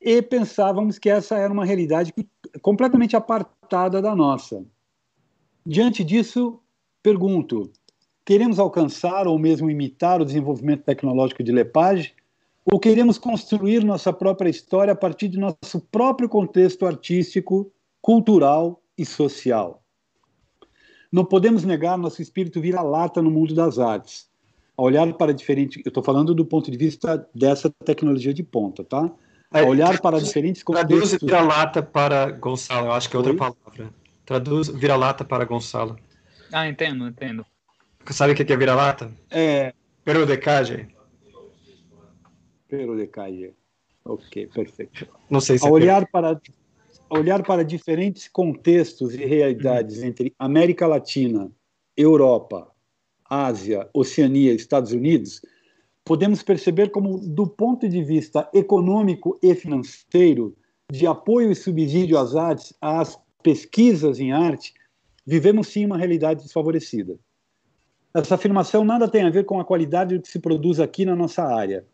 e 0.00 0.22
pensávamos 0.22 0.98
que 0.98 1.10
essa 1.10 1.36
era 1.36 1.52
uma 1.52 1.66
realidade 1.66 2.14
completamente 2.62 3.14
apartada 3.14 4.00
da 4.00 4.16
nossa. 4.16 4.64
Diante 5.66 6.02
disso, 6.02 6.62
pergunto: 7.02 7.70
queremos 8.28 8.58
alcançar 8.58 9.26
ou 9.26 9.38
mesmo 9.38 9.70
imitar 9.70 10.20
o 10.20 10.24
desenvolvimento 10.24 10.82
tecnológico 10.82 11.42
de 11.42 11.50
Lepage? 11.50 12.14
Ou 12.70 12.78
queremos 12.78 13.16
construir 13.16 13.82
nossa 13.82 14.12
própria 14.12 14.50
história 14.50 14.92
a 14.92 14.94
partir 14.94 15.28
de 15.28 15.38
nosso 15.38 15.80
próprio 15.90 16.28
contexto 16.28 16.84
artístico 16.84 17.72
cultural 18.02 18.82
e 18.98 19.06
social. 19.06 19.82
Não 21.10 21.24
podemos 21.24 21.64
negar 21.64 21.96
nosso 21.96 22.20
espírito 22.20 22.60
vira-lata 22.60 23.22
no 23.22 23.30
mundo 23.30 23.54
das 23.54 23.78
artes. 23.78 24.28
A 24.76 24.82
olhar 24.82 25.10
para 25.14 25.32
diferentes. 25.32 25.82
Eu 25.82 25.88
estou 25.88 26.02
falando 26.02 26.34
do 26.34 26.44
ponto 26.44 26.70
de 26.70 26.76
vista 26.76 27.26
dessa 27.34 27.70
tecnologia 27.82 28.34
de 28.34 28.42
ponta, 28.42 28.84
tá? 28.84 29.10
A 29.50 29.62
olhar 29.62 29.98
para 30.02 30.20
diferentes 30.20 30.62
contextos. 30.62 31.12
Traduz 31.12 31.18
vira-lata 31.22 31.82
para 31.82 32.30
Gonçalo, 32.32 32.88
eu 32.88 32.92
acho 32.92 33.08
que 33.08 33.16
é 33.16 33.18
outra 33.18 33.32
Oi? 33.32 33.38
palavra. 33.38 33.94
Traduz 34.26 34.68
vira-lata 34.68 35.24
para 35.24 35.46
Gonçalo. 35.46 35.98
Ah, 36.52 36.68
entendo, 36.68 37.08
entendo. 37.08 37.46
Sabe 38.10 38.32
o 38.32 38.36
que 38.36 38.52
é 38.52 38.56
vira-lata? 38.56 39.10
É. 39.30 39.72
Perodecage. 40.04 40.88
Perodecage. 42.68 43.54
Ok, 44.04 44.46
perfeito. 44.46 45.06
Não 45.28 45.40
sei 45.40 45.58
se 45.58 45.66
a 45.66 45.68
é 45.68 45.72
olhar 45.72 46.06
para 46.10 46.40
olhar 47.10 47.42
para 47.42 47.64
diferentes 47.64 48.28
contextos 48.28 49.14
e 49.14 49.24
realidades 49.24 50.02
entre 50.02 50.34
América 50.38 50.86
Latina, 50.86 51.50
Europa, 51.96 52.70
Ásia, 53.28 53.88
Oceania 53.94 54.52
Estados 54.52 54.92
Unidos, 54.92 55.40
podemos 56.04 56.42
perceber 56.42 56.90
como, 56.90 57.18
do 57.18 57.46
ponto 57.46 57.88
de 57.88 58.02
vista 58.02 58.48
econômico 58.54 59.38
e 59.42 59.54
financeiro, 59.54 60.56
de 60.90 61.06
apoio 61.06 61.50
e 61.50 61.54
subsídio 61.54 62.18
às 62.18 62.34
artes, 62.34 62.74
às 62.80 63.18
pesquisas 63.42 64.18
em 64.18 64.32
arte, 64.32 64.72
vivemos 65.26 65.68
sim 65.68 65.84
uma 65.84 65.98
realidade 65.98 66.42
desfavorecida. 66.42 67.18
Essa 68.14 68.36
afirmação 68.36 68.84
nada 68.84 69.06
tem 69.06 69.22
a 69.22 69.30
ver 69.30 69.44
com 69.44 69.60
a 69.60 69.64
qualidade 69.64 70.16
do 70.16 70.22
que 70.22 70.28
se 70.28 70.38
produz 70.38 70.80
aqui 70.80 71.04
na 71.04 71.14
nossa 71.14 71.42
área. 71.42 71.84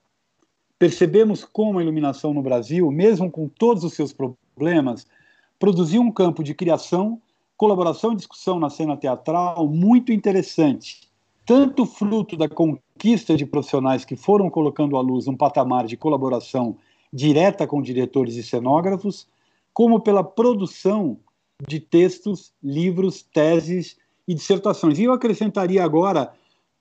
Percebemos 0.78 1.44
como 1.44 1.78
a 1.78 1.82
iluminação 1.82 2.32
no 2.32 2.42
Brasil, 2.42 2.90
mesmo 2.90 3.30
com 3.30 3.48
todos 3.48 3.84
os 3.84 3.94
seus 3.94 4.12
problemas, 4.12 5.06
produziu 5.58 6.00
um 6.00 6.12
campo 6.12 6.44
de 6.44 6.54
criação, 6.54 7.20
colaboração 7.56 8.12
e 8.12 8.16
discussão 8.16 8.58
na 8.60 8.70
cena 8.70 8.96
teatral 8.96 9.66
muito 9.68 10.12
interessante, 10.12 11.08
tanto 11.44 11.84
fruto 11.84 12.36
da 12.36 12.48
conquista 12.48 13.36
de 13.36 13.46
profissionais 13.46 14.04
que 14.04 14.16
foram 14.16 14.48
colocando 14.48 14.96
à 14.96 15.00
luz 15.00 15.26
um 15.26 15.36
patamar 15.36 15.86
de 15.86 15.96
colaboração 15.96 16.76
direta 17.12 17.66
com 17.66 17.82
diretores 17.82 18.36
e 18.36 18.42
cenógrafos, 18.42 19.26
como 19.72 20.00
pela 20.00 20.22
produção 20.22 21.18
de 21.66 21.80
textos, 21.80 22.52
livros, 22.62 23.22
teses 23.22 23.96
e 24.26 24.34
dissertações. 24.34 24.98
E 24.98 25.04
eu 25.04 25.12
acrescentaria 25.12 25.84
agora 25.84 26.32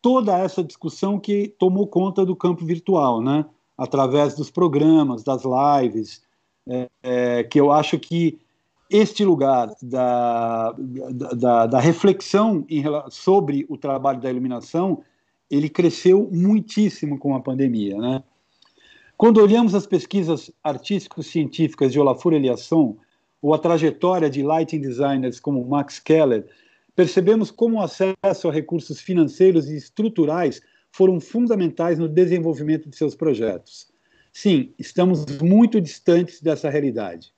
toda 0.02 0.38
essa 0.38 0.64
discussão 0.64 1.20
que 1.20 1.54
tomou 1.58 1.88
conta 1.88 2.26
do 2.26 2.36
campo 2.36 2.66
virtual, 2.66 3.22
né? 3.22 3.46
através 3.78 4.36
dos 4.36 4.50
programas, 4.52 5.24
das 5.24 5.44
lives, 5.44 6.22
é, 6.68 6.90
é, 7.02 7.44
que 7.44 7.60
eu 7.60 7.72
acho 7.72 8.00
que 8.00 8.40
este 8.90 9.26
lugar 9.26 9.74
da, 9.82 10.74
da, 11.36 11.66
da 11.66 11.80
reflexão 11.80 12.66
em, 12.70 12.84
sobre 13.10 13.66
o 13.68 13.78
trabalho 13.78 14.22
da 14.22 14.30
iluminação 14.30 15.04
ele 15.50 15.70
cresceu 15.70 16.30
muitíssimo 16.32 17.18
com 17.18 17.36
a 17.36 17.40
pandemia, 17.40 17.98
né? 17.98 18.24
Quando 19.18 19.38
olhamos 19.38 19.76
as 19.76 19.86
pesquisas 19.86 20.52
artístico-científicas 20.64 21.92
de 21.92 22.00
Olafur 22.00 22.34
Eliasson 22.34 22.98
ou 23.42 23.54
a 23.54 23.60
trajetória 23.60 24.30
de 24.30 24.42
lighting 24.42 24.82
designers 24.82 25.40
como 25.40 25.64
Max 25.66 26.00
Keller, 26.00 26.48
percebemos 26.96 27.50
como 27.52 27.78
o 27.78 27.82
acesso 27.82 28.48
a 28.48 28.52
recursos 28.52 29.00
financeiros 29.00 29.70
e 29.70 29.76
estruturais 29.76 30.62
foram 30.92 31.20
fundamentais 31.20 31.98
no 31.98 32.08
desenvolvimento 32.08 32.90
de 32.90 32.96
seus 32.96 33.16
projetos. 33.16 33.88
Sim, 34.32 34.74
estamos 34.78 35.26
muito 35.42 35.82
distantes 35.82 36.42
dessa 36.42 36.70
realidade. 36.70 37.34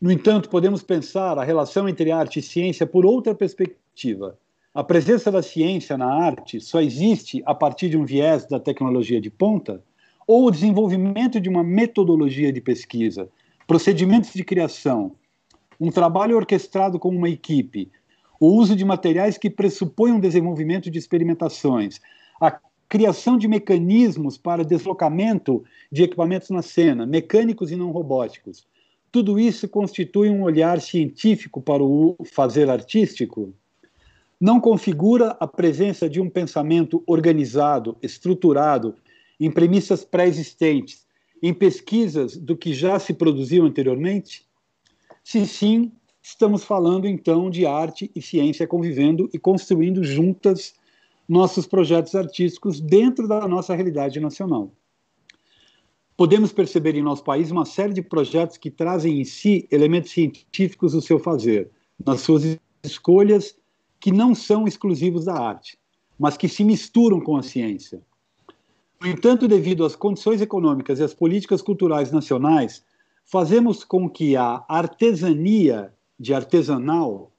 No 0.00 0.10
entanto, 0.10 0.50
podemos 0.50 0.82
pensar 0.82 1.38
a 1.38 1.44
relação 1.44 1.88
entre 1.88 2.10
arte 2.10 2.38
e 2.38 2.42
ciência 2.42 2.86
por 2.86 3.06
outra 3.06 3.34
perspectiva. 3.34 4.38
A 4.74 4.84
presença 4.84 5.32
da 5.32 5.42
ciência 5.42 5.96
na 5.96 6.12
arte 6.12 6.60
só 6.60 6.82
existe 6.82 7.42
a 7.46 7.54
partir 7.54 7.88
de 7.88 7.96
um 7.96 8.04
viés 8.04 8.46
da 8.46 8.60
tecnologia 8.60 9.20
de 9.20 9.30
ponta 9.30 9.82
ou 10.26 10.46
o 10.46 10.50
desenvolvimento 10.50 11.40
de 11.40 11.48
uma 11.48 11.64
metodologia 11.64 12.52
de 12.52 12.60
pesquisa, 12.60 13.28
procedimentos 13.66 14.32
de 14.34 14.44
criação, 14.44 15.16
um 15.80 15.90
trabalho 15.90 16.36
orquestrado 16.36 16.98
com 16.98 17.08
uma 17.08 17.28
equipe, 17.28 17.90
o 18.40 18.48
uso 18.48 18.76
de 18.76 18.84
materiais 18.84 19.38
que 19.38 19.50
pressupõem 19.50 20.12
um 20.12 20.20
desenvolvimento 20.20 20.90
de 20.90 20.98
experimentações, 20.98 22.00
a 22.40 22.58
criação 22.88 23.36
de 23.36 23.48
mecanismos 23.48 24.36
para 24.36 24.64
deslocamento 24.64 25.64
de 25.90 26.02
equipamentos 26.02 26.50
na 26.50 26.62
cena, 26.62 27.06
mecânicos 27.06 27.70
e 27.70 27.76
não 27.76 27.90
robóticos. 27.90 28.66
Tudo 29.10 29.38
isso 29.38 29.68
constitui 29.68 30.28
um 30.28 30.42
olhar 30.42 30.80
científico 30.80 31.60
para 31.60 31.82
o 31.82 32.16
fazer 32.24 32.68
artístico? 32.68 33.52
Não 34.38 34.60
configura 34.60 35.36
a 35.40 35.46
presença 35.46 36.08
de 36.08 36.20
um 36.20 36.28
pensamento 36.28 37.02
organizado, 37.06 37.96
estruturado, 38.02 38.94
em 39.40 39.50
premissas 39.50 40.04
pré-existentes, 40.04 41.06
em 41.42 41.52
pesquisas 41.54 42.36
do 42.36 42.56
que 42.56 42.74
já 42.74 42.98
se 42.98 43.14
produziu 43.14 43.64
anteriormente? 43.64 44.46
Se 45.24 45.46
sim, 45.46 45.90
estamos 46.26 46.64
falando 46.64 47.06
então 47.06 47.48
de 47.48 47.64
arte 47.64 48.10
e 48.12 48.20
ciência 48.20 48.66
convivendo 48.66 49.30
e 49.32 49.38
construindo 49.38 50.02
juntas 50.02 50.74
nossos 51.28 51.68
projetos 51.68 52.16
artísticos 52.16 52.80
dentro 52.80 53.28
da 53.28 53.46
nossa 53.46 53.76
realidade 53.76 54.18
nacional. 54.18 54.72
Podemos 56.16 56.52
perceber 56.52 56.96
em 56.96 57.02
nosso 57.02 57.22
país 57.22 57.52
uma 57.52 57.64
série 57.64 57.92
de 57.92 58.02
projetos 58.02 58.56
que 58.56 58.72
trazem 58.72 59.20
em 59.20 59.24
si 59.24 59.68
elementos 59.70 60.10
científicos 60.10 60.94
do 60.94 61.00
seu 61.00 61.20
fazer, 61.20 61.70
nas 62.04 62.22
suas 62.22 62.58
escolhas 62.82 63.56
que 64.00 64.10
não 64.10 64.34
são 64.34 64.66
exclusivos 64.66 65.26
da 65.26 65.34
arte, 65.34 65.78
mas 66.18 66.36
que 66.36 66.48
se 66.48 66.64
misturam 66.64 67.20
com 67.20 67.36
a 67.36 67.42
ciência. 67.42 68.02
No 69.00 69.06
entanto, 69.06 69.46
devido 69.46 69.84
às 69.84 69.94
condições 69.94 70.40
econômicas 70.40 70.98
e 70.98 71.04
às 71.04 71.14
políticas 71.14 71.62
culturais 71.62 72.10
nacionais, 72.10 72.82
fazemos 73.24 73.84
com 73.84 74.10
que 74.10 74.34
a 74.34 74.64
artesania 74.68 75.92
de 76.18 76.34
artesanal, 76.34 77.30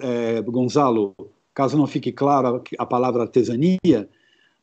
é, 0.00 0.40
Gonzalo, 0.42 1.14
caso 1.54 1.76
não 1.76 1.86
fique 1.86 2.12
claro 2.12 2.62
a 2.78 2.86
palavra 2.86 3.22
artesania, 3.22 4.08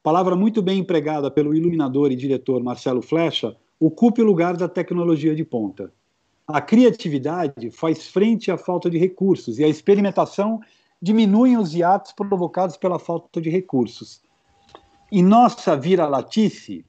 palavra 0.02 0.36
muito 0.36 0.62
bem 0.62 0.80
empregada 0.80 1.32
pelo 1.32 1.56
iluminador 1.56 2.12
e 2.12 2.16
diretor 2.16 2.62
Marcelo 2.62 3.02
Flecha, 3.02 3.56
ocupe 3.80 4.22
o 4.22 4.26
lugar 4.26 4.58
da 4.58 4.68
tecnologia 4.68 5.36
de 5.36 5.44
ponta. 5.44 5.92
A 6.48 6.62
criatividade 6.62 7.72
faz 7.72 8.08
frente 8.08 8.52
à 8.52 8.58
falta 8.58 8.90
de 8.90 8.98
recursos 8.98 9.60
e 9.60 9.64
a 9.64 9.68
experimentação 9.68 10.60
diminui 11.02 11.56
os 11.58 11.74
hiatos 11.74 12.12
provocados 12.12 12.76
pela 12.78 13.00
falta 13.00 13.42
de 13.42 13.50
recursos. 13.50 14.22
Em 15.12 15.24
nossa 15.24 15.76
vira-latice, 15.76 16.86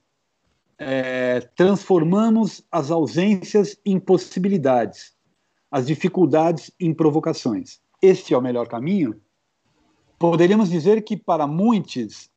é, 0.78 1.40
transformamos 1.56 2.64
as 2.70 2.90
ausências 2.90 3.78
em 3.84 3.98
possibilidades, 3.98 5.13
as 5.74 5.88
dificuldades 5.88 6.70
em 6.78 6.94
provocações. 6.94 7.80
Este 8.00 8.32
é 8.32 8.38
o 8.38 8.40
melhor 8.40 8.68
caminho? 8.68 9.20
poderíamos 10.30 10.70
dizer 10.70 11.02
que 11.02 11.16
para 11.16 11.46
muitos, 11.48 12.30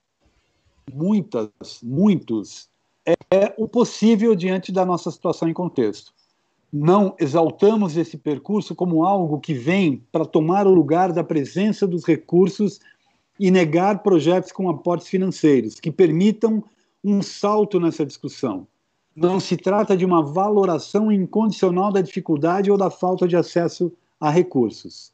muitas, 0.92 1.50
muitos, 1.84 2.68
é 3.32 3.54
o 3.58 3.68
possível 3.68 4.36
diante 4.36 4.72
da 4.72 4.86
nossa 4.86 5.12
situação 5.12 5.48
em 5.48 5.54
contexto. 5.54 6.12
Não 6.74 7.16
exaltamos 7.20 7.96
esse 7.96 8.18
percurso 8.18 8.76
como 8.76 9.06
algo 9.06 9.40
que 9.40 9.54
vem 9.54 10.04
para 10.12 10.26
tomar 10.26 10.68
o 10.68 10.74
lugar 10.74 11.14
da 11.14 11.24
presença 11.24 11.88
dos 11.88 12.04
recursos 12.04 12.80
e 13.40 13.50
negar 13.52 14.04
projetos 14.04 14.52
com 14.52 14.68
aportes 14.68 15.08
financeiros 15.08 15.80
que 15.80 15.92
permitam 15.92 16.64
um 17.04 17.22
salto 17.22 17.80
nessa 17.80 18.06
discussão. 18.06 18.68
Não 19.20 19.40
se 19.40 19.58
trata 19.58 19.98
de 19.98 20.06
uma 20.06 20.22
valoração 20.22 21.12
incondicional 21.12 21.92
da 21.92 22.02
dificuldade 22.02 22.70
ou 22.70 22.78
da 22.78 22.92
falta 22.92 23.28
de 23.28 23.36
acesso 23.36 23.92
a 24.22 24.30
recursos. 24.30 25.12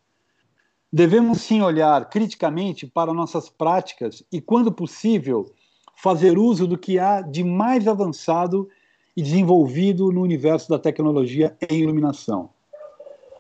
Devemos 0.92 1.40
sim 1.40 1.62
olhar 1.62 2.10
criticamente 2.10 2.86
para 2.86 3.14
nossas 3.14 3.48
práticas 3.48 4.22
e, 4.30 4.42
quando 4.42 4.74
possível, 4.74 5.50
fazer 5.96 6.38
uso 6.38 6.68
do 6.68 6.78
que 6.78 7.00
há 7.00 7.22
de 7.22 7.46
mais 7.46 7.88
avançado 7.88 8.68
e 9.16 9.22
desenvolvido 9.22 10.12
no 10.12 10.22
universo 10.22 10.68
da 10.68 10.78
tecnologia 10.78 11.56
em 11.70 11.80
iluminação. 11.80 12.50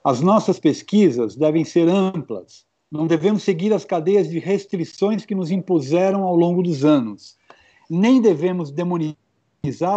As 0.02 0.22
nossas 0.22 0.60
pesquisas 0.60 1.36
devem 1.36 1.66
ser 1.66 1.90
amplas, 1.90 2.66
não 2.90 3.06
devemos 3.06 3.44
seguir 3.44 3.74
as 3.74 3.84
cadeias 3.84 4.30
de 4.30 4.40
restrições 4.40 5.26
que 5.26 5.36
nos 5.36 5.52
impuseram 5.52 6.24
ao 6.24 6.38
longo 6.38 6.64
dos 6.64 6.86
anos, 6.86 7.36
nem 7.90 8.22
devemos 8.22 8.72
demonizar 8.72 9.23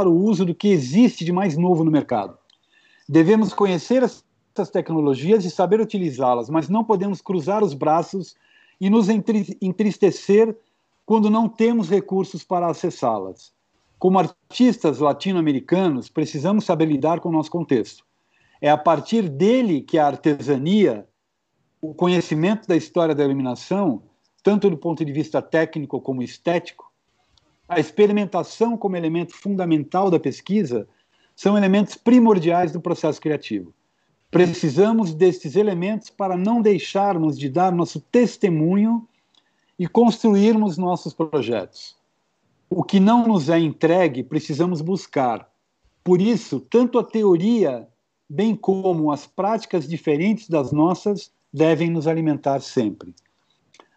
o 0.07 0.15
uso 0.15 0.45
do 0.45 0.55
que 0.55 0.69
existe 0.69 1.25
de 1.25 1.33
mais 1.33 1.57
novo 1.57 1.83
no 1.83 1.91
mercado. 1.91 2.39
Devemos 3.09 3.53
conhecer 3.53 4.05
as 4.05 4.25
essas 4.57 4.71
tecnologias 4.71 5.45
e 5.45 5.51
saber 5.51 5.81
utilizá-las, 5.81 6.49
mas 6.49 6.69
não 6.69 6.83
podemos 6.83 7.21
cruzar 7.21 7.63
os 7.63 7.75
braços 7.75 8.35
e 8.81 8.89
nos 8.89 9.09
entristecer 9.09 10.57
quando 11.05 11.29
não 11.29 11.49
temos 11.49 11.91
recursos 11.91 12.43
para 12.43 12.67
acessá-las. 12.67 13.53
Como 13.99 14.19
artistas 14.19 14.99
latino-americanos, 14.99 16.09
precisamos 16.09 16.65
saber 16.65 16.87
lidar 16.87 17.21
com 17.21 17.29
o 17.29 17.33
nosso 17.33 17.51
contexto. 17.51 18.05
É 18.61 18.71
a 18.71 18.77
partir 18.77 19.29
dele 19.29 19.83
que 19.83 19.99
a 19.99 20.07
artesania, 20.07 21.07
o 21.81 21.95
conhecimento 21.95 22.67
da 22.67 22.77
história 22.77 23.15
da 23.15 23.25
iluminação, 23.25 24.03
tanto 24.43 24.71
do 24.71 24.77
ponto 24.77 25.05
de 25.05 25.13
vista 25.13 25.43
técnico 25.43 26.01
como 26.01 26.23
estético, 26.23 26.86
a 27.69 27.81
experimentação 27.81 28.77
como 28.77 28.97
elemento 28.97 29.35
fundamental 29.35 30.11
da 30.11 30.21
pesquisa, 30.21 30.89
são 31.35 31.57
elementos 31.57 31.97
primordiais 31.97 32.73
do 32.73 32.81
processo 32.81 33.21
criativo. 33.21 33.75
Precisamos 34.31 35.15
destes 35.15 35.57
elementos 35.57 36.11
para 36.11 36.37
não 36.37 36.61
deixarmos 36.61 37.39
de 37.39 37.49
dar 37.49 37.73
nosso 37.73 38.01
testemunho 38.01 39.07
e 39.79 39.87
construirmos 39.87 40.79
nossos 40.79 41.13
projetos. 41.13 41.97
O 42.69 42.83
que 42.83 42.99
não 42.99 43.27
nos 43.27 43.49
é 43.49 43.59
entregue, 43.59 44.23
precisamos 44.23 44.81
buscar. 44.81 45.49
Por 46.03 46.21
isso, 46.21 46.61
tanto 46.61 46.99
a 46.99 47.05
teoria, 47.05 47.87
bem 48.29 48.57
como 48.57 49.13
as 49.13 49.27
práticas 49.27 49.87
diferentes 49.87 50.49
das 50.49 50.73
nossas, 50.73 51.31
devem 51.53 51.91
nos 51.91 52.07
alimentar 52.07 52.61
sempre. 52.61 53.15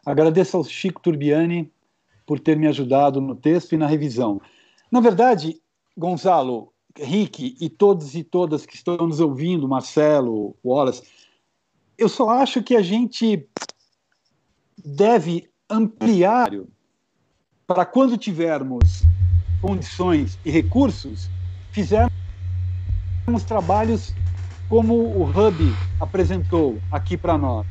Agradeço 0.05 0.57
ao 0.57 0.63
Chico 0.63 1.01
Turbiani 1.01 1.71
por 2.29 2.39
ter 2.39 2.55
me 2.55 2.67
ajudado 2.67 3.19
no 3.19 3.35
texto 3.35 3.73
e 3.73 3.77
na 3.77 3.87
revisão. 3.87 4.39
Na 4.91 4.99
verdade, 4.99 5.59
Gonzalo, 5.97 6.71
Rick 6.95 7.57
e 7.59 7.67
todos 7.67 8.13
e 8.13 8.23
todas 8.23 8.67
que 8.67 8.75
estão 8.75 8.97
nos 8.97 9.19
ouvindo, 9.19 9.67
Marcelo, 9.67 10.55
Wallace, 10.63 11.01
eu 11.97 12.07
só 12.07 12.29
acho 12.29 12.61
que 12.61 12.75
a 12.75 12.83
gente 12.83 13.49
deve 14.77 15.49
ampliar 15.67 16.51
para 17.65 17.83
quando 17.83 18.15
tivermos 18.15 19.01
condições 19.59 20.37
e 20.45 20.51
recursos, 20.51 21.27
fizermos 21.71 22.11
trabalhos 23.47 24.13
como 24.69 24.93
o 24.93 25.23
Hub 25.23 25.55
apresentou 25.99 26.75
aqui 26.91 27.17
para 27.17 27.39
nós. 27.39 27.65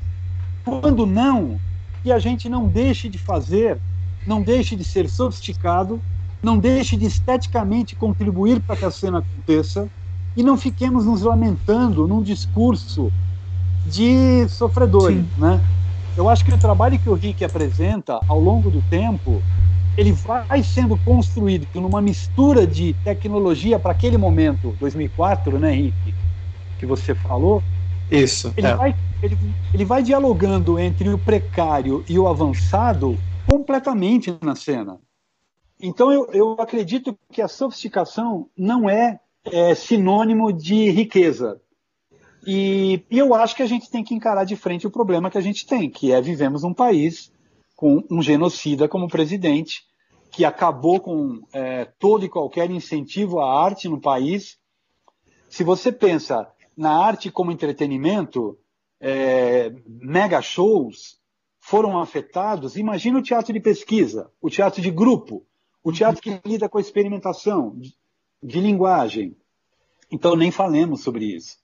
Quando 0.64 1.06
não, 1.06 1.60
que 2.02 2.10
a 2.10 2.18
gente 2.18 2.48
não 2.48 2.66
deixe 2.66 3.08
de 3.08 3.18
fazer, 3.18 3.80
não 4.28 4.42
deixe 4.42 4.76
de 4.76 4.84
ser 4.84 5.08
sofisticado 5.08 6.00
não 6.42 6.58
deixe 6.58 6.96
de 6.96 7.06
esteticamente 7.06 7.96
contribuir 7.96 8.60
para 8.60 8.76
que 8.76 8.84
a 8.84 8.90
cena 8.90 9.18
aconteça 9.18 9.88
e 10.36 10.42
não 10.42 10.56
fiquemos 10.56 11.04
nos 11.04 11.22
lamentando 11.22 12.06
num 12.06 12.22
discurso 12.22 13.10
de 13.84 14.46
sofredores, 14.48 15.24
né? 15.36 15.60
Eu 16.16 16.28
acho 16.28 16.44
que 16.44 16.52
o 16.52 16.58
trabalho 16.58 16.98
que 16.98 17.08
o 17.08 17.14
Rick 17.14 17.44
apresenta 17.44 18.20
ao 18.28 18.38
longo 18.38 18.70
do 18.70 18.82
tempo, 18.82 19.42
ele 19.96 20.12
vai 20.12 20.62
sendo 20.62 20.96
construído 20.98 21.66
numa 21.74 22.00
mistura 22.00 22.66
de 22.66 22.92
tecnologia 23.04 23.78
para 23.78 23.92
aquele 23.92 24.18
momento, 24.18 24.76
2004, 24.78 25.58
né, 25.58 25.72
Rick, 25.72 26.14
que 26.78 26.86
você 26.86 27.14
falou. 27.14 27.62
Isso. 28.10 28.52
Ele, 28.56 28.66
é. 28.66 28.74
vai, 28.74 28.94
ele, 29.22 29.38
ele 29.74 29.84
vai 29.84 30.02
dialogando 30.02 30.78
entre 30.78 31.08
o 31.08 31.18
precário 31.18 32.04
e 32.08 32.18
o 32.18 32.28
avançado 32.28 33.18
completamente 33.48 34.36
na 34.42 34.54
cena. 34.54 35.00
Então, 35.80 36.12
eu, 36.12 36.30
eu 36.32 36.52
acredito 36.58 37.18
que 37.32 37.40
a 37.40 37.48
sofisticação 37.48 38.50
não 38.56 38.90
é, 38.90 39.20
é 39.44 39.74
sinônimo 39.74 40.52
de 40.52 40.90
riqueza. 40.90 41.60
E, 42.46 43.04
e, 43.10 43.18
eu 43.18 43.34
acho 43.34 43.56
que 43.56 43.62
a 43.62 43.66
gente 43.66 43.90
tem 43.90 44.04
que 44.04 44.14
encarar 44.14 44.44
de 44.44 44.56
frente 44.56 44.86
o 44.86 44.90
problema 44.90 45.30
que 45.30 45.38
a 45.38 45.40
gente 45.42 45.66
tem, 45.66 45.88
que 45.88 46.12
é 46.12 46.20
vivemos 46.20 46.62
num 46.62 46.74
país 46.74 47.32
com 47.76 48.02
um 48.10 48.20
genocida 48.20 48.88
como 48.88 49.08
presidente, 49.08 49.82
que 50.32 50.44
acabou 50.44 51.00
com 51.00 51.40
é, 51.52 51.84
todo 51.98 52.24
e 52.24 52.28
qualquer 52.28 52.70
incentivo 52.70 53.40
à 53.40 53.62
arte 53.64 53.88
no 53.88 54.00
país. 54.00 54.58
Se 55.48 55.62
você 55.62 55.92
pensa 55.92 56.46
na 56.76 56.92
arte 56.92 57.30
como 57.30 57.52
entretenimento, 57.52 58.58
é, 59.00 59.72
mega 59.86 60.42
shows 60.42 61.17
foram 61.68 62.00
afetados, 62.00 62.76
imagina 62.76 63.18
o 63.18 63.22
teatro 63.22 63.52
de 63.52 63.60
pesquisa, 63.60 64.30
o 64.40 64.48
teatro 64.48 64.80
de 64.80 64.90
grupo, 64.90 65.44
o 65.84 65.92
teatro 65.92 66.22
que 66.22 66.40
lida 66.42 66.66
com 66.66 66.78
a 66.78 66.80
experimentação 66.80 67.76
de, 67.76 67.94
de 68.42 68.58
linguagem. 68.58 69.36
Então, 70.10 70.34
nem 70.34 70.50
falemos 70.50 71.02
sobre 71.02 71.26
isso. 71.26 71.58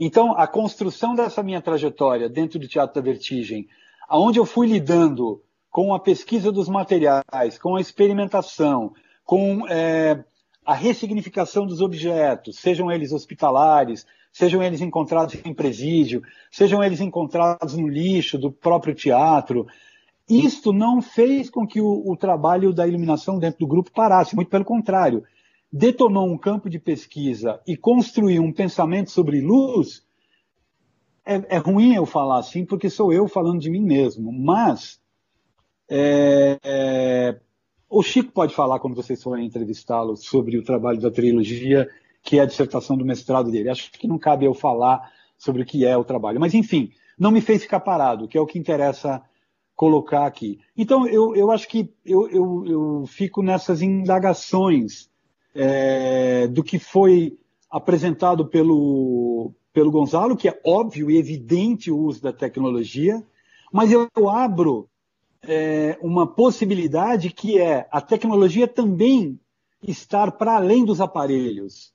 Então, 0.00 0.32
a 0.34 0.46
construção 0.46 1.14
dessa 1.14 1.42
minha 1.42 1.60
trajetória 1.60 2.26
dentro 2.26 2.58
do 2.58 2.66
Teatro 2.66 2.94
da 2.94 3.02
Vertigem, 3.02 3.68
aonde 4.08 4.38
eu 4.38 4.46
fui 4.46 4.66
lidando 4.66 5.42
com 5.70 5.92
a 5.92 6.00
pesquisa 6.00 6.50
dos 6.50 6.66
materiais, 6.66 7.58
com 7.60 7.76
a 7.76 7.82
experimentação, 7.82 8.94
com 9.26 9.68
é, 9.68 10.24
a 10.64 10.72
ressignificação 10.72 11.66
dos 11.66 11.82
objetos, 11.82 12.56
sejam 12.56 12.90
eles 12.90 13.12
hospitalares, 13.12 14.06
sejam 14.32 14.62
eles 14.62 14.80
encontrados 14.80 15.34
em 15.44 15.54
presídio, 15.54 16.22
sejam 16.50 16.82
eles 16.82 17.00
encontrados 17.00 17.74
no 17.74 17.88
lixo 17.88 18.38
do 18.38 18.50
próprio 18.50 18.94
teatro. 18.94 19.66
Isto 20.28 20.72
não 20.72 21.02
fez 21.02 21.50
com 21.50 21.66
que 21.66 21.80
o, 21.80 22.08
o 22.08 22.16
trabalho 22.16 22.72
da 22.72 22.86
iluminação 22.86 23.38
dentro 23.38 23.60
do 23.60 23.66
grupo 23.66 23.90
parasse, 23.90 24.36
muito 24.36 24.50
pelo 24.50 24.64
contrário. 24.64 25.24
Detonou 25.72 26.28
um 26.28 26.38
campo 26.38 26.68
de 26.68 26.78
pesquisa 26.78 27.60
e 27.66 27.76
construiu 27.76 28.42
um 28.42 28.52
pensamento 28.52 29.10
sobre 29.10 29.40
luz. 29.40 30.04
É, 31.24 31.56
é 31.56 31.58
ruim 31.58 31.94
eu 31.94 32.06
falar 32.06 32.38
assim, 32.38 32.64
porque 32.64 32.88
sou 32.88 33.12
eu 33.12 33.28
falando 33.28 33.60
de 33.60 33.70
mim 33.70 33.82
mesmo, 33.82 34.32
mas 34.32 35.00
é, 35.88 36.58
é, 36.62 37.40
o 37.88 38.02
Chico 38.02 38.32
pode 38.32 38.54
falar 38.54 38.78
quando 38.78 38.94
vocês 38.94 39.20
forem 39.20 39.46
entrevistá-lo 39.46 40.16
sobre 40.16 40.56
o 40.56 40.62
trabalho 40.62 41.00
da 41.00 41.10
trilogia 41.10 41.88
que 42.22 42.38
é 42.38 42.42
a 42.42 42.46
dissertação 42.46 42.96
do 42.96 43.04
mestrado 43.04 43.50
dele. 43.50 43.70
Acho 43.70 43.90
que 43.92 44.06
não 44.06 44.18
cabe 44.18 44.44
eu 44.44 44.54
falar 44.54 45.10
sobre 45.38 45.62
o 45.62 45.66
que 45.66 45.84
é 45.86 45.96
o 45.96 46.04
trabalho. 46.04 46.40
Mas, 46.40 46.54
enfim, 46.54 46.92
não 47.18 47.30
me 47.30 47.40
fez 47.40 47.62
ficar 47.62 47.80
parado, 47.80 48.28
que 48.28 48.36
é 48.36 48.40
o 48.40 48.46
que 48.46 48.58
interessa 48.58 49.22
colocar 49.74 50.26
aqui. 50.26 50.60
Então, 50.76 51.06
eu, 51.06 51.34
eu 51.34 51.50
acho 51.50 51.66
que 51.66 51.90
eu, 52.04 52.28
eu, 52.28 52.64
eu 52.66 53.04
fico 53.06 53.42
nessas 53.42 53.80
indagações 53.80 55.08
é, 55.54 56.46
do 56.48 56.62
que 56.62 56.78
foi 56.78 57.38
apresentado 57.70 58.46
pelo, 58.46 59.52
pelo 59.72 59.90
Gonzalo, 59.90 60.36
que 60.36 60.48
é 60.48 60.60
óbvio 60.66 61.10
e 61.10 61.16
evidente 61.16 61.90
o 61.90 61.98
uso 61.98 62.22
da 62.22 62.32
tecnologia, 62.32 63.24
mas 63.72 63.90
eu 63.90 64.08
abro 64.28 64.88
é, 65.42 65.96
uma 66.02 66.26
possibilidade 66.26 67.30
que 67.30 67.58
é 67.58 67.88
a 67.90 68.00
tecnologia 68.00 68.68
também 68.68 69.40
estar 69.82 70.32
para 70.32 70.56
além 70.56 70.84
dos 70.84 71.00
aparelhos 71.00 71.92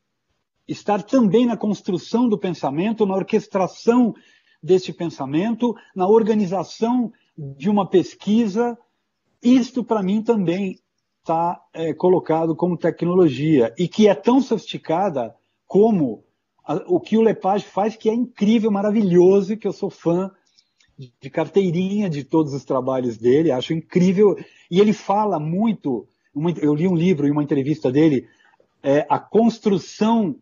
estar 0.68 1.04
também 1.04 1.46
na 1.46 1.58
construção 1.58 2.28
do 2.28 2.38
pensamento, 2.38 3.06
na 3.06 3.16
orquestração 3.16 4.14
desse 4.62 4.92
pensamento, 4.92 5.76
na 5.96 6.08
organização 6.08 7.12
de 7.38 7.70
uma 7.70 7.88
pesquisa. 7.88 8.78
Isto, 9.42 9.84
para 9.84 10.02
mim, 10.02 10.24
também 10.24 10.80
está 11.20 11.62
é, 11.74 11.94
colocado 11.94 12.56
como 12.56 12.78
tecnologia 12.78 13.74
e 13.78 13.88
que 13.88 14.08
é 14.08 14.16
tão 14.16 14.42
sofisticada 14.42 15.36
como 15.68 16.24
a, 16.64 16.76
o 16.88 17.00
que 17.00 17.18
o 17.18 17.22
Lepage 17.22 17.66
faz, 17.66 17.96
que 17.96 18.10
é 18.10 18.14
incrível, 18.14 18.72
maravilhoso, 18.72 19.58
que 19.58 19.68
eu 19.68 19.74
sou 19.74 19.90
fã 19.90 20.32
de, 20.98 21.14
de 21.22 21.30
carteirinha 21.30 22.10
de 22.10 22.24
todos 22.24 22.54
os 22.54 22.64
trabalhos 22.64 23.18
dele, 23.18 23.52
acho 23.52 23.74
incrível. 23.74 24.36
E 24.70 24.80
ele 24.80 24.94
fala 24.94 25.40
muito. 25.40 26.08
Uma, 26.34 26.52
eu 26.52 26.74
li 26.74 26.88
um 26.88 26.96
livro 26.96 27.28
e 27.28 27.32
uma 27.32 27.44
entrevista 27.44 27.92
dele, 27.92 28.28
é, 28.84 29.06
a 29.10 29.18
construção 29.18 30.36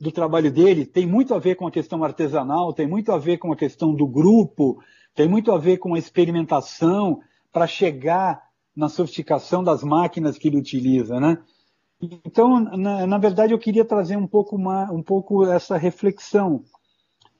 do 0.00 0.10
trabalho 0.10 0.50
dele 0.50 0.86
tem 0.86 1.06
muito 1.06 1.34
a 1.34 1.38
ver 1.38 1.56
com 1.56 1.66
a 1.66 1.70
questão 1.70 2.02
artesanal, 2.02 2.72
tem 2.72 2.86
muito 2.86 3.12
a 3.12 3.18
ver 3.18 3.36
com 3.36 3.52
a 3.52 3.56
questão 3.56 3.94
do 3.94 4.06
grupo, 4.06 4.82
tem 5.14 5.28
muito 5.28 5.52
a 5.52 5.58
ver 5.58 5.76
com 5.76 5.94
a 5.94 5.98
experimentação 5.98 7.20
para 7.52 7.66
chegar 7.66 8.42
na 8.74 8.88
sofisticação 8.88 9.62
das 9.62 9.82
máquinas 9.82 10.38
que 10.38 10.48
ele 10.48 10.56
utiliza, 10.56 11.20
né? 11.20 11.38
Então, 12.24 12.58
na, 12.60 13.06
na 13.06 13.18
verdade, 13.18 13.52
eu 13.52 13.58
queria 13.58 13.84
trazer 13.84 14.16
um 14.16 14.26
pouco, 14.26 14.56
uma, 14.56 14.90
um 14.90 15.02
pouco 15.02 15.44
essa 15.44 15.76
reflexão 15.76 16.64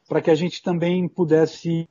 para 0.07 0.21
que 0.21 0.31
a 0.31 0.35
gente 0.35 0.63
também 0.63 1.09
pudesse 1.09 1.89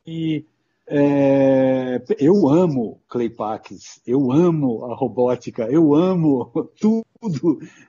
é, 0.91 2.01
eu 2.19 2.49
amo 2.49 2.99
Claypax, 3.07 4.01
eu 4.05 4.31
amo 4.31 4.85
a 4.85 4.95
robótica, 4.95 5.63
eu 5.63 5.93
amo 5.93 6.51
tudo. 6.79 7.05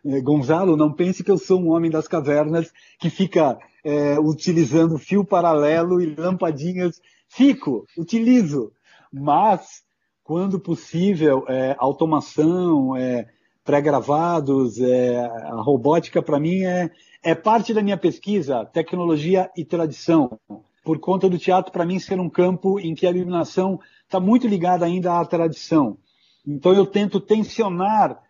É, 0.05 0.21
Gonzalo, 0.21 0.77
não 0.77 0.93
pense 0.93 1.23
que 1.23 1.31
eu 1.31 1.39
sou 1.39 1.61
um 1.61 1.71
homem 1.71 1.91
das 1.91 2.09
cavernas 2.09 2.73
que 2.99 3.09
fica 3.09 3.59
é, 3.85 4.19
utilizando 4.19 4.99
fio 4.99 5.25
paralelo 5.25 6.03
e 6.03 6.15
lampadinhas. 6.15 7.01
Fico, 7.29 7.87
utilizo, 7.97 8.73
mas 9.13 9.85
quando 10.25 10.59
possível, 10.59 11.45
é, 11.49 11.77
automação, 11.79 12.97
é, 12.97 13.29
pré-gravados, 13.65 14.81
é, 14.81 15.21
a 15.25 15.61
robótica 15.63 16.21
para 16.21 16.41
mim 16.41 16.65
é, 16.65 16.91
é 17.23 17.35
parte 17.35 17.73
da 17.73 17.83
minha 17.83 17.97
pesquisa, 17.97 18.65
tecnologia 18.65 19.49
e 19.57 19.65
tradição 19.65 20.39
por 20.83 20.99
conta 20.99 21.29
do 21.29 21.39
teatro, 21.39 21.71
para 21.71 21.85
mim, 21.85 21.99
ser 21.99 22.19
um 22.19 22.29
campo 22.29 22.81
em 22.81 22.95
que 22.95 23.07
a 23.07 23.11
iluminação 23.11 23.79
está 24.05 24.19
muito 24.19 24.49
ligada 24.49 24.85
ainda 24.85 25.21
à 25.21 25.25
tradição. 25.25 25.99
Então, 26.47 26.73
eu 26.73 26.87
tento 26.87 27.21
tensionar 27.21 28.21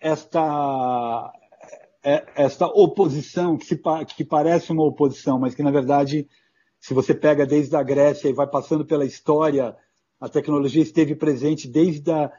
esta, 0.00 1.32
é, 2.02 2.24
esta 2.36 2.66
oposição, 2.66 3.56
que, 3.56 3.66
se, 3.66 3.80
que 4.16 4.24
parece 4.24 4.72
uma 4.72 4.84
oposição, 4.84 5.38
mas 5.38 5.54
que, 5.54 5.62
na 5.62 5.70
verdade, 5.70 6.28
se 6.80 6.94
você 6.94 7.14
pega 7.14 7.46
desde 7.46 7.74
a 7.76 7.82
Grécia 7.82 8.28
e 8.28 8.32
vai 8.32 8.46
passando 8.46 8.84
pela 8.84 9.04
história, 9.04 9.76
a 10.20 10.28
tecnologia 10.28 10.82
esteve 10.82 11.14
presente 11.14 11.68
desde 11.68 12.10
a 12.10 12.30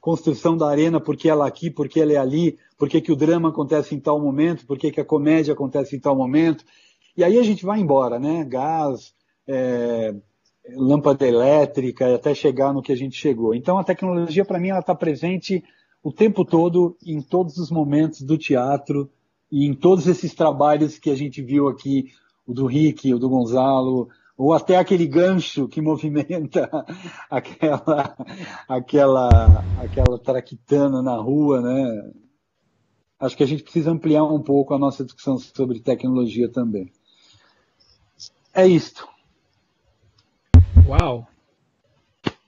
construção 0.00 0.56
da 0.56 0.68
arena, 0.68 1.00
porque 1.00 1.28
ela 1.28 1.46
aqui, 1.46 1.70
porque 1.70 2.00
ela 2.00 2.12
é 2.12 2.16
ali, 2.16 2.58
porque 2.78 3.00
que 3.00 3.10
o 3.10 3.16
drama 3.16 3.48
acontece 3.48 3.94
em 3.94 4.00
tal 4.00 4.20
momento, 4.20 4.66
porque 4.66 4.90
que 4.90 5.00
a 5.00 5.04
comédia 5.04 5.52
acontece 5.52 5.96
em 5.96 6.00
tal 6.00 6.14
momento, 6.14 6.64
e 7.16 7.24
aí 7.24 7.38
a 7.38 7.42
gente 7.42 7.64
vai 7.64 7.80
embora, 7.80 8.18
né? 8.18 8.44
Gás, 8.44 9.14
é, 9.48 10.14
lâmpada 10.74 11.26
elétrica, 11.26 12.14
até 12.14 12.34
chegar 12.34 12.72
no 12.72 12.82
que 12.82 12.92
a 12.92 12.96
gente 12.96 13.16
chegou. 13.16 13.54
Então 13.54 13.78
a 13.78 13.84
tecnologia, 13.84 14.44
para 14.44 14.58
mim, 14.58 14.68
ela 14.68 14.80
está 14.80 14.94
presente 14.94 15.64
o 16.06 16.12
tempo 16.12 16.44
todo, 16.44 16.96
em 17.04 17.20
todos 17.20 17.58
os 17.58 17.68
momentos 17.68 18.22
do 18.22 18.38
teatro 18.38 19.10
e 19.50 19.66
em 19.66 19.74
todos 19.74 20.06
esses 20.06 20.32
trabalhos 20.32 21.00
que 21.00 21.10
a 21.10 21.16
gente 21.16 21.42
viu 21.42 21.66
aqui, 21.66 22.12
o 22.46 22.54
do 22.54 22.64
Rick, 22.64 23.12
o 23.12 23.18
do 23.18 23.28
Gonzalo, 23.28 24.08
ou 24.38 24.52
até 24.52 24.76
aquele 24.76 25.04
gancho 25.04 25.66
que 25.66 25.80
movimenta 25.80 26.70
aquela 27.28 28.16
aquela 28.68 29.64
aquela 29.80 30.16
traquitana 30.16 31.02
na 31.02 31.16
rua, 31.16 31.60
né? 31.60 32.12
Acho 33.18 33.36
que 33.36 33.42
a 33.42 33.46
gente 33.46 33.64
precisa 33.64 33.90
ampliar 33.90 34.22
um 34.22 34.40
pouco 34.40 34.74
a 34.74 34.78
nossa 34.78 35.04
discussão 35.04 35.36
sobre 35.38 35.80
tecnologia 35.80 36.48
também. 36.48 36.88
É 38.54 38.64
isto. 38.64 39.08
Uau! 40.86 41.26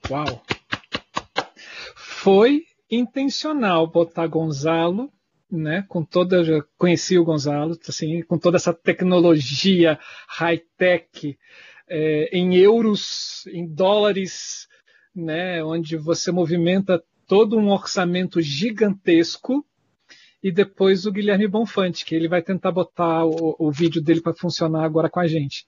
Uau! 0.09 0.43
Foi 1.97 2.69
intencional 2.90 3.86
botar 3.86 4.27
Gonzalo, 4.27 5.12
né? 5.51 5.85
Com 5.89 6.05
toda, 6.05 6.44
já 6.44 6.62
conheci 6.77 7.19
o 7.19 7.24
Gonzalo, 7.24 7.78
assim, 7.89 8.23
com 8.23 8.39
toda 8.39 8.56
essa 8.56 8.73
tecnologia 8.73 9.98
high-tech 10.28 11.39
é, 11.89 12.36
em 12.36 12.56
euros, 12.56 13.47
em 13.48 13.66
dólares, 13.66 14.69
né? 15.15 15.62
Onde 15.65 15.97
você 15.97 16.31
movimenta 16.31 17.02
todo 17.27 17.59
um 17.59 17.70
orçamento 17.70 18.40
gigantesco 18.40 19.65
e 20.43 20.52
depois 20.52 21.05
o 21.05 21.12
Guilherme 21.12 21.48
Bonfante, 21.48 22.05
que 22.05 22.15
ele 22.15 22.28
vai 22.28 22.43
tentar 22.43 22.70
botar 22.70 23.24
o, 23.24 23.56
o 23.59 23.73
vídeo 23.73 24.02
dele 24.02 24.20
para 24.20 24.35
funcionar 24.35 24.85
agora 24.85 25.10
com 25.10 25.20
a 25.20 25.27
gente 25.27 25.66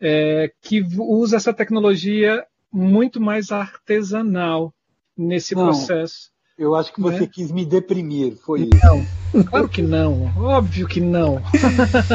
é, 0.00 0.52
que 0.60 0.82
usa 0.98 1.36
essa 1.36 1.52
tecnologia 1.52 2.46
muito 2.72 3.20
mais 3.20 3.50
artesanal 3.50 4.74
nesse 5.16 5.54
processo. 5.54 6.30
Eu 6.58 6.74
acho 6.74 6.92
que 6.92 7.00
você 7.00 7.20
né? 7.20 7.30
quis 7.32 7.52
me 7.52 7.64
deprimir, 7.64 8.36
foi 8.36 8.68
não, 8.82 9.00
isso. 9.00 9.44
Claro 9.48 9.68
que 9.68 9.80
não, 9.80 10.24
óbvio 10.36 10.88
que 10.88 11.00
não. 11.00 11.40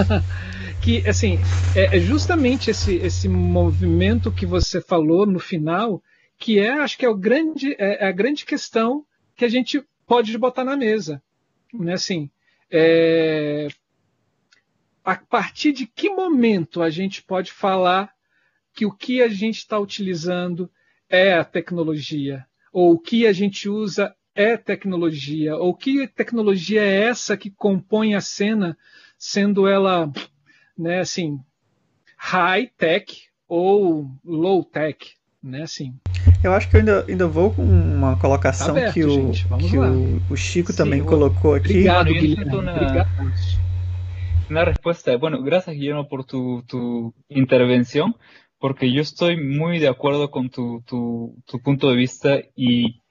que 0.81 1.07
assim 1.07 1.39
é, 1.75 1.97
é 1.97 1.99
justamente 1.99 2.69
esse, 2.69 2.95
esse 2.95 3.29
movimento 3.29 4.31
que 4.31 4.45
você 4.45 4.81
falou 4.81 5.25
no 5.25 5.39
final 5.39 6.03
que 6.37 6.59
é 6.59 6.71
acho 6.71 6.97
que 6.97 7.05
é 7.05 7.09
o 7.09 7.15
grande 7.15 7.73
é, 7.79 8.03
é 8.03 8.07
a 8.07 8.11
grande 8.11 8.43
questão 8.43 9.05
que 9.33 9.45
a 9.45 9.47
gente 9.47 9.81
pode 10.05 10.37
botar 10.37 10.65
na 10.65 10.75
mesa 10.75 11.23
né 11.73 11.93
assim 11.93 12.29
é, 12.69 13.69
a 15.03 15.15
partir 15.15 15.71
de 15.73 15.85
que 15.85 16.09
momento 16.09 16.81
a 16.81 16.89
gente 16.89 17.21
pode 17.21 17.51
falar 17.51 18.13
que 18.73 18.85
o 18.85 18.91
que 18.91 19.21
a 19.21 19.27
gente 19.27 19.57
está 19.57 19.77
utilizando 19.77 20.69
é 21.09 21.33
a 21.33 21.43
tecnologia, 21.43 22.45
ou 22.71 22.93
o 22.93 22.99
que 22.99 23.27
a 23.27 23.33
gente 23.33 23.69
usa 23.69 24.15
é 24.35 24.57
tecnologia, 24.57 25.55
ou 25.55 25.73
que 25.75 26.07
tecnologia 26.07 26.81
é 26.81 27.03
essa 27.03 27.37
que 27.37 27.49
compõe 27.51 28.15
a 28.15 28.21
cena, 28.21 28.77
sendo 29.17 29.67
ela, 29.67 30.11
né, 30.77 30.99
assim, 30.99 31.39
high 32.17 32.67
tech 32.77 33.13
ou 33.47 34.09
low 34.23 34.63
tech, 34.63 35.13
né? 35.41 35.63
Assim. 35.63 35.93
Eu 36.43 36.53
acho 36.53 36.69
que 36.69 36.75
eu 36.77 36.79
ainda, 36.79 37.05
ainda 37.07 37.27
vou 37.27 37.51
com 37.53 37.63
uma 37.63 38.17
colocação 38.17 38.67
Tá 38.67 38.71
aberto, 38.79 38.93
que, 38.93 39.03
o, 39.03 39.09
gente, 39.09 39.47
que 39.69 39.77
o, 39.77 40.21
o 40.31 40.35
Chico 40.35 40.71
Sim, 40.71 40.77
também 40.77 40.99
eu- 40.99 41.05
colocou 41.05 41.53
aqui. 41.53 41.69
Obrigado, 41.71 42.05
Guilherme. 42.13 42.55
una- 42.55 42.73
Obrigado. 42.75 43.09
Una 44.49 44.65
respuesta, 44.65 45.15
bueno, 45.17 45.41
gracias 45.41 45.75
Guillermo 45.75 46.07
por 46.07 46.25
tu, 46.25 46.63
tu 46.67 47.13
intervención, 47.29 48.15
porque 48.59 48.91
yo 48.91 49.01
estoy 49.01 49.37
muy 49.37 49.79
de 49.79 49.87
acuerdo 49.87 50.29
con 50.31 50.49
tu, 50.49 50.81
tu, 50.85 51.35
tu 51.45 51.59
punto 51.61 51.89
de 51.89 51.95
vista 51.95 52.39
y 52.55 53.01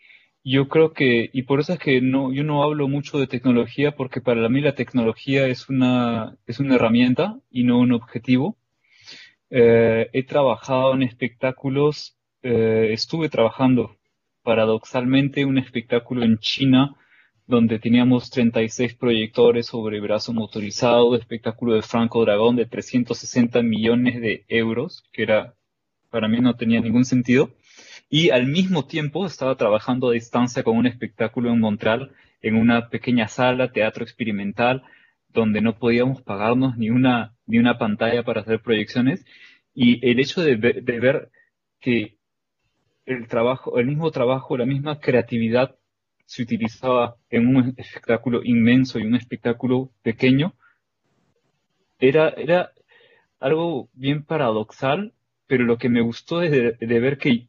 yo 0.44 0.68
creo 0.68 0.92
que, 0.92 1.30
y 1.32 1.42
por 1.42 1.60
eso 1.60 1.74
es 1.74 1.78
que 1.78 2.00
no, 2.00 2.32
yo 2.32 2.44
no 2.44 2.62
hablo 2.62 2.88
mucho 2.88 3.18
de 3.18 3.26
tecnología, 3.26 3.92
porque 3.96 4.20
para 4.20 4.48
mí 4.48 4.60
la 4.60 4.74
tecnología 4.74 5.46
es 5.46 5.68
una, 5.68 6.36
es 6.46 6.58
una 6.60 6.74
herramienta 6.74 7.38
y 7.50 7.64
no 7.64 7.78
un 7.78 7.92
objetivo. 7.92 8.56
Eh, 9.50 10.08
he 10.12 10.24
trabajado 10.24 10.94
en 10.94 11.02
espectáculos, 11.02 12.16
eh, 12.42 12.88
estuve 12.92 13.28
trabajando 13.28 13.96
paradoxalmente 14.42 15.44
un 15.44 15.58
espectáculo 15.58 16.24
en 16.24 16.38
China 16.38 16.96
donde 17.46 17.78
teníamos 17.78 18.30
36 18.30 18.94
proyectores 18.94 19.66
sobre 19.66 20.00
brazo 20.00 20.32
motorizado, 20.32 21.14
espectáculo 21.16 21.74
de 21.74 21.82
Franco 21.82 22.22
Dragón 22.24 22.56
de 22.56 22.66
360 22.66 23.62
millones 23.62 24.20
de 24.20 24.44
euros, 24.48 25.04
que 25.12 25.22
era, 25.22 25.54
para 26.10 26.28
mí 26.28 26.40
no 26.40 26.54
tenía 26.56 26.80
ningún 26.80 27.04
sentido. 27.04 27.50
Y 28.14 28.28
al 28.28 28.46
mismo 28.46 28.84
tiempo 28.84 29.24
estaba 29.24 29.56
trabajando 29.56 30.10
a 30.10 30.12
distancia 30.12 30.62
con 30.62 30.76
un 30.76 30.86
espectáculo 30.86 31.50
en 31.50 31.58
Montreal, 31.58 32.12
en 32.42 32.56
una 32.56 32.90
pequeña 32.90 33.26
sala, 33.26 33.72
teatro 33.72 34.04
experimental, 34.04 34.82
donde 35.30 35.62
no 35.62 35.78
podíamos 35.78 36.20
pagarnos 36.20 36.76
ni 36.76 36.90
una, 36.90 37.34
ni 37.46 37.56
una 37.56 37.78
pantalla 37.78 38.22
para 38.22 38.42
hacer 38.42 38.60
proyecciones. 38.60 39.24
Y 39.72 40.06
el 40.06 40.20
hecho 40.20 40.42
de 40.42 40.56
ver, 40.56 41.30
que 41.80 42.18
el 43.06 43.28
trabajo, 43.28 43.78
el 43.78 43.86
mismo 43.86 44.10
trabajo, 44.10 44.58
la 44.58 44.66
misma 44.66 45.00
creatividad 45.00 45.74
se 46.26 46.42
utilizaba 46.42 47.16
en 47.30 47.46
un 47.46 47.72
espectáculo 47.78 48.42
inmenso 48.44 48.98
y 48.98 49.04
un 49.04 49.14
espectáculo 49.14 49.90
pequeño, 50.02 50.54
era, 51.98 52.28
era 52.28 52.72
algo 53.40 53.88
bien 53.94 54.22
paradoxal, 54.22 55.14
pero 55.46 55.64
lo 55.64 55.78
que 55.78 55.88
me 55.88 56.02
gustó 56.02 56.42
es 56.42 56.50
de, 56.50 56.72
de 56.72 57.00
ver 57.00 57.16
que 57.16 57.48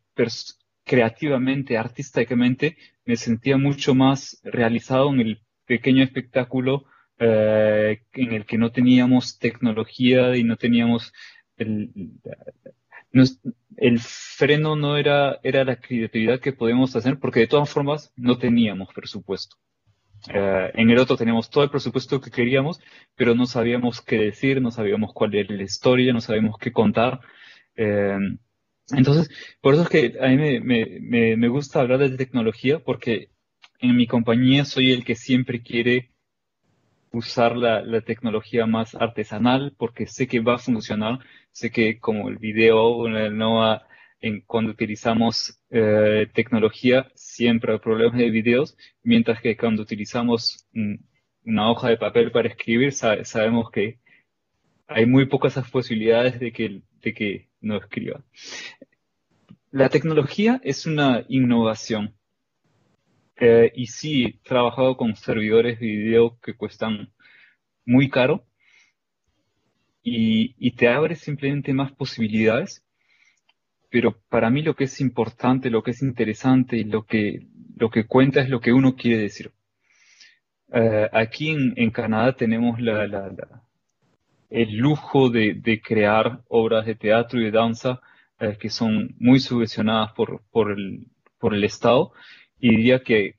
creativamente, 0.83 1.77
artísticamente, 1.77 2.77
me 3.05 3.15
sentía 3.15 3.57
mucho 3.57 3.95
más 3.95 4.39
realizado 4.43 5.13
en 5.13 5.21
el 5.21 5.41
pequeño 5.65 6.03
espectáculo 6.03 6.85
eh, 7.19 8.01
en 8.13 8.33
el 8.33 8.45
que 8.45 8.57
no 8.57 8.71
teníamos 8.71 9.39
tecnología 9.39 10.35
y 10.35 10.43
no 10.43 10.57
teníamos 10.57 11.13
el, 11.57 11.91
freno 13.99 14.75
no 14.75 14.97
era, 14.97 15.39
era 15.43 15.63
la 15.63 15.77
creatividad 15.77 16.39
que 16.39 16.53
podíamos 16.53 16.95
hacer, 16.95 17.19
porque 17.19 17.41
de 17.41 17.47
todas 17.47 17.69
formas 17.69 18.11
no 18.15 18.37
teníamos 18.37 18.93
presupuesto. 18.93 19.57
Eh, 20.33 20.71
en 20.75 20.89
el 20.89 20.99
otro 20.99 21.17
teníamos 21.17 21.49
todo 21.49 21.63
el 21.63 21.69
presupuesto 21.69 22.21
que 22.21 22.31
queríamos, 22.31 22.79
pero 23.15 23.35
no 23.35 23.45
sabíamos 23.45 24.01
qué 24.01 24.17
decir, 24.17 24.61
no 24.61 24.71
sabíamos 24.71 25.13
cuál 25.13 25.35
era 25.35 25.53
la 25.53 25.63
historia, 25.63 26.13
no 26.13 26.21
sabíamos 26.21 26.57
qué 26.57 26.71
contar. 26.71 27.19
Eh, 27.75 28.17
entonces, 28.91 29.29
por 29.61 29.73
eso 29.73 29.83
es 29.83 29.89
que 29.89 30.13
a 30.19 30.27
mí 30.29 30.59
me, 30.61 31.47
gusta 31.47 31.79
hablar 31.81 31.99
de 31.99 32.17
tecnología, 32.17 32.79
porque 32.79 33.29
en 33.79 33.95
mi 33.95 34.07
compañía 34.07 34.65
soy 34.65 34.91
el 34.91 35.03
que 35.05 35.15
siempre 35.15 35.61
quiere 35.61 36.11
usar 37.11 37.55
la, 37.55 37.81
la 37.81 38.01
tecnología 38.01 38.65
más 38.65 38.95
artesanal, 38.95 39.73
porque 39.77 40.07
sé 40.07 40.27
que 40.27 40.39
va 40.39 40.55
a 40.55 40.57
funcionar, 40.57 41.19
sé 41.51 41.71
que 41.71 41.99
como 41.99 42.29
el 42.29 42.37
video, 42.37 43.07
la 43.07 43.29
nueva, 43.29 43.83
cuando 44.47 44.71
utilizamos 44.71 45.59
eh, 45.69 46.27
tecnología, 46.33 47.11
siempre 47.15 47.73
hay 47.73 47.79
problemas 47.79 48.17
de 48.17 48.29
videos, 48.31 48.77
mientras 49.03 49.41
que 49.41 49.55
cuando 49.57 49.81
utilizamos 49.83 50.67
una 51.45 51.69
hoja 51.71 51.89
de 51.89 51.97
papel 51.97 52.31
para 52.31 52.49
escribir, 52.49 52.93
sa- 52.93 53.23
sabemos 53.25 53.69
que 53.71 53.99
hay 54.87 55.05
muy 55.05 55.25
pocas 55.27 55.55
posibilidades 55.71 56.39
de 56.39 56.51
que, 56.53 56.81
de 57.03 57.13
que 57.13 57.49
no 57.61 57.77
escriba. 57.77 58.23
La 59.71 59.89
tecnología 59.89 60.61
es 60.63 60.85
una 60.85 61.25
innovación. 61.27 62.15
Eh, 63.35 63.71
y 63.75 63.87
sí, 63.87 64.23
he 64.25 64.39
trabajado 64.43 64.97
con 64.97 65.15
servidores 65.15 65.79
de 65.79 65.85
video 65.87 66.39
que 66.41 66.55
cuestan 66.55 67.11
muy 67.85 68.09
caro 68.09 68.45
y, 70.03 70.53
y 70.59 70.75
te 70.75 70.87
abre 70.87 71.15
simplemente 71.15 71.73
más 71.73 71.91
posibilidades. 71.93 72.83
Pero 73.89 74.19
para 74.27 74.49
mí 74.49 74.61
lo 74.61 74.75
que 74.75 74.83
es 74.83 74.99
importante, 74.99 75.69
lo 75.69 75.83
que 75.83 75.91
es 75.91 76.01
interesante 76.01 76.75
y 76.75 76.83
lo 76.83 77.05
que, 77.05 77.47
lo 77.77 77.89
que 77.89 78.05
cuenta 78.05 78.41
es 78.41 78.49
lo 78.49 78.59
que 78.59 78.73
uno 78.73 78.97
quiere 78.97 79.21
decir. 79.21 79.53
Eh, 80.73 81.07
aquí 81.13 81.51
en, 81.51 81.73
en 81.77 81.89
Canadá 81.89 82.35
tenemos 82.35 82.77
la, 82.81 83.07
la- 83.07 83.29
la- 83.29 83.62
el 84.53 84.77
lujo 84.77 85.29
de, 85.29 85.81
crear 85.83 86.41
obras 86.47 86.85
de 86.85 86.93
teatro 86.93 87.41
y 87.41 87.45
de 87.45 87.51
danza 87.51 88.01
eh, 88.39 88.55
que 88.59 88.69
son 88.69 89.15
muy 89.17 89.39
subvencionadas 89.39 90.13
por, 90.13 90.41
el, 90.71 91.07
por 91.39 91.55
el 91.55 91.63
Estado. 91.63 92.11
Y 92.59 92.69
diría 92.69 93.03
que 93.03 93.35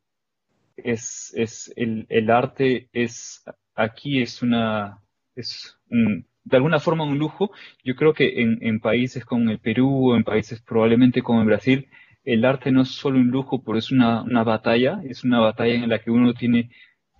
es, 0.76 1.32
es 1.36 1.72
el, 1.76 2.30
arte 2.30 2.88
es 2.92 3.44
aquí 3.76 4.20
es 4.22 4.42
una 4.42 4.98
es 5.36 5.78
de 5.88 6.56
alguna 6.56 6.80
forma 6.80 7.04
un 7.04 7.18
lujo. 7.18 7.52
Yo 7.84 7.94
creo 7.94 8.12
que 8.12 8.42
en, 8.42 8.58
en 8.60 8.80
países 8.80 9.24
como 9.24 9.50
el 9.50 9.60
Perú 9.60 10.10
o 10.10 10.16
en 10.16 10.24
países 10.24 10.60
probablemente 10.62 11.22
como 11.22 11.40
en 11.40 11.46
Brasil, 11.46 11.88
el 12.24 12.44
arte 12.44 12.72
no 12.72 12.82
es 12.82 12.88
solo 12.88 13.18
un 13.18 13.28
lujo, 13.28 13.62
pero 13.62 13.78
es 13.78 13.92
una, 13.92 14.22
una 14.22 14.42
batalla, 14.42 15.00
es 15.08 15.22
una 15.22 15.38
batalla 15.38 15.74
en 15.74 15.88
la 15.88 16.00
que 16.00 16.10
uno 16.10 16.34
tiene, 16.34 16.70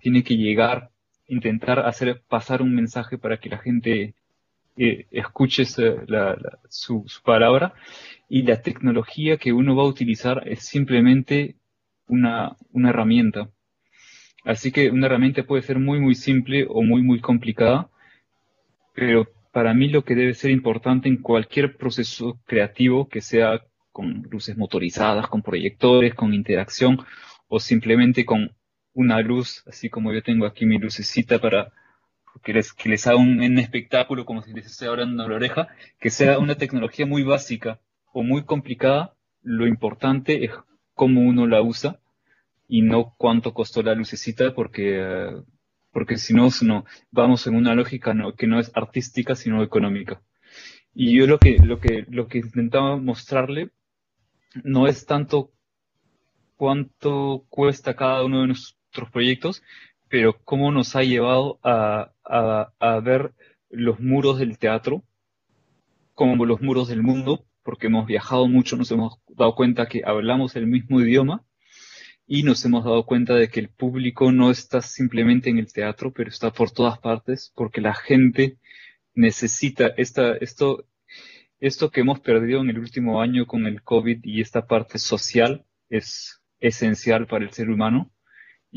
tiene 0.01 0.23
que 0.23 0.35
llegar, 0.35 0.91
intentar 1.27 1.79
hacer 1.79 2.21
pasar 2.27 2.61
un 2.61 2.73
mensaje 2.75 3.17
para 3.17 3.37
que 3.37 3.49
la 3.49 3.57
gente 3.57 4.15
eh, 4.77 5.05
su, 6.69 7.03
su 7.07 7.21
palabra. 7.23 7.73
Y 8.27 8.43
la 8.43 8.61
tecnología 8.61 9.37
que 9.37 9.53
uno 9.53 9.75
va 9.75 9.83
a 9.83 9.87
utilizar 9.87 10.47
es 10.47 10.65
simplemente 10.65 11.55
una, 12.07 12.55
una 12.71 12.89
herramienta. 12.89 13.49
Así 14.43 14.71
que 14.71 14.89
una 14.91 15.07
herramienta 15.07 15.43
puede 15.43 15.63
ser 15.63 15.79
muy, 15.79 15.99
muy 15.99 16.15
simple 16.15 16.65
o 16.69 16.83
muy, 16.83 17.01
muy 17.01 17.19
complicada, 17.19 17.89
pero 18.93 19.27
para 19.51 19.73
mí 19.73 19.87
lo 19.89 20.03
que 20.03 20.15
debe 20.15 20.33
ser 20.33 20.51
importante 20.51 21.09
en 21.09 21.17
cualquier 21.17 21.77
proceso 21.77 22.39
creativo, 22.45 23.07
que 23.07 23.21
sea 23.21 23.61
con 23.91 24.23
luces 24.29 24.57
motorizadas, 24.57 25.27
con 25.27 25.41
proyectores, 25.41 26.13
con 26.13 26.33
interacción 26.33 26.99
o 27.47 27.59
simplemente 27.59 28.25
con 28.25 28.51
una 28.95 29.21
luz, 29.21 29.63
así 29.67 29.89
como 29.89 30.13
yo 30.13 30.23
tengo 30.23 30.47
aquí 30.47 30.65
mi 30.67 30.79
lucecita 30.79 31.39
para 31.39 31.73
que 32.43 32.53
les, 32.53 32.73
que 32.73 32.89
les 32.89 33.07
haga 33.07 33.17
un, 33.17 33.39
un 33.41 33.59
espectáculo 33.59 34.25
como 34.25 34.41
si 34.43 34.53
les 34.53 34.65
esté 34.67 34.87
hablando 34.87 35.23
a 35.23 35.29
la 35.29 35.35
oreja, 35.35 35.67
que 35.99 36.09
sea 36.11 36.39
una 36.39 36.55
tecnología 36.55 37.05
muy 37.05 37.23
básica 37.23 37.79
o 38.13 38.23
muy 38.23 38.43
complicada, 38.45 39.15
lo 39.43 39.67
importante 39.67 40.45
es 40.45 40.51
cómo 40.95 41.21
uno 41.21 41.47
la 41.47 41.61
usa 41.61 41.99
y 42.67 42.81
no 42.83 43.15
cuánto 43.17 43.53
costó 43.53 43.83
la 43.83 43.95
lucecita, 43.95 44.53
porque, 44.55 45.31
porque 45.91 46.17
si 46.17 46.33
no, 46.33 46.49
no, 46.63 46.85
vamos 47.11 47.47
en 47.47 47.55
una 47.55 47.75
lógica 47.75 48.13
no- 48.13 48.33
que 48.35 48.47
no 48.47 48.59
es 48.59 48.71
artística, 48.75 49.35
sino 49.35 49.63
económica. 49.63 50.21
Y 50.95 51.17
yo 51.17 51.27
lo 51.27 51.39
que, 51.39 51.57
lo 51.59 51.79
que, 51.79 52.05
lo 52.09 52.27
que 52.27 52.39
intentaba 52.39 52.97
mostrarle 52.97 53.71
no 54.63 54.87
es 54.87 55.05
tanto 55.05 55.51
cuánto 56.57 57.45
cuesta 57.49 57.95
cada 57.95 58.23
uno 58.25 58.41
de 58.41 58.47
nuestros 58.95 59.11
proyectos, 59.11 59.63
pero 60.09 60.39
cómo 60.43 60.71
nos 60.71 60.95
ha 60.95 61.03
llevado 61.03 61.59
a 61.63 63.01
ver 63.03 63.33
los 63.69 63.99
muros 63.99 64.39
del 64.39 64.57
teatro 64.57 65.03
como 66.15 66.45
los 66.45 66.61
muros 66.61 66.87
del 66.87 67.03
mundo, 67.03 67.45
porque 67.61 67.87
hemos 67.87 68.07
viajado 68.07 68.47
mucho, 68.47 68.77
nos 68.77 68.89
hemos 68.91 69.19
dado 69.27 69.53
cuenta 69.53 69.87
que 69.87 70.01
hablamos 70.05 70.55
el 70.55 70.65
mismo 70.65 71.01
idioma 71.01 71.43
y 72.25 72.43
nos 72.43 72.63
hemos 72.65 72.85
dado 72.85 73.05
cuenta 73.05 73.35
de 73.35 73.49
que 73.49 73.59
el 73.59 73.69
público 73.69 74.31
no 74.31 74.49
está 74.49 74.81
simplemente 74.81 75.49
en 75.49 75.59
el 75.59 75.71
teatro, 75.71 76.13
pero 76.13 76.29
está 76.29 76.51
por 76.51 76.71
todas 76.71 76.97
partes, 76.99 77.51
porque 77.53 77.81
la 77.81 77.93
gente 77.93 78.57
necesita 79.13 79.87
esta, 79.97 80.37
esto, 80.37 80.85
esto 81.59 81.91
que 81.91 82.01
hemos 82.01 82.21
perdido 82.21 82.61
en 82.61 82.69
el 82.69 82.79
último 82.79 83.21
año 83.21 83.45
con 83.45 83.67
el 83.67 83.83
COVID 83.83 84.21
y 84.23 84.41
esta 84.41 84.65
parte 84.67 84.97
social 84.97 85.65
es 85.89 86.41
esencial 86.59 87.27
para 87.27 87.43
el 87.43 87.51
ser 87.51 87.69
humano. 87.69 88.09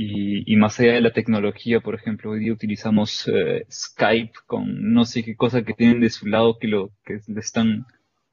Y, 0.01 0.45
y 0.53 0.57
más 0.57 0.79
allá 0.79 0.93
de 0.93 1.01
la 1.01 1.13
tecnología, 1.13 1.81
por 1.81 1.97
ejemplo, 1.97 2.31
hoy 2.31 2.39
día 2.39 2.53
utilizamos 2.53 3.27
eh, 3.27 3.67
Skype 3.69 4.33
con 4.47 4.93
no 4.93 5.05
sé 5.05 5.25
qué 5.25 5.35
cosa 5.35 5.65
que 5.65 5.75
tienen 5.75 5.99
de 6.01 6.09
su 6.09 6.29
lado 6.29 6.57
que 6.57 6.69
lo 6.69 6.93
que 7.05 7.19
le 7.27 7.41
están, 7.41 7.85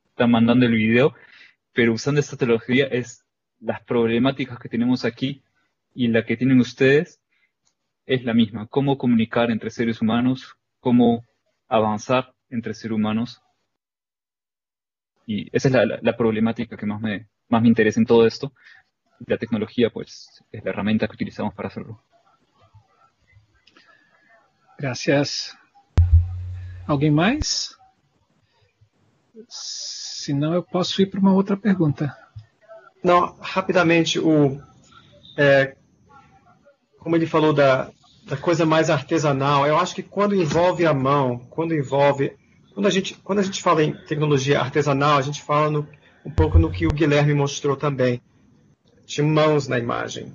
están 0.09 0.29
mandando 0.29 0.67
el 0.67 0.73
video, 0.73 1.15
pero 1.73 1.93
usando 1.93 2.19
esta 2.19 2.37
tecnología 2.37 2.85
es 2.85 3.25
las 3.59 3.81
problemáticas 3.83 4.59
que 4.59 4.69
tenemos 4.69 5.05
aquí 5.05 5.41
y 5.95 6.07
la 6.09 6.23
que 6.23 6.37
tienen 6.37 6.59
ustedes 6.59 7.19
es 8.05 8.23
la 8.25 8.35
misma. 8.35 8.67
Cómo 8.67 8.99
comunicar 8.99 9.49
entre 9.49 9.71
seres 9.71 10.03
humanos, 10.03 10.55
cómo 10.79 11.25
avanzar 11.67 12.35
entre 12.51 12.75
seres 12.75 12.95
humanos 12.95 13.41
Y 15.25 15.49
esa 15.51 15.69
es 15.69 15.73
la, 15.73 15.99
la, 15.99 16.15
problemática 16.15 16.77
que 16.77 16.85
más 16.85 17.01
me, 17.01 17.27
más 17.49 17.63
me 17.63 17.69
interesa 17.69 17.99
en 17.99 18.05
todo 18.05 18.27
esto. 18.27 18.53
La 19.27 19.37
tecnología, 19.37 19.89
pues, 19.89 20.43
es 20.51 20.63
la 20.63 20.71
herramienta 20.71 21.07
que 21.07 21.13
utilizamos 21.13 21.53
para 21.53 21.69
hacerlo. 21.69 22.01
Gracias. 24.77 25.57
¿Alguien 26.85 27.13
más? 27.13 27.77
Se 29.47 30.33
não, 30.33 30.53
eu 30.53 30.63
posso 30.63 31.01
ir 31.01 31.09
para 31.09 31.19
uma 31.19 31.33
outra 31.33 31.55
pergunta. 31.55 32.15
Não, 33.03 33.35
rapidamente, 33.39 34.19
o, 34.19 34.59
é, 35.37 35.75
como 36.99 37.15
ele 37.15 37.27
falou 37.27 37.53
da, 37.53 37.91
da 38.25 38.35
coisa 38.35 38.65
mais 38.65 38.89
artesanal, 38.89 39.67
eu 39.67 39.77
acho 39.77 39.93
que 39.93 40.03
quando 40.03 40.35
envolve 40.35 40.85
a 40.85 40.93
mão, 40.93 41.39
quando 41.49 41.75
envolve. 41.75 42.33
Quando 42.73 42.87
a 42.87 42.89
gente, 42.89 43.13
quando 43.23 43.39
a 43.39 43.43
gente 43.43 43.61
fala 43.61 43.83
em 43.83 43.93
tecnologia 44.05 44.59
artesanal, 44.59 45.17
a 45.17 45.21
gente 45.21 45.41
fala 45.41 45.69
no, 45.69 45.87
um 46.25 46.31
pouco 46.31 46.59
no 46.59 46.71
que 46.71 46.85
o 46.85 46.91
Guilherme 46.91 47.33
mostrou 47.33 47.77
também. 47.77 48.21
De 49.05 49.21
mãos 49.21 49.67
na 49.67 49.77
imagem. 49.77 50.33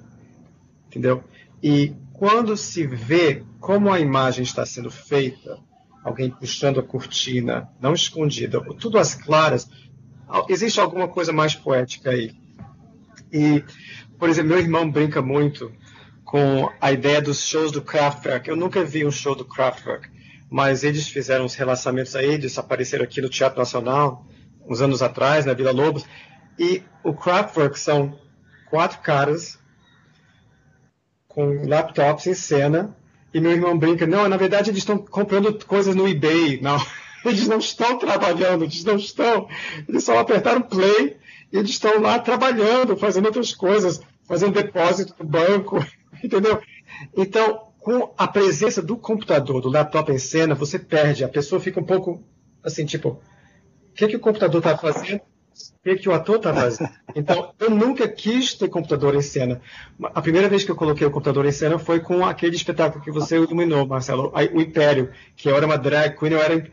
Entendeu? 0.87 1.23
E 1.63 1.95
quando 2.13 2.57
se 2.57 2.87
vê 2.87 3.45
como 3.61 3.93
a 3.93 4.01
imagem 4.01 4.43
está 4.43 4.65
sendo 4.65 4.91
feita, 4.91 5.59
alguém 6.03 6.31
puxando 6.31 6.81
a 6.81 6.83
cortina, 6.83 7.69
não 7.81 7.95
escondida, 7.95 8.61
tudo 8.79 8.99
às 8.99 9.15
claras, 9.15 9.69
existe 10.49 10.81
alguma 10.81 11.09
coisa 11.09 11.33
mais 11.33 11.55
poética 11.55 12.11
aí. 12.11 12.35
E, 13.33 13.63
por 14.19 14.29
exemplo, 14.29 14.51
meu 14.51 14.59
irmão 14.59 14.91
brinca 14.91 15.23
muito 15.23 15.73
com 16.25 16.71
a 16.81 16.93
ideia 16.93 17.21
dos 17.21 17.45
shows 17.45 17.73
do 17.73 17.83
Kraftwerk. 17.83 18.49
Eu 18.49 18.57
nunca 18.57 18.85
vi 18.85 19.05
um 19.05 19.11
show 19.11 19.35
do 19.35 19.45
Kraftwerk, 19.45 20.09
mas 20.49 20.85
eles 20.85 21.09
fizeram 21.09 21.45
uns 21.45 21.55
relacionamentos 21.55 22.15
aí, 22.17 22.35
eles 22.35 22.57
apareceram 22.59 23.05
aqui 23.05 23.21
no 23.21 23.29
Teatro 23.29 23.59
Nacional, 23.59 24.27
uns 24.67 24.81
anos 24.81 25.03
atrás, 25.03 25.45
na 25.45 25.55
Vila 25.55 25.73
Lobos. 25.73 26.05
E 26.59 26.83
o 27.03 27.15
Kraftwerk 27.15 27.79
são 27.79 28.19
quatro 28.71 29.01
caras 29.01 29.59
com 31.29 31.67
laptops 31.67 32.27
em 32.27 32.35
cena. 32.35 32.97
E 33.33 33.41
meu 33.41 33.53
irmão 33.53 33.79
brinca, 33.79 34.07
não, 34.07 34.29
na 34.29 34.37
verdade 34.37 34.71
eles 34.71 34.81
estão 34.81 34.99
comprando 34.99 35.65
coisas 35.65 35.95
no 35.95 36.09
eBay. 36.09 36.61
Não, 36.63 36.79
eles 37.25 37.47
não 37.47 37.59
estão 37.59 37.99
trabalhando, 37.99 38.65
eles 38.65 38.83
não 38.83 38.97
estão. 38.97 39.47
Eles 39.87 40.05
só 40.05 40.19
apertaram 40.19 40.63
play 40.63 41.19
e 41.53 41.57
eles 41.59 41.71
estão 41.71 42.01
lá 42.01 42.19
trabalhando, 42.19 42.97
fazendo 42.97 43.27
outras 43.27 43.55
coisas, 43.55 44.01
fazendo 44.27 44.55
depósito 44.55 45.15
no 45.19 45.29
banco. 45.29 45.85
Entendeu? 46.25 46.63
Então, 47.15 47.69
com 47.79 48.13
a 48.17 48.27
presença 48.27 48.81
do 48.81 48.97
computador, 48.97 49.61
do 49.61 49.69
laptop 49.69 50.11
em 50.11 50.19
cena, 50.19 50.55
você 50.55 50.79
perde. 50.79 51.23
A 51.23 51.29
pessoa 51.29 51.61
fica 51.61 51.79
um 51.79 51.85
pouco 51.85 52.25
assim, 52.65 52.87
tipo, 52.87 53.11
o 53.91 53.95
que, 53.95 54.09
que 54.09 54.17
o 54.17 54.21
computador 54.21 54.59
está 54.59 54.77
fazendo? 54.77 55.21
Que, 55.83 55.97
que 55.97 56.09
o 56.09 56.13
ator 56.13 56.37
está 56.37 56.55
fazendo? 56.55 56.91
Então, 57.15 57.53
eu 57.59 57.71
nunca 57.71 58.07
quis 58.07 58.55
ter 58.55 58.69
computador 58.69 59.15
em 59.15 59.23
cena. 59.23 59.61
A 60.15 60.23
primeira 60.23 60.49
vez 60.49 60.65
que 60.65 60.71
eu 60.71 60.77
coloquei 60.77 61.07
o 61.07 61.11
computador 61.11 61.45
em 61.47 61.53
cena 61.53 61.79
foi 61.79 62.01
com 62.01 62.25
aquele 62.25 62.57
espetáculo 62.57 63.03
que 63.03 63.11
você 63.11 63.37
iluminou, 63.37 63.87
Marcelo, 63.87 64.33
o 64.33 64.61
Império, 64.61 65.11
que 65.37 65.49
eu 65.49 65.57
era 65.57 65.67
uma 65.67 65.77
drag 65.77 66.19
queen, 66.19 66.33
eu 66.33 66.41
era, 66.41 66.67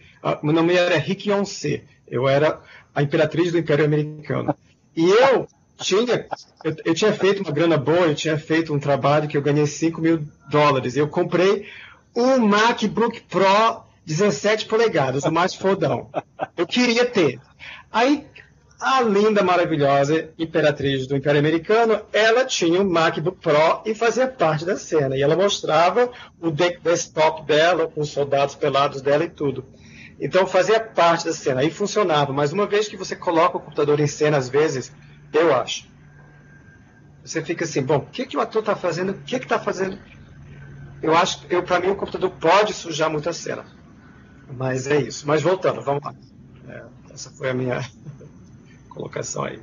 meu 0.44 0.54
nome 0.54 0.76
era 0.76 0.98
Rick 0.98 1.30
Yonce, 1.30 1.84
eu 2.08 2.28
era 2.28 2.62
a 2.94 3.02
imperatriz 3.02 3.52
do 3.52 3.58
Império 3.58 3.86
Americano. 3.86 4.56
E 4.96 5.10
eu 5.10 5.48
tinha, 5.78 6.26
eu, 6.64 6.76
eu, 6.86 6.94
tinha 6.94 7.14
feito 7.14 7.44
uma 7.44 7.52
grana 7.52 7.78
boa, 7.78 8.08
eu 8.08 8.16
tinha 8.16 8.38
feito 8.38 8.74
um 8.74 8.80
trabalho 8.80 9.28
que 9.28 9.38
eu 9.38 9.42
ganhei 9.42 9.66
5 9.66 10.02
mil 10.02 10.28
dólares. 10.50 10.96
Eu 10.96 11.08
comprei 11.08 11.68
um 12.16 12.40
MacBook 12.40 13.22
Pro 13.22 13.84
17 14.06 14.66
polegadas, 14.66 15.24
o 15.26 15.32
mais 15.32 15.54
fodão. 15.54 16.10
Eu 16.56 16.66
queria 16.66 17.06
ter. 17.06 17.40
Aí, 17.92 18.26
a 18.80 19.02
linda, 19.02 19.44
maravilhosa 19.44 20.30
imperatriz 20.38 21.08
do 21.08 21.16
Império 21.16 21.40
Americano, 21.40 22.00
ela 22.14 22.46
tinha 22.46 22.80
um 22.80 22.88
MacBook 22.88 23.40
Pro 23.40 23.82
e 23.84 23.96
fazia 23.96 24.28
parte 24.28 24.66
da 24.66 24.78
cena. 24.78 25.18
E 25.18 25.22
ela 25.22 25.36
mostrava 25.36 26.12
o 26.40 26.52
desktop 26.52 27.44
dela, 27.44 27.88
com 27.88 28.02
os 28.02 28.10
soldados 28.10 28.54
pelados 28.54 29.02
dela 29.02 29.24
e 29.24 29.30
tudo. 29.30 29.66
Então 30.20 30.46
fazia 30.46 30.80
parte 30.80 31.26
da 31.26 31.34
cena. 31.34 31.62
Aí 31.62 31.72
funcionava. 31.72 32.32
Mas 32.32 32.54
uma 32.54 32.68
vez 32.68 32.88
que 32.88 32.96
você 32.96 33.16
coloca 33.16 33.58
o 33.58 33.60
computador 33.60 34.00
em 34.00 34.08
cena, 34.08 34.38
às 34.38 34.48
vezes, 34.48 34.92
eu 35.34 35.56
acho. 35.56 35.88
Você 37.26 37.44
fica 37.44 37.66
assim, 37.66 37.82
bom, 37.82 37.98
o 37.98 38.06
que, 38.06 38.28
que 38.28 38.38
o 38.38 38.42
ator 38.42 38.60
está 38.60 38.76
fazendo? 38.76 39.10
O 39.10 39.22
que 39.24 39.38
está 39.38 39.60
fazendo? 39.60 39.98
Eu 41.02 41.16
acho, 41.16 41.46
eu 41.50 41.64
para 41.64 41.80
mim 41.80 41.90
o 41.90 41.96
computador 41.96 42.32
pode 42.40 42.74
sujar 42.74 43.10
muito 43.10 43.28
a 43.28 43.34
cena. 43.34 43.66
Mas 44.56 44.86
é 44.86 45.02
isso. 45.02 45.28
Mas 45.28 45.42
voltando, 45.42 45.82
vamos 45.82 46.04
lá. 46.04 46.14
É, 46.70 46.84
essa 47.12 47.32
foi 47.32 47.50
a 47.50 47.54
minha 47.54 47.82
colocação 48.98 49.44
aí. 49.44 49.60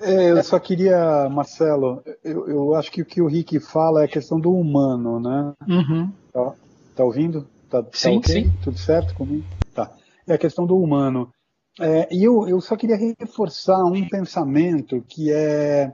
É, 0.00 0.30
eu 0.30 0.44
só 0.44 0.58
queria, 0.58 1.28
Marcelo, 1.30 2.02
eu, 2.22 2.48
eu, 2.48 2.74
acho 2.74 2.92
que 2.92 3.00
o 3.00 3.06
que 3.06 3.22
o 3.22 3.26
Rick 3.26 3.58
fala 3.58 4.02
é 4.02 4.04
a 4.04 4.08
questão 4.08 4.38
do 4.38 4.52
humano, 4.52 5.18
né? 5.18 5.54
Uhum. 5.66 6.12
Tá, 6.32 6.54
tá, 6.94 7.04
ouvindo? 7.04 7.48
Tá, 7.70 7.82
tá 7.82 7.88
sim, 7.92 8.18
okay? 8.18 8.44
sim. 8.44 8.52
Tudo 8.62 8.78
certo 8.78 9.14
comigo? 9.14 9.46
Tá. 9.74 9.90
É 10.26 10.34
a 10.34 10.38
questão 10.38 10.66
do 10.66 10.76
humano. 10.76 11.32
É, 11.80 12.08
e 12.14 12.22
eu, 12.22 12.46
eu 12.46 12.60
só 12.60 12.76
queria 12.76 12.96
reforçar 13.18 13.82
um 13.84 14.06
pensamento 14.08 15.02
que 15.08 15.32
é. 15.32 15.92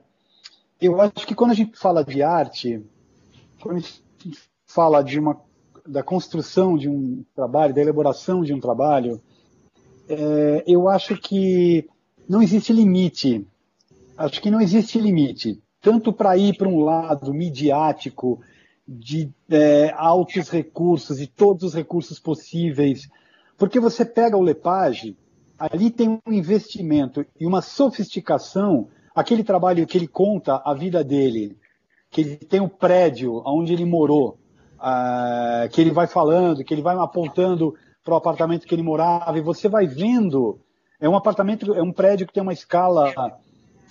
Eu 0.81 1.01
acho 1.01 1.27
que 1.27 1.35
quando 1.35 1.53
a 1.53 1.55
gente 1.55 1.79
fala 1.79 2.05
de 2.05 2.23
arte, 2.23 2.83
quando 3.61 3.77
a 3.77 3.81
gente 3.81 4.03
fala 4.67 5.05
de 5.05 5.21
uma, 5.21 5.39
da 5.87 6.03
construção 6.03 6.77
de 6.77 6.89
um 6.89 7.25
trabalho, 7.35 7.75
da 7.75 7.81
elaboração 7.81 8.43
de 8.43 8.53
um 8.53 8.61
trabalho, 8.61 9.21
é, 10.11 10.65
eu 10.67 10.89
acho 10.89 11.17
que 11.17 11.89
não 12.29 12.43
existe 12.43 12.73
limite. 12.73 13.47
Acho 14.17 14.41
que 14.43 14.51
não 14.51 14.61
existe 14.61 14.99
limite, 14.99 15.63
tanto 15.81 16.13
para 16.13 16.37
ir 16.37 16.57
para 16.57 16.69
um 16.69 16.81
lado 16.81 17.33
midiático, 17.33 18.41
de 18.93 19.31
é, 19.49 19.95
altos 19.97 20.49
recursos 20.49 21.21
e 21.21 21.27
todos 21.29 21.63
os 21.63 21.75
recursos 21.75 22.19
possíveis, 22.19 23.09
porque 23.57 23.79
você 23.79 24.05
pega 24.05 24.37
o 24.37 24.43
Lepage, 24.43 25.17
ali 25.57 25.91
tem 25.91 26.09
um 26.27 26.33
investimento 26.33 27.25
e 27.39 27.47
uma 27.47 27.63
sofisticação, 27.63 28.89
aquele 29.15 29.45
trabalho 29.45 29.87
que 29.87 29.97
ele 29.97 30.09
conta 30.09 30.61
a 30.65 30.75
vida 30.75 31.05
dele, 31.05 31.57
que 32.11 32.21
ele 32.21 32.37
tem 32.37 32.61
um 32.61 32.69
prédio 32.69 33.41
onde 33.47 33.73
ele 33.73 33.85
morou, 33.85 34.39
uh, 34.79 35.69
que 35.71 35.81
ele 35.81 35.93
vai 35.93 36.09
falando, 36.09 36.65
que 36.65 36.75
ele 36.75 36.83
vai 36.83 36.97
apontando 36.97 37.77
para 38.05 38.15
o 38.15 38.17
apartamento 38.17 38.67
que 38.67 38.75
ele 38.75 38.83
morava, 38.83 39.37
e 39.39 39.43
você 39.43 39.69
vai 39.69 39.87
vendo, 39.87 40.61
é 41.01 41.09
um 41.09 41.17
apartamento, 41.17 41.75
é 41.75 41.83
um 41.83 41.93
prédio 41.93 42.27
que 42.27 42.33
tem 42.33 42.43
uma 42.43 42.53
escala 42.53 43.13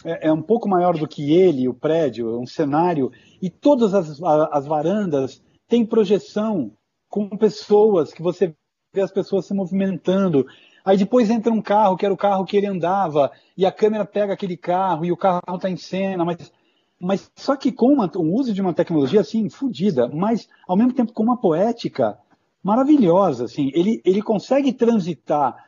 é, 0.04 0.28
é 0.28 0.32
um 0.32 0.42
pouco 0.42 0.68
maior 0.68 0.98
do 0.98 1.08
que 1.08 1.34
ele, 1.34 1.68
o 1.68 1.74
prédio, 1.74 2.30
é 2.36 2.38
um 2.38 2.48
cenário, 2.48 3.12
e 3.42 3.50
todas 3.50 3.94
as, 3.94 4.22
as 4.52 4.66
varandas 4.66 5.42
têm 5.68 5.86
projeção 5.86 6.72
com 7.08 7.30
pessoas, 7.30 8.14
que 8.14 8.22
você 8.22 8.54
vê 8.94 9.02
as 9.02 9.12
pessoas 9.12 9.46
se 9.46 9.54
movimentando, 9.54 10.46
Aí 10.84 10.98
depois 10.98 11.30
entra 11.30 11.52
um 11.52 11.62
carro, 11.62 11.98
que 11.98 12.06
era 12.06 12.14
o 12.14 12.18
carro 12.18 12.46
que 12.46 12.58
ele 12.58 12.66
andava, 12.66 13.32
e 13.56 13.66
a 13.66 13.72
câmera 13.72 14.06
pega 14.06 14.34
aquele 14.34 14.58
carro, 14.58 15.06
e 15.06 15.12
o 15.12 15.18
carro 15.18 15.42
está 15.54 15.70
em 15.70 15.78
cena, 15.78 16.26
mas, 16.26 16.52
mas 17.00 17.32
só 17.36 17.56
que 17.56 17.72
com 17.72 17.94
uma, 17.94 18.10
o 18.16 18.34
uso 18.34 18.54
de 18.54 18.62
uma 18.62 18.74
tecnologia 18.74 19.22
assim, 19.22 19.50
fodida, 19.50 20.08
mas 20.08 20.48
ao 20.68 20.76
mesmo 20.76 20.94
tempo 20.94 21.14
com 21.14 21.22
uma 21.22 21.38
poética 21.38 22.18
maravilhosa. 22.64 23.46
Assim, 23.46 23.72
ele, 23.74 24.02
ele 24.06 24.22
consegue 24.22 24.74
transitar 24.74 25.66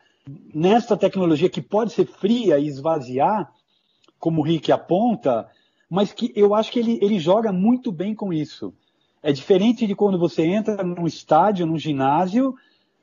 nesta 0.54 0.96
tecnologia 0.96 1.50
que 1.50 1.62
pode 1.62 1.94
ser 1.94 2.06
fria 2.06 2.60
e 2.60 2.68
esvaziar, 2.68 3.52
como 4.20 4.42
o 4.42 4.44
Rick 4.44 4.72
aponta, 4.72 5.50
mas 5.90 6.14
que 6.14 6.32
eu 6.36 6.54
acho 6.54 6.72
que 6.72 6.80
ele, 6.80 7.00
ele 7.02 7.20
joga 7.20 7.52
muito 7.52 7.92
bem 7.92 8.14
com 8.14 8.32
isso. 8.32 8.74
É 9.24 9.32
diferente 9.32 9.86
de 9.86 9.96
quando 9.96 10.18
você 10.18 10.44
entra 10.44 10.84
num 10.84 11.06
estádio, 11.06 11.66
num 11.66 11.78
ginásio, 11.78 12.56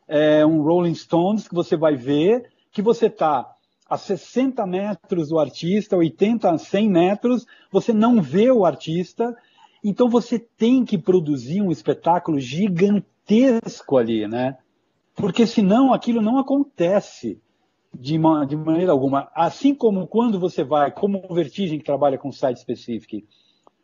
é, 0.07 0.45
um 0.45 0.63
Rolling 0.63 0.95
Stones 0.95 1.47
que 1.47 1.55
você 1.55 1.77
vai 1.77 1.95
ver 1.95 2.51
que 2.73 2.83
você 2.83 3.07
está 3.07 3.55
a 3.89 3.97
60 3.97 4.67
metros 4.67 5.31
do 5.31 5.39
artista, 5.39 5.97
80 5.97 6.51
a 6.51 6.59
100 6.59 6.91
metros, 6.91 7.47
você 7.73 7.93
não 7.93 8.21
vê 8.21 8.51
o 8.51 8.65
artista, 8.65 9.35
então 9.83 10.09
você 10.09 10.39
tem 10.39 10.85
que 10.85 10.99
produzir 10.99 11.63
um 11.63 11.71
espetáculo 11.71 12.39
gigantesco 12.39 13.18
ali, 13.97 14.27
né? 14.27 14.57
Porque 15.15 15.47
senão 15.47 15.93
aquilo 15.93 16.23
não 16.23 16.39
acontece 16.39 17.41
de, 17.93 18.17
uma, 18.17 18.47
de 18.47 18.57
maneira 18.57 18.93
alguma. 18.93 19.31
Assim 19.35 19.75
como 19.75 20.07
quando 20.07 20.39
você 20.39 20.63
vai, 20.63 20.91
como 20.91 21.25
o 21.29 21.35
Vertigem 21.35 21.79
que 21.79 21.85
trabalha 21.85 22.19
com 22.19 22.31
site 22.31 22.59
específico, 22.59 23.27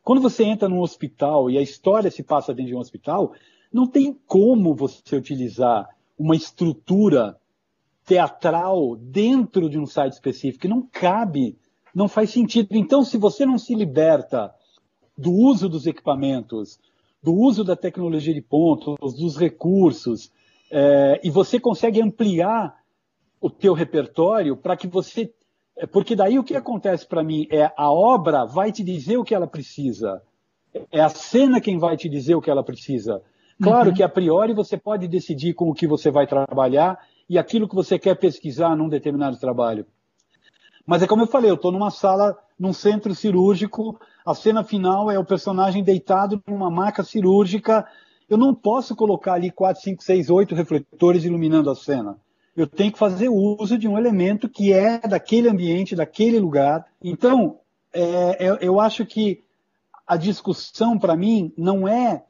quando 0.02 0.20
você 0.20 0.44
entra 0.44 0.68
num 0.68 0.80
hospital 0.80 1.50
e 1.50 1.58
a 1.58 1.62
história 1.62 2.10
se 2.10 2.22
passa 2.22 2.52
dentro 2.54 2.70
de 2.70 2.76
um 2.76 2.80
hospital, 2.80 3.32
não 3.72 3.86
tem 3.86 4.16
como 4.26 4.74
você 4.74 5.16
utilizar 5.16 5.88
uma 6.18 6.36
estrutura 6.36 7.36
teatral 8.04 8.96
dentro 8.96 9.68
de 9.68 9.78
um 9.78 9.86
site 9.86 10.12
específico, 10.12 10.68
não 10.68 10.82
cabe, 10.82 11.58
não 11.94 12.06
faz 12.06 12.30
sentido. 12.30 12.68
Então, 12.76 13.02
se 13.02 13.16
você 13.16 13.46
não 13.46 13.58
se 13.58 13.74
liberta 13.74 14.54
do 15.16 15.32
uso 15.32 15.68
dos 15.68 15.86
equipamentos, 15.86 16.78
do 17.24 17.32
uso 17.32 17.64
da 17.64 17.74
tecnologia 17.74 18.34
de 18.34 18.42
pontos, 18.42 19.14
dos 19.14 19.38
recursos, 19.38 20.30
é, 20.70 21.20
e 21.24 21.30
você 21.30 21.58
consegue 21.58 22.02
ampliar 22.02 22.76
o 23.40 23.48
teu 23.48 23.72
repertório 23.72 24.54
para 24.54 24.76
que 24.76 24.86
você. 24.86 25.32
Porque 25.90 26.14
daí 26.14 26.38
o 26.38 26.44
que 26.44 26.54
acontece 26.54 27.06
para 27.06 27.24
mim 27.24 27.48
é 27.50 27.72
a 27.76 27.90
obra 27.90 28.44
vai 28.44 28.70
te 28.70 28.84
dizer 28.84 29.16
o 29.16 29.24
que 29.24 29.34
ela 29.34 29.46
precisa. 29.46 30.22
É 30.92 31.00
a 31.00 31.08
cena 31.08 31.62
quem 31.62 31.78
vai 31.78 31.96
te 31.96 32.10
dizer 32.10 32.34
o 32.34 32.42
que 32.42 32.50
ela 32.50 32.62
precisa. 32.62 33.22
Claro 33.62 33.88
uhum. 33.88 33.94
que 33.94 34.02
a 34.02 34.08
priori 34.08 34.52
você 34.52 34.76
pode 34.76 35.08
decidir 35.08 35.54
com 35.54 35.70
o 35.70 35.74
que 35.74 35.86
você 35.86 36.10
vai 36.10 36.26
trabalhar 36.26 36.98
e 37.28 37.38
aquilo 37.38 37.68
que 37.68 37.74
você 37.74 37.98
quer 37.98 38.16
pesquisar 38.16 38.76
num 38.76 38.88
determinado 38.88 39.38
trabalho. 39.38 39.86
Mas 40.86 41.02
é 41.02 41.06
como 41.06 41.22
eu 41.22 41.26
falei, 41.26 41.50
eu 41.50 41.54
estou 41.54 41.72
numa 41.72 41.90
sala, 41.90 42.36
num 42.58 42.72
centro 42.72 43.14
cirúrgico, 43.14 43.98
a 44.24 44.34
cena 44.34 44.62
final 44.62 45.10
é 45.10 45.18
o 45.18 45.24
personagem 45.24 45.82
deitado 45.82 46.42
numa 46.46 46.70
maca 46.70 47.02
cirúrgica. 47.02 47.86
Eu 48.28 48.36
não 48.36 48.54
posso 48.54 48.94
colocar 48.94 49.34
ali 49.34 49.50
4, 49.50 49.82
5, 49.82 50.02
6, 50.02 50.30
8 50.30 50.54
refletores 50.54 51.24
iluminando 51.24 51.70
a 51.70 51.74
cena. 51.74 52.16
Eu 52.56 52.66
tenho 52.66 52.92
que 52.92 52.98
fazer 52.98 53.28
uso 53.28 53.76
de 53.76 53.88
um 53.88 53.98
elemento 53.98 54.48
que 54.48 54.72
é 54.72 54.98
daquele 55.00 55.48
ambiente, 55.48 55.96
daquele 55.96 56.38
lugar. 56.38 56.86
Então, 57.02 57.58
é, 57.92 58.46
é 58.46 58.58
eu 58.60 58.78
acho 58.80 59.04
que 59.04 59.42
a 60.06 60.16
discussão, 60.16 60.98
para 60.98 61.16
mim, 61.16 61.52
não 61.56 61.88
é 61.88 62.24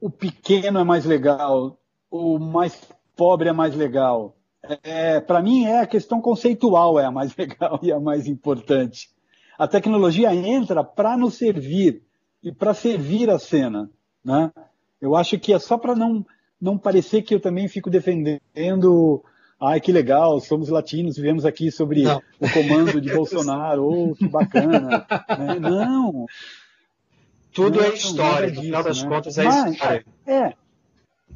o 0.00 0.10
pequeno 0.10 0.78
é 0.78 0.84
mais 0.84 1.04
legal, 1.04 1.78
o 2.10 2.38
mais 2.38 2.80
pobre 3.16 3.48
é 3.48 3.52
mais 3.52 3.74
legal. 3.74 4.36
É, 4.82 5.20
Para 5.20 5.42
mim, 5.42 5.64
é 5.64 5.80
a 5.80 5.86
questão 5.86 6.20
conceitual 6.20 6.98
é 6.98 7.04
a 7.04 7.10
mais 7.10 7.34
legal 7.36 7.78
e 7.82 7.92
a 7.92 8.00
mais 8.00 8.26
importante. 8.26 9.10
A 9.58 9.66
tecnologia 9.66 10.34
entra 10.34 10.84
para 10.84 11.16
nos 11.16 11.34
servir 11.34 12.02
e 12.42 12.52
para 12.52 12.74
servir 12.74 13.28
a 13.30 13.38
cena. 13.38 13.90
Né? 14.24 14.52
Eu 15.00 15.16
acho 15.16 15.38
que 15.38 15.52
é 15.52 15.58
só 15.58 15.76
para 15.76 15.94
não, 15.94 16.24
não 16.60 16.78
parecer 16.78 17.22
que 17.22 17.34
eu 17.34 17.40
também 17.40 17.66
fico 17.68 17.90
defendendo. 17.90 19.22
Ai, 19.60 19.80
que 19.80 19.90
legal, 19.90 20.38
somos 20.40 20.68
latinos, 20.68 21.16
vivemos 21.16 21.44
aqui 21.44 21.72
sobre 21.72 22.02
não. 22.02 22.22
o 22.38 22.48
comando 22.50 23.00
de 23.00 23.10
Bolsonaro, 23.14 23.84
oh, 23.84 24.14
que 24.14 24.28
bacana. 24.28 25.04
né? 25.36 25.58
Não. 25.58 26.26
Tudo 27.52 27.80
é 27.80 27.86
não, 27.86 27.90
é 27.90 27.94
história, 27.94 28.50
no 28.50 28.60
final 28.60 28.84
das 28.84 29.02
né? 29.02 29.08
contas 29.08 29.38
é 29.38 29.42
Mas, 29.42 29.72
história. 29.72 30.06
É. 30.24 30.54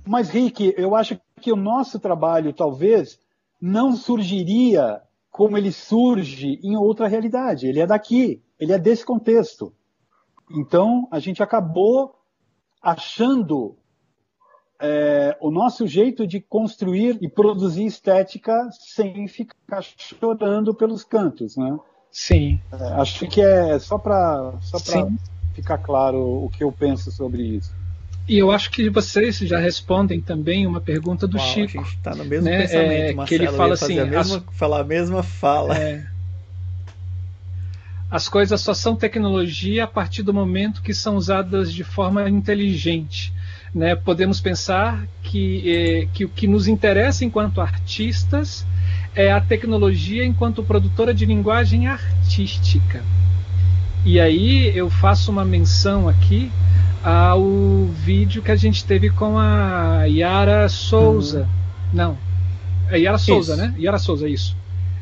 Mas, 0.07 0.31
Rick, 0.31 0.73
eu 0.77 0.95
acho 0.95 1.19
que 1.41 1.51
o 1.51 1.57
nosso 1.57 1.99
trabalho 1.99 2.53
talvez 2.53 3.19
não 3.63 3.95
surgiria 3.95 5.01
como 5.31 5.57
ele 5.57 5.71
surge 5.71 6.59
em 6.65 6.77
outra 6.77 7.07
realidade. 7.07 7.69
Ele 7.69 7.79
é 7.79 7.87
daqui, 7.87 8.43
ele 8.59 8.73
é 8.73 8.79
desse 8.79 9.07
contexto. 9.07 9.73
Então, 10.51 11.07
a 11.13 11.21
gente 11.21 11.41
acabou 11.45 12.17
achando 12.83 13.77
é, 14.81 15.39
o 15.41 15.53
nosso 15.53 15.87
jeito 15.87 16.27
de 16.27 16.41
construir 16.41 17.17
e 17.23 17.29
produzir 17.29 17.87
estética 17.87 18.69
sem 18.73 19.29
ficar 19.29 19.81
chorando 19.81 20.75
pelos 20.75 21.05
cantos, 21.05 21.57
né? 21.57 21.79
Sim. 22.11 22.61
É, 22.73 22.85
acho 22.95 23.29
que 23.29 23.41
é 23.41 23.79
só 23.79 23.97
para 23.97 24.55
só 24.61 24.79
ficar 25.55 25.79
claro 25.79 26.45
o 26.45 26.51
que 26.51 26.65
eu 26.65 26.73
penso 26.73 27.13
sobre 27.13 27.43
isso. 27.45 27.73
E 28.29 28.39
eu 28.39 28.53
acho 28.53 28.71
que 28.71 28.89
vocês 28.89 29.39
já 29.39 29.59
respondem 29.59 30.21
também 30.21 30.67
uma 30.67 30.81
pergunta 30.81 31.27
do 31.27 31.37
Uau, 31.37 31.47
Chico. 31.47 31.81
A 31.81 31.83
gente 31.83 31.97
está 31.97 32.15
no 32.15 32.25
mesmo 32.25 32.49
né? 32.49 32.63
pensamento, 32.63 32.93
é, 32.93 33.13
Marcelo, 33.15 33.27
que 33.27 33.35
ele 33.35 33.57
fala 33.57 33.75
assim, 33.75 33.99
a 33.99 34.05
mesma, 34.07 34.37
as... 34.37 34.57
falar 34.57 34.81
a 34.81 34.85
mesma 34.85 35.23
fala. 35.23 35.77
É, 35.77 36.07
as 38.13 38.29
coisas 38.29 38.61
só 38.61 38.75
são 38.75 38.95
tecnologia 38.95 39.85
a 39.85 39.87
partir 39.87 40.23
do 40.23 40.35
momento 40.35 40.83
que 40.83 40.93
são 40.93 41.17
usadas 41.17 41.73
de 41.73 41.83
forma 41.83 42.29
inteligente. 42.29 43.33
Né? 43.75 43.97
Podemos 43.97 44.39
pensar 44.39 45.09
que, 45.23 45.63
eh, 45.67 46.09
que 46.13 46.27
o 46.27 46.29
que 46.29 46.47
nos 46.47 46.69
interessa 46.69 47.25
enquanto 47.25 47.59
artistas 47.59 48.67
é 49.15 49.33
a 49.33 49.41
tecnologia 49.41 50.27
enquanto 50.27 50.63
produtora 50.63 51.15
de 51.15 51.25
linguagem 51.25 51.87
artística. 51.87 53.03
E 54.05 54.21
aí 54.21 54.77
eu 54.77 54.91
faço 54.91 55.31
uma 55.31 55.43
menção 55.45 56.07
aqui 56.07 56.53
ao 57.03 57.85
vídeo 57.87 58.43
que 58.43 58.51
a 58.51 58.57
gente 58.57 58.85
teve 58.85 59.11
com 59.11 59.39
a 59.39 60.05
Yara 60.05 60.69
Souza. 60.69 61.41
Uhum. 61.41 61.49
Não, 61.93 62.19
é 62.89 62.99
Yara 62.99 63.19
Souza, 63.19 63.55
isso. 63.55 63.63
né? 63.63 63.75
Yara 63.79 63.99
Souza, 63.99 64.29
isso. 64.29 64.57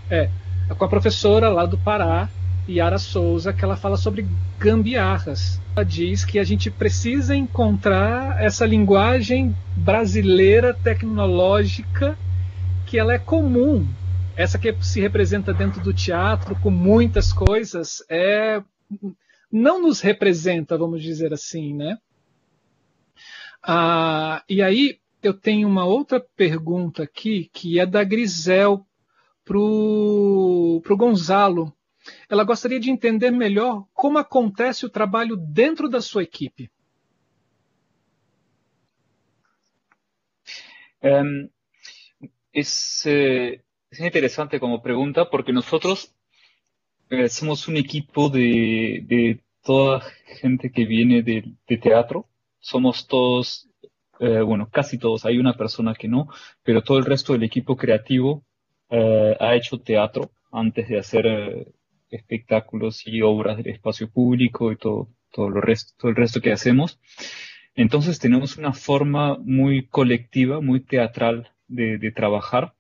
É, 0.09 0.29
com 0.77 0.85
a 0.85 0.89
professora 0.89 1.49
lá 1.49 1.67
do 1.67 1.77
Pará, 1.79 2.29
Yara 2.69 2.99
Souza, 2.99 3.53
que 3.53 3.65
ela 3.65 3.77
fala 3.77 3.97
sobre 3.97 4.27
gambiarras. 4.59 5.61
Ela 5.75 5.85
diz 5.85 6.25
que 6.25 6.39
a 6.39 6.45
gente 6.45 6.71
precisa 6.71 7.35
encontrar 7.35 8.41
essa 8.43 8.65
linguagem 8.65 9.55
brasileira 9.77 10.73
tecnológica 10.73 12.17
que 12.87 12.99
ela 12.99 13.13
é 13.13 13.19
comum. 13.19 13.87
Essa 14.37 14.59
que 14.59 14.75
se 14.81 15.01
representa 15.01 15.53
dentro 15.53 15.83
do 15.83 15.93
teatro 15.93 16.55
com 16.57 16.71
muitas 16.71 17.33
coisas 17.33 18.03
é 18.09 18.63
não 19.51 19.81
nos 19.81 20.01
representa, 20.01 20.79
vamos 20.79 21.03
dizer 21.03 21.33
assim, 21.33 21.75
né? 21.75 21.99
Ah, 23.63 24.43
e 24.49 24.63
aí 24.63 25.01
eu 25.23 25.35
tenho 25.35 25.69
uma 25.69 25.85
outra 25.85 26.21
pergunta 26.21 27.03
aqui 27.03 27.51
que 27.53 27.79
é 27.79 27.87
da 27.87 28.03
Grisel 28.05 28.87
para 29.45 29.59
o 29.59 30.97
Gonzalo. 30.97 31.75
Ela 32.29 32.45
gostaria 32.45 32.81
de 32.81 32.91
entender 32.91 33.31
melhor 33.31 33.87
como 33.93 34.19
acontece 34.19 34.87
o 34.87 34.91
trabalho 34.91 35.37
dentro 35.37 35.89
da 35.89 36.01
sua 36.01 36.23
equipe. 36.23 36.71
Um, 41.03 41.49
es, 42.53 43.07
eh, 43.07 43.63
es 43.91 44.01
interesante 44.01 44.61
como 44.61 44.83
pregunta 44.83 45.25
porque 45.31 45.53
nosotros 45.53 46.15
Somos 47.29 47.67
un 47.67 47.77
equipo 47.77 48.29
de, 48.29 49.03
de, 49.05 49.41
toda 49.65 50.01
gente 50.41 50.71
que 50.71 50.85
viene 50.85 51.23
de, 51.23 51.43
teatro. 51.79 52.29
Somos 52.61 53.09
todos, 53.09 53.69
eh, 54.21 54.41
bueno, 54.43 54.69
casi 54.71 54.97
todos, 54.97 55.25
hay 55.25 55.39
una 55.39 55.57
persona 55.57 55.95
que 55.95 56.07
no, 56.07 56.29
pero 56.63 56.83
todo 56.83 56.99
el 56.99 57.05
resto 57.05 57.33
del 57.33 57.43
equipo 57.43 57.77
creativo 57.77 58.45
eh, 58.91 59.37
ha 59.41 59.57
hecho 59.57 59.79
teatro 59.81 60.31
antes 60.53 60.89
de 60.89 60.99
hacer 60.99 61.27
eh, 61.27 61.67
espectáculos 62.11 63.03
y 63.07 63.23
obras 63.23 63.57
del 63.57 63.69
espacio 63.69 64.09
público 64.09 64.71
y 64.71 64.77
todo, 64.77 65.09
todo, 65.33 65.51
lo 65.51 65.61
resto, 65.61 65.93
todo 65.99 66.11
el 66.11 66.17
resto 66.17 66.41
que 66.41 66.53
hacemos. 66.53 67.01
Entonces 67.75 68.21
tenemos 68.21 68.57
una 68.57 68.73
forma 68.73 69.37
muy 69.39 69.87
colectiva, 69.89 70.61
muy 70.61 70.81
teatral 70.81 71.53
de, 71.67 71.99
de 71.99 72.13
trabajar. 72.13 72.75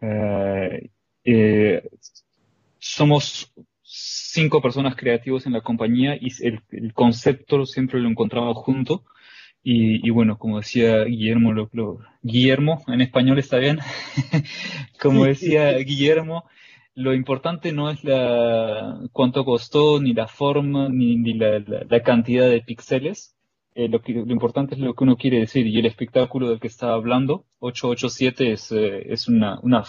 Eh, 0.00 0.90
eh, 1.24 1.82
somos 2.80 3.52
cinco 3.82 4.60
personas 4.62 4.96
creativos 4.96 5.46
en 5.46 5.52
la 5.52 5.60
compañía 5.60 6.16
y 6.16 6.28
el, 6.44 6.60
el 6.70 6.92
concepto 6.94 7.66
siempre 7.66 8.00
lo 8.00 8.08
encontramos 8.08 8.56
junto. 8.56 9.04
Y, 9.62 10.06
y, 10.06 10.10
bueno, 10.10 10.38
como 10.38 10.58
decía 10.58 11.04
Guillermo, 11.04 11.52
lo, 11.52 11.68
lo, 11.72 11.98
Guillermo, 12.22 12.82
en 12.86 13.02
español 13.02 13.38
está 13.38 13.58
bien, 13.58 13.78
como 15.00 15.26
decía 15.26 15.76
Guillermo, 15.76 16.44
lo 16.94 17.14
importante 17.14 17.72
no 17.72 17.90
es 17.90 18.02
la 18.02 19.00
cuánto 19.12 19.44
costó, 19.44 20.00
ni 20.00 20.14
la 20.14 20.28
forma, 20.28 20.88
ni, 20.88 21.16
ni 21.16 21.34
la, 21.34 21.58
la, 21.58 21.84
la, 21.88 22.02
cantidad 22.02 22.48
de 22.48 22.62
píxeles. 22.62 23.36
Eh, 23.74 23.88
lo, 23.88 24.00
que, 24.02 24.12
lo 24.12 24.32
importante 24.32 24.74
es 24.74 24.80
lo 24.80 24.94
que 24.94 25.04
uno 25.04 25.16
quiere 25.16 25.40
decir. 25.40 25.66
Y 25.66 25.78
el 25.78 25.86
espectáculo 25.86 26.48
del 26.48 26.60
que 26.60 26.66
estaba 26.66 26.94
hablando, 26.94 27.46
887, 27.60 28.52
es, 28.52 28.72
eh, 28.72 29.12
es 29.12 29.28
una, 29.28 29.60
una 29.60 29.84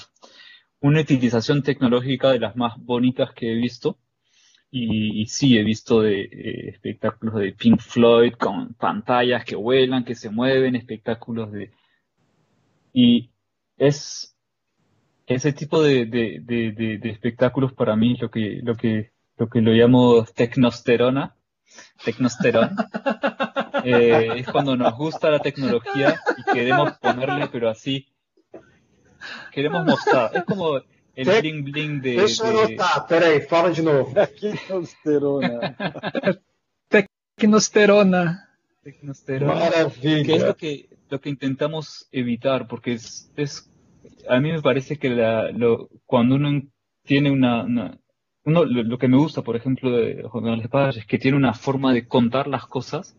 una 0.82 1.02
utilización 1.02 1.64
tecnológica 1.64 2.30
de 2.30 2.40
las 2.40 2.56
más 2.56 2.74
bonitas 2.78 3.34
que 3.34 3.52
he 3.52 3.56
visto. 3.56 3.98
Y, 4.72 5.22
y 5.22 5.26
sí, 5.28 5.58
he 5.58 5.64
visto 5.64 6.02
de, 6.02 6.22
eh, 6.22 6.70
espectáculos 6.70 7.36
de 7.36 7.54
Pink 7.54 7.80
Floyd 7.82 8.34
con 8.34 8.74
pantallas 8.74 9.44
que 9.46 9.56
vuelan, 9.56 10.06
que 10.06 10.16
se 10.16 10.30
mueven, 10.30 10.76
espectáculos 10.76 11.52
de... 11.52 11.72
Y 12.94 13.30
es 13.78 14.36
ese 15.28 15.54
tipo 15.54 15.82
de, 15.82 16.06
de, 16.06 16.40
de, 16.42 16.98
de 16.98 17.10
espectáculos 17.10 17.74
para 17.74 17.96
mí 17.96 18.18
lo 18.20 18.30
que, 18.30 18.60
lo 18.64 18.76
que, 18.76 19.12
lo 19.38 19.50
que 19.50 19.62
lo 19.62 19.72
llamo 19.72 20.26
tecnosterona, 20.26 21.36
tecnosterón. 22.04 22.76
Eh, 23.84 24.34
es 24.36 24.48
cuando 24.48 24.76
nos 24.76 24.96
gusta 24.96 25.32
la 25.32 25.40
tecnología 25.40 26.16
y 26.38 26.54
queremos 26.54 26.92
ponerle, 27.00 27.48
pero 27.48 27.68
así, 27.68 28.08
queremos 29.52 29.86
mostrar. 29.86 30.32
Es 30.36 30.44
como 30.44 30.78
el 31.16 31.26
Te... 31.28 31.42
bling 31.42 31.64
bling 31.64 32.02
de. 32.02 32.16
Deixa 32.16 32.48
eu 32.48 32.60
anotar, 32.60 33.08
peraí, 33.08 33.42
fala 33.42 33.70
de 33.72 33.82
novo. 33.82 34.14
Tecnosterona. 34.40 35.76
Tecnosterona. 36.90 38.50
Tecnosterona. 38.84 39.56
Maravilha. 39.56 40.24
Que 40.24 40.36
es 40.36 40.44
lo 40.44 40.56
que, 40.56 40.90
lo 41.10 41.20
que 41.20 41.30
intentamos 41.30 42.08
evitar, 42.12 42.68
porque 42.68 42.94
es, 42.94 43.32
es 43.36 43.70
a 44.28 44.40
mí 44.40 44.52
me 44.52 44.62
parece 44.62 44.98
que 44.98 45.10
la, 45.10 45.52
lo, 45.52 45.90
cuando 46.06 46.36
uno 46.36 46.62
tiene 47.04 47.32
una, 47.32 47.64
una 47.64 48.00
uno, 48.44 48.66
lo, 48.66 48.84
lo, 48.84 48.98
que 48.98 49.08
me 49.08 49.18
gusta, 49.18 49.42
por 49.44 49.56
ejemplo, 49.56 49.92
de 49.92 50.24
Juan 50.24 50.44
Manuel 50.44 50.62
Espadas 50.62 50.98
es 50.98 51.06
que 51.06 51.20
tiene 51.20 51.38
una 51.38 51.54
forma 51.54 51.94
de 51.94 52.08
contar 52.08 52.48
las 52.48 52.66
cosas 52.66 53.16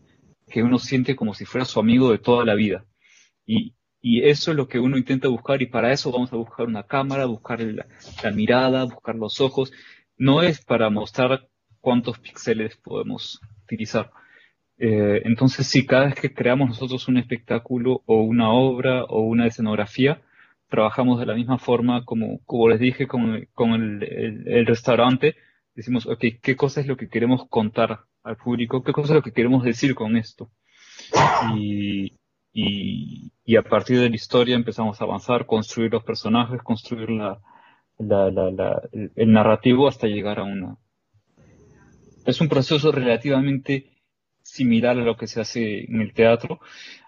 que 0.49 0.63
uno 0.63 0.79
siente 0.79 1.15
como 1.15 1.33
si 1.33 1.45
fuera 1.45 1.65
su 1.65 1.79
amigo 1.79 2.11
de 2.11 2.17
toda 2.17 2.45
la 2.45 2.55
vida. 2.55 2.85
Y, 3.45 3.73
Y 4.05 4.25
eso 4.27 4.51
es 4.51 4.57
lo 4.57 4.67
que 4.67 4.79
uno 4.79 4.97
intenta 4.97 5.29
buscar 5.29 5.61
y 5.61 5.67
para 5.67 5.93
eso 5.93 6.11
vamos 6.11 6.33
a 6.33 6.35
buscar 6.35 6.65
una 6.67 6.83
cámara, 6.83 7.25
buscar 7.25 7.61
la, 7.61 7.85
mirada, 8.33 8.83
buscar 8.83 9.15
los 9.15 9.39
ojos. 9.39 9.71
No 10.17 10.41
es 10.41 10.59
para 10.59 10.89
mostrar 10.89 11.47
cuántos 11.79 12.19
píxeles 12.19 12.75
podemos 12.75 13.39
utilizar. 13.63 14.11
Eh, 14.77 15.21
entonces, 15.23 15.67
si 15.67 15.85
cada 15.85 16.07
vez 16.07 16.15
que 16.15 16.33
creamos 16.33 16.67
nosotros 16.67 17.07
un 17.07 17.17
espectáculo 17.17 18.03
o 18.05 18.23
una 18.23 18.51
obra 18.51 19.05
o 19.05 19.21
una 19.21 19.47
escenografía, 19.47 20.21
trabajamos 20.67 21.17
de 21.21 21.25
la 21.25 21.35
misma 21.35 21.57
forma 21.57 22.03
como, 22.03 22.41
como 22.43 22.67
les 22.67 22.81
dije 22.81 23.07
con, 23.07 23.47
el 23.77 24.65
restaurante. 24.65 25.37
Decimos, 25.75 26.07
ok, 26.07 26.25
¿qué 26.41 26.57
cosa 26.57 26.81
es 26.81 26.87
lo 26.87 26.97
que 26.97 27.07
queremos 27.07 27.47
contar 27.47 28.01
al 28.21 28.35
público? 28.35 28.83
¿Qué 28.83 28.91
cosa 28.91 29.13
es 29.13 29.15
lo 29.15 29.23
que 29.23 29.31
queremos 29.31 29.63
decir 29.63 29.95
con 29.95 30.17
esto? 30.17 30.51
Y, 31.57 32.17
y, 32.53 33.31
y 33.43 33.55
a 33.55 33.63
partir 33.63 33.99
de 33.99 34.09
la 34.09 34.15
historia 34.15 34.55
empezamos 34.55 35.01
a 35.01 35.03
avanzar, 35.05 35.45
construir 35.45 35.91
los 35.91 36.03
personajes, 36.03 36.61
construir 36.61 37.09
la, 37.09 37.39
la, 37.97 38.29
la, 38.29 38.81
el, 38.91 39.11
el 39.15 39.31
narrativo 39.31 39.87
hasta 39.87 40.07
llegar 40.07 40.39
a 40.39 40.43
una. 40.43 40.77
Es 42.25 42.39
un 42.39 42.47
proceso 42.47 42.91
relativamente 42.91 43.89
similar 44.41 44.97
a 44.97 45.03
lo 45.03 45.17
que 45.17 45.27
se 45.27 45.41
hace 45.41 45.85
en 45.85 46.01
el 46.01 46.13
teatro. 46.13 46.59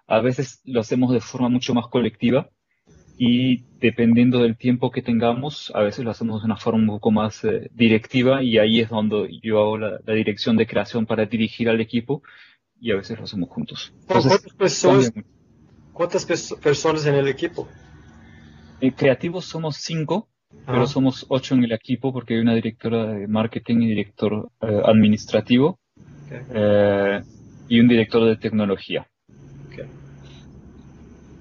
A 0.07 0.19
veces 0.19 0.61
lo 0.65 0.81
hacemos 0.81 1.13
de 1.13 1.21
forma 1.21 1.49
mucho 1.49 1.73
más 1.73 1.87
colectiva 1.87 2.49
y 3.17 3.63
dependiendo 3.79 4.39
del 4.39 4.57
tiempo 4.57 4.91
que 4.91 5.01
tengamos, 5.01 5.71
a 5.73 5.81
veces 5.81 6.03
lo 6.03 6.11
hacemos 6.11 6.41
de 6.41 6.47
una 6.47 6.57
forma 6.57 6.79
un 6.79 6.87
poco 6.87 7.11
más 7.11 7.43
eh, 7.45 7.69
directiva 7.73 8.43
y 8.43 8.57
ahí 8.57 8.81
es 8.81 8.89
donde 8.89 9.39
yo 9.41 9.59
hago 9.59 9.77
la, 9.77 9.99
la 10.05 10.13
dirección 10.13 10.57
de 10.57 10.67
creación 10.67 11.05
para 11.05 11.25
dirigir 11.25 11.69
al 11.69 11.79
equipo 11.79 12.23
y 12.79 12.91
a 12.91 12.97
veces 12.97 13.17
lo 13.17 13.23
hacemos 13.23 13.49
juntos. 13.49 13.93
Entonces, 14.01 14.45
¿Cuántas 15.95 16.25
personas, 16.25 17.05
en 17.05 17.15
el 17.15 17.29
equipo? 17.29 17.69
Eh, 18.81 18.91
creativos 18.91 19.45
somos 19.45 19.77
cinco, 19.77 20.27
pero 20.65 20.87
somos 20.87 21.25
ocho 21.29 21.55
en 21.55 21.63
el 21.63 21.71
equipo 21.71 22.11
porque 22.11 22.33
hay 22.33 22.41
una 22.41 22.53
directora 22.53 23.05
de 23.13 23.29
marketing 23.29 23.77
y 23.77 23.87
director 23.87 24.51
eh, 24.61 24.81
administrativo 24.83 25.79
eh, 26.53 27.21
y 27.69 27.79
un 27.79 27.87
director 27.87 28.25
de 28.25 28.35
tecnología, 28.35 29.07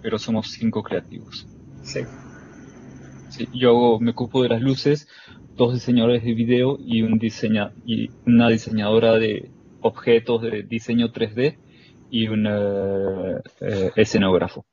pero 0.00 0.20
somos 0.20 0.52
cinco 0.52 0.84
creativos. 0.84 1.48
Sí. 1.82 2.02
Sí, 3.30 3.48
yo 3.52 3.98
me 4.00 4.12
ocupo 4.12 4.44
de 4.44 4.50
las 4.50 4.62
luces, 4.62 5.08
dos 5.56 5.74
diseñadores 5.74 6.22
de 6.22 6.32
video 6.32 6.78
y, 6.78 7.02
un 7.02 7.18
diseña, 7.18 7.72
y 7.84 8.08
una 8.24 8.50
diseñadora 8.50 9.14
de 9.14 9.50
objetos 9.80 10.42
de 10.42 10.62
diseño 10.62 11.08
3D 11.08 11.56
y 12.10 12.28
un 12.28 12.46
eh, 12.46 13.92
escenógrafo. 13.96 14.64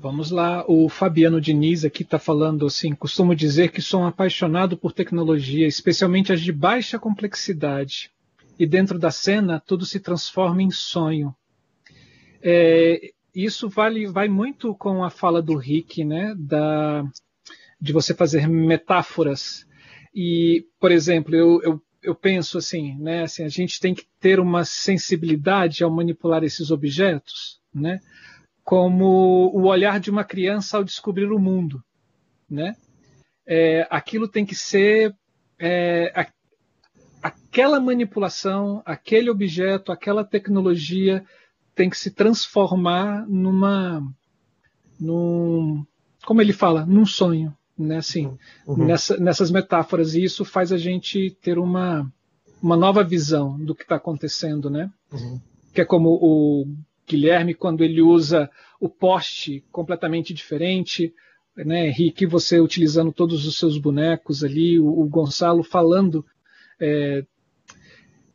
Vamos 0.00 0.30
lá, 0.30 0.64
o 0.68 0.88
Fabiano 0.88 1.40
Diniz 1.40 1.84
aqui 1.84 2.04
está 2.04 2.20
falando 2.20 2.66
assim: 2.66 2.94
costumo 2.94 3.34
dizer 3.34 3.72
que 3.72 3.82
sou 3.82 4.02
um 4.02 4.06
apaixonado 4.06 4.76
por 4.76 4.92
tecnologia, 4.92 5.66
especialmente 5.66 6.32
as 6.32 6.40
de 6.40 6.52
baixa 6.52 7.00
complexidade. 7.00 8.10
E 8.56 8.64
dentro 8.66 8.96
da 8.96 9.10
cena, 9.10 9.60
tudo 9.60 9.84
se 9.84 9.98
transforma 9.98 10.62
em 10.62 10.70
sonho. 10.70 11.34
É, 12.40 13.12
isso 13.34 13.68
vale, 13.68 14.06
vai 14.06 14.28
muito 14.28 14.72
com 14.74 15.02
a 15.02 15.10
fala 15.10 15.42
do 15.42 15.56
Rick, 15.56 16.04
né? 16.04 16.32
Da, 16.36 17.04
de 17.80 17.92
você 17.92 18.14
fazer 18.14 18.48
metáforas. 18.48 19.66
E, 20.14 20.64
por 20.80 20.92
exemplo, 20.92 21.34
eu, 21.34 21.60
eu, 21.62 21.82
eu 22.02 22.14
penso 22.14 22.58
assim, 22.58 22.96
né? 22.98 23.22
Assim, 23.22 23.44
a 23.44 23.48
gente 23.48 23.80
tem 23.80 23.94
que 23.94 24.06
ter 24.20 24.40
uma 24.40 24.64
sensibilidade 24.64 25.82
ao 25.82 25.90
manipular 25.90 26.44
esses 26.44 26.70
objetos, 26.70 27.60
né? 27.74 28.00
como 28.68 29.50
o 29.54 29.64
olhar 29.64 29.98
de 29.98 30.10
uma 30.10 30.22
criança 30.22 30.76
ao 30.76 30.84
descobrir 30.84 31.32
o 31.32 31.38
mundo, 31.38 31.82
né? 32.50 32.76
É, 33.46 33.88
aquilo 33.88 34.28
tem 34.28 34.44
que 34.44 34.54
ser 34.54 35.16
é, 35.58 36.12
a, 36.14 36.26
aquela 37.22 37.80
manipulação, 37.80 38.82
aquele 38.84 39.30
objeto, 39.30 39.90
aquela 39.90 40.22
tecnologia 40.22 41.24
tem 41.74 41.88
que 41.88 41.96
se 41.96 42.10
transformar 42.10 43.26
numa, 43.26 44.02
num, 45.00 45.82
como 46.26 46.42
ele 46.42 46.52
fala, 46.52 46.84
num 46.84 47.06
sonho, 47.06 47.56
né? 47.78 47.98
Assim, 47.98 48.36
Uhum. 48.66 48.86
nessa, 48.86 49.16
nessas 49.16 49.50
metáforas 49.50 50.14
e 50.14 50.24
isso 50.24 50.44
faz 50.44 50.72
a 50.72 50.76
gente 50.78 51.30
ter 51.42 51.58
uma 51.58 52.10
uma 52.60 52.76
nova 52.76 53.04
visão 53.04 53.56
do 53.56 53.72
que 53.74 53.82
está 53.82 53.94
acontecendo, 53.96 54.68
né? 54.68 54.90
Uhum. 55.12 55.40
que 55.72 55.80
é 55.80 55.84
como 55.84 56.10
o 56.10 56.66
Guilherme 57.08 57.54
quando 57.54 57.84
ele 57.84 58.02
usa 58.02 58.50
o 58.80 58.88
poste 58.88 59.64
completamente 59.70 60.34
diferente, 60.34 61.14
né, 61.56 61.88
Henrique, 61.88 62.26
você 62.26 62.60
utilizando 62.60 63.12
todos 63.12 63.46
os 63.46 63.58
seus 63.58 63.78
bonecos 63.78 64.44
ali, 64.44 64.78
o, 64.78 64.86
o 64.86 65.08
Gonçalo 65.08 65.62
falando, 65.62 66.24
é, 66.80 67.24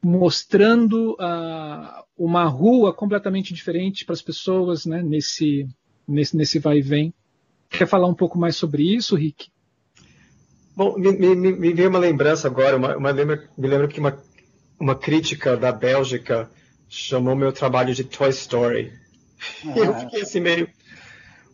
mostrando 0.01 1.15
ah, 1.19 2.03
uma 2.17 2.45
rua 2.45 2.93
completamente 2.93 3.53
diferente 3.53 4.05
para 4.05 4.13
as 4.13 4.21
pessoas, 4.21 4.85
né, 4.85 5.01
nesse, 5.01 5.67
nesse, 6.07 6.35
nesse 6.35 6.59
vai 6.59 6.79
e 6.79 6.81
vem. 6.81 7.13
Quer 7.73 7.87
falar 7.87 8.07
um 8.07 8.13
pouco 8.13 8.37
mais 8.37 8.55
sobre 8.55 8.83
isso, 8.83 9.15
Rick? 9.15 9.47
Bom, 10.75 10.95
me, 10.97 11.11
me, 11.11 11.35
me- 11.35 11.73
veio 11.73 11.89
uma 11.89 11.99
lembrança 11.99 12.47
agora, 12.47 12.77
uma, 12.77 12.95
uma 12.95 13.11
lembra, 13.11 13.49
me 13.57 13.67
lembro 13.67 13.87
que 13.87 13.99
uma, 13.99 14.17
uma 14.79 14.95
crítica 14.95 15.57
da 15.57 15.71
Bélgica 15.71 16.49
chamou 16.87 17.35
meu 17.35 17.51
trabalho 17.51 17.93
de 17.93 18.03
Toy 18.03 18.29
Story. 18.29 18.91
E 19.63 19.79
eu 19.79 19.93
fiquei 19.95 20.21
assim 20.21 20.39
meio. 20.39 20.69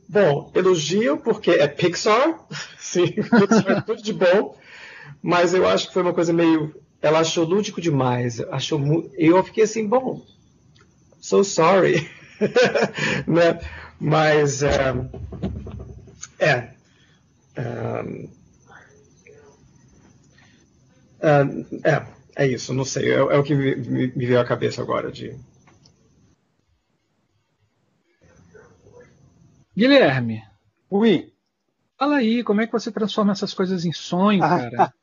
Bom, 0.08 0.52
elogio 0.56 1.18
porque 1.18 1.52
é 1.52 1.68
Pixar, 1.68 2.40
sim, 2.78 3.08
Pixar 3.12 3.70
é 3.78 3.82
tudo 3.82 4.02
de 4.02 4.12
bom, 4.14 4.58
mas 5.22 5.54
eu 5.54 5.68
acho 5.68 5.88
que 5.88 5.94
foi 5.94 6.02
uma 6.02 6.14
coisa 6.14 6.34
meio. 6.34 6.74
Ela 7.02 7.20
achou 7.20 7.46
lúdico 7.46 7.80
demais, 7.80 8.42
achou 8.52 8.78
mu- 8.78 9.10
e 9.18 9.28
eu 9.28 9.42
fiquei 9.44 9.64
assim, 9.64 9.88
bom, 9.88 10.22
so 11.22 11.44
sorry, 11.46 12.10
né? 13.28 13.60
Mas 14.02 14.64
é, 14.64 14.94
é, 16.40 16.74
é, 17.56 18.30
ah, 21.22 21.44
é, 21.84 22.44
é 22.44 22.48
isso, 22.48 22.74
não 22.74 22.86
sei, 22.86 23.12
é, 23.12 23.18
é 23.18 23.38
o 23.38 23.44
que 23.44 23.54
me, 23.56 23.76
me- 23.76 24.08
me 24.16 24.26
veio 24.26 24.40
à 24.40 24.46
cabeça 24.46 24.82
agora 24.82 25.12
de. 25.12 25.36
Guilherme, 29.76 30.44
Ui, 30.90 31.32
fala 31.98 32.18
aí, 32.18 32.44
como 32.44 32.62
é 32.62 32.66
que 32.66 32.74
você 32.74 32.92
transforma 32.92 33.32
essas 33.32 33.54
coisas 33.54 33.86
em 33.86 33.94
sonho, 33.94 34.40
cara? 34.42 34.94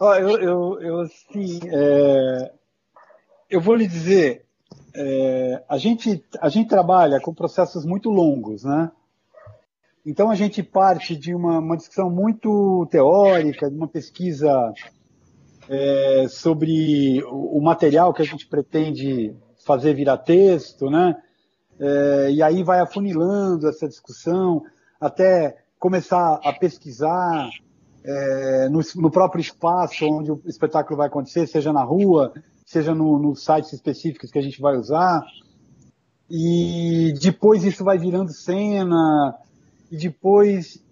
Ó, 0.00 0.14
eu, 0.16 0.30
eu, 0.40 0.80
eu 0.80 1.00
assim, 1.00 1.60
é, 1.70 2.52
eu 3.50 3.60
vou 3.60 3.74
lhe 3.74 3.86
dizer, 3.86 4.46
é, 4.94 5.62
a, 5.68 5.76
gente, 5.78 6.24
a 6.40 6.48
gente 6.48 6.68
trabalha 6.68 7.20
com 7.20 7.34
processos 7.34 7.84
muito 7.84 8.08
longos, 8.10 8.64
né? 8.64 8.90
Então 10.04 10.30
a 10.30 10.34
gente 10.34 10.62
parte 10.62 11.16
de 11.16 11.34
uma, 11.34 11.58
uma 11.58 11.76
discussão 11.76 12.10
muito 12.10 12.86
teórica, 12.90 13.70
de 13.70 13.76
uma 13.76 13.86
pesquisa 13.86 14.72
é, 15.68 16.26
sobre 16.28 17.22
o, 17.24 17.58
o 17.58 17.62
material 17.62 18.12
que 18.12 18.22
a 18.22 18.24
gente 18.24 18.46
pretende 18.48 19.34
fazer 19.64 19.94
virar 19.94 20.18
texto, 20.18 20.90
né? 20.90 21.16
É, 21.78 22.30
e 22.32 22.42
aí 22.42 22.62
vai 22.62 22.80
afunilando 22.80 23.68
essa 23.68 23.88
discussão 23.88 24.62
até 25.00 25.56
começar 25.78 26.40
a 26.44 26.52
pesquisar 26.52 27.48
é, 28.04 28.68
no, 28.68 28.80
no 28.96 29.10
próprio 29.10 29.40
espaço 29.40 30.04
onde 30.04 30.32
o 30.32 30.40
espetáculo 30.46 30.96
vai 30.96 31.06
acontecer, 31.06 31.46
seja 31.46 31.72
na 31.72 31.82
rua, 31.82 32.32
seja 32.66 32.94
no, 32.94 33.18
nos 33.18 33.44
sites 33.44 33.72
específicos 33.72 34.30
que 34.30 34.38
a 34.38 34.42
gente 34.42 34.60
vai 34.60 34.76
usar. 34.76 35.22
E 36.28 37.12
depois 37.20 37.64
isso 37.64 37.84
vai 37.84 37.98
virando 37.98 38.32
cena, 38.32 39.34
e 39.92 39.96
depois 39.98 40.82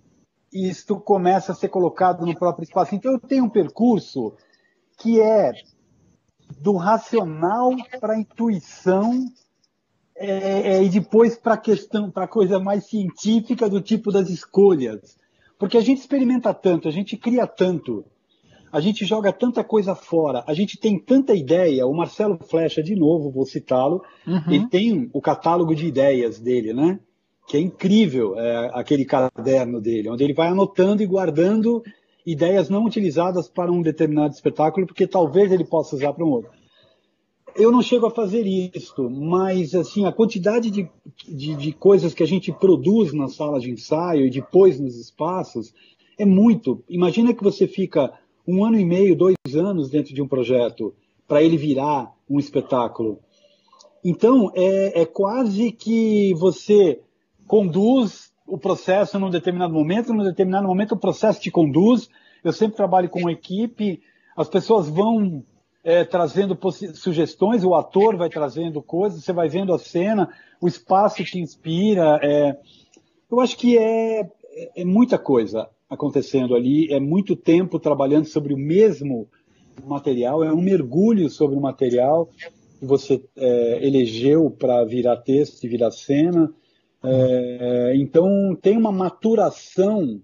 isso 0.52 1.01
começa 1.01 1.52
a 1.52 1.55
ser 1.55 1.68
colocado 1.68 2.27
no 2.27 2.39
próprio 2.39 2.64
espaço. 2.64 2.94
Então 2.94 3.12
eu 3.12 3.18
tenho 3.18 3.44
um 3.44 3.48
percurso 3.48 4.35
que 4.98 5.18
é 5.18 5.52
do 6.60 6.77
racional 6.77 7.70
para 7.98 8.12
a 8.12 8.18
intuição 8.20 9.24
é, 10.14 10.74
é, 10.74 10.85
e 10.85 10.89
depois 10.90 11.35
para 11.39 11.55
a 11.55 11.56
questão, 11.56 12.10
para 12.10 12.24
a 12.24 12.28
coisa 12.28 12.60
mais 12.60 12.85
científica 12.90 13.70
do 13.70 13.81
tipo 13.81 14.12
das 14.12 14.28
escolhas. 14.28 15.16
Porque 15.59 15.78
a 15.78 15.81
gente 15.81 16.01
experimenta 16.01 16.52
tanto, 16.52 16.86
a 16.86 16.90
gente 16.90 17.16
cria 17.16 17.47
tanto, 17.47 18.05
a 18.70 18.81
gente 18.81 19.06
joga 19.06 19.32
tanta 19.32 19.64
coisa 19.64 19.94
fora, 19.94 20.44
a 20.47 20.52
gente 20.52 20.78
tem 20.78 20.98
tanta 20.98 21.35
ideia. 21.35 21.86
O 21.86 21.97
Marcelo 21.97 22.39
Flecha, 22.51 22.82
de 22.82 22.94
novo, 22.94 23.31
vou 23.31 23.47
citá-lo, 23.47 24.02
Uhum. 24.27 24.43
ele 24.51 24.68
tem 24.68 25.10
o 25.14 25.22
catálogo 25.22 25.74
de 25.74 25.86
ideias 25.86 26.39
dele, 26.39 26.74
né? 26.74 27.01
Que 27.51 27.56
é 27.56 27.60
incrível, 27.60 28.39
é, 28.39 28.70
aquele 28.72 29.05
caderno 29.05 29.81
dele, 29.81 30.09
onde 30.09 30.22
ele 30.22 30.32
vai 30.32 30.47
anotando 30.47 31.02
e 31.02 31.06
guardando 31.06 31.82
ideias 32.24 32.70
não 32.70 32.85
utilizadas 32.85 33.48
para 33.48 33.72
um 33.72 33.82
determinado 33.82 34.32
espetáculo, 34.32 34.86
porque 34.86 35.05
talvez 35.05 35.51
ele 35.51 35.64
possa 35.64 35.97
usar 35.97 36.12
para 36.12 36.24
um 36.24 36.31
outro. 36.31 36.52
eu 37.56 37.72
não 37.72 37.82
chego 37.82 38.06
a 38.06 38.10
fazer 38.12 38.47
isso, 38.47 39.10
mas 39.10 39.74
assim 39.74 40.06
a 40.06 40.12
quantidade 40.12 40.70
de, 40.70 40.89
de, 41.27 41.56
de, 41.56 41.72
coisas 41.72 42.14
que 42.14 42.22
a 42.22 42.27
gente 42.27 42.52
produz 42.52 43.12
nas 43.12 43.35
salas 43.35 43.64
de 43.64 43.72
ensaio 43.72 44.27
e 44.27 44.31
depois 44.31 44.78
nos 44.78 44.94
espaços 44.94 45.74
é 46.16 46.24
muito. 46.24 46.85
Imagina 46.89 47.35
que 47.35 47.43
você 47.43 47.66
fica 47.66 48.12
um 48.47 48.64
ano 48.64 48.78
e 48.78 48.85
meio, 48.85 49.16
dois 49.16 49.35
anos 49.56 49.90
dentro 49.90 50.14
de 50.14 50.22
um 50.22 50.28
projeto 50.28 50.94
para 51.27 51.43
ele 51.43 51.56
virar 51.56 52.14
um 52.28 52.39
espetáculo. 52.39 53.18
Então 54.05 54.52
é, 54.55 55.01
é 55.01 55.05
quase 55.05 55.72
que 55.72 56.32
você 56.35 57.01
conduz 57.51 58.31
o 58.47 58.56
processo 58.56 59.18
num 59.18 59.28
determinado 59.28 59.74
momento, 59.74 60.14
num 60.14 60.22
determinado 60.22 60.68
momento 60.68 60.93
o 60.93 60.97
processo 60.97 61.40
te 61.40 61.51
conduz. 61.51 62.09
Eu 62.44 62.52
sempre 62.52 62.77
trabalho 62.77 63.09
com 63.09 63.28
equipe, 63.28 64.01
as 64.36 64.48
pessoas 64.48 64.89
vão 64.89 65.43
é, 65.82 66.05
trazendo 66.05 66.56
sugestões, 66.94 67.64
o 67.64 67.74
ator 67.74 68.16
vai 68.16 68.28
trazendo 68.28 68.81
coisas, 68.81 69.24
você 69.24 69.32
vai 69.32 69.48
vendo 69.48 69.74
a 69.74 69.81
cena, 69.81 70.32
o 70.60 70.68
espaço 70.68 71.24
te 71.24 71.40
inspira. 71.40 72.20
É, 72.22 72.56
eu 73.28 73.40
acho 73.40 73.56
que 73.56 73.77
é, 73.77 74.31
é 74.77 74.85
muita 74.85 75.18
coisa 75.18 75.68
acontecendo 75.89 76.55
ali, 76.55 76.86
é 76.93 77.01
muito 77.01 77.35
tempo 77.35 77.81
trabalhando 77.81 78.27
sobre 78.27 78.55
o 78.55 78.59
mesmo 78.59 79.27
material, 79.85 80.44
é 80.44 80.52
um 80.52 80.62
mergulho 80.62 81.28
sobre 81.28 81.56
o 81.56 81.60
material 81.60 82.28
que 82.78 82.86
você 82.86 83.20
é, 83.36 83.85
elegeu 83.85 84.52
para 84.52 84.85
virar 84.85 85.16
texto 85.16 85.64
e 85.64 85.68
virar 85.68 85.90
cena. 85.90 86.55
É, 87.02 87.93
então 87.97 88.56
tem 88.60 88.77
uma 88.77 88.93
maturação 88.93 90.20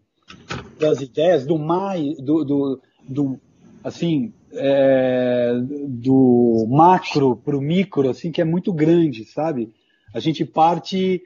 das 0.79 1.01
ideias 1.01 1.47
do 1.47 1.59
mais 1.59 2.17
do, 2.19 2.45
do, 2.45 2.81
do 3.09 3.41
assim 3.83 4.33
é, 4.53 5.53
do 5.89 6.67
macro 6.69 7.37
para 7.37 7.57
o 7.57 7.61
micro, 7.61 8.09
assim, 8.09 8.31
que 8.31 8.41
é 8.41 8.45
muito 8.45 8.73
grande, 8.73 9.25
sabe? 9.25 9.73
A 10.13 10.21
gente 10.21 10.45
parte 10.45 11.23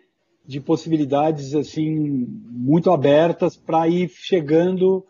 de 0.47 0.60
possibilidades 0.60 1.55
assim 1.55 2.27
muito 2.51 2.90
abertas 2.90 3.56
para 3.56 3.86
ir 3.89 4.09
chegando 4.09 5.05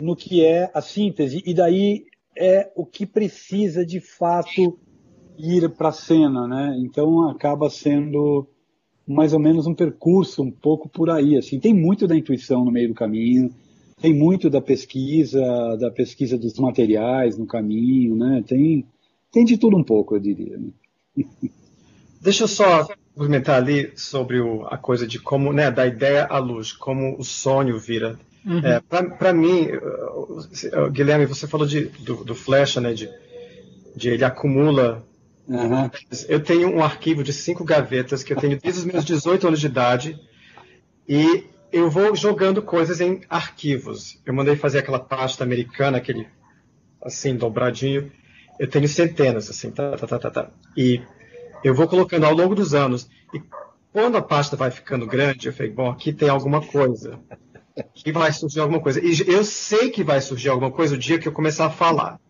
no 0.00 0.14
que 0.14 0.44
é 0.44 0.70
a 0.74 0.80
síntese 0.80 1.42
e 1.46 1.54
daí 1.54 2.04
é 2.36 2.70
o 2.74 2.84
que 2.84 3.06
precisa 3.06 3.86
de 3.86 4.00
fato 4.00 4.78
ir 5.38 5.68
para 5.70 5.88
a 5.88 5.92
cena, 5.92 6.46
né? 6.46 6.76
Então 6.78 7.28
acaba 7.28 7.70
sendo 7.70 8.46
mais 9.06 9.32
ou 9.32 9.40
menos 9.40 9.66
um 9.66 9.74
percurso 9.74 10.42
um 10.42 10.50
pouco 10.50 10.88
por 10.88 11.10
aí, 11.10 11.36
assim. 11.36 11.58
Tem 11.58 11.74
muito 11.74 12.06
da 12.06 12.16
intuição 12.16 12.64
no 12.64 12.70
meio 12.70 12.88
do 12.88 12.94
caminho, 12.94 13.50
tem 14.00 14.14
muito 14.14 14.50
da 14.50 14.60
pesquisa, 14.60 15.40
da 15.78 15.90
pesquisa 15.90 16.36
dos 16.36 16.58
materiais 16.58 17.38
no 17.38 17.46
caminho, 17.46 18.16
né? 18.16 18.42
Tem, 18.46 18.84
tem 19.30 19.44
de 19.44 19.56
tudo 19.56 19.76
um 19.76 19.84
pouco, 19.84 20.16
eu 20.16 20.20
diria. 20.20 20.58
Né? 20.58 20.70
Deixa 22.20 22.44
eu 22.44 22.48
só 22.48 22.88
comentar 23.16 23.56
ali 23.56 23.92
sobre 23.96 24.40
o, 24.40 24.64
a 24.66 24.78
coisa 24.78 25.06
de 25.06 25.18
como, 25.18 25.52
né, 25.52 25.70
da 25.70 25.86
ideia 25.86 26.24
à 26.24 26.38
luz, 26.38 26.72
como 26.72 27.18
o 27.18 27.24
sonho 27.24 27.78
vira. 27.78 28.18
Uhum. 28.44 28.58
É, 28.58 28.80
Para 28.80 29.32
mim, 29.32 29.68
Guilherme, 30.92 31.26
você 31.26 31.46
falou 31.46 31.66
de, 31.66 31.86
do, 32.00 32.24
do 32.24 32.34
Flecha, 32.34 32.80
né, 32.80 32.92
de, 32.92 33.08
de 33.94 34.10
ele 34.10 34.24
acumula. 34.24 35.04
Uhum. 35.46 35.90
Eu 36.28 36.40
tenho 36.40 36.74
um 36.74 36.82
arquivo 36.82 37.22
de 37.22 37.32
cinco 37.32 37.64
gavetas 37.64 38.22
que 38.22 38.32
eu 38.32 38.36
tenho 38.36 38.58
desde 38.60 38.80
os 38.80 38.86
meus 38.86 39.04
18 39.04 39.48
anos 39.48 39.60
de 39.60 39.66
idade 39.66 40.20
e 41.08 41.44
eu 41.72 41.90
vou 41.90 42.14
jogando 42.14 42.62
coisas 42.62 43.00
em 43.00 43.20
arquivos. 43.28 44.20
Eu 44.24 44.34
mandei 44.34 44.56
fazer 44.56 44.80
aquela 44.80 45.00
pasta 45.00 45.42
americana, 45.42 45.98
aquele 45.98 46.28
assim, 47.02 47.34
dobradinho. 47.34 48.12
Eu 48.58 48.68
tenho 48.68 48.86
centenas, 48.86 49.50
assim, 49.50 49.70
tá, 49.70 49.96
tá, 49.96 50.06
tá, 50.06 50.18
tá, 50.18 50.30
tá. 50.30 50.50
E 50.76 51.02
eu 51.64 51.74
vou 51.74 51.88
colocando 51.88 52.24
ao 52.24 52.34
longo 52.34 52.54
dos 52.54 52.74
anos. 52.74 53.08
E 53.34 53.42
quando 53.92 54.16
a 54.16 54.22
pasta 54.22 54.56
vai 54.56 54.70
ficando 54.70 55.06
grande, 55.06 55.48
eu 55.48 55.52
falei, 55.52 55.72
bom, 55.72 55.90
aqui 55.90 56.12
tem 56.12 56.28
alguma 56.28 56.60
coisa. 56.60 57.18
Aqui 57.76 58.12
vai 58.12 58.32
surgir 58.32 58.60
alguma 58.60 58.80
coisa. 58.80 59.00
E 59.04 59.18
eu 59.26 59.42
sei 59.42 59.90
que 59.90 60.04
vai 60.04 60.20
surgir 60.20 60.50
alguma 60.50 60.70
coisa 60.70 60.94
o 60.94 60.98
dia 60.98 61.18
que 61.18 61.26
eu 61.26 61.32
começar 61.32 61.66
a 61.66 61.70
falar. 61.70 62.20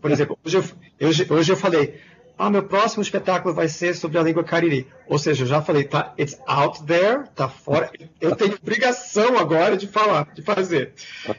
Por 0.00 0.10
exemplo, 0.10 0.38
hoje 0.44 0.58
eu, 0.58 1.08
hoje, 1.08 1.26
hoje 1.30 1.52
eu 1.52 1.56
falei, 1.56 1.98
ah, 2.44 2.50
meu 2.50 2.64
próximo 2.64 3.04
espetáculo 3.04 3.54
vai 3.54 3.68
ser 3.68 3.94
sobre 3.94 4.18
a 4.18 4.22
língua 4.22 4.42
cariri. 4.42 4.88
Ou 5.06 5.16
seja, 5.16 5.44
eu 5.44 5.46
já 5.46 5.62
falei, 5.62 5.84
tá, 5.84 6.12
it's 6.18 6.36
out 6.44 6.82
there, 6.82 7.22
tá 7.36 7.48
fora. 7.48 7.88
Eu 8.20 8.34
tenho 8.34 8.58
obrigação 8.60 9.38
agora 9.38 9.76
de 9.76 9.86
falar, 9.86 10.28
de 10.34 10.42
fazer. 10.42 10.92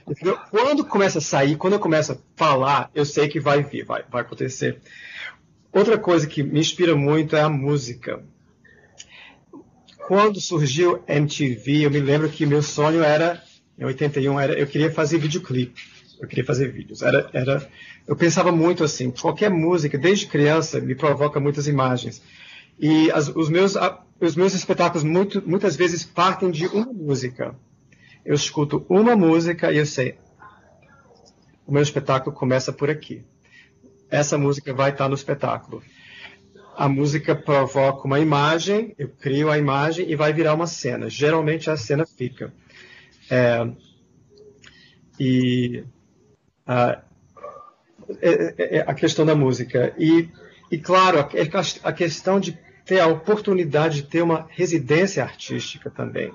Entendeu? 0.08 0.40
Quando 0.50 0.86
começa 0.86 1.18
a 1.18 1.22
sair, 1.22 1.58
quando 1.58 1.74
eu 1.74 1.80
começo 1.80 2.14
a 2.14 2.18
falar, 2.38 2.90
eu 2.96 3.04
sei 3.04 3.28
que 3.28 3.38
vai 3.38 3.62
vir, 3.62 3.84
vai, 3.84 4.06
vai 4.10 4.22
acontecer. 4.22 4.80
Outra 5.74 5.98
coisa 5.98 6.26
que 6.26 6.42
me 6.42 6.62
inspira 6.62 6.96
muito 6.96 7.36
é 7.36 7.42
a 7.42 7.50
música. 7.50 8.24
Quando 10.08 10.40
surgiu 10.40 11.04
MTV, 11.06 11.86
eu 11.86 11.92
me 11.92 12.00
lembro 12.00 12.30
que 12.30 12.46
meu 12.46 12.64
sonho 12.64 13.04
era, 13.04 13.44
em 13.78 13.84
81, 13.84 14.40
era, 14.40 14.54
eu 14.54 14.68
queria 14.68 14.90
fazer 14.90 15.18
videoclipe. 15.18 15.93
Eu 16.20 16.28
queria 16.28 16.46
fazer 16.46 16.72
vídeos. 16.72 17.02
Era, 17.02 17.30
era 17.34 17.70
eu 18.08 18.16
pensava 18.16 18.52
muito 18.52 18.84
assim, 18.84 19.12
qualquer 19.12 19.50
música, 19.50 19.98
desde 19.98 20.28
criança, 20.28 20.80
me 20.80 20.96
provoca 20.96 21.40
muitas 21.40 21.68
imagens. 21.68 22.22
E 22.80 23.12
as, 23.12 23.30
os, 23.30 23.50
meus, 23.50 23.76
os 24.20 24.36
meus 24.36 24.54
espetáculos 24.54 25.04
muito, 25.04 25.42
muitas 25.48 25.76
vezes 25.76 26.04
partem 26.04 26.52
de 26.52 26.66
uma 26.68 26.86
música. 26.86 27.56
Eu 28.26 28.36
escuto 28.36 28.86
uma 28.90 29.16
música 29.16 29.72
e 29.72 29.78
eu 29.78 29.86
sei, 29.86 30.18
o 31.66 31.72
meu 31.72 31.82
espetáculo 31.82 32.36
começa 32.36 32.72
por 32.72 32.90
aqui. 32.90 33.24
Essa 34.10 34.38
música 34.38 34.74
vai 34.74 34.92
estar 34.92 35.08
no 35.08 35.16
espetáculo. 35.16 35.82
A 36.76 36.90
música 36.90 37.36
provoca 37.36 38.06
uma 38.06 38.20
imagem, 38.20 38.94
eu 38.98 39.10
crio 39.10 39.50
a 39.50 39.58
imagem 39.58 40.10
e 40.10 40.16
vai 40.16 40.34
virar 40.34 40.54
uma 40.54 40.68
cena. 40.68 41.10
Geralmente 41.10 41.70
a 41.70 41.78
cena 41.78 42.06
fica. 42.06 42.54
É, 43.30 43.68
e 45.20 45.84
uh, 46.68 47.02
é, 48.22 48.30
é, 48.58 48.78
é, 48.78 48.84
a 48.86 48.94
questão 48.94 49.26
da 49.26 49.36
música. 49.36 49.94
E, 49.98 50.30
e 50.72 50.78
claro, 50.78 51.20
a, 51.20 51.30
a 51.90 51.94
questão 51.94 52.40
de 52.40 52.58
ter 52.86 53.00
a 53.00 53.08
oportunidade 53.08 54.02
de 54.02 54.08
ter 54.08 54.22
uma 54.22 54.48
residência 54.50 55.24
artística 55.24 55.90
também. 55.90 56.34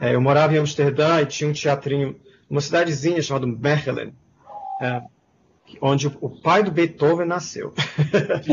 É, 0.00 0.14
eu 0.14 0.20
morava 0.20 0.54
em 0.54 0.58
Amsterdã 0.58 1.20
e 1.20 1.26
tinha 1.26 1.50
um 1.50 1.52
teatrinho, 1.52 2.16
uma 2.48 2.60
cidadezinha 2.60 3.20
chamada 3.22 3.46
Mechelen, 3.46 4.14
é, 4.80 5.02
onde 5.80 6.06
o 6.06 6.28
pai 6.28 6.62
do 6.62 6.70
Beethoven 6.70 7.26
nasceu. 7.26 7.72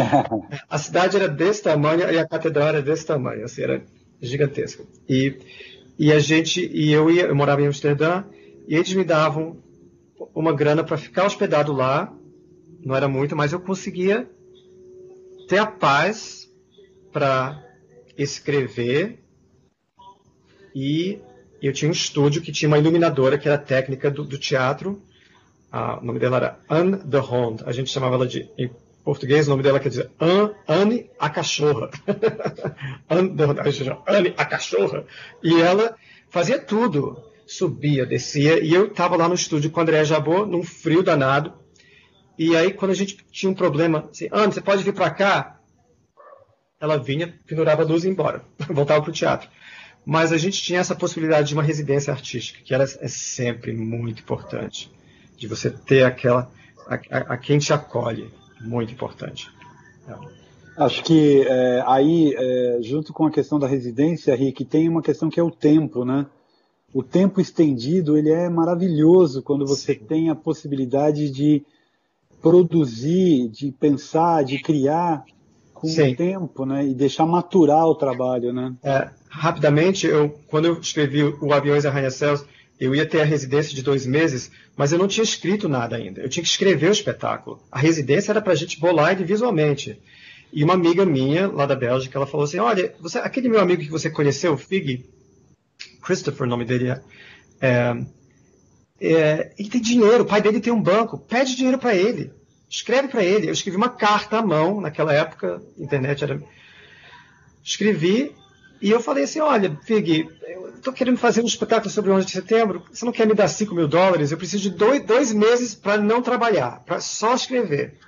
a 0.70 0.78
cidade 0.78 1.18
era 1.18 1.28
desse 1.28 1.64
tamanho 1.64 2.10
e 2.10 2.18
a 2.18 2.28
catedral 2.28 2.70
era 2.70 2.82
desse 2.82 3.06
tamanho, 3.06 3.46
assim, 3.46 3.64
era 3.64 3.84
gigantesca. 4.22 4.84
E, 5.08 5.38
e 5.98 6.12
a 6.12 6.20
gente, 6.20 6.66
e 6.74 6.92
eu, 6.92 7.10
ia, 7.10 7.24
eu 7.24 7.36
morava 7.36 7.62
em 7.62 7.68
Amsterdã 7.68 8.24
e 8.68 8.76
eles 8.76 8.94
me 8.94 9.04
davam 9.04 9.58
uma 10.34 10.54
grana 10.54 10.84
para 10.84 10.98
ficar 10.98 11.26
hospedado 11.26 11.74
lá 11.74 12.14
não 12.84 12.96
era 12.96 13.08
muito, 13.08 13.36
mas 13.36 13.52
eu 13.52 13.60
conseguia 13.60 14.30
ter 15.48 15.58
a 15.58 15.66
paz 15.66 16.50
para 17.12 17.62
escrever 18.18 19.24
e 20.76 21.20
eu 21.62 21.74
tinha 21.74 21.90
um 21.90 21.94
estúdio 21.94 22.42
que 22.42 22.52
tinha 22.52 22.68
uma 22.68 22.78
iluminadora 22.78 23.38
que 23.38 23.48
era 23.48 23.58
técnica 23.58 24.10
do, 24.10 24.24
do 24.24 24.38
teatro. 24.38 25.02
Ah, 25.72 26.00
o 26.00 26.06
nome 26.06 26.20
dela 26.20 26.38
era 26.38 26.60
Anne 26.70 26.98
the 26.98 27.20
Hond. 27.20 27.64
A 27.66 27.72
gente 27.72 27.90
chamava 27.90 28.16
ela 28.16 28.28
de, 28.28 28.50
em 28.58 28.72
português, 29.04 29.48
o 29.48 29.52
nome 29.52 29.64
dela 29.64 29.80
quer 29.80 29.90
dizer 29.90 30.10
Anne 30.68 31.10
a 31.20 31.30
cachorra. 31.30 31.90
Anne, 33.10 33.36
Anne 34.08 34.34
a 34.38 34.46
cachorra. 34.46 35.06
E 35.44 35.62
ela 35.62 35.96
fazia 36.30 36.60
tudo. 36.60 37.29
Subia, 37.50 38.06
descia. 38.06 38.64
E 38.64 38.72
eu 38.72 38.86
estava 38.86 39.18
lá 39.18 39.28
no 39.28 39.34
estúdio 39.34 39.72
com 39.72 39.80
o 39.80 39.84
André 39.84 40.06
Jabot, 40.06 40.48
num 40.48 40.62
frio 40.62 41.02
danado. 41.02 41.52
E 42.38 42.56
aí, 42.56 42.72
quando 42.72 42.92
a 42.92 42.96
gente 42.96 43.18
tinha 43.32 43.50
um 43.50 43.56
problema, 43.56 44.08
assim, 44.12 44.30
Ana, 44.32 44.52
você 44.52 44.62
pode 44.62 44.84
vir 44.84 44.94
para 44.94 45.10
cá? 45.10 45.60
Ela 46.80 46.98
vinha, 46.98 47.34
pendurava 47.48 47.82
a 47.82 47.86
luz 47.86 48.04
e 48.04 48.08
ia 48.08 48.12
embora, 48.12 48.46
voltava 48.70 49.02
para 49.02 49.10
o 49.10 49.14
teatro. 49.14 49.50
Mas 50.06 50.32
a 50.32 50.38
gente 50.38 50.62
tinha 50.62 50.80
essa 50.80 50.94
possibilidade 50.94 51.48
de 51.48 51.56
uma 51.56 51.64
residência 51.64 52.14
artística, 52.14 52.62
que 52.64 52.72
era, 52.72 52.84
é 52.84 53.08
sempre 53.08 53.74
muito 53.74 54.22
importante. 54.22 54.92
De 55.36 55.48
você 55.48 55.72
ter 55.72 56.04
aquela. 56.04 56.52
a, 56.88 56.96
a, 56.96 57.34
a 57.34 57.38
quem 57.38 57.58
te 57.58 57.74
acolhe. 57.74 58.32
Muito 58.62 58.94
importante. 58.94 59.50
É. 60.08 60.14
Acho 60.78 61.04
que 61.04 61.42
é, 61.48 61.84
aí, 61.88 62.32
é, 62.38 62.78
junto 62.84 63.12
com 63.12 63.26
a 63.26 63.32
questão 63.32 63.58
da 63.58 63.68
residência, 63.68 64.36
Rick, 64.36 64.64
tem 64.66 64.88
uma 64.88 65.02
questão 65.02 65.32
que 65.32 65.40
é 65.40 65.44
o 65.44 65.50
tempo, 65.50 66.06
né? 66.06 66.28
O 66.94 67.04
tempo 67.04 67.40
estendido, 67.40 68.18
ele 68.18 68.32
é 68.32 68.50
maravilhoso 68.50 69.44
quando 69.44 69.66
você 69.66 69.94
Sim. 69.94 70.06
tem 70.08 70.30
a 70.30 70.36
possibilidade 70.36 71.30
de 71.30 71.64
produzir, 72.42 73.48
de 73.50 73.72
pensar, 73.72 74.44
de 74.44 74.60
criar 74.60 75.24
com 75.74 75.88
Sim. 75.88 76.14
o 76.14 76.16
tempo, 76.16 76.66
né? 76.66 76.88
E 76.88 76.94
deixar 76.94 77.26
maturar 77.26 77.86
o 77.86 77.96
trabalho, 77.96 78.52
né? 78.52 78.74
É, 78.84 79.10
rapidamente, 79.30 80.08
eu, 80.08 80.30
quando 80.48 80.66
eu 80.66 80.80
escrevi 80.80 81.24
o 81.24 81.54
Aviões 81.54 81.86
Arranha-Céus, 81.86 82.44
eu 82.80 82.96
ia 82.96 83.06
ter 83.06 83.22
a 83.22 83.26
residência 83.26 83.76
de 83.76 83.84
dois 83.84 84.06
meses, 84.06 84.52
mas 84.76 84.92
eu 84.92 84.98
não 84.98 85.08
tinha 85.08 85.24
escrito 85.24 85.70
nada 85.70 85.96
ainda. 85.96 86.22
Eu 86.22 86.30
tinha 86.30 86.44
que 86.44 86.50
escrever 86.50 86.90
o 86.90 86.94
espetáculo. 86.94 87.60
A 87.72 87.78
residência 87.78 88.32
era 88.32 88.42
para 88.42 88.54
a 88.54 88.56
gente 88.56 88.80
bolar 88.80 89.12
ele 89.12 89.26
visualmente. 89.26 90.00
E 90.52 90.64
uma 90.64 90.74
amiga 90.74 91.06
minha, 91.06 91.48
lá 91.48 91.66
da 91.66 91.76
Bélgica, 91.76 92.18
ela 92.18 92.26
falou 92.26 92.46
assim: 92.46 92.58
Olha, 92.58 92.94
você, 93.00 93.20
aquele 93.20 93.50
meu 93.50 93.60
amigo 93.60 93.84
que 93.84 93.92
você 93.92 94.10
conheceu, 94.10 94.58
Fig, 94.58 95.06
Christopher, 96.10 96.48
o 96.48 96.50
nome 96.50 96.66
dele 96.66 96.90
é, 96.90 97.02
é, 97.62 98.04
é, 99.00 99.54
ele 99.60 99.70
tem 99.70 99.80
dinheiro, 99.80 100.24
o 100.24 100.26
pai 100.26 100.42
dele 100.42 100.60
tem 100.60 100.74
um 100.74 100.82
banco, 100.82 101.20
pede 101.20 101.56
dinheiro 101.56 101.78
para 101.78 101.96
ele, 101.96 102.34
escreve 102.68 103.10
para 103.10 103.24
ele. 103.24 103.48
Eu 103.48 103.54
escrevi 103.54 103.78
uma 103.78 103.90
carta 103.90 104.40
à 104.40 104.42
mão, 104.42 104.82
naquela 104.82 105.14
época, 105.14 105.62
internet 105.78 106.24
era. 106.24 106.42
Escrevi 107.64 108.36
e 108.82 108.90
eu 108.90 109.00
falei 109.00 109.26
assim: 109.26 109.40
Olha, 109.40 109.78
Fig, 109.84 110.28
eu 110.48 110.70
estou 110.70 110.92
querendo 110.92 111.20
fazer 111.20 111.44
um 111.44 111.46
espetáculo 111.46 111.92
sobre 111.92 112.10
o 112.10 112.16
11 112.16 112.26
de 112.26 112.32
setembro, 112.32 112.84
você 112.92 113.06
não 113.06 113.12
quer 113.12 113.28
me 113.28 113.36
dar 113.36 113.48
5 113.48 113.76
mil 113.76 113.88
dólares? 113.88 114.32
Eu 114.32 114.38
preciso 114.40 114.64
de 114.64 114.72
dois, 114.72 115.06
dois 115.06 115.32
meses 115.32 115.76
para 115.76 116.02
não 116.02 116.24
trabalhar, 116.24 116.84
para 116.88 117.00
só 117.00 117.36
escrever. 117.36 118.00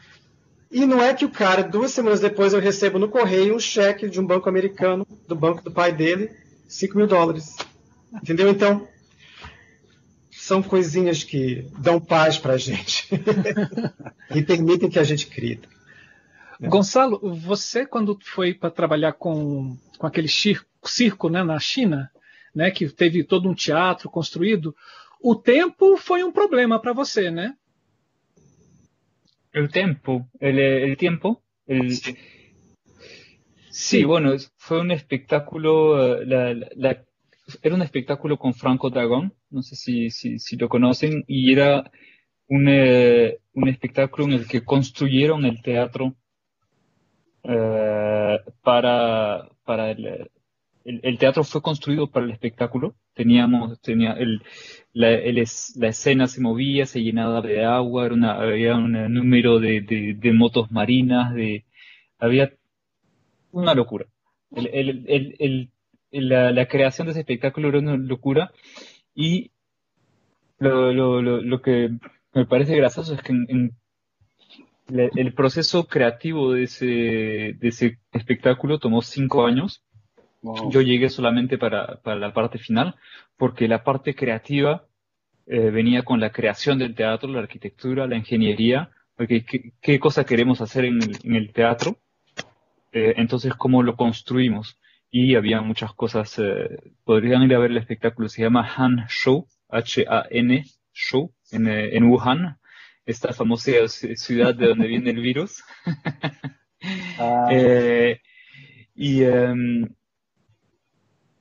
E 0.71 0.87
não 0.87 1.03
é 1.03 1.13
que 1.13 1.25
o 1.25 1.29
cara, 1.29 1.61
duas 1.61 1.91
semanas 1.91 2.19
depois, 2.19 2.51
eu 2.51 2.59
recebo 2.59 2.97
no 2.97 3.09
correio 3.09 3.55
um 3.55 3.59
cheque 3.59 4.09
de 4.09 4.19
um 4.19 4.25
banco 4.25 4.49
americano, 4.49 5.05
do 5.27 5.35
banco 5.35 5.63
do 5.63 5.69
pai 5.69 5.91
dele, 5.91 6.31
5 6.67 6.97
mil 6.97 7.05
dólares. 7.05 7.55
Entendeu? 8.13 8.49
Então, 8.49 8.87
são 10.31 10.61
coisinhas 10.61 11.23
que 11.23 11.67
dão 11.79 11.99
paz 11.99 12.37
para 12.37 12.53
a 12.53 12.57
gente 12.57 13.07
e 14.35 14.41
permitem 14.41 14.89
que 14.89 14.99
a 14.99 15.03
gente 15.03 15.27
crie. 15.27 15.61
Gonçalo, 16.59 17.19
você 17.35 17.85
quando 17.85 18.17
foi 18.23 18.53
para 18.53 18.69
trabalhar 18.69 19.13
com, 19.13 19.77
com 19.97 20.07
aquele 20.07 20.27
circo, 20.27 20.67
circo 20.83 21.29
né, 21.29 21.43
na 21.43 21.59
China, 21.59 22.11
né, 22.53 22.69
que 22.69 22.87
teve 22.89 23.23
todo 23.23 23.49
um 23.49 23.55
teatro 23.55 24.09
construído, 24.09 24.75
o 25.21 25.35
tempo 25.35 25.97
foi 25.97 26.23
um 26.23 26.31
problema 26.31 26.79
para 26.81 26.93
você, 26.93 27.31
né? 27.31 27.55
El 29.53 29.69
tiempo, 29.69 30.27
el, 30.39 30.57
el 30.59 30.97
tiempo, 30.97 31.41
el... 31.67 31.91
Sí. 33.69 34.03
bueno, 34.03 34.35
fue 34.57 34.81
un 34.81 34.91
espectáculo, 34.91 36.23
la, 36.25 36.53
la, 36.53 36.65
la, 36.75 37.05
era 37.61 37.75
un 37.75 37.81
espectáculo 37.81 38.37
con 38.37 38.53
Franco 38.53 38.89
Dragón, 38.89 39.33
no 39.49 39.61
sé 39.61 39.75
si, 39.75 40.09
si, 40.09 40.39
si 40.39 40.55
lo 40.57 40.69
conocen, 40.69 41.23
y 41.27 41.51
era 41.51 41.91
un, 42.47 42.67
eh, 42.69 43.39
un, 43.53 43.69
espectáculo 43.69 44.25
en 44.27 44.33
el 44.33 44.47
que 44.47 44.63
construyeron 44.63 45.45
el 45.45 45.61
teatro 45.61 46.15
eh, 47.43 48.39
para, 48.61 49.49
para 49.63 49.91
el, 49.91 50.29
el, 50.85 50.99
el, 51.03 51.17
teatro 51.17 51.43
fue 51.43 51.61
construido 51.61 52.07
para 52.07 52.25
el 52.25 52.31
espectáculo. 52.31 52.95
Teníamos, 53.13 53.79
tenía 53.81 54.13
el, 54.13 54.41
la, 54.93 55.11
el, 55.11 55.35
la, 55.75 55.87
escena 55.87 56.27
se 56.27 56.41
movía, 56.41 56.85
se 56.85 57.01
llenaba 57.01 57.41
de 57.41 57.63
agua, 57.65 58.05
era 58.05 58.15
una, 58.15 58.33
había 58.33 58.75
un 58.75 58.91
número 59.13 59.59
de, 59.59 59.81
de, 59.81 60.15
de 60.17 60.33
motos 60.33 60.71
marinas, 60.71 61.33
de, 61.33 61.65
había 62.19 62.53
una 63.51 63.73
locura. 63.73 64.05
El, 64.51 65.69
la, 66.11 66.51
la, 66.51 66.67
creación 66.67 67.07
de 67.07 67.11
ese 67.11 67.21
espectáculo 67.21 67.69
era 67.69 67.79
una 67.79 67.97
locura. 67.97 68.51
Y 69.15 69.51
lo, 70.59 70.93
lo, 70.93 71.21
lo, 71.21 71.41
lo 71.41 71.61
que 71.61 71.89
me 72.33 72.45
parece 72.45 72.75
gracioso 72.75 73.13
es 73.13 73.21
que 73.21 73.33
en, 73.33 73.73
en 74.91 75.11
el 75.15 75.33
proceso 75.33 75.87
creativo 75.87 76.53
de 76.53 76.63
ese, 76.63 76.85
de 76.85 77.67
ese 77.67 77.99
espectáculo 78.11 78.79
tomó 78.79 79.01
cinco 79.01 79.45
años. 79.45 79.83
Yo 80.71 80.81
llegué 80.81 81.09
solamente 81.09 81.57
para, 81.59 82.01
para, 82.01 82.15
la 82.15 82.33
parte 82.33 82.57
final, 82.57 82.95
porque 83.37 83.67
la 83.67 83.83
parte 83.83 84.15
creativa 84.15 84.87
eh, 85.45 85.69
venía 85.69 86.03
con 86.03 86.19
la 86.19 86.31
creación 86.31 86.79
del 86.79 86.95
teatro, 86.95 87.29
la 87.29 87.41
arquitectura, 87.41 88.07
la 88.07 88.17
ingeniería, 88.17 88.89
porque 89.15 89.45
qué, 89.45 89.73
qué 89.79 89.99
cosa 89.99 90.25
queremos 90.25 90.59
hacer 90.59 90.85
en 90.85 91.01
el, 91.01 91.17
en 91.23 91.35
el 91.35 91.53
teatro, 91.53 91.97
eh, 92.91 93.13
entonces 93.17 93.53
cómo 93.53 93.83
lo 93.83 93.95
construimos. 93.95 94.79
Y 95.11 95.35
había 95.35 95.61
muchas 95.61 95.93
cosas, 95.93 96.39
eh, 96.39 96.93
podrían 97.03 97.43
ir 97.43 97.53
a 97.53 97.59
ver 97.59 97.71
el 97.71 97.77
espectáculo, 97.77 98.29
se 98.29 98.41
llama 98.41 98.67
Han 98.77 99.07
Show, 99.09 99.45
H-A-N 99.67 100.65
Show, 100.93 101.33
en, 101.51 101.67
eh, 101.67 101.97
en 101.97 102.05
Wuhan, 102.05 102.57
esta 103.05 103.33
famosa 103.33 103.71
ciudad 103.89 104.55
de 104.55 104.67
donde 104.67 104.87
viene 104.87 105.11
el 105.11 105.21
virus. 105.21 105.63
ah. 107.19 107.47
Eh, 107.51 108.21
y 108.95 109.23
um, 109.23 109.89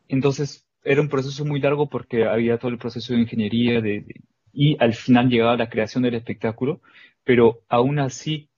entonces 0.09 0.67
era 0.83 1.01
un 1.01 1.09
proceso 1.09 1.45
muy 1.45 1.61
largo 1.61 1.89
porque 1.89 2.25
había 2.25 2.59
todo 2.59 2.71
el 2.71 2.79
proceso 2.79 3.13
de 3.13 3.21
ingeniería 3.21 3.81
de, 3.81 4.01
de, 4.01 4.21
y 4.53 4.77
al 4.83 4.95
final 4.95 5.29
llegaba 5.29 5.57
la 5.57 5.69
creación 5.69 6.03
del 6.03 6.15
espectáculo, 6.15 6.81
pero 7.25 7.61
aún 7.69 7.99
así, 7.99 8.49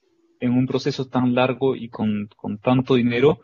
en 0.40 0.52
un 0.52 0.66
proceso 0.66 1.08
tan 1.08 1.34
largo 1.34 1.76
y 1.76 1.88
con, 1.88 2.28
con 2.36 2.58
tanto 2.58 2.94
dinero, 2.94 3.40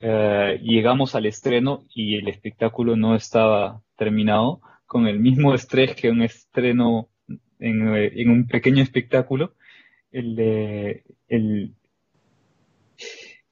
eh, 0.00 0.60
llegamos 0.62 1.14
al 1.14 1.26
estreno 1.26 1.84
y 1.94 2.16
el 2.16 2.28
espectáculo 2.28 2.96
no 2.96 3.14
estaba 3.14 3.82
terminado, 3.96 4.60
con 4.86 5.06
el 5.06 5.20
mismo 5.20 5.54
estrés 5.54 5.94
que 5.94 6.10
un 6.10 6.22
estreno 6.22 7.08
en, 7.58 7.94
en 7.94 8.30
un 8.30 8.46
pequeño 8.46 8.82
espectáculo. 8.82 9.54
El, 10.12 11.02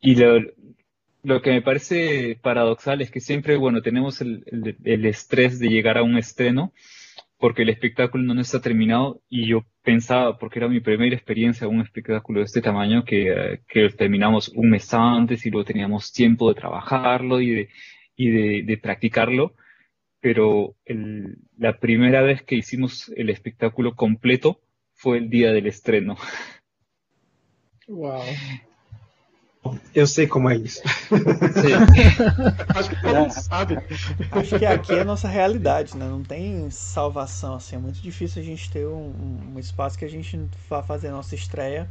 y 0.00 0.14
lo, 0.14 1.42
que 1.42 1.50
me 1.50 1.62
parece 1.62 2.38
paradoxal 2.40 3.00
es 3.00 3.10
que 3.10 3.20
siempre, 3.20 3.56
bueno, 3.56 3.82
tenemos 3.82 4.20
el, 4.20 4.44
el, 4.84 5.06
estrés 5.06 5.58
de 5.58 5.68
llegar 5.68 5.98
a 5.98 6.02
un 6.02 6.16
estreno 6.16 6.72
porque 7.44 7.60
el 7.60 7.68
espectáculo 7.68 8.24
no 8.32 8.40
está 8.40 8.58
terminado 8.58 9.20
y 9.28 9.46
yo 9.46 9.66
pensaba, 9.82 10.38
porque 10.38 10.60
era 10.60 10.66
mi 10.66 10.80
primera 10.80 11.14
experiencia 11.14 11.68
un 11.68 11.82
espectáculo 11.82 12.40
de 12.40 12.46
este 12.46 12.62
tamaño, 12.62 13.04
que, 13.04 13.60
que 13.68 13.90
terminamos 13.90 14.48
un 14.48 14.70
mes 14.70 14.94
antes 14.94 15.44
y 15.44 15.50
luego 15.50 15.66
teníamos 15.66 16.10
tiempo 16.10 16.48
de 16.48 16.58
trabajarlo 16.58 17.42
y 17.42 17.50
de, 17.50 17.68
y 18.16 18.30
de, 18.30 18.62
de 18.64 18.78
practicarlo, 18.78 19.52
pero 20.22 20.74
el, 20.86 21.36
la 21.58 21.78
primera 21.78 22.22
vez 22.22 22.42
que 22.42 22.54
hicimos 22.54 23.12
el 23.14 23.28
espectáculo 23.28 23.94
completo 23.94 24.62
fue 24.94 25.18
el 25.18 25.28
día 25.28 25.52
del 25.52 25.66
estreno. 25.66 26.16
Wow. 27.88 28.22
Eu 29.94 30.06
sei 30.06 30.26
como 30.26 30.50
é 30.50 30.56
isso. 30.56 30.82
Acho 32.74 32.90
que 32.90 33.00
todo 33.00 33.14
mundo 33.14 33.32
sabe. 33.32 33.78
Acho 34.32 34.58
que 34.58 34.66
aqui 34.66 34.92
é 34.92 35.00
a 35.00 35.04
nossa 35.04 35.28
realidade, 35.28 35.96
né? 35.96 36.06
Não 36.06 36.22
tem 36.22 36.68
salvação, 36.70 37.54
assim. 37.54 37.76
É 37.76 37.78
muito 37.78 38.00
difícil 38.00 38.42
a 38.42 38.44
gente 38.44 38.70
ter 38.70 38.86
um, 38.86 39.52
um 39.54 39.58
espaço 39.58 39.96
que 39.96 40.04
a 40.04 40.10
gente 40.10 40.38
vá 40.68 40.82
fazer 40.82 41.08
a 41.08 41.12
nossa 41.12 41.34
estreia 41.34 41.88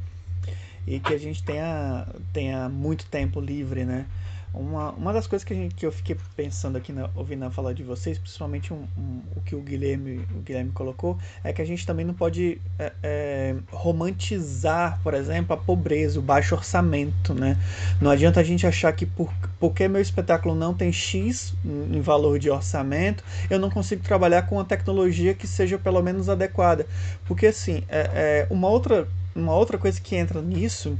e 0.85 0.99
que 0.99 1.13
a 1.13 1.17
gente 1.17 1.41
tenha, 1.43 2.05
tenha 2.31 2.69
muito 2.69 3.05
tempo 3.05 3.39
livre, 3.39 3.85
né? 3.85 4.05
Uma, 4.53 4.91
uma 4.91 5.11
das 5.11 5.25
coisas 5.25 5.43
que, 5.43 5.55
gente, 5.55 5.73
que 5.73 5.83
eu 5.83 5.91
fiquei 5.91 6.15
pensando 6.35 6.77
aqui, 6.77 6.93
na, 6.93 7.09
ouvindo 7.15 7.49
falar 7.49 7.73
de 7.73 7.81
vocês, 7.81 8.19
principalmente 8.19 8.71
um, 8.71 8.85
um, 8.95 9.21
o 9.35 9.41
que 9.41 9.55
o 9.55 9.61
Guilherme, 9.61 10.27
o 10.35 10.41
Guilherme 10.41 10.71
colocou, 10.71 11.17
é 11.43 11.51
que 11.51 11.59
a 11.59 11.65
gente 11.65 11.87
também 11.87 12.05
não 12.05 12.13
pode 12.13 12.61
é, 12.77 12.93
é, 13.01 13.55
romantizar, 13.71 14.99
por 15.01 15.15
exemplo, 15.15 15.53
a 15.55 15.57
pobreza, 15.57 16.19
o 16.19 16.21
baixo 16.21 16.53
orçamento. 16.53 17.33
Né? 17.33 17.57
Não 17.99 18.11
adianta 18.11 18.39
a 18.39 18.43
gente 18.43 18.67
achar 18.67 18.93
que 18.93 19.07
por, 19.07 19.33
porque 19.59 19.87
meu 19.87 20.01
espetáculo 20.01 20.53
não 20.53 20.71
tem 20.71 20.93
X 20.93 21.55
em 21.65 22.01
valor 22.01 22.37
de 22.37 22.51
orçamento, 22.51 23.23
eu 23.49 23.57
não 23.57 23.71
consigo 23.71 24.03
trabalhar 24.03 24.43
com 24.43 24.55
uma 24.55 24.65
tecnologia 24.65 25.33
que 25.33 25.47
seja 25.47 25.79
pelo 25.79 26.01
menos 26.03 26.29
adequada. 26.29 26.85
Porque, 27.25 27.47
assim, 27.47 27.83
é, 27.89 28.45
é 28.45 28.47
uma, 28.51 28.69
outra, 28.69 29.07
uma 29.35 29.55
outra 29.55 29.79
coisa 29.79 29.99
que 29.99 30.15
entra 30.15 30.43
nisso 30.43 30.95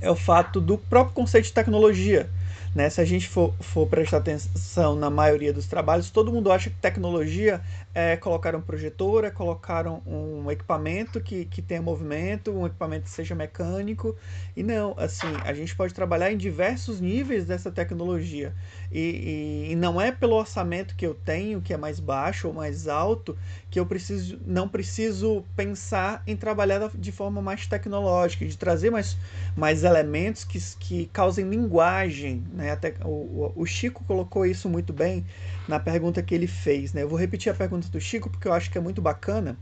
é 0.00 0.08
o 0.08 0.14
fato 0.14 0.60
do 0.60 0.78
próprio 0.78 1.14
conceito 1.14 1.46
de 1.46 1.52
tecnologia. 1.52 2.30
Né? 2.78 2.88
Se 2.88 3.00
a 3.00 3.04
gente 3.04 3.28
for, 3.28 3.52
for 3.58 3.88
prestar 3.88 4.18
atenção 4.18 4.94
na 4.94 5.10
maioria 5.10 5.52
dos 5.52 5.66
trabalhos, 5.66 6.10
todo 6.10 6.32
mundo 6.32 6.52
acha 6.52 6.70
que 6.70 6.76
tecnologia 6.76 7.60
é 8.00 8.16
colocar 8.16 8.54
um 8.54 8.60
projetor, 8.60 9.24
é 9.24 9.30
colocar 9.30 9.88
um, 9.88 10.00
um 10.06 10.50
equipamento 10.52 11.20
que, 11.20 11.44
que 11.46 11.60
tenha 11.60 11.82
movimento, 11.82 12.52
um 12.52 12.64
equipamento 12.64 13.04
que 13.04 13.10
seja 13.10 13.34
mecânico. 13.34 14.14
E 14.56 14.62
não, 14.62 14.94
assim, 14.96 15.26
a 15.44 15.52
gente 15.52 15.74
pode 15.74 15.92
trabalhar 15.92 16.30
em 16.30 16.36
diversos 16.36 17.00
níveis 17.00 17.44
dessa 17.44 17.72
tecnologia. 17.72 18.54
E, 18.92 19.00
e, 19.00 19.72
e, 19.72 19.74
não 19.74 20.00
é 20.00 20.12
pelo 20.12 20.36
orçamento 20.36 20.94
que 20.94 21.04
eu 21.04 21.12
tenho, 21.12 21.60
que 21.60 21.74
é 21.74 21.76
mais 21.76 21.98
baixo 21.98 22.46
ou 22.46 22.54
mais 22.54 22.86
alto, 22.86 23.36
que 23.68 23.80
eu 23.80 23.84
preciso, 23.84 24.38
não 24.46 24.68
preciso 24.68 25.44
pensar 25.56 26.22
em 26.24 26.36
trabalhar 26.36 26.88
de 26.94 27.10
forma 27.10 27.42
mais 27.42 27.66
tecnológica, 27.66 28.46
de 28.46 28.56
trazer 28.56 28.90
mais, 28.90 29.16
mais 29.56 29.82
elementos 29.82 30.44
que, 30.44 30.60
que 30.78 31.06
causem 31.06 31.50
linguagem. 31.50 32.44
Né? 32.52 32.70
Até, 32.70 32.94
o, 33.04 33.52
o 33.56 33.66
Chico 33.66 34.04
colocou 34.04 34.46
isso 34.46 34.68
muito 34.68 34.92
bem 34.92 35.26
na 35.68 35.78
pergunta 35.78 36.22
que 36.22 36.34
ele 36.34 36.46
fez. 36.46 36.92
Né? 36.94 37.02
Eu 37.02 37.08
vou 37.08 37.18
repetir 37.18 37.52
a 37.52 37.54
pergunta 37.54 37.88
do 37.88 38.00
Chico 38.00 38.30
porque 38.30 38.48
eu 38.48 38.52
acho 38.52 38.70
que 38.70 38.78
é 38.78 38.80
muito 38.80 39.02
bacana. 39.02 39.56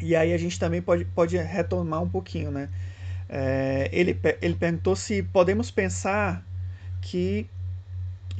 E 0.00 0.16
aí 0.16 0.32
a 0.32 0.38
gente 0.38 0.58
também 0.58 0.82
pode, 0.82 1.04
pode 1.04 1.36
retomar 1.36 2.02
um 2.02 2.08
pouquinho. 2.08 2.50
Né? 2.50 2.68
É, 3.28 3.88
ele, 3.92 4.18
ele 4.42 4.54
perguntou 4.54 4.96
se 4.96 5.22
podemos 5.22 5.70
pensar 5.70 6.44
que 7.00 7.48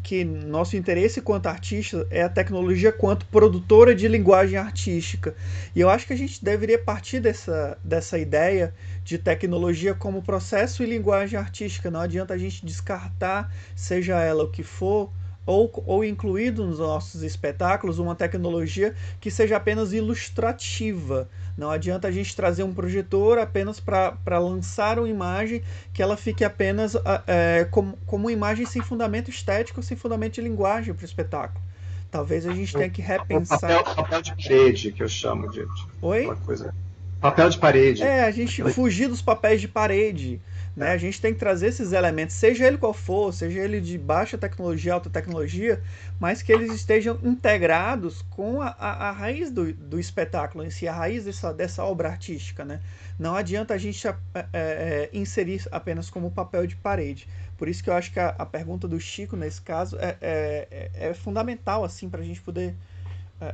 que 0.03 0.25
nosso 0.25 0.77
interesse 0.77 1.21
quanto 1.21 1.47
artista 1.47 2.07
é 2.11 2.23
a 2.23 2.29
tecnologia 2.29 2.91
quanto 2.91 3.25
produtora 3.27 3.95
de 3.95 4.09
linguagem 4.09 4.59
artística. 4.59 5.35
E 5.77 5.81
eu 5.81 5.89
acho 5.89 6.07
que 6.07 6.13
a 6.13 6.17
gente 6.17 6.45
deveria 6.45 6.79
partir 6.79 7.21
dessa, 7.21 7.79
dessa 7.85 8.19
ideia 8.19 8.75
de 9.05 9.17
tecnologia 9.17 9.95
como 9.95 10.23
processo 10.23 10.83
e 10.83 10.87
linguagem 10.87 11.39
artística. 11.39 11.91
Não 11.91 12.01
adianta 12.01 12.35
a 12.35 12.39
gente 12.39 12.67
descartar, 12.67 13.55
seja 13.77 14.19
ela 14.19 14.43
o 14.43 14.51
que 14.51 14.65
for, 14.65 15.11
ou, 15.45 15.71
ou 15.87 16.05
incluído 16.05 16.65
nos 16.67 16.79
nossos 16.79 17.23
espetáculos 17.23 17.99
uma 17.99 18.15
tecnologia 18.15 18.95
que 19.21 19.31
seja 19.31 19.57
apenas 19.57 19.93
ilustrativa. 19.93 21.29
Não 21.57 21.71
adianta 21.71 22.09
a 22.09 22.11
gente 22.11 22.35
trazer 22.35 22.63
um 22.63 22.73
projetor 22.73 23.39
apenas 23.39 23.79
para 23.79 24.39
lançar 24.39 24.99
uma 24.99 25.09
imagem 25.09 25.63
que 25.93 26.03
ela 26.03 26.17
fique 26.17 26.45
apenas 26.45 26.95
é, 27.27 27.67
como, 27.71 27.99
como 28.07 28.25
uma 28.25 28.33
imagem 28.33 28.65
sem 28.65 28.81
fundamento 28.81 29.31
estético, 29.31 29.83
sem 29.83 29.97
fundamento 29.97 30.35
de 30.35 30.41
linguagem 30.41 30.95
para 30.95 31.03
o 31.03 31.07
espetáculo. 31.07 31.63
Talvez 32.11 32.47
a 32.47 32.53
gente 32.53 32.73
tenha 32.75 32.91
que 32.91 33.01
repensar. 33.01 33.59
Papel, 33.59 33.95
papel 33.95 34.23
de 34.23 34.35
parede, 34.37 34.93
que 34.93 35.03
eu 35.03 35.09
chamo 35.09 35.51
de, 35.51 35.65
de 35.65 35.87
Oi? 36.03 36.27
uma 36.27 36.37
coisa. 36.37 36.75
Papel 37.21 37.49
de 37.49 37.59
parede. 37.59 38.03
É, 38.03 38.25
a 38.25 38.31
gente 38.31 38.63
fugir 38.73 39.09
dos 39.09 39.23
papéis 39.23 39.61
de 39.61 39.69
parede. 39.69 40.41
Né? 40.75 40.91
A 40.91 40.97
gente 40.97 41.21
tem 41.21 41.35
que 41.35 41.39
trazer 41.39 41.67
esses 41.67 41.93
elementos, 41.93 42.35
seja 42.35 42.67
ele 42.67 42.79
qual 42.79 42.95
for, 42.95 43.33
seja 43.33 43.61
ele 43.61 43.81
de 43.81 43.99
baixa 43.99 44.39
tecnologia, 44.39 44.95
alta 44.95 45.11
tecnologia, 45.11 45.83
mas 46.19 46.41
que 46.41 46.51
eles 46.51 46.73
estejam 46.73 47.19
integrados 47.23 48.23
com 48.31 48.63
a, 48.63 48.69
a, 48.79 49.09
a 49.09 49.11
raiz 49.11 49.51
do, 49.51 49.73
do 49.73 50.01
espetáculo 50.01 50.65
em 50.65 50.71
si, 50.71 50.89
a 50.89 50.95
raiz 50.95 51.25
dessa, 51.25 51.53
dessa 51.53 51.85
obra 51.85 52.09
artística. 52.09 52.65
Né? 52.65 52.81
Não 53.19 53.37
adianta 53.37 53.75
a 53.75 53.79
gente 53.79 54.07
é, 54.07 54.15
é, 54.35 54.47
é, 54.53 55.11
inserir 55.13 55.63
apenas 55.71 56.09
como 56.09 56.31
papel 56.31 56.67
de 56.67 56.77
parede. 56.77 57.29
Por 57.59 57.69
isso 57.69 57.85
que 57.85 57.91
eu 57.91 57.95
acho 57.95 58.11
que 58.11 58.19
a, 58.19 58.35
a 58.39 58.47
pergunta 58.47 58.89
do 58.89 58.99
Chico, 58.99 59.37
nesse 59.37 59.61
caso, 59.61 59.97
é, 59.99 60.17
é, 60.23 60.69
é, 60.71 61.09
é 61.11 61.15
fundamental 61.15 61.85
assim, 61.85 62.09
para 62.09 62.23
a 62.23 62.25
gente 62.25 62.41
poder 62.41 62.75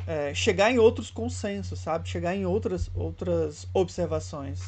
é, 0.07 0.33
chegar 0.35 0.71
em 0.71 0.79
outros 0.79 1.11
consensos, 1.11 1.81
sabe? 1.81 2.09
chegar 2.09 2.37
em 2.37 2.47
outras, 2.47 2.91
outras 2.95 3.67
observações. 3.75 4.61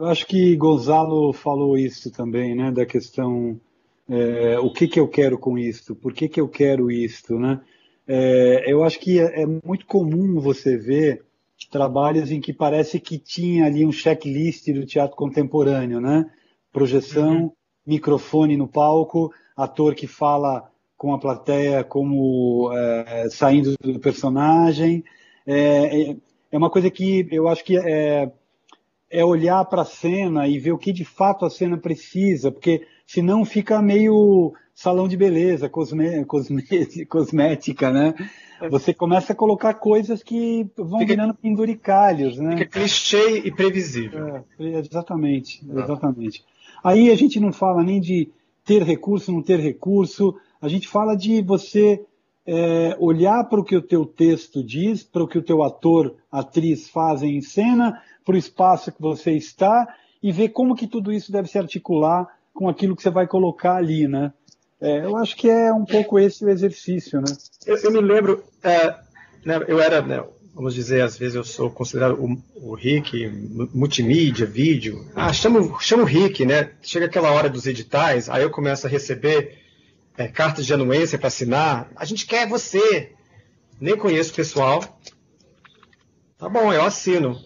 Eu 0.00 0.06
acho 0.06 0.26
que 0.26 0.56
Gonzalo 0.56 1.30
falou 1.30 1.76
isso 1.76 2.10
também, 2.10 2.54
né, 2.54 2.72
da 2.72 2.86
questão 2.86 3.60
é, 4.08 4.58
o 4.58 4.72
que, 4.72 4.88
que 4.88 4.98
eu 4.98 5.06
quero 5.06 5.38
com 5.38 5.58
isto, 5.58 5.94
por 5.94 6.14
que, 6.14 6.26
que 6.26 6.40
eu 6.40 6.48
quero 6.48 6.90
isto, 6.90 7.38
né? 7.38 7.60
É, 8.08 8.64
eu 8.66 8.82
acho 8.82 8.98
que 8.98 9.20
é, 9.20 9.42
é, 9.42 9.46
muito 9.46 9.84
comum 9.84 10.40
você 10.40 10.74
ver 10.78 11.22
trabalhos 11.70 12.30
em 12.30 12.40
que 12.40 12.50
parece 12.54 12.98
que 12.98 13.18
tinha 13.18 13.66
ali 13.66 13.84
um 13.84 13.92
checklist 13.92 14.72
do 14.72 14.86
teatro 14.86 15.14
contemporâneo, 15.14 16.00
né? 16.00 16.24
Projeção, 16.72 17.42
uhum. 17.42 17.52
microfone 17.86 18.56
no 18.56 18.66
palco, 18.66 19.30
ator 19.54 19.94
que 19.94 20.06
fala 20.06 20.72
com 20.96 21.12
a 21.12 21.18
plateia 21.18 21.84
como 21.84 22.72
é, 22.72 23.28
saindo 23.28 23.74
do 23.78 24.00
personagem. 24.00 25.04
É, 25.46 26.10
é, 26.10 26.16
é 26.50 26.56
uma 26.56 26.70
coisa 26.70 26.90
que 26.90 27.28
eu 27.30 27.46
acho 27.48 27.62
que 27.62 27.76
é, 27.76 28.32
é 29.10 29.24
olhar 29.24 29.64
para 29.64 29.82
a 29.82 29.86
cena 29.86 30.46
e 30.46 30.58
ver 30.58 30.72
o 30.72 30.78
que 30.78 30.92
de 30.92 31.04
fato 31.04 31.44
a 31.44 31.50
cena 31.50 31.76
precisa, 31.76 32.52
porque 32.52 32.86
senão 33.06 33.44
fica 33.44 33.82
meio 33.82 34.52
salão 34.74 35.08
de 35.08 35.16
beleza, 35.16 35.68
cosme, 35.68 36.24
cosme, 36.24 36.62
cosmética, 37.08 37.90
né? 37.90 38.14
Você 38.70 38.94
começa 38.94 39.32
a 39.32 39.36
colocar 39.36 39.74
coisas 39.74 40.22
que 40.22 40.66
vão 40.76 41.00
fica, 41.00 41.14
virando 41.14 41.34
penduricalhos, 41.34 42.38
né? 42.38 42.58
Fica 42.58 42.80
clichê 42.80 43.38
e 43.38 43.50
previsível. 43.50 44.44
É, 44.58 44.78
exatamente, 44.78 45.60
ah. 45.68 45.80
exatamente. 45.80 46.44
Aí 46.84 47.10
a 47.10 47.16
gente 47.16 47.40
não 47.40 47.52
fala 47.52 47.82
nem 47.82 48.00
de 48.00 48.30
ter 48.64 48.82
recurso, 48.82 49.32
não 49.32 49.42
ter 49.42 49.58
recurso, 49.58 50.34
a 50.60 50.68
gente 50.68 50.86
fala 50.86 51.16
de 51.16 51.42
você 51.42 52.04
é, 52.46 52.96
olhar 52.98 53.44
para 53.44 53.60
o 53.60 53.64
que 53.64 53.76
o 53.76 53.82
teu 53.82 54.04
texto 54.04 54.62
diz, 54.64 55.02
para 55.02 55.22
o 55.22 55.28
que 55.28 55.38
o 55.38 55.42
teu 55.42 55.62
ator, 55.62 56.16
atriz 56.30 56.88
fazem 56.88 57.36
em 57.36 57.42
cena, 57.42 58.00
para 58.24 58.34
o 58.34 58.38
espaço 58.38 58.92
que 58.92 59.00
você 59.00 59.32
está 59.32 59.86
e 60.22 60.30
ver 60.32 60.50
como 60.50 60.76
que 60.76 60.86
tudo 60.86 61.12
isso 61.12 61.32
deve 61.32 61.48
se 61.48 61.58
articular 61.58 62.26
com 62.52 62.68
aquilo 62.68 62.94
que 62.94 63.02
você 63.02 63.10
vai 63.10 63.26
colocar 63.26 63.76
ali, 63.76 64.06
né? 64.06 64.32
É, 64.80 65.04
eu 65.04 65.16
acho 65.16 65.36
que 65.36 65.48
é 65.48 65.72
um 65.72 65.84
pouco 65.84 66.18
esse 66.18 66.44
o 66.44 66.48
exercício, 66.48 67.20
né? 67.20 67.32
Eu, 67.66 67.76
eu 67.76 67.92
me 67.92 68.00
lembro, 68.00 68.42
é, 68.62 68.94
né, 69.44 69.64
eu 69.68 69.78
era, 69.78 70.00
né, 70.00 70.22
vamos 70.54 70.74
dizer, 70.74 71.02
às 71.02 71.18
vezes 71.18 71.34
eu 71.34 71.44
sou 71.44 71.70
considerado 71.70 72.18
o, 72.18 72.70
o 72.70 72.74
Rick, 72.74 73.28
multimídia, 73.74 74.46
vídeo. 74.46 75.06
Ah, 75.14 75.32
chama, 75.32 75.78
chama 75.80 76.02
o 76.02 76.06
Rick, 76.06 76.44
né? 76.46 76.72
Chega 76.82 77.06
aquela 77.06 77.30
hora 77.30 77.48
dos 77.48 77.66
editais, 77.66 78.28
aí 78.28 78.42
eu 78.42 78.50
começo 78.50 78.86
a 78.86 78.90
receber 78.90 79.58
é, 80.16 80.28
cartas 80.28 80.66
de 80.66 80.74
anuência 80.74 81.18
para 81.18 81.28
assinar. 81.28 81.90
A 81.96 82.04
gente 82.04 82.26
quer 82.26 82.48
você. 82.48 83.12
Nem 83.80 83.96
conheço 83.96 84.32
o 84.32 84.36
pessoal. 84.36 84.82
Tá 86.36 86.48
bom, 86.48 86.72
eu 86.72 86.82
assino. 86.82 87.38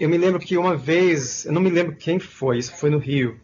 Eu 0.00 0.08
me 0.08 0.16
lembro 0.16 0.40
que 0.40 0.56
uma 0.56 0.74
vez, 0.74 1.44
eu 1.44 1.52
não 1.52 1.60
me 1.60 1.68
lembro 1.68 1.94
quem 1.94 2.18
foi, 2.18 2.56
isso 2.56 2.74
foi 2.74 2.88
no 2.88 2.96
Rio, 2.96 3.38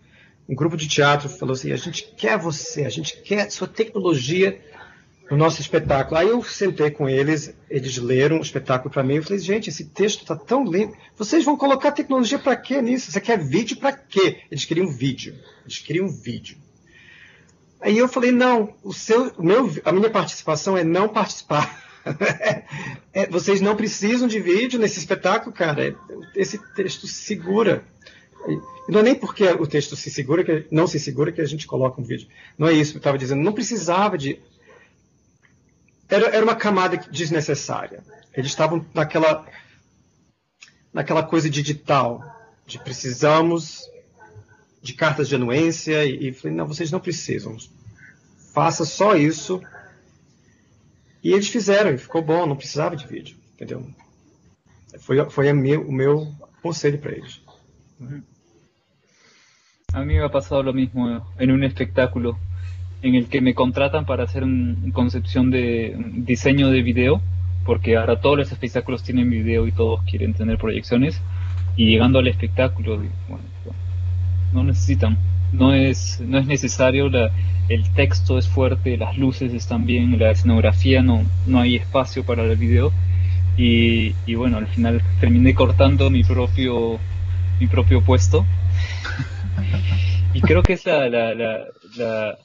um 0.49 0.55
grupo 0.55 0.75
de 0.75 0.89
teatro 0.89 1.29
falou 1.29 1.53
assim: 1.53 1.71
a 1.71 1.77
gente 1.77 2.15
quer 2.17 2.39
você, 2.39 2.87
a 2.87 2.89
gente 2.89 3.21
quer 3.21 3.51
sua 3.51 3.69
tecnologia 3.69 4.59
no 5.31 5.37
nosso 5.37 5.61
espetáculo. 5.61 6.17
Aí 6.17 6.29
eu 6.29 6.43
sentei 6.43 6.91
com 6.91 7.07
eles, 7.07 7.55
eles 7.69 7.99
leram 7.99 8.39
o 8.39 8.43
espetáculo 8.43 8.91
para 8.91 9.03
mim. 9.03 9.17
Eu 9.17 9.23
falei: 9.23 9.39
gente, 9.39 9.69
esse 9.69 9.85
texto 9.85 10.23
está 10.23 10.35
tão 10.35 10.65
lindo. 10.65 10.95
Vocês 11.15 11.45
vão 11.45 11.59
colocar 11.59 11.93
tecnologia 11.93 12.39
para 12.39 12.57
quê 12.57 12.81
nisso? 12.81 13.13
Você 13.13 13.21
quer 13.21 13.39
vídeo 13.39 13.77
para 13.77 13.93
quê? 13.93 14.41
Eles 14.51 14.65
queriam 14.65 14.89
vídeo. 14.89 15.35
Eles 15.63 15.79
queriam 15.81 16.09
vídeo. 16.09 16.57
Aí 17.83 17.99
eu 17.99 18.09
falei: 18.09 18.33
não, 18.33 18.75
o 18.83 18.95
seu, 18.95 19.31
o 19.37 19.43
meu, 19.43 19.71
a 19.85 19.93
minha 19.93 20.09
participação 20.09 20.75
é 20.75 20.83
não 20.83 21.07
participar. 21.07 21.85
é, 23.13 23.27
vocês 23.27 23.61
não 23.61 23.77
precisam 23.77 24.29
de 24.29 24.41
vídeo 24.41 24.79
nesse 24.79 24.99
espetáculo, 24.99 25.53
cara. 25.53 25.97
Esse 26.35 26.59
texto 26.75 27.07
segura. 27.07 27.85
E 28.49 28.93
não 28.93 29.01
é 29.01 29.03
nem 29.03 29.15
porque 29.15 29.45
o 29.45 29.67
texto 29.67 29.97
se 29.97 30.11
segura, 30.11 30.45
que 30.45 30.67
não 30.71 30.87
se 30.87 31.01
segura, 31.01 31.33
que 31.33 31.41
a 31.41 31.47
gente 31.47 31.67
coloca 31.67 32.01
um 32.01 32.05
vídeo. 32.05 32.29
Não 32.57 32.69
é 32.69 32.73
isso 32.73 32.93
que 32.93 32.99
eu 32.99 33.01
estava 33.01 33.19
dizendo. 33.19 33.43
Não 33.43 33.53
precisava 33.53 34.17
de. 34.17 34.39
Era, 36.09 36.29
era 36.29 36.45
uma 36.45 36.55
camada 36.55 36.97
desnecessária. 36.97 38.03
Eles 38.33 38.51
estavam 38.51 38.85
naquela, 38.95 39.45
naquela 40.93 41.23
coisa 41.23 41.51
digital, 41.51 42.23
de 42.67 42.79
precisamos 42.79 43.91
de 44.81 44.95
cartas 44.95 45.29
de 45.29 45.35
anuência, 45.35 46.05
e, 46.05 46.29
e 46.29 46.33
falei, 46.33 46.57
não, 46.57 46.67
vocês 46.67 46.93
não 46.93 47.01
precisam. 47.01 47.57
Faça 48.55 48.85
só 48.85 49.17
isso 49.17 49.61
e 51.27 51.33
eles 51.33 51.49
fizeram, 51.49 51.91
e 51.91 51.99
ficou 51.99 52.23
bom, 52.23 52.47
não 52.47 52.55
precisava 52.55 52.95
de 52.95 53.05
vídeo, 53.05 53.37
entendeu? 53.55 53.85
Foi, 55.01 55.29
foi 55.29 55.53
meu, 55.53 55.83
o 55.83 55.93
meu 55.93 56.33
conselho 56.63 57.01
para 57.01 57.17
ellos. 57.17 57.43
A 59.93 60.01
mí 60.05 60.15
me 60.15 60.23
ha 60.23 60.29
pasado 60.29 60.63
lo 60.63 60.73
mismo 60.73 61.27
en 61.37 61.51
un 61.51 61.65
espectáculo 61.65 62.39
en 63.03 63.17
el 63.17 63.27
que 63.27 63.41
me 63.41 63.55
contratan 63.55 64.07
para 64.07 64.23
hacer 64.23 64.45
una 64.45 64.93
concepción 64.93 65.51
de 65.51 65.97
diseño 66.15 66.71
de 66.71 66.83
video, 66.83 67.21
porque 67.65 67.97
ahora 67.97 68.21
todos 68.21 68.39
los 68.39 68.53
espectáculos 68.53 69.03
tienen 69.03 69.29
video 69.29 69.67
y 69.67 69.73
todos 69.73 70.05
quieren 70.05 70.33
tener 70.33 70.59
proyecciones, 70.59 71.21
y 71.77 71.87
llegando 71.91 72.21
al 72.21 72.29
espectáculo, 72.29 72.99
bueno, 73.29 73.45
no 74.53 74.63
necesitan 74.63 75.19
no 75.53 75.75
es, 75.75 76.21
no 76.21 76.39
es 76.39 76.47
necesario, 76.47 77.09
la, 77.09 77.31
el 77.69 77.89
texto 77.95 78.39
es 78.39 78.49
fuerte, 78.49 78.97
las 78.97 79.17
luces 79.17 79.53
están 79.53 79.87
bien, 79.87 80.19
la 80.19 80.31
escenografía 80.31 81.03
no, 81.03 81.25
no 81.47 81.61
hay 81.61 81.77
espacio 81.77 82.25
para 82.25 82.45
el 82.45 82.57
video. 82.57 82.93
Y, 83.57 84.15
y 84.27 84.35
bueno, 84.35 84.59
al 84.59 84.67
final 84.67 85.03
terminé 85.19 85.55
cortando 85.55 86.11
mi 86.11 86.23
propio, 86.23 86.99
mi 87.59 87.67
propio 87.67 88.05
puesto. 88.05 88.45
Y 90.35 90.41
creo 90.43 90.63
que 90.63 90.75
es 90.75 90.85
la, 90.85 91.09
la, 91.09 91.35
la, 91.35 92.39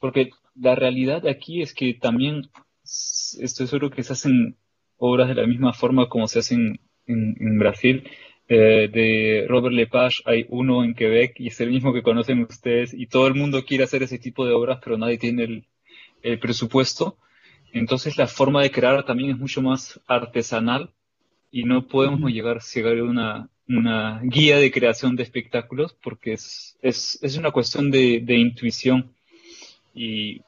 porque 0.00 0.30
la 0.56 0.74
realidad 0.74 1.26
aquí 1.28 1.62
es 1.62 1.72
que 1.72 1.94
también 1.94 2.42
estoy 2.82 3.68
seguro 3.68 3.90
que 3.90 4.02
se 4.02 4.14
hacen 4.14 4.56
obras 4.96 5.28
de 5.28 5.36
la 5.36 5.46
misma 5.46 5.72
forma 5.72 6.08
como 6.08 6.26
se 6.26 6.40
hacen 6.40 6.80
en, 7.06 7.36
en 7.38 7.58
Brasil 7.58 8.04
eh, 8.50 8.88
de 8.90 9.44
Robert 9.46 9.74
Lepage 9.74 10.22
hay 10.24 10.46
uno 10.48 10.82
en 10.82 10.94
Quebec 10.94 11.38
y 11.38 11.48
es 11.48 11.60
el 11.60 11.70
mismo 11.70 11.92
que 11.92 12.02
conocen 12.02 12.40
ustedes 12.40 12.94
y 12.94 13.06
todo 13.06 13.26
el 13.26 13.34
mundo 13.34 13.62
quiere 13.66 13.84
hacer 13.84 14.02
ese 14.02 14.18
tipo 14.18 14.46
de 14.46 14.54
obras 14.54 14.80
pero 14.82 14.96
nadie 14.96 15.18
tiene 15.18 15.64
el, 16.22 16.38
presupuesto. 16.40 17.18
Entonces 17.72 18.16
la 18.16 18.26
forma 18.26 18.62
de 18.62 18.70
crear 18.70 19.04
también 19.04 19.30
es 19.30 19.38
mucho 19.38 19.60
más 19.60 20.00
artesanal 20.06 20.90
y 21.50 21.64
no 21.64 21.86
podemos 21.86 22.30
llegar, 22.30 22.60
llegar 22.62 22.98
a 22.98 23.04
una, 23.04 23.50
una 23.68 24.20
guía 24.24 24.56
de 24.56 24.70
creación 24.70 25.14
de 25.14 25.24
espectáculos 25.24 25.94
porque 26.02 26.32
es, 26.32 26.78
es, 26.80 27.18
es 27.22 27.36
una 27.36 27.50
cuestión 27.50 27.90
de, 27.90 28.20
de, 28.20 28.36
intuición 28.36 29.12
y 29.94 30.40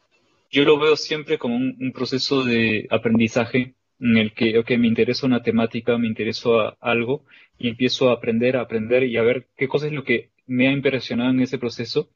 yo 0.51 0.65
lo 0.65 0.79
veo 0.79 0.97
siempre 0.97 1.37
como 1.37 1.57
un, 1.57 1.77
un 1.79 1.93
proceso 1.93 2.45
de 2.45 2.87
aprendizaje 2.91 3.75
en 4.01 4.17
el 4.17 4.33
que, 4.33 4.59
ok, 4.59 4.71
me 4.79 4.89
interesa 4.89 5.27
una 5.27 5.43
temática, 5.43 5.99
me 5.99 6.09
interesa 6.09 6.49
algo 6.81 7.25
y 7.61 7.69
empiezo 7.69 8.09
a 8.09 8.15
aprender, 8.15 8.57
a 8.57 8.63
aprender 8.63 9.05
y 9.05 9.19
a 9.19 9.23
ver 9.23 9.47
qué 9.57 9.69
cosa 9.69 9.87
es 9.87 9.93
lo 9.93 10.03
que 10.03 10.31
me 10.47 10.67
ha 10.67 10.73
impresionado 10.73 11.31
en 11.31 11.41
ese 11.41 11.59
proceso 11.59 12.09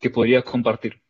que 0.00 0.10
podría 0.10 0.42
compartir. 0.42 1.00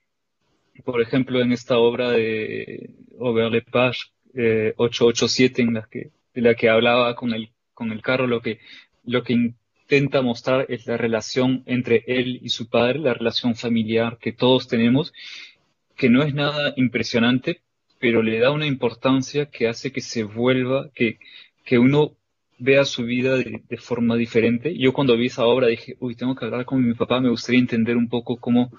por 0.85 1.01
ejemplo, 1.01 1.41
en 1.41 1.53
esta 1.53 1.79
obra 1.79 2.11
de 2.11 2.91
Aubert 3.19 3.53
Lepage, 3.53 4.01
eh, 4.35 4.75
887, 4.77 5.63
en 5.63 5.75
la 5.75 5.89
que, 5.91 6.11
de 6.35 6.43
la 6.43 6.55
que 6.55 6.69
hablaba 6.69 7.15
con 7.15 7.33
el, 7.33 7.51
con 7.73 7.91
el 7.91 8.03
carro, 8.03 8.27
lo 8.27 8.41
que, 8.41 8.59
lo 9.05 9.23
que 9.23 9.33
intenta 9.33 10.21
mostrar 10.21 10.67
es 10.69 10.87
la 10.87 10.97
relación 10.97 11.63
entre 11.67 12.05
él 12.07 12.41
y 12.43 12.51
su 12.51 12.69
padre, 12.69 12.99
la 12.99 13.15
relación 13.15 13.55
familiar 13.55 14.19
que 14.19 14.33
todos 14.33 14.69
tenemos, 14.69 15.13
que 15.97 16.11
no 16.11 16.23
es 16.23 16.35
nada 16.35 16.75
impresionante, 16.77 17.63
pero 17.99 18.23
le 18.23 18.41
da 18.41 18.51
una 18.51 18.67
importancia 18.67 19.47
que 19.47 19.69
hace 19.69 19.93
que 19.93 20.01
se 20.03 20.25
vuelva, 20.25 20.91
que, 20.95 21.19
que 21.65 21.79
uno 21.79 22.17
vea 22.65 22.85
su 22.85 23.05
vida 23.05 23.37
de, 23.37 23.63
de, 23.69 23.77
forma 23.77 24.17
diferente. 24.17 24.77
Yo 24.77 24.93
cuando 24.93 25.17
vi 25.17 25.27
esa 25.27 25.45
obra 25.45 25.67
dije, 25.69 25.97
uy, 26.01 26.17
tengo 26.17 26.35
que 26.35 26.47
hablar 26.47 26.65
con 26.65 26.87
mi 26.87 26.95
papá, 26.95 27.21
me 27.21 27.29
gustaría 27.29 27.61
entender 27.61 27.97
un 27.97 28.09
poco 28.09 28.39
cómo 28.39 28.73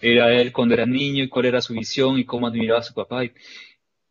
era 0.00 0.32
él 0.32 0.52
cuando 0.52 0.74
era 0.74 0.86
niño 0.86 1.24
y 1.24 1.28
cuál 1.28 1.46
era 1.46 1.60
su 1.60 1.74
visión 1.74 2.18
y 2.18 2.24
cómo 2.24 2.46
admiraba 2.46 2.80
a 2.80 2.84
su 2.84 2.94
papá. 2.94 3.24
Y, 3.24 3.32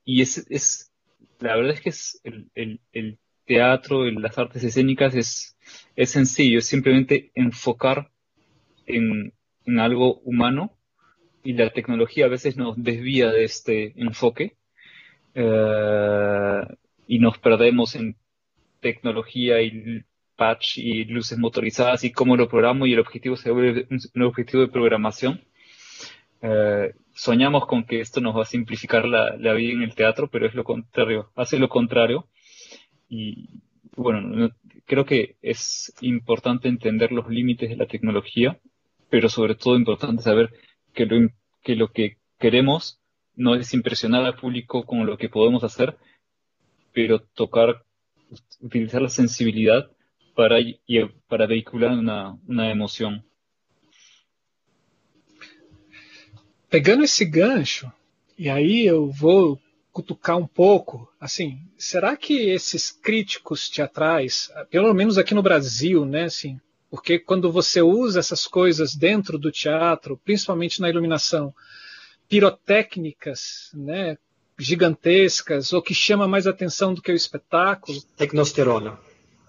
y 0.03 0.21
es, 0.21 0.45
es, 0.49 0.91
la 1.39 1.55
verdad 1.55 1.73
es 1.75 1.81
que 1.81 1.89
es 1.89 2.21
el, 2.23 2.49
el, 2.55 2.81
el 2.91 3.19
teatro, 3.45 4.05
las 4.11 4.37
artes 4.37 4.63
escénicas 4.63 5.15
es, 5.15 5.57
es 5.95 6.09
sencillo, 6.09 6.59
es 6.59 6.65
simplemente 6.65 7.31
enfocar 7.33 8.11
en, 8.85 9.33
en 9.65 9.79
algo 9.79 10.19
humano 10.25 10.77
y 11.43 11.53
la 11.53 11.71
tecnología 11.71 12.25
a 12.25 12.29
veces 12.29 12.57
nos 12.57 12.75
desvía 12.77 13.31
de 13.31 13.45
este 13.45 13.93
enfoque 13.95 14.57
eh, 15.35 16.61
y 17.07 17.19
nos 17.19 17.37
perdemos 17.39 17.95
en 17.95 18.15
tecnología 18.81 19.61
y 19.61 20.03
patch 20.35 20.79
y 20.79 21.05
luces 21.05 21.37
motorizadas 21.37 22.03
y 22.03 22.11
cómo 22.11 22.35
lo 22.35 22.49
programo 22.49 22.85
y 22.85 22.93
el 22.93 22.99
objetivo 22.99 23.37
se 23.37 23.51
vuelve 23.51 23.87
un, 23.89 24.21
objetivo 24.23 24.63
de 24.63 24.69
programación. 24.69 25.41
Eh, 26.41 26.93
soñamos 27.13 27.67
con 27.67 27.83
que 27.85 28.01
esto 28.01 28.19
nos 28.21 28.35
va 28.35 28.41
a 28.43 28.45
simplificar 28.45 29.05
la, 29.05 29.37
la, 29.37 29.53
vida 29.53 29.73
en 29.73 29.83
el 29.83 29.93
teatro, 29.93 30.29
pero 30.29 30.47
es 30.47 30.55
lo 30.55 30.63
contrario, 30.63 31.31
hace 31.35 31.59
lo 31.59 31.69
contrario. 31.69 32.27
Y 33.07 33.49
bueno, 33.95 34.21
no, 34.21 34.49
creo 34.85 35.05
que 35.05 35.35
es 35.41 35.93
importante 36.01 36.67
entender 36.67 37.11
los 37.11 37.29
límites 37.29 37.69
de 37.69 37.75
la 37.75 37.85
tecnología, 37.85 38.59
pero 39.09 39.29
sobre 39.29 39.55
todo 39.55 39.75
importante 39.75 40.23
saber 40.23 40.51
que 40.93 41.05
lo, 41.05 41.29
que 41.61 41.75
lo 41.75 41.91
que 41.91 42.17
queremos 42.39 42.99
no 43.35 43.55
es 43.55 43.73
impresionar 43.73 44.25
al 44.25 44.35
público 44.35 44.85
con 44.85 45.05
lo 45.05 45.17
que 45.17 45.29
podemos 45.29 45.63
hacer, 45.63 45.97
pero 46.93 47.19
tocar 47.19 47.83
utilizar 48.61 49.01
la 49.01 49.09
sensibilidad 49.09 49.89
para, 50.35 50.57
para 51.27 51.47
vehicular 51.47 51.93
uma, 51.93 52.39
uma 52.47 52.67
emoção. 52.67 53.21
Pegando 56.69 57.03
esse 57.03 57.25
gancho, 57.25 57.91
e 58.37 58.49
aí 58.49 58.85
eu 58.85 59.11
vou 59.11 59.59
cutucar 59.91 60.37
um 60.37 60.47
pouco, 60.47 61.11
assim, 61.19 61.59
será 61.77 62.15
que 62.15 62.49
esses 62.49 62.91
críticos 62.91 63.69
teatrais, 63.69 64.49
pelo 64.69 64.93
menos 64.93 65.17
aqui 65.17 65.33
no 65.33 65.43
Brasil, 65.43 66.05
né, 66.05 66.23
assim, 66.23 66.59
porque 66.89 67.19
quando 67.19 67.51
você 67.51 67.81
usa 67.81 68.19
essas 68.19 68.47
coisas 68.47 68.95
dentro 68.95 69.37
do 69.37 69.51
teatro, 69.51 70.19
principalmente 70.23 70.79
na 70.79 70.89
iluminação, 70.89 71.53
pirotécnicas, 72.29 73.69
né, 73.73 74.17
gigantescas 74.61 75.73
ou 75.73 75.81
que 75.81 75.93
chama 75.93 76.27
mais 76.27 76.45
atenção 76.45 76.93
do 76.93 77.01
que 77.01 77.11
o 77.11 77.15
espetáculo. 77.15 77.99
Tecnosterona. 78.15 78.99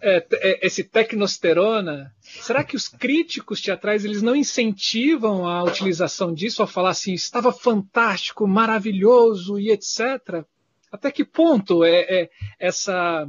É, 0.00 0.26
é, 0.32 0.66
esse 0.66 0.82
tecnosterona, 0.82 2.12
será 2.20 2.64
que 2.64 2.74
os 2.74 2.88
críticos 2.88 3.60
teatrais 3.60 4.04
eles 4.04 4.20
não 4.20 4.34
incentivam 4.34 5.46
a 5.46 5.62
utilização 5.62 6.34
disso 6.34 6.60
ao 6.60 6.66
falar 6.66 6.90
assim, 6.90 7.12
estava 7.12 7.52
fantástico, 7.52 8.48
maravilhoso 8.48 9.60
e 9.60 9.70
etc. 9.70 10.44
Até 10.90 11.12
que 11.12 11.24
ponto 11.24 11.84
é, 11.84 12.00
é 12.00 12.30
essa 12.58 13.28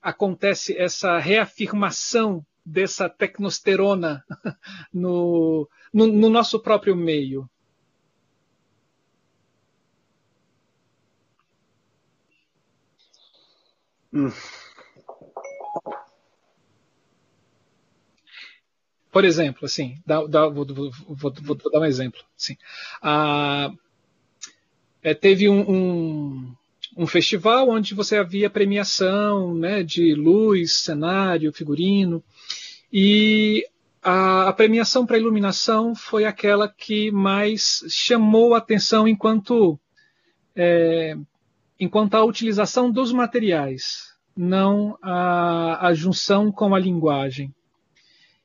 acontece 0.00 0.76
essa 0.78 1.18
reafirmação 1.18 2.44
dessa 2.64 3.08
tecnosterona 3.08 4.24
no, 4.92 5.68
no, 5.92 6.06
no 6.06 6.30
nosso 6.30 6.58
próprio 6.60 6.96
meio? 6.96 7.48
Por 19.10 19.24
exemplo, 19.24 19.64
assim, 19.64 19.96
dá, 20.04 20.24
dá, 20.26 20.48
vou, 20.48 20.66
vou, 20.66 20.90
vou, 21.08 21.32
vou, 21.42 21.56
dar 21.72 21.80
um 21.80 21.84
exemplo. 21.84 22.20
Assim, 22.36 22.56
ah, 23.00 23.72
é, 25.02 25.14
teve 25.14 25.48
um, 25.48 25.60
um, 25.70 26.54
um, 26.96 27.06
festival 27.06 27.68
onde 27.68 27.94
você 27.94 28.16
havia 28.16 28.50
premiação 28.50 29.54
né, 29.54 29.82
de 29.82 30.14
luz, 30.14 30.72
cenário, 30.72 31.52
figurino, 31.52 32.24
e 32.92 33.64
a, 34.02 34.48
a 34.48 34.52
premiação 34.52 35.06
para 35.06 35.18
iluminação 35.18 35.94
foi 35.94 36.24
aquela 36.24 36.68
que 36.68 37.10
mais 37.10 37.84
chamou 37.88 38.54
a 38.54 38.58
atenção 38.58 39.06
enquanto 39.06 39.78
é, 40.56 41.16
enquanto 41.78 42.14
a 42.14 42.24
utilização 42.24 42.90
dos 42.90 43.12
materiais, 43.12 44.14
não 44.36 44.98
a, 45.02 45.88
a 45.88 45.94
junção 45.94 46.50
com 46.50 46.74
a 46.74 46.78
linguagem. 46.78 47.52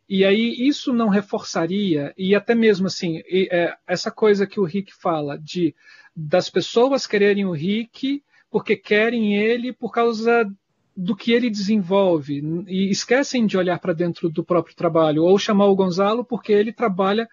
E 0.08 0.26
aí 0.26 0.56
isso 0.68 0.92
não 0.92 1.08
reforçaria, 1.08 2.14
e 2.18 2.34
até 2.34 2.56
mesmo 2.56 2.88
assim, 2.88 3.22
e, 3.28 3.48
é, 3.52 3.76
essa 3.88 4.10
coisa 4.10 4.48
que 4.48 4.60
o 4.60 4.66
Rick 4.66 4.94
fala, 4.94 5.38
de 5.38 5.76
das 6.16 6.50
pessoas 6.50 7.06
quererem 7.06 7.46
o 7.46 7.52
Rick 7.52 8.24
porque 8.50 8.76
querem 8.76 9.38
ele 9.38 9.72
por 9.72 9.92
causa 9.92 10.50
do 10.98 11.16
que 11.16 11.32
ele 11.32 11.50
desenvolve, 11.50 12.42
e 12.68 12.90
esquecem 12.90 13.46
de 13.46 13.58
olhar 13.58 13.80
para 13.80 13.94
dentro 13.94 14.30
do 14.30 14.44
próprio 14.44 14.76
trabalho, 14.76 15.24
ou 15.24 15.38
chamar 15.38 15.68
o 15.68 15.76
Gonzalo 15.76 16.26
porque 16.26 16.52
ele 16.52 16.74
trabalha 16.74 17.30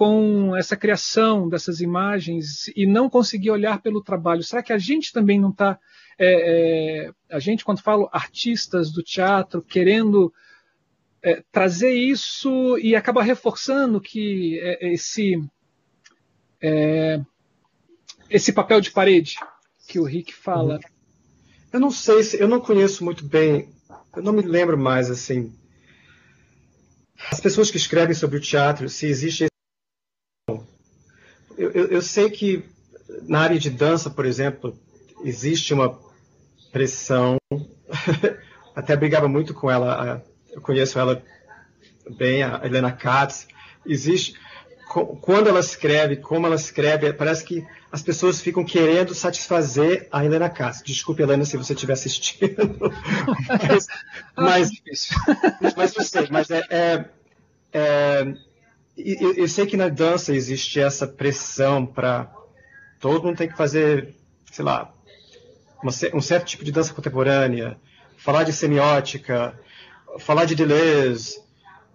com 0.00 0.56
essa 0.56 0.78
criação 0.78 1.46
dessas 1.46 1.82
imagens 1.82 2.68
e 2.74 2.86
não 2.86 3.10
conseguir 3.10 3.50
olhar 3.50 3.82
pelo 3.82 4.02
trabalho? 4.02 4.42
Será 4.42 4.62
que 4.62 4.72
a 4.72 4.78
gente 4.78 5.12
também 5.12 5.38
não 5.38 5.50
está, 5.50 5.78
é, 6.18 7.04
é, 7.04 7.10
a 7.30 7.38
gente, 7.38 7.66
quando 7.66 7.82
falo 7.82 8.08
artistas 8.10 8.90
do 8.90 9.02
teatro, 9.02 9.60
querendo 9.60 10.32
é, 11.22 11.44
trazer 11.52 11.92
isso 11.92 12.78
e 12.78 12.96
acaba 12.96 13.22
reforçando 13.22 14.00
que 14.00 14.58
é, 14.62 14.90
esse, 14.90 15.38
é, 16.62 17.20
esse 18.30 18.54
papel 18.54 18.80
de 18.80 18.92
parede 18.92 19.36
que 19.86 19.98
o 19.98 20.04
Rick 20.04 20.32
fala? 20.32 20.76
Uhum. 20.76 20.80
Eu 21.74 21.80
não 21.80 21.90
sei 21.90 22.22
se, 22.22 22.40
eu 22.40 22.48
não 22.48 22.58
conheço 22.58 23.04
muito 23.04 23.22
bem, 23.22 23.68
eu 24.16 24.22
não 24.22 24.32
me 24.32 24.40
lembro 24.40 24.78
mais 24.78 25.10
assim. 25.10 25.52
As 27.30 27.38
pessoas 27.38 27.70
que 27.70 27.76
escrevem 27.76 28.14
sobre 28.14 28.38
o 28.38 28.40
teatro, 28.40 28.88
se 28.88 29.04
existe 29.04 29.49
eu, 31.60 31.86
eu, 31.88 32.02
sei 32.02 32.30
que 32.30 32.64
na 33.22 33.40
área 33.40 33.58
de 33.58 33.68
dança, 33.68 34.08
por 34.08 34.24
exemplo, 34.24 34.78
existe 35.24 35.74
uma 35.74 35.98
pressão. 36.72 37.36
Até 38.74 38.96
brigava 38.96 39.28
muito 39.28 39.52
com 39.52 39.70
ela. 39.70 40.24
Eu 40.50 40.60
conheço 40.60 40.98
ela 40.98 41.22
bem, 42.16 42.42
a 42.42 42.60
Helena 42.64 42.92
Katz. 42.92 43.46
Existe 43.84 44.34
quando 45.20 45.48
ela 45.48 45.60
escreve, 45.60 46.16
como 46.16 46.46
ela 46.46 46.56
escreve, 46.56 47.12
parece 47.12 47.44
que 47.44 47.64
as 47.92 48.02
pessoas 48.02 48.40
ficam 48.40 48.64
querendo 48.64 49.14
satisfazer 49.14 50.08
a 50.10 50.24
Helena 50.24 50.50
Katz. 50.50 50.82
Desculpe, 50.82 51.22
Helena, 51.22 51.44
se 51.44 51.56
você 51.56 51.74
estiver 51.74 51.92
assistindo. 51.92 52.90
mas, 53.46 53.86
mas, 54.36 54.70
mas, 55.76 56.14
eu 56.14 56.26
mas 56.30 56.50
é, 56.50 56.66
é, 56.70 57.04
é 57.72 58.34
eu, 59.04 59.34
eu 59.34 59.48
sei 59.48 59.66
que 59.66 59.76
na 59.76 59.88
dança 59.88 60.34
existe 60.34 60.80
essa 60.80 61.06
pressão 61.06 61.86
para 61.86 62.32
todo 63.00 63.24
mundo 63.24 63.36
tem 63.36 63.48
que 63.48 63.56
fazer, 63.56 64.14
sei 64.50 64.64
lá, 64.64 64.92
uma, 65.82 65.92
um 66.14 66.20
certo 66.20 66.46
tipo 66.46 66.64
de 66.64 66.72
dança 66.72 66.92
contemporânea, 66.92 67.78
falar 68.18 68.44
de 68.44 68.52
semiótica, 68.52 69.58
falar 70.18 70.44
de 70.44 70.54
Deleuze 70.54 71.40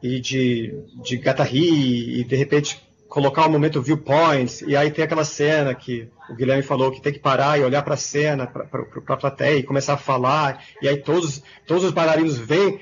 e 0.01 0.19
de, 0.19 0.73
de 1.03 1.21
e 1.51 2.23
de 2.23 2.35
repente 2.35 2.83
colocar 3.07 3.45
o 3.45 3.49
momento 3.49 3.81
viewpoints 3.81 4.61
e 4.61 4.75
aí 4.75 4.91
tem 4.91 5.05
aquela 5.05 5.23
cena 5.23 5.73
que 5.73 6.09
o 6.29 6.35
Guilherme 6.35 6.63
falou 6.63 6.91
que 6.91 7.01
tem 7.01 7.13
que 7.13 7.19
parar 7.19 7.57
e 7.57 7.63
olhar 7.63 7.81
para 7.81 7.93
a 7.93 7.97
cena, 7.97 8.45
para 8.45 8.65
a 9.07 9.17
plateia 9.17 9.57
e 9.57 9.63
começar 9.63 9.93
a 9.93 9.97
falar 9.97 10.63
e 10.81 10.87
aí 10.87 10.97
todos, 10.97 11.41
todos 11.65 11.83
os 11.83 11.91
bailarinos 11.91 12.37
vêm 12.37 12.79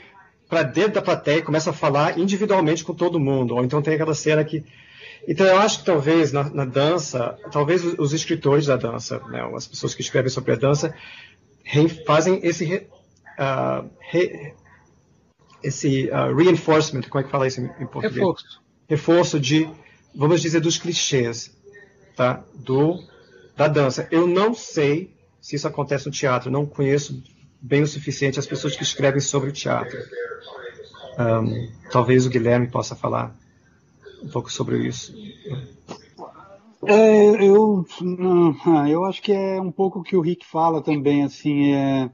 para 0.54 0.62
dentro 0.62 0.94
da 0.94 1.02
plateia 1.02 1.40
e 1.40 1.42
começa 1.42 1.72
a 1.72 1.74
falar 1.74 2.20
individualmente 2.20 2.84
com 2.84 2.94
todo 2.94 3.20
mundo. 3.20 3.56
Ou 3.56 3.64
então 3.64 3.82
tem 3.82 3.96
aquela 3.96 4.14
cena 4.14 4.44
que. 4.44 4.64
Então 5.28 5.48
eu 5.48 5.58
acho 5.58 5.80
que 5.80 5.86
talvez 5.86 6.32
na, 6.32 6.44
na 6.44 6.64
dança, 6.64 7.36
talvez 7.52 7.84
os, 7.84 7.98
os, 7.98 8.14
escritores 8.14 8.68
da 8.68 8.76
dança, 8.76 9.20
né, 9.30 9.42
as 9.56 9.66
pessoas 9.66 9.96
que 9.96 10.02
escrevem 10.02 10.30
sobre 10.30 10.52
a 10.52 10.56
dança, 10.56 10.94
fazem 12.06 12.40
esse. 12.44 12.88
Uh, 13.40 13.90
re, 14.12 14.54
esse 15.64 16.10
uh, 16.10 16.36
reinforcement, 16.36 17.04
como 17.10 17.22
é 17.22 17.24
que 17.24 17.32
fala 17.32 17.48
isso 17.48 17.62
em, 17.62 17.66
em 17.80 17.88
português? 17.88 18.16
Reforço. 18.16 18.62
Reforço 18.88 19.40
de, 19.40 19.68
vamos 20.14 20.40
dizer, 20.40 20.60
dos 20.60 20.78
clichês. 20.78 21.52
tá? 22.16 22.44
Do 22.54 23.00
da 23.56 23.68
dança. 23.68 24.08
Eu 24.12 24.28
não 24.28 24.54
sei 24.54 25.16
se 25.42 25.56
isso 25.56 25.68
acontece 25.68 26.06
no 26.06 26.12
teatro, 26.12 26.52
não 26.52 26.66
conheço 26.66 27.24
bem 27.64 27.82
o 27.82 27.88
suficiente 27.88 28.38
as 28.38 28.46
pessoas 28.46 28.76
que 28.76 28.84
escrevem 28.84 29.22
sobre 29.22 29.50
o 29.50 29.54
teatro. 29.54 29.98
Um, 31.18 31.70
talvez 31.90 32.26
o 32.26 32.30
Guilherme 32.30 32.68
possa 32.68 32.94
falar 32.94 33.34
um 34.22 34.28
pouco 34.28 34.52
sobre 34.52 34.86
isso. 34.86 35.16
É, 36.86 37.26
eu, 37.42 37.86
eu 38.90 39.06
acho 39.06 39.22
que 39.22 39.32
é 39.32 39.62
um 39.62 39.72
pouco 39.72 40.00
o 40.00 40.04
que 40.04 40.18
o 40.18 40.22
Rick 40.22 40.46
fala 40.46 40.82
também, 40.82 41.24
assim, 41.24 41.74
é, 41.74 42.10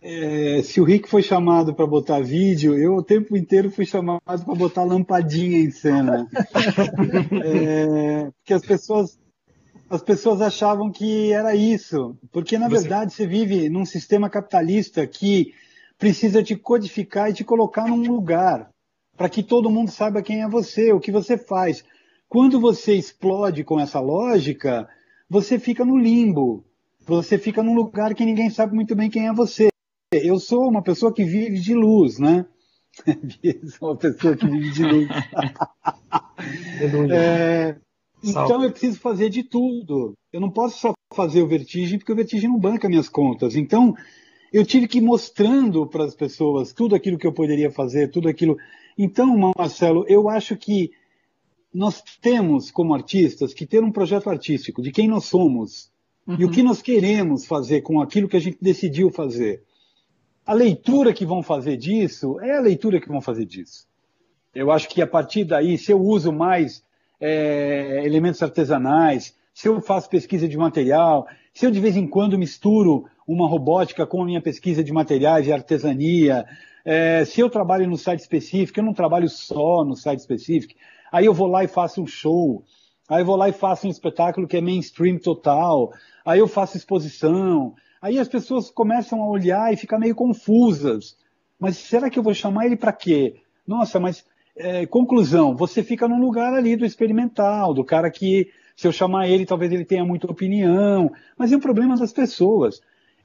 é, 0.00 0.62
se 0.62 0.80
o 0.80 0.84
Rick 0.84 1.08
foi 1.08 1.22
chamado 1.22 1.74
para 1.74 1.86
botar 1.86 2.20
vídeo, 2.20 2.78
eu 2.78 2.94
o 2.94 3.02
tempo 3.02 3.36
inteiro 3.36 3.70
fui 3.70 3.84
chamado 3.84 4.20
para 4.24 4.54
botar 4.54 4.84
lampadinha 4.84 5.58
em 5.58 5.70
cena. 5.72 6.28
é, 7.44 8.30
porque 8.38 8.54
as 8.54 8.62
pessoas, 8.62 9.18
as 9.90 10.02
pessoas 10.02 10.40
achavam 10.40 10.90
que 10.90 11.32
era 11.32 11.54
isso. 11.54 12.16
Porque, 12.32 12.56
na 12.56 12.68
você... 12.68 12.80
verdade, 12.80 13.12
você 13.12 13.26
vive 13.26 13.68
num 13.68 13.84
sistema 13.84 14.30
capitalista 14.30 15.06
que 15.06 15.52
precisa 15.98 16.42
te 16.42 16.56
codificar 16.56 17.28
e 17.28 17.34
te 17.34 17.44
colocar 17.44 17.86
num 17.86 18.06
lugar 18.06 18.70
para 19.16 19.28
que 19.28 19.42
todo 19.42 19.70
mundo 19.70 19.90
saiba 19.90 20.22
quem 20.22 20.42
é 20.42 20.48
você, 20.48 20.92
o 20.92 21.00
que 21.00 21.12
você 21.12 21.36
faz. 21.36 21.84
Quando 22.28 22.60
você 22.60 22.94
explode 22.94 23.64
com 23.64 23.78
essa 23.78 24.00
lógica, 24.00 24.88
você 25.28 25.58
fica 25.58 25.84
no 25.84 25.98
limbo. 25.98 26.64
Você 27.06 27.36
fica 27.36 27.62
num 27.62 27.74
lugar 27.74 28.14
que 28.14 28.24
ninguém 28.24 28.48
sabe 28.48 28.74
muito 28.74 28.94
bem 28.94 29.10
quem 29.10 29.26
é 29.26 29.32
você 29.32 29.70
eu 30.12 30.40
sou 30.40 30.68
uma 30.68 30.82
pessoa 30.82 31.14
que 31.14 31.24
vive 31.24 31.60
de 31.60 31.72
luz, 31.72 32.18
né? 32.18 32.44
sou 33.78 33.90
uma 33.90 33.96
pessoa 33.96 34.36
que 34.36 34.46
vive 34.46 34.72
de 34.72 34.82
luz. 34.82 35.08
é, 37.12 37.76
então 38.22 38.62
eu 38.62 38.70
preciso 38.70 38.98
fazer 38.98 39.28
de 39.30 39.42
tudo. 39.42 40.14
Eu 40.32 40.40
não 40.40 40.50
posso 40.50 40.78
só 40.78 40.94
fazer 41.14 41.42
o 41.42 41.46
vertigem, 41.46 41.98
porque 41.98 42.12
o 42.12 42.16
vertigem 42.16 42.48
não 42.48 42.58
banca 42.58 42.88
minhas 42.88 43.08
contas. 43.08 43.56
Então 43.56 43.94
eu 44.52 44.64
tive 44.64 44.88
que 44.88 44.98
ir 44.98 45.02
mostrando 45.02 45.86
para 45.86 46.04
as 46.04 46.14
pessoas 46.14 46.72
tudo 46.72 46.94
aquilo 46.94 47.18
que 47.18 47.26
eu 47.26 47.32
poderia 47.32 47.70
fazer, 47.70 48.10
tudo 48.10 48.28
aquilo. 48.28 48.56
Então, 48.98 49.52
Marcelo, 49.56 50.04
eu 50.08 50.28
acho 50.28 50.56
que 50.56 50.90
nós 51.72 52.02
temos, 52.20 52.70
como 52.70 52.94
artistas, 52.94 53.54
que 53.54 53.64
ter 53.64 53.82
um 53.82 53.92
projeto 53.92 54.28
artístico 54.28 54.82
de 54.82 54.90
quem 54.90 55.06
nós 55.06 55.24
somos 55.24 55.90
uhum. 56.26 56.36
e 56.38 56.44
o 56.44 56.48
uhum. 56.48 56.52
que 56.52 56.62
nós 56.62 56.82
queremos 56.82 57.46
fazer 57.46 57.82
com 57.82 58.00
aquilo 58.00 58.28
que 58.28 58.36
a 58.36 58.40
gente 58.40 58.58
decidiu 58.60 59.10
fazer 59.10 59.62
a 60.50 60.52
leitura 60.52 61.12
que 61.12 61.24
vão 61.24 61.44
fazer 61.44 61.76
disso 61.76 62.40
é 62.40 62.56
a 62.56 62.60
leitura 62.60 63.00
que 63.00 63.08
vão 63.08 63.20
fazer 63.20 63.44
disso. 63.44 63.86
Eu 64.52 64.72
acho 64.72 64.88
que 64.88 65.00
a 65.00 65.06
partir 65.06 65.44
daí, 65.44 65.78
se 65.78 65.92
eu 65.92 66.00
uso 66.00 66.32
mais 66.32 66.82
é, 67.20 68.02
elementos 68.04 68.42
artesanais, 68.42 69.36
se 69.52 69.68
eu 69.68 69.80
faço 69.80 70.08
pesquisa 70.08 70.48
de 70.48 70.56
material, 70.56 71.26
se 71.52 71.66
eu 71.66 71.70
de 71.70 71.80
vez 71.80 71.96
em 71.96 72.06
quando 72.06 72.38
misturo 72.38 73.04
uma 73.26 73.48
robótica 73.48 74.06
com 74.06 74.22
a 74.22 74.24
minha 74.24 74.40
pesquisa 74.40 74.82
de 74.82 74.92
materiais 74.92 75.46
e 75.46 75.52
artesania, 75.52 76.46
é, 76.84 77.24
se 77.24 77.40
eu 77.40 77.50
trabalho 77.50 77.88
no 77.88 77.96
site 77.96 78.20
específico, 78.20 78.80
eu 78.80 78.84
não 78.84 78.94
trabalho 78.94 79.28
só 79.28 79.84
no 79.84 79.94
site 79.94 80.20
específico, 80.20 80.74
aí 81.12 81.26
eu 81.26 81.34
vou 81.34 81.46
lá 81.46 81.62
e 81.62 81.68
faço 81.68 82.02
um 82.02 82.06
show, 82.06 82.64
aí 83.08 83.20
eu 83.20 83.26
vou 83.26 83.36
lá 83.36 83.48
e 83.48 83.52
faço 83.52 83.86
um 83.86 83.90
espetáculo 83.90 84.48
que 84.48 84.56
é 84.56 84.60
mainstream 84.60 85.18
total, 85.18 85.92
aí 86.24 86.38
eu 86.38 86.48
faço 86.48 86.76
exposição, 86.76 87.74
Aí 88.00 88.18
as 88.18 88.28
pessoas 88.28 88.70
começam 88.70 89.22
a 89.22 89.28
olhar 89.28 89.72
e 89.72 89.76
ficar 89.76 89.98
meio 89.98 90.14
confusas. 90.14 91.18
Mas 91.58 91.76
será 91.76 92.08
que 92.08 92.18
eu 92.18 92.22
vou 92.22 92.32
chamar 92.32 92.64
ele 92.64 92.76
para 92.76 92.92
quê? 92.92 93.36
Nossa, 93.66 94.00
mas 94.00 94.24
é, 94.56 94.86
conclusão, 94.86 95.54
você 95.54 95.82
fica 95.82 96.08
num 96.08 96.20
lugar 96.20 96.52
ali 96.52 96.76
do 96.76 96.84
experimental, 96.84 97.72
do 97.72 97.84
cara 97.84 98.10
que, 98.10 98.50
se 98.76 98.86
eu 98.86 98.92
chamar 98.92 99.28
ele, 99.28 99.46
talvez 99.46 99.72
ele 99.72 99.84
tenha 99.84 100.04
muita 100.04 100.30
opinião. 100.30 101.10
Mas 101.36 101.52
é 101.52 101.56
um 101.56 101.60
problema 101.60 101.96
das 101.96 102.12
pessoas. 102.12 102.80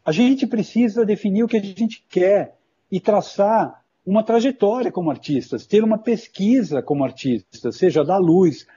A 0.05 0.11
gente 0.11 0.45
precisa 0.45 1.05
definir 1.05 1.43
o 1.43 1.47
que 1.47 1.57
a 1.57 1.61
gente 1.61 2.05
quer 2.09 2.55
e 2.91 2.99
traçar 2.99 3.83
uma 4.05 4.23
trajetória 4.23 4.91
como 4.91 5.09
artistas, 5.09 5.65
ter 5.65 5.83
uma 5.83 5.97
pesquisa 5.97 6.81
como 6.81 7.03
artista, 7.03 7.71
seja 7.71 8.03
da 8.03 8.17
luz, 8.17 8.67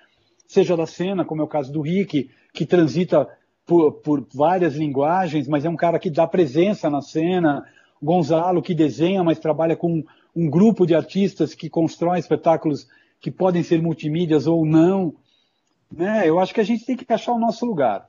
seja 0.47 0.75
da 0.75 0.87
cena, 0.87 1.25
como 1.25 1.43
é 1.43 1.45
o 1.45 1.49
caso 1.49 1.70
do 1.70 1.83
Rick, 1.83 2.31
que 2.55 2.65
transita 2.65 3.29
por, 3.66 3.93
por 4.01 4.27
várias 4.35 4.75
linguagens, 4.75 5.47
mas 5.47 5.66
é 5.66 5.69
um 5.69 5.77
cara 5.77 5.99
que 5.99 6.11
dá 6.11 6.27
presença 6.27 6.89
na 6.89 7.03
cena. 7.03 7.62
Gonzalo, 8.03 8.62
que 8.62 8.75
desenha, 8.75 9.23
mas 9.23 9.39
trabalha 9.39 9.77
com 9.77 10.03
um 10.35 10.49
grupo 10.49 10.87
de 10.87 10.95
artistas 10.95 11.55
que 11.55 11.69
constroem 11.69 12.19
espetáculos 12.19 12.87
que 13.21 13.31
podem 13.31 13.63
ser 13.63 13.83
multimídias 13.83 14.47
ou 14.47 14.65
não. 14.65 15.15
Né? 15.91 16.29
Eu 16.29 16.39
acho 16.39 16.55
que 16.55 16.61
a 16.61 16.65
gente 16.65 16.85
tem 16.85 16.97
que 16.97 17.13
achar 17.13 17.33
o 17.33 17.39
nosso 17.39 17.67
lugar 17.67 18.09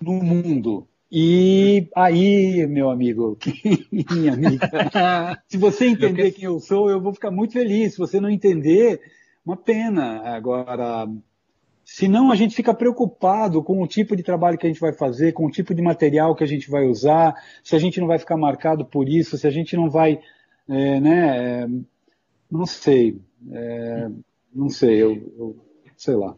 no 0.00 0.14
mundo. 0.14 0.86
E 1.10 1.88
aí, 1.94 2.66
meu 2.66 2.90
amigo, 2.90 3.38
minha 4.10 4.32
amiga, 4.32 4.68
se 5.48 5.56
você 5.56 5.86
entender 5.86 6.32
quem 6.32 6.44
eu 6.44 6.58
sou, 6.58 6.90
eu 6.90 7.00
vou 7.00 7.12
ficar 7.12 7.30
muito 7.30 7.52
feliz. 7.52 7.92
Se 7.92 7.98
você 7.98 8.20
não 8.20 8.28
entender, 8.28 9.00
uma 9.44 9.56
pena. 9.56 10.20
Agora, 10.22 11.06
Senão 11.84 12.32
a 12.32 12.34
gente 12.34 12.56
fica 12.56 12.72
preocupado 12.72 13.62
com 13.62 13.82
o 13.82 13.86
tipo 13.86 14.16
de 14.16 14.22
trabalho 14.22 14.56
que 14.56 14.66
a 14.66 14.70
gente 14.70 14.80
vai 14.80 14.92
fazer, 14.92 15.32
com 15.32 15.44
o 15.44 15.50
tipo 15.50 15.74
de 15.74 15.82
material 15.82 16.34
que 16.34 16.42
a 16.42 16.46
gente 16.46 16.70
vai 16.70 16.86
usar, 16.86 17.34
se 17.62 17.76
a 17.76 17.78
gente 17.78 18.00
não 18.00 18.06
vai 18.06 18.18
ficar 18.18 18.38
marcado 18.38 18.86
por 18.86 19.06
isso, 19.06 19.36
se 19.36 19.46
a 19.46 19.50
gente 19.50 19.76
não 19.76 19.90
vai, 19.90 20.18
é, 20.68 21.00
né? 21.00 21.38
É, 21.38 21.64
é, 21.64 21.68
não 24.52 24.68
sei, 24.70 25.02
eu, 25.02 25.12
eu, 25.38 25.64
sei 25.96 26.14
lá. 26.14 26.36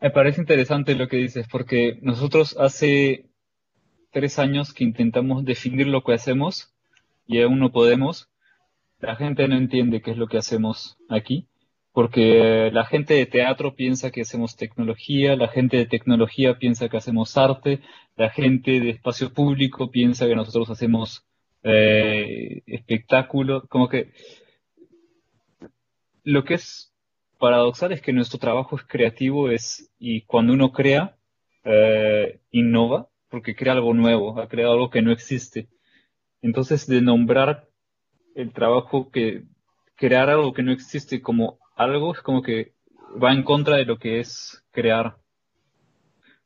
Me 0.00 0.10
parece 0.10 0.40
interesante 0.40 0.94
lo 0.94 1.08
que 1.08 1.16
dices, 1.16 1.46
porque 1.48 1.98
nosotros 2.02 2.56
hace 2.58 3.26
tres 4.10 4.38
años 4.38 4.72
que 4.72 4.84
intentamos 4.84 5.44
definir 5.44 5.86
lo 5.86 6.02
que 6.02 6.14
hacemos 6.14 6.72
y 7.26 7.40
aún 7.40 7.58
no 7.58 7.72
podemos. 7.72 8.28
La 9.00 9.16
gente 9.16 9.48
no 9.48 9.56
entiende 9.56 10.02
qué 10.02 10.12
es 10.12 10.16
lo 10.16 10.28
que 10.28 10.38
hacemos 10.38 10.96
aquí. 11.08 11.48
porque 11.94 12.70
la 12.72 12.84
gente 12.84 13.14
de 13.14 13.24
teatro 13.24 13.76
piensa 13.76 14.10
que 14.10 14.22
hacemos 14.22 14.56
tecnología, 14.56 15.36
la 15.36 15.46
gente 15.46 15.76
de 15.76 15.86
tecnología 15.86 16.58
piensa 16.58 16.88
que 16.88 16.96
hacemos 16.96 17.38
arte, 17.38 17.82
la 18.16 18.30
gente 18.30 18.80
de 18.80 18.90
espacio 18.90 19.32
público 19.32 19.92
piensa 19.92 20.26
que 20.26 20.34
nosotros 20.34 20.68
hacemos 20.70 21.24
eh, 21.64 22.62
espectáculo, 22.66 23.66
como 23.68 23.88
que 23.88 24.12
lo 26.22 26.44
que 26.44 26.54
es 26.54 26.94
paradoxal 27.38 27.92
es 27.92 28.00
que 28.00 28.12
nuestro 28.12 28.38
trabajo 28.38 28.76
es 28.76 28.84
creativo 28.84 29.50
es, 29.50 29.90
y 29.98 30.22
cuando 30.22 30.52
uno 30.52 30.72
crea, 30.72 31.16
eh, 31.64 32.40
innova, 32.50 33.08
porque 33.28 33.56
crea 33.56 33.72
algo 33.72 33.92
nuevo, 33.94 34.40
ha 34.40 34.48
creado 34.48 34.74
algo 34.74 34.90
que 34.90 35.02
no 35.02 35.10
existe. 35.10 35.68
Entonces, 36.40 36.86
de 36.86 37.00
nombrar 37.00 37.66
el 38.34 38.52
trabajo 38.52 39.10
que, 39.10 39.44
crear 39.96 40.30
algo 40.30 40.52
que 40.52 40.62
no 40.62 40.72
existe 40.72 41.22
como 41.22 41.58
algo 41.76 42.12
es 42.12 42.20
como 42.20 42.42
que 42.42 42.74
va 43.22 43.32
en 43.32 43.42
contra 43.42 43.76
de 43.76 43.84
lo 43.84 43.98
que 43.98 44.20
es 44.20 44.64
crear. 44.70 45.16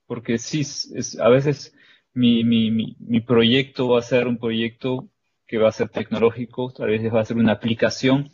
Porque 0.07 0.39
sí, 0.39 0.61
es, 0.61 1.19
a 1.21 1.29
veces 1.29 1.75
mi, 2.19 2.45
mi, 2.45 2.97
mi, 2.99 3.21
proyecto 3.21 3.89
va 3.89 4.01
a 4.01 4.03
ser 4.03 4.27
un 4.27 4.39
proyecto 4.39 5.09
que 5.47 5.59
va 5.59 5.69
a 5.69 5.73
ser 5.73 5.89
tecnológico, 5.89 6.73
tal 6.73 6.89
vez 6.89 7.03
va 7.15 7.21
a 7.21 7.25
ser 7.25 7.37
una 7.37 7.53
aplicación. 7.53 8.31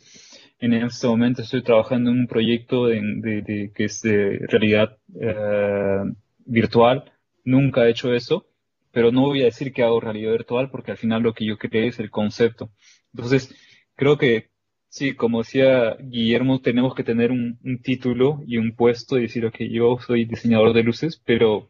En 0.59 0.73
este 0.73 1.07
momento 1.07 1.41
estoy 1.41 1.61
trabajando 1.61 2.09
en 2.11 2.19
un 2.19 2.27
proyecto 2.27 2.87
de, 2.87 3.71
que 3.75 3.83
es 3.85 4.01
de 4.01 4.39
realidad 4.47 4.97
eh, 5.21 6.03
virtual. 6.45 7.11
Nunca 7.43 7.85
he 7.85 7.91
hecho 7.91 8.13
eso, 8.13 8.47
pero 8.91 9.11
no 9.11 9.21
voy 9.21 9.41
a 9.41 9.45
decir 9.45 9.71
que 9.71 9.83
hago 9.83 9.99
realidad 9.99 10.31
virtual 10.31 10.71
porque 10.71 10.91
al 10.91 10.97
final 10.97 11.21
lo 11.21 11.33
que 11.33 11.45
yo 11.45 11.57
creo 11.57 11.87
es 11.87 11.99
el 11.99 12.09
concepto. 12.09 12.71
Entonces, 13.13 13.53
creo 13.95 14.17
que 14.17 14.49
Sí, 14.97 15.13
como 15.13 15.39
decía 15.39 15.97
Guillermo, 15.99 16.61
tenemos 16.61 16.95
que 16.95 17.03
tener 17.03 17.29
un, 17.29 17.59
título 17.83 18.41
y 18.47 18.57
un 18.59 18.77
puesto 18.77 19.17
y 19.17 19.23
decir, 19.23 19.45
ok, 19.45 19.57
yo 19.69 19.97
soy 19.99 20.23
diseñador 20.23 20.71
de 20.73 20.83
luces, 20.83 21.21
pero 21.25 21.69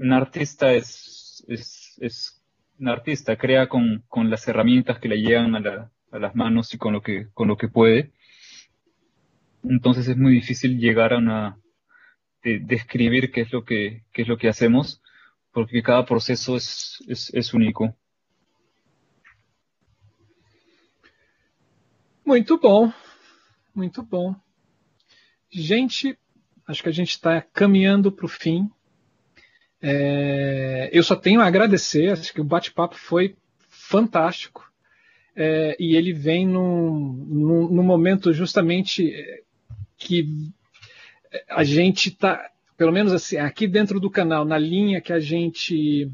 un 0.00 0.12
artista 0.12 0.72
es, 0.72 1.44
un 2.78 2.88
artista, 2.88 3.36
crea 3.36 3.68
con, 3.68 4.02
las 4.30 4.48
herramientas 4.48 4.98
que 4.98 5.08
le 5.08 5.20
llegan 5.20 5.54
a, 5.54 5.90
las 6.18 6.34
manos 6.34 6.72
y 6.74 6.78
con 6.78 6.94
lo 6.94 7.02
que, 7.02 7.68
puede. 7.68 8.12
Entonces 9.62 10.08
es 10.08 10.16
muy 10.16 10.32
difícil 10.32 10.78
llegar 10.78 11.12
a 11.12 11.56
describir 12.42 13.30
qué 13.30 13.42
es 13.42 13.52
lo 13.52 13.64
que, 13.64 14.48
hacemos, 14.48 15.02
porque 15.52 15.82
cada 15.82 16.06
proceso 16.06 16.56
es, 16.56 17.02
es 17.06 17.54
único. 17.54 17.94
Muito 22.24 22.58
bom, 22.58 22.92
muito 23.74 24.04
bom. 24.04 24.36
Gente, 25.50 26.16
acho 26.64 26.82
que 26.82 26.88
a 26.88 26.92
gente 26.92 27.10
está 27.10 27.42
caminhando 27.42 28.12
para 28.12 28.26
o 28.26 28.28
fim. 28.28 28.70
É, 29.82 30.90
eu 30.92 31.02
só 31.02 31.16
tenho 31.16 31.40
a 31.40 31.46
agradecer, 31.46 32.10
acho 32.10 32.32
que 32.32 32.40
o 32.40 32.44
bate-papo 32.44 32.96
foi 32.96 33.36
fantástico. 33.68 34.70
É, 35.34 35.76
e 35.78 35.96
ele 35.96 36.12
vem 36.12 36.46
no 36.46 37.82
momento 37.82 38.32
justamente 38.32 39.12
que 39.96 40.26
a 41.48 41.62
gente 41.62 42.08
está 42.08 42.50
pelo 42.80 42.92
menos 42.92 43.12
assim, 43.12 43.36
aqui 43.36 43.68
dentro 43.68 44.00
do 44.00 44.10
canal, 44.10 44.42
na 44.42 44.56
linha 44.56 45.02
que 45.02 45.12
a 45.12 45.20
gente 45.20 46.10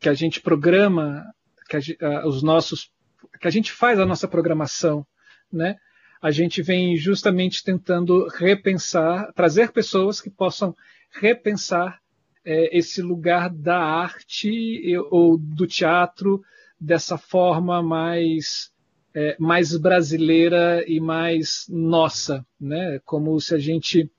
que 0.00 0.08
a 0.08 0.14
gente 0.14 0.40
programa, 0.40 1.26
que 1.68 1.76
a, 2.02 2.26
os 2.26 2.42
nossos, 2.42 2.90
que 3.38 3.46
a 3.46 3.50
gente 3.50 3.70
faz 3.70 4.00
a 4.00 4.06
nossa 4.06 4.26
programação, 4.26 5.06
né? 5.52 5.76
A 6.22 6.30
gente 6.30 6.62
vem 6.62 6.96
justamente 6.96 7.62
tentando 7.62 8.26
repensar, 8.28 9.30
trazer 9.34 9.72
pessoas 9.72 10.18
que 10.18 10.30
possam 10.30 10.74
repensar 11.10 12.00
é, 12.46 12.78
esse 12.78 13.02
lugar 13.02 13.50
da 13.50 13.78
arte 13.78 14.96
ou 15.10 15.36
do 15.36 15.66
teatro 15.66 16.40
dessa 16.80 17.18
forma 17.18 17.82
mais 17.82 18.70
é, 19.12 19.34
mais 19.38 19.76
brasileira 19.76 20.84
e 20.86 21.00
mais 21.00 21.66
nossa, 21.68 22.46
né? 22.60 23.00
Como 23.04 23.40
se 23.40 23.54
a 23.54 23.58
gente 23.58 24.10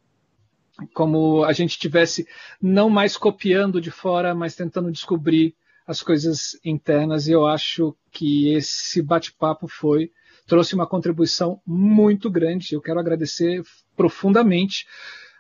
como 0.94 1.44
a 1.44 1.54
gente 1.54 1.80
tivesse 1.80 2.28
não 2.62 2.90
mais 2.90 3.16
copiando 3.16 3.80
de 3.80 3.90
fora, 3.90 4.36
mas 4.36 4.56
tentando 4.56 4.92
descobrir 4.92 5.56
as 5.88 6.02
coisas 6.02 6.60
internas. 6.66 7.28
E 7.28 7.32
eu 7.32 7.48
acho 7.48 7.96
que 8.12 8.54
esse 8.54 9.02
bate-papo 9.02 9.68
foi 9.68 10.12
trouxe 10.46 10.76
uma 10.76 10.88
contribuição 10.88 11.62
muito 11.66 12.30
grande. 12.30 12.74
Eu 12.74 12.82
quero 12.82 13.00
agradecer 13.00 13.62
profundamente 13.96 14.86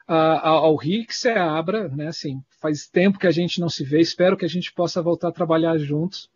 ao 0.07 0.75
Rick 0.75 1.13
Seabra, 1.13 1.89
né? 1.89 2.07
Assim, 2.07 2.41
faz 2.61 2.87
tempo 2.87 3.19
que 3.19 3.27
a 3.27 3.31
gente 3.31 3.59
não 3.59 3.69
se 3.69 3.83
vê. 3.83 3.99
Espero 3.99 4.37
que 4.37 4.45
a 4.45 4.49
gente 4.49 4.73
possa 4.73 5.01
voltar 5.01 5.29
a 5.29 5.33
trabalhar 5.33 5.77
juntos 5.77 6.29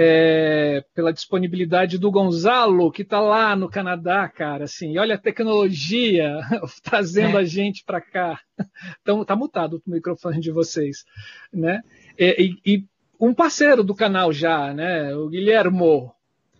é, 0.00 0.84
pela 0.94 1.12
disponibilidade 1.12 1.98
do 1.98 2.10
Gonzalo, 2.10 2.92
que 2.92 3.02
está 3.02 3.20
lá 3.20 3.56
no 3.56 3.68
Canadá, 3.68 4.28
cara. 4.28 4.64
Assim, 4.64 4.96
olha 4.96 5.16
a 5.16 5.18
tecnologia 5.18 6.38
trazendo 6.84 7.36
é. 7.36 7.40
a 7.40 7.44
gente 7.44 7.84
para 7.84 8.00
cá. 8.00 8.40
Então, 9.02 9.24
tá 9.24 9.34
mutado 9.34 9.82
o 9.84 9.90
microfone 9.90 10.40
de 10.40 10.52
vocês, 10.52 11.04
né? 11.52 11.80
E, 12.18 12.58
e, 12.64 12.74
e, 12.74 12.84
um 13.20 13.34
parceiro 13.34 13.82
do 13.82 13.94
canal 13.94 14.32
já, 14.32 14.72
né? 14.72 15.14
O 15.14 15.28
Guilhermo. 15.28 16.12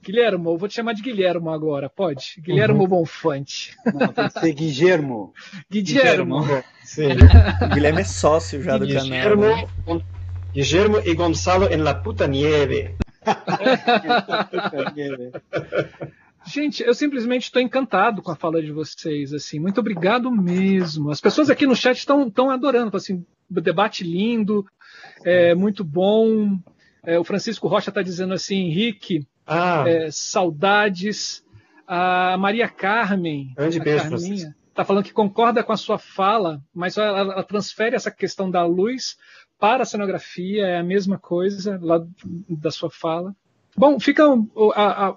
Guilhermo, 0.02 0.50
eu 0.50 0.56
vou 0.56 0.68
te 0.68 0.74
chamar 0.74 0.94
de 0.94 1.02
Guilhermo 1.02 1.50
agora, 1.50 1.88
pode? 1.88 2.40
Guilhermo 2.40 2.82
uhum. 2.82 2.88
Bonfante. 2.88 3.76
Não, 3.86 4.08
tem 4.08 4.28
que 4.28 4.40
ser 4.40 4.52
Guilhermo. 4.52 5.32
Guilhermo. 5.70 6.44
Sim. 6.84 7.12
o 7.62 7.74
Guilherme 7.74 8.00
é 8.00 8.04
sócio 8.04 8.62
já 8.62 8.78
do 8.78 8.86
Guilhermo, 8.86 9.42
canal. 9.42 9.68
Né? 9.86 10.02
Guilhermo 10.52 10.98
e 11.04 11.14
Gonzalo 11.14 11.66
em 11.66 11.76
La 11.76 11.94
Puta 11.94 12.26
Nieve. 12.26 12.94
Gente, 16.46 16.82
eu 16.82 16.94
simplesmente 16.94 17.44
estou 17.44 17.60
encantado 17.60 18.22
com 18.22 18.30
a 18.30 18.36
fala 18.36 18.62
de 18.62 18.72
vocês. 18.72 19.34
Assim, 19.34 19.58
muito 19.58 19.80
obrigado 19.80 20.30
mesmo. 20.30 21.10
As 21.10 21.20
pessoas 21.20 21.50
aqui 21.50 21.66
no 21.66 21.76
chat 21.76 21.98
estão 21.98 22.50
adorando. 22.50 22.96
Assim, 22.96 23.26
debate 23.50 24.04
lindo, 24.04 24.64
é, 25.24 25.54
muito 25.54 25.84
bom. 25.84 26.58
É, 27.04 27.18
o 27.18 27.24
Francisco 27.24 27.68
Rocha 27.68 27.90
está 27.90 28.02
dizendo 28.02 28.34
assim, 28.34 28.66
Henrique, 28.66 29.26
ah. 29.48 29.84
é, 29.86 30.10
saudades. 30.10 31.44
A 31.86 32.36
Maria 32.36 32.68
Carmen, 32.68 33.54
Grande 33.56 33.80
beijo, 33.80 34.14
está 34.68 34.84
falando 34.84 35.04
que 35.04 35.12
concorda 35.12 35.64
com 35.64 35.72
a 35.72 35.76
sua 35.76 35.98
fala, 35.98 36.62
mas 36.72 36.98
ela, 36.98 37.18
ela 37.18 37.42
transfere 37.42 37.96
essa 37.96 38.10
questão 38.10 38.50
da 38.50 38.64
luz 38.66 39.16
para 39.58 39.82
a 39.82 39.86
cenografia, 39.86 40.66
é 40.66 40.78
a 40.78 40.84
mesma 40.84 41.18
coisa 41.18 41.78
lá 41.82 42.04
da 42.48 42.70
sua 42.70 42.90
fala. 42.90 43.34
Bom, 43.76 43.98
fica 43.98 44.24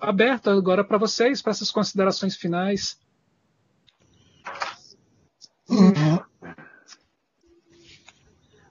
aberto 0.01 0.49
agora 0.49 0.83
para 0.83 0.97
vocês, 0.97 1.41
para 1.41 1.51
essas 1.51 1.71
considerações 1.71 2.35
finais. 2.35 2.97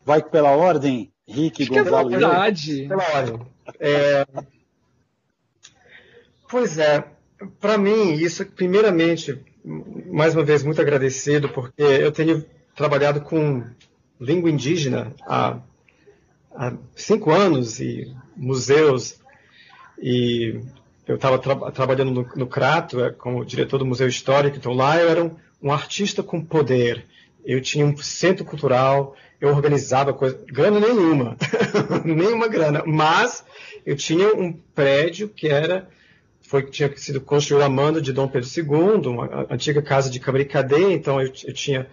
Vai 0.05 0.23
pela 0.23 0.51
ordem, 0.51 1.13
Rick, 1.27 1.67
Gonzalo. 1.67 2.15
É. 2.15 2.89
Pela 2.89 3.17
ordem. 3.17 3.47
É... 3.79 4.25
Pois 6.51 6.79
é, 6.79 7.05
para 7.61 7.79
mim, 7.79 8.15
isso, 8.15 8.45
primeiramente, 8.45 9.39
mais 9.65 10.35
uma 10.35 10.45
vez, 10.45 10.65
muito 10.65 10.81
agradecido, 10.81 11.49
porque 11.49 11.81
eu 11.81 12.11
tenho 12.11 12.45
trabalhado 12.75 13.21
com 13.21 13.63
língua 14.21 14.51
indígena 14.51 15.15
há, 15.23 15.61
há 16.53 16.73
cinco 16.97 17.31
anos 17.31 17.79
e 17.79 18.13
museus 18.37 19.21
e 20.03 20.61
eu 21.07 21.15
estava 21.15 21.39
tra 21.39 21.71
trabalhando 21.71 22.11
no, 22.11 22.29
no, 22.35 22.47
Crato 22.49 23.05
é, 23.05 23.11
como 23.11 23.45
diretor 23.45 23.79
do 23.79 23.87
Museu 23.87 24.09
Histórico, 24.09 24.57
então 24.57 24.73
lá 24.73 25.01
eu 25.01 25.09
era 25.09 25.23
um, 25.23 25.37
um 25.63 25.71
artista 25.71 26.21
com 26.21 26.45
poder. 26.45 27.07
Eu 27.45 27.61
tinha 27.61 27.87
um 27.87 27.97
centro 27.97 28.45
cultural, 28.45 29.15
eu 29.41 29.51
organizava 29.51 30.13
coisa, 30.13 30.41
grana 30.49 30.81
nenhuma, 30.81 31.37
nenhuma 32.05 32.49
grana, 32.49 32.83
mas 32.85 33.45
eu 33.87 33.95
tinha 33.95 34.35
um 34.35 34.53
prédio 34.53 35.29
que 35.29 35.49
era 35.49 35.89
foi 36.51 36.65
tinha 36.65 36.93
sido 36.97 37.21
construído 37.21 37.63
a 37.63 37.69
mando 37.69 38.03
de 38.03 38.13
Dom 38.13 38.27
Pedro 38.27 38.49
II, 38.49 39.07
uma 39.07 39.47
antiga 39.49 39.81
casa 39.81 40.11
de 40.11 40.19
câmara 40.19 40.43
e 40.43 40.47
cadeia, 40.47 40.93
então 40.93 41.21
eu, 41.21 41.33
eu 41.45 41.55
tinha 41.55 41.87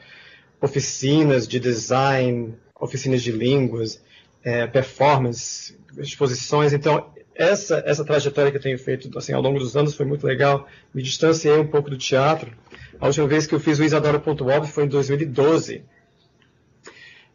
oficinas 0.60 1.48
de 1.48 1.60
design, 1.60 2.56
oficinas 2.80 3.22
de 3.22 3.32
línguas, 3.32 4.02
é, 4.44 4.66
performance, 4.66 5.78
exposições. 6.00 6.74
Então, 6.74 7.14
essa, 7.36 7.84
essa 7.86 8.04
trajetória 8.04 8.50
que 8.50 8.58
eu 8.58 8.62
tenho 8.62 8.80
feito 8.80 9.16
assim, 9.16 9.32
ao 9.32 9.44
longo 9.44 9.60
dos 9.60 9.78
anos 9.78 9.94
foi 9.94 10.08
muito 10.08 10.26
legal. 10.26 10.68
Me 10.92 11.04
distanciei 11.04 11.60
um 11.60 11.68
pouco 11.68 11.92
do 11.92 11.98
teatro. 11.98 12.52
A 13.00 13.06
última 13.06 13.28
vez 13.28 13.46
que 13.46 13.54
eu 13.54 13.60
fiz 13.60 13.78
o 13.78 13.84
Isadora.org 13.84 14.68
foi 14.68 14.86
em 14.86 14.88
2012. 14.88 15.84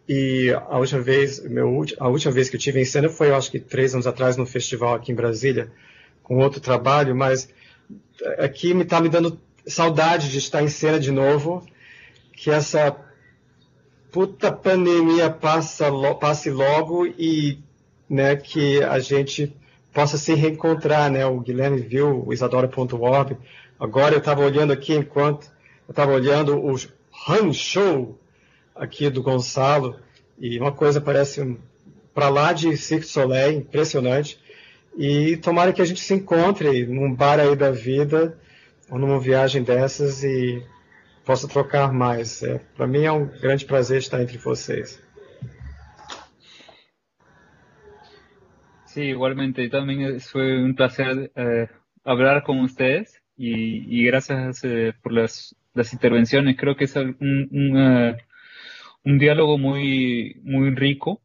E 0.08 0.50
a 0.50 0.76
última 0.76 1.00
vez, 1.00 1.40
meu, 1.48 1.84
a 2.00 2.08
última 2.08 2.32
vez 2.32 2.50
que 2.50 2.56
eu 2.56 2.60
tive 2.60 2.80
em 2.80 2.84
cena 2.84 3.08
foi, 3.08 3.28
eu 3.28 3.36
acho 3.36 3.48
que 3.48 3.60
três 3.60 3.94
anos 3.94 4.08
atrás, 4.08 4.36
no 4.36 4.44
festival 4.44 4.94
aqui 4.94 5.12
em 5.12 5.14
Brasília, 5.14 5.70
com 6.22 6.38
outro 6.38 6.60
trabalho, 6.60 7.14
mas 7.14 7.48
aqui 8.38 8.74
me 8.74 8.82
está 8.82 9.00
me 9.00 9.08
dando 9.08 9.40
saudade 9.66 10.30
de 10.30 10.38
estar 10.38 10.62
em 10.62 10.68
cena 10.68 10.98
de 10.98 11.10
novo, 11.10 11.66
que 12.32 12.50
essa 12.50 12.96
puta 14.10 14.52
pandemia 14.52 15.30
passa, 15.30 15.90
passe 16.20 16.50
logo 16.50 17.06
e 17.06 17.58
né, 18.08 18.36
que 18.36 18.82
a 18.82 18.98
gente 18.98 19.56
possa 19.92 20.16
se 20.18 20.34
reencontrar, 20.34 21.10
né? 21.10 21.24
O 21.26 21.40
Guilherme 21.40 21.80
viu 21.80 22.24
o 22.26 22.32
Isadora.org. 22.32 23.36
Agora 23.78 24.14
eu 24.14 24.18
estava 24.18 24.42
olhando 24.42 24.72
aqui 24.72 24.94
enquanto 24.94 25.46
eu 25.88 25.92
estava 25.92 26.12
olhando 26.12 26.58
o 26.58 26.74
Han 27.28 27.52
Show 27.52 28.18
aqui 28.74 29.10
do 29.10 29.22
Gonçalo 29.22 29.96
e 30.38 30.58
uma 30.58 30.72
coisa 30.72 31.00
parece 31.00 31.56
para 32.14 32.28
lá 32.28 32.52
de 32.52 32.76
Cirque 32.76 33.06
Soleil, 33.06 33.58
impressionante. 33.58 34.38
E 34.96 35.36
tomara 35.38 35.72
que 35.72 35.80
a 35.80 35.84
gente 35.84 36.00
se 36.00 36.14
encontre 36.14 36.86
num 36.86 37.14
bar 37.14 37.40
aí 37.40 37.56
da 37.56 37.70
vida 37.70 38.38
ou 38.90 38.98
numa 38.98 39.18
viagem 39.18 39.62
dessas 39.62 40.22
e 40.22 40.62
possa 41.24 41.48
trocar 41.48 41.92
mais. 41.92 42.42
É, 42.42 42.58
Para 42.76 42.86
mim 42.86 43.04
é 43.04 43.12
um 43.12 43.26
grande 43.26 43.64
prazer 43.64 43.98
estar 43.98 44.20
entre 44.20 44.38
vocês. 44.38 45.02
Sí, 48.86 49.04
igualmente, 49.04 49.66
también 49.70 50.20
fue 50.20 50.62
un 50.62 50.74
placer 50.74 51.32
eh, 51.34 51.66
hablar 52.04 52.44
ustedes 52.46 53.22
y, 53.38 54.00
y 54.00 54.04
gracias 54.04 54.62
eh, 54.64 54.92
por 55.02 55.12
las, 55.12 55.56
las, 55.72 55.94
intervenciones. 55.94 56.58
Creo 56.58 56.76
que 56.76 56.84
es 56.84 56.94
un, 56.96 57.16
un, 57.18 57.76
uh, 57.76 59.18
diálogo 59.18 59.56
muy, 59.56 60.38
muy 60.42 60.74
rico, 60.74 61.22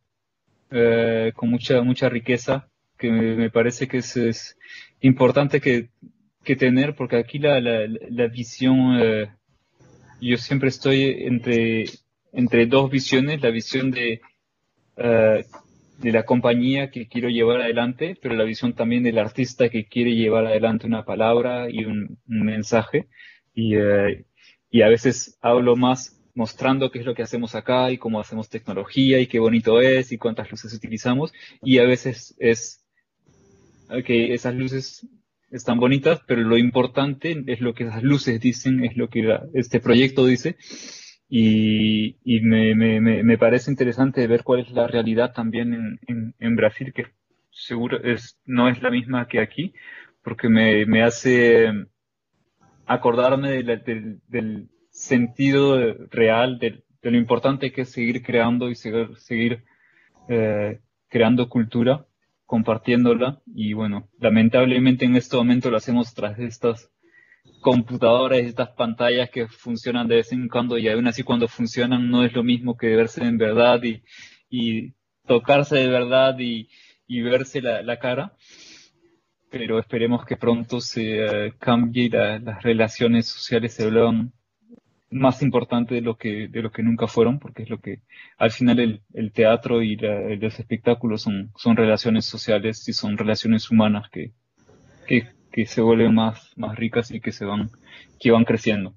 eh, 0.71 1.33
con 1.35 1.49
mucha, 1.49 1.81
mucha 1.81 2.07
riqueza, 2.07 2.69
que 2.97 3.11
me, 3.11 3.49
parece 3.49 3.87
que 3.87 3.97
es, 3.97 4.57
importante 5.01 5.61
que, 5.61 5.89
que, 6.43 6.55
tener, 6.55 6.95
porque 6.95 7.17
aquí 7.17 7.39
la, 7.39 7.59
la, 7.59 8.27
visión 8.27 8.97
eh, 8.99 9.29
yo 10.19 10.37
siempre 10.37 10.69
estoy 10.69 11.03
entre, 11.25 11.85
entre 12.33 12.65
dos 12.65 12.89
visiones, 12.89 13.41
la 13.41 13.51
visión 13.51 13.91
de, 13.91 14.21
uh, 14.97 15.43
de 15.99 16.11
la 16.11 16.23
compañía 16.23 16.89
que 16.89 17.07
quiero 17.07 17.29
llevar 17.29 17.61
adelante, 17.61 18.17
pero 18.21 18.35
la 18.35 18.43
visión 18.43 18.73
también 18.73 19.03
del 19.03 19.19
artista 19.19 19.69
que 19.69 19.85
quiere 19.85 20.15
llevar 20.15 20.45
adelante 20.45 20.87
una 20.87 21.05
palabra 21.05 21.69
y 21.69 21.85
un, 21.85 22.17
mensaje. 22.25 23.07
Y, 23.53 23.77
uh, 23.77 24.25
y 24.69 24.81
a 24.81 24.89
veces 24.89 25.37
hablo 25.41 25.75
más 25.75 26.17
mostrando 26.33 26.91
qué 26.91 26.99
es 26.99 27.05
lo 27.05 27.15
que 27.15 27.23
hacemos 27.23 27.55
acá 27.55 27.91
y 27.91 27.97
cómo 27.97 28.19
hacemos 28.19 28.47
tecnología 28.47 29.19
y 29.19 29.25
qué 29.25 29.39
bonito 29.39 29.81
es 29.81 30.11
y 30.11 30.19
cuántas 30.19 30.51
luces 30.51 30.73
utilizamos. 30.73 31.33
Y 31.63 31.79
a 31.79 31.83
veces 31.83 32.35
es 32.37 32.85
que 34.05 34.33
esas 34.33 34.55
luces 34.55 35.07
están 35.49 35.79
bonitas, 35.79 36.21
pero 36.27 36.41
lo 36.41 36.57
importante 36.57 37.43
es 37.47 37.61
lo 37.61 37.73
que 37.73 37.85
esas 37.85 38.03
luces 38.03 38.39
dicen, 38.39 38.83
es 38.83 38.97
lo 38.97 39.09
que 39.09 39.23
la, 39.23 39.45
este 39.53 39.79
proyecto 39.79 40.25
dice. 40.25 40.57
Y, 41.29 42.17
y 42.23 42.41
me, 42.41 42.73
me, 42.73 43.01
me, 43.01 43.37
parece 43.37 43.69
interesante 43.69 44.25
ver 44.27 44.43
cuál 44.43 44.61
es 44.61 44.71
la 44.71 44.87
realidad 44.87 45.33
también 45.33 45.73
en, 45.73 45.99
en, 46.07 46.35
en 46.39 46.55
Brasil, 46.55 46.93
que 46.93 47.07
seguro 47.51 48.01
es, 48.01 48.39
no 48.45 48.69
es 48.69 48.81
la 48.81 48.89
misma 48.89 49.27
que 49.27 49.41
aquí, 49.41 49.73
porque 50.23 50.47
me, 50.47 50.85
me 50.85 51.03
hace 51.03 51.69
acordarme 52.85 53.51
de 53.51 53.63
la, 53.63 53.75
del, 53.75 54.21
del, 54.27 54.69
sentido 54.89 55.93
real 56.09 56.57
de, 56.57 56.83
de 57.03 57.11
lo 57.11 57.17
importante 57.17 57.71
que 57.71 57.81
es 57.81 57.91
seguir 57.91 58.23
creando 58.23 58.69
y 58.69 58.75
seguir, 58.75 59.15
seguir 59.17 59.63
eh, 60.27 60.79
creando 61.07 61.49
cultura, 61.49 62.07
compartiéndola. 62.47 63.41
Y 63.45 63.73
bueno, 63.73 64.09
lamentablemente 64.19 65.05
en 65.05 65.15
este 65.15 65.37
momento 65.37 65.69
lo 65.69 65.77
hacemos 65.77 66.15
tras 66.15 66.39
estas 66.39 66.89
computadoras, 67.61 68.39
estas 68.39 68.69
pantallas 68.69 69.29
que 69.29 69.47
funcionan 69.47 70.07
de 70.07 70.15
vez 70.15 70.31
en 70.31 70.47
cuando 70.47 70.77
y 70.77 70.87
aún 70.87 71.07
así 71.07 71.23
cuando 71.23 71.47
funcionan 71.47 72.09
no 72.09 72.23
es 72.23 72.33
lo 72.33 72.43
mismo 72.43 72.77
que 72.77 72.95
verse 72.95 73.23
en 73.23 73.37
verdad 73.37 73.83
y, 73.83 74.03
y 74.49 74.93
tocarse 75.27 75.75
de 75.77 75.87
verdad 75.87 76.39
y, 76.39 76.69
y 77.05 77.21
verse 77.21 77.61
la, 77.61 77.83
la, 77.83 77.99
cara. 77.99 78.33
Pero 79.49 79.79
esperemos 79.79 80.25
que 80.25 80.37
pronto 80.37 80.81
se 80.81 81.25
uh, 81.25 81.53
cambie 81.59 82.09
las 82.09 82.63
relaciones 82.63 83.27
sociales 83.27 83.73
se 83.73 83.83
vuelvan 83.83 84.33
más 85.09 85.41
importantes 85.41 85.95
de 85.95 86.01
lo 86.01 86.17
que 86.17 86.47
de 86.47 86.61
lo 86.61 86.71
que 86.71 86.83
nunca 86.83 87.07
fueron, 87.07 87.39
porque 87.39 87.63
es 87.63 87.69
lo 87.69 87.79
que 87.79 88.01
al 88.37 88.51
final 88.51 88.79
el, 88.79 89.01
el 89.13 89.31
teatro 89.31 89.81
y 89.81 89.95
la, 89.95 90.35
los 90.35 90.59
espectáculos 90.59 91.21
son, 91.21 91.51
son 91.55 91.75
relaciones 91.75 92.25
sociales 92.25 92.87
y 92.89 92.93
son 92.93 93.17
relaciones 93.17 93.71
humanas 93.71 94.09
que, 94.11 94.33
que 95.07 95.37
que 95.57 95.65
se 95.65 95.81
vuelven 95.81 96.13
más, 96.13 96.51
más 96.55 96.75
ricas 96.75 97.09
y 97.09 97.19
que 97.19 97.31
se 97.31 97.43
van, 97.43 97.71
que 98.19 98.29
van 98.29 98.43
creciendo. 98.43 98.93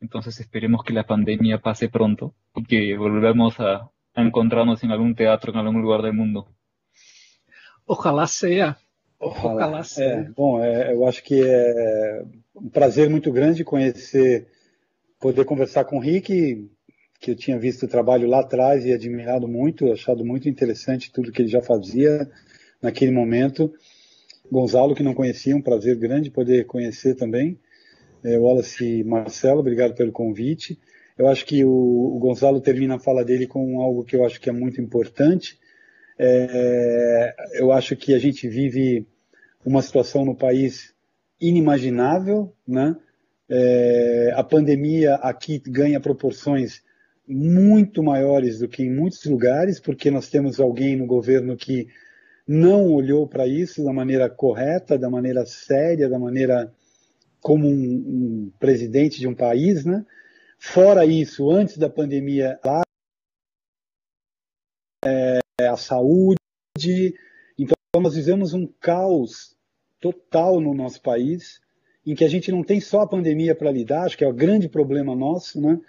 Entonces 0.00 0.40
esperemos 0.40 0.82
que 0.82 0.94
la 0.94 1.04
pandemia 1.04 1.58
pase 1.58 1.90
pronto 1.90 2.34
y 2.56 2.64
que 2.64 2.96
volvamos 2.96 3.60
a, 3.60 3.90
a 4.14 4.22
encontrarnos 4.22 4.82
em 4.82 4.90
algum 4.90 5.12
teatro 5.12 5.52
em 5.52 5.58
algum 5.58 5.78
lugar 5.78 6.00
do 6.00 6.10
mundo. 6.10 6.46
Ojalá 7.86 8.26
seja. 8.26 8.78
Ojalá, 9.20 9.66
Ojalá 9.66 9.84
seja. 9.84 10.20
É, 10.20 10.30
bom, 10.30 10.64
é, 10.64 10.94
eu 10.94 11.06
acho 11.06 11.22
que 11.22 11.38
é 11.42 12.24
um 12.54 12.70
prazer 12.70 13.10
muito 13.10 13.30
grande 13.30 13.62
conhecer, 13.62 14.48
poder 15.24 15.46
conversar 15.46 15.86
com 15.86 15.96
o 15.96 16.00
Rick, 16.00 16.68
que 17.18 17.30
eu 17.30 17.34
tinha 17.34 17.58
visto 17.58 17.84
o 17.84 17.88
trabalho 17.88 18.28
lá 18.28 18.40
atrás 18.40 18.84
e 18.84 18.92
admirado 18.92 19.48
muito, 19.48 19.90
achado 19.90 20.22
muito 20.22 20.50
interessante 20.50 21.10
tudo 21.10 21.32
que 21.32 21.40
ele 21.40 21.48
já 21.48 21.62
fazia 21.62 22.30
naquele 22.82 23.10
momento. 23.10 23.72
Gonzalo, 24.52 24.94
que 24.94 25.02
não 25.02 25.14
conhecia, 25.14 25.56
um 25.56 25.62
prazer 25.62 25.96
grande 25.96 26.30
poder 26.30 26.66
conhecer 26.66 27.14
também. 27.14 27.58
É, 28.22 28.38
Wallace 28.38 28.84
e 28.84 29.02
Marcelo, 29.02 29.60
obrigado 29.60 29.94
pelo 29.94 30.12
convite. 30.12 30.78
Eu 31.16 31.26
acho 31.26 31.46
que 31.46 31.64
o, 31.64 31.70
o, 31.70 32.18
Gonzalo 32.18 32.60
termina 32.60 32.96
a 32.96 33.00
fala 33.00 33.24
dele 33.24 33.46
com 33.46 33.80
algo 33.80 34.04
que 34.04 34.14
eu 34.14 34.26
acho 34.26 34.38
que 34.38 34.50
é 34.50 34.52
muito 34.52 34.78
importante. 34.78 35.58
É, 36.18 37.34
eu 37.54 37.72
acho 37.72 37.96
que 37.96 38.12
a 38.12 38.18
gente 38.18 38.46
vive 38.46 39.06
uma 39.64 39.80
situação 39.80 40.22
no 40.22 40.36
país 40.36 40.94
inimaginável, 41.40 42.52
né? 42.68 42.94
É, 43.48 44.32
a 44.34 44.42
pandemia 44.42 45.16
aqui 45.16 45.58
ganha 45.58 46.00
proporções 46.00 46.82
muito 47.26 48.02
maiores 48.02 48.58
do 48.58 48.68
que 48.68 48.82
em 48.82 48.94
muitos 48.94 49.24
lugares, 49.24 49.80
porque 49.80 50.10
nós 50.10 50.28
temos 50.28 50.60
alguém 50.60 50.96
no 50.96 51.06
governo 51.06 51.56
que 51.56 51.88
não 52.46 52.92
olhou 52.92 53.26
para 53.26 53.46
isso 53.46 53.82
da 53.82 53.92
maneira 53.92 54.28
correta, 54.28 54.98
da 54.98 55.08
maneira 55.08 55.46
séria, 55.46 56.08
da 56.08 56.18
maneira 56.18 56.72
como 57.40 57.66
um, 57.66 57.72
um, 57.72 58.52
presidente 58.58 59.18
de 59.18 59.28
um 59.28 59.34
país, 59.34 59.84
né? 59.84 60.04
Fora 60.58 61.04
isso, 61.04 61.50
antes 61.50 61.76
da 61.76 61.90
pandemia, 61.90 62.58
é, 65.04 65.38
a 65.66 65.76
saúde. 65.76 66.38
Então, 67.58 67.76
nós 68.00 68.14
vivemos 68.14 68.54
um 68.54 68.66
caos 68.80 69.54
total 70.00 70.60
no 70.60 70.74
nosso 70.74 71.00
país, 71.02 71.60
em 72.06 72.14
que 72.14 72.24
a 72.24 72.28
gente 72.28 72.50
não 72.52 72.62
tem 72.62 72.80
só 72.80 73.00
a 73.00 73.08
pandemia 73.08 73.54
para 73.54 73.70
lidar, 73.70 74.04
acho 74.04 74.18
que 74.18 74.24
é 74.24 74.28
o 74.28 74.32
grande 74.32 74.68
problema 74.68 75.14
nosso, 75.14 75.60
né? 75.60 75.80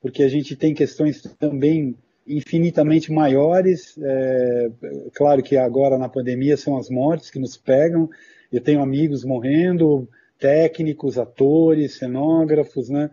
Porque 0.00 0.22
a 0.22 0.28
gente 0.28 0.54
tem 0.54 0.74
questões 0.74 1.22
também 1.38 1.96
infinitamente 2.26 3.12
maiores. 3.12 3.96
É, 3.98 4.70
claro 5.14 5.42
que 5.42 5.56
agora 5.56 5.98
na 5.98 6.08
pandemia 6.08 6.56
são 6.56 6.76
as 6.76 6.90
mortes 6.90 7.30
que 7.30 7.38
nos 7.38 7.56
pegam. 7.56 8.08
Eu 8.52 8.60
tenho 8.60 8.82
amigos 8.82 9.24
morrendo, 9.24 10.08
técnicos, 10.38 11.18
atores, 11.18 11.96
cenógrafos, 11.96 12.88
né? 12.88 13.10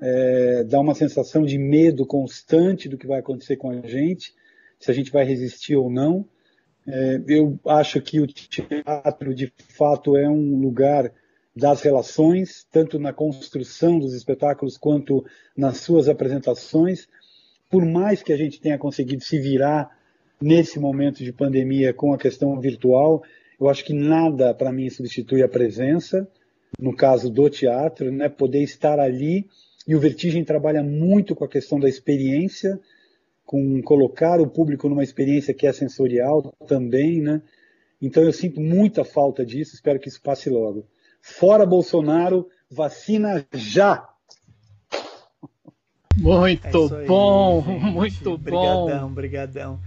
É, 0.00 0.64
dá 0.64 0.80
uma 0.80 0.94
sensação 0.94 1.42
de 1.42 1.58
medo 1.58 2.06
constante 2.06 2.88
do 2.88 2.98
que 2.98 3.06
vai 3.06 3.20
acontecer 3.20 3.56
com 3.56 3.70
a 3.70 3.86
gente, 3.86 4.34
se 4.78 4.90
a 4.90 4.94
gente 4.94 5.10
vai 5.10 5.24
resistir 5.24 5.76
ou 5.76 5.90
não. 5.90 6.26
É, 6.86 7.20
eu 7.26 7.58
acho 7.66 8.00
que 8.00 8.20
o 8.20 8.26
teatro, 8.26 9.34
de 9.34 9.52
fato, 9.76 10.16
é 10.16 10.28
um 10.28 10.58
lugar 10.58 11.10
das 11.56 11.80
relações, 11.80 12.66
tanto 12.70 12.98
na 12.98 13.12
construção 13.12 13.98
dos 13.98 14.12
espetáculos 14.12 14.76
quanto 14.76 15.24
nas 15.56 15.78
suas 15.78 16.08
apresentações 16.08 17.08
por 17.70 17.84
mais 17.84 18.22
que 18.22 18.32
a 18.32 18.36
gente 18.36 18.60
tenha 18.60 18.78
conseguido 18.78 19.22
se 19.22 19.38
virar 19.38 19.90
nesse 20.40 20.78
momento 20.78 21.24
de 21.24 21.32
pandemia 21.32 21.92
com 21.92 22.12
a 22.12 22.18
questão 22.18 22.58
virtual, 22.60 23.22
eu 23.58 23.68
acho 23.68 23.84
que 23.84 23.92
nada 23.92 24.54
para 24.54 24.72
mim 24.72 24.88
substitui 24.90 25.42
a 25.42 25.48
presença, 25.48 26.28
no 26.78 26.94
caso 26.94 27.30
do 27.30 27.48
teatro, 27.48 28.12
né, 28.12 28.28
poder 28.28 28.62
estar 28.62 29.00
ali. 29.00 29.48
E 29.88 29.94
o 29.94 30.00
Vertigem 30.00 30.44
trabalha 30.44 30.82
muito 30.82 31.34
com 31.34 31.44
a 31.44 31.48
questão 31.48 31.80
da 31.80 31.88
experiência, 31.88 32.78
com 33.44 33.80
colocar 33.82 34.40
o 34.40 34.48
público 34.48 34.88
numa 34.88 35.04
experiência 35.04 35.54
que 35.54 35.66
é 35.66 35.72
sensorial 35.72 36.54
também, 36.66 37.22
né? 37.22 37.40
Então 38.02 38.22
eu 38.22 38.32
sinto 38.32 38.60
muita 38.60 39.04
falta 39.04 39.46
disso, 39.46 39.74
espero 39.74 39.98
que 39.98 40.08
isso 40.08 40.20
passe 40.20 40.50
logo. 40.50 40.84
Fora 41.28 41.66
Bolsonaro, 41.66 42.48
vacina 42.70 43.44
já! 43.52 44.08
Muito 46.16 46.94
é 46.94 47.04
bom, 47.04 47.62
gente. 47.66 47.84
muito 47.84 48.38
bom. 48.38 48.86
Brigadão, 48.86 49.12
brigadão. 49.12 49.80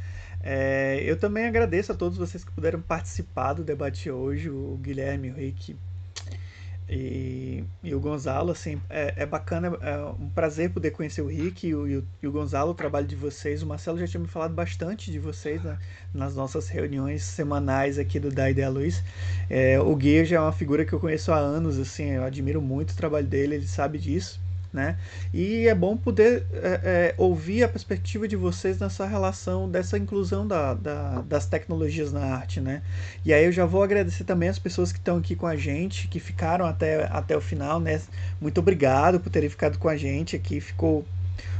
É, 0.44 1.02
eu 1.06 1.18
também 1.18 1.45
agradeço 1.45 1.94
a 1.94 1.95
todos 1.95 2.18
vocês 2.18 2.44
que 2.44 2.52
puderam 2.52 2.82
participar 2.82 3.53
do 3.53 3.64
debate 3.64 4.11
hoje, 4.11 4.49
o 4.49 4.78
Guilherme, 4.82 5.32
o 5.32 5.36
Rick 5.36 5.76
e, 6.90 7.64
e 7.84 7.94
o 7.94 7.99
Gonzalo. 7.99 8.52
Assim, 8.52 8.82
é, 8.90 9.14
é, 9.18 9.26
bacana, 9.26 9.78
é 9.82 9.98
um 10.20 10.30
prazer 10.30 10.72
poder 10.72 10.91
conhecer 10.91 11.22
o 11.22 11.28
Rick 11.28 11.68
e 11.68 11.76
o, 11.76 12.03
e 12.22 12.28
o, 12.28 12.32
Gonzalo, 12.32 12.72
o 12.72 12.76
trabalho 12.76 13.07
de 13.07 13.16
vocês. 13.16 13.61
O 13.61 13.68
Marcelo 13.68 13.99
já 13.99 14.07
tinha 14.07 14.22
me 14.22 14.28
falado 14.28 14.53
bastante 14.53 15.11
de 15.11 15.20
vocês 15.20 15.64
né, 15.64 15.78
nas 16.14 16.36
nossas 16.36 16.68
reuniões 16.68 17.24
semanais 17.24 17.99
aqui 17.99 18.20
do 18.20 18.32
Da 18.32 18.49
Ideia 18.49 18.70
Luz. 18.70 19.03
É, 19.49 19.80
o 19.80 19.95
Gui 19.95 20.26
já 20.26 20.38
é 20.38 20.40
uma 20.40 20.52
figura 20.52 20.84
que 20.84 20.94
eu 20.94 20.99
conheço 20.99 21.32
há 21.32 21.38
anos, 21.38 21.78
assim, 21.78 22.11
eu 22.11 22.24
admiro 22.24 22.61
muito 22.61 22.91
o 22.91 22.95
trabalho 22.95 23.28
dele, 23.28 23.56
ele 23.56 23.68
sabe 23.68 23.98
disso 23.98 24.49
né? 24.72 24.98
E 25.34 25.68
é 25.68 25.74
bom 25.74 25.98
poder 25.98 26.46
é, 26.54 26.82
é, 26.84 27.16
ouvir 27.18 27.64
a 27.64 27.68
perspectiva 27.68 28.28
de 28.28 28.36
vocês 28.36 28.80
nessa 28.80 29.06
relação 29.06 29.70
dessa 29.70 29.98
inclusão 29.98 30.48
da, 30.48 30.74
da, 30.74 31.22
das 31.22 31.46
tecnologias 31.46 32.12
na 32.14 32.22
arte, 32.22 32.62
né? 32.62 32.82
E 33.26 33.34
aí 33.34 33.46
eu 33.46 33.52
já 33.52 33.66
vou 33.66 33.82
agradecer 33.82 34.24
também 34.24 34.50
as 34.50 34.60
pessoas 34.60 34.91
que 34.91 35.00
estão 35.00 35.18
aqui 35.18 35.36
com 35.36 35.48
a 35.48 35.56
gente, 35.56 36.08
que 36.08 36.20
ficaram 36.20 36.66
até, 36.66 37.06
até 37.06 37.36
o 37.36 37.41
final, 37.41 37.80
né? 37.80 38.00
Muito 38.40 38.60
obrigado 38.60 39.20
por 39.20 39.30
terem 39.30 39.50
ficado 39.50 39.78
com 39.80 39.90
a 39.90 39.98
gente 39.98 40.36
aqui. 40.36 40.62
Ficou 40.62 41.06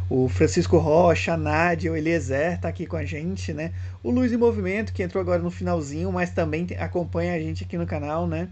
o 0.10 0.28
Francisco 0.28 0.78
Rocha, 0.78 1.34
a 1.34 1.38
Nádia, 1.38 1.92
o 1.92 1.96
Eliezer 1.96 2.60
tá 2.60 2.68
aqui 2.68 2.86
com 2.86 2.98
a 2.98 3.06
gente, 3.06 3.54
né? 3.54 3.72
O 4.04 4.10
Luiz 4.10 4.32
em 4.32 4.38
Movimento, 4.38 4.92
que 4.92 5.04
entrou 5.04 5.22
agora 5.22 5.42
no 5.42 5.52
finalzinho, 5.52 6.12
mas 6.12 6.32
também 6.32 6.68
acompanha 6.80 7.34
a 7.34 7.40
gente 7.40 7.64
aqui 7.64 7.78
no 7.78 7.86
canal, 7.86 8.28
né? 8.28 8.50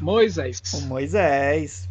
Moisés. 0.00 0.60
O 0.74 0.82
Moisés. 0.82 1.88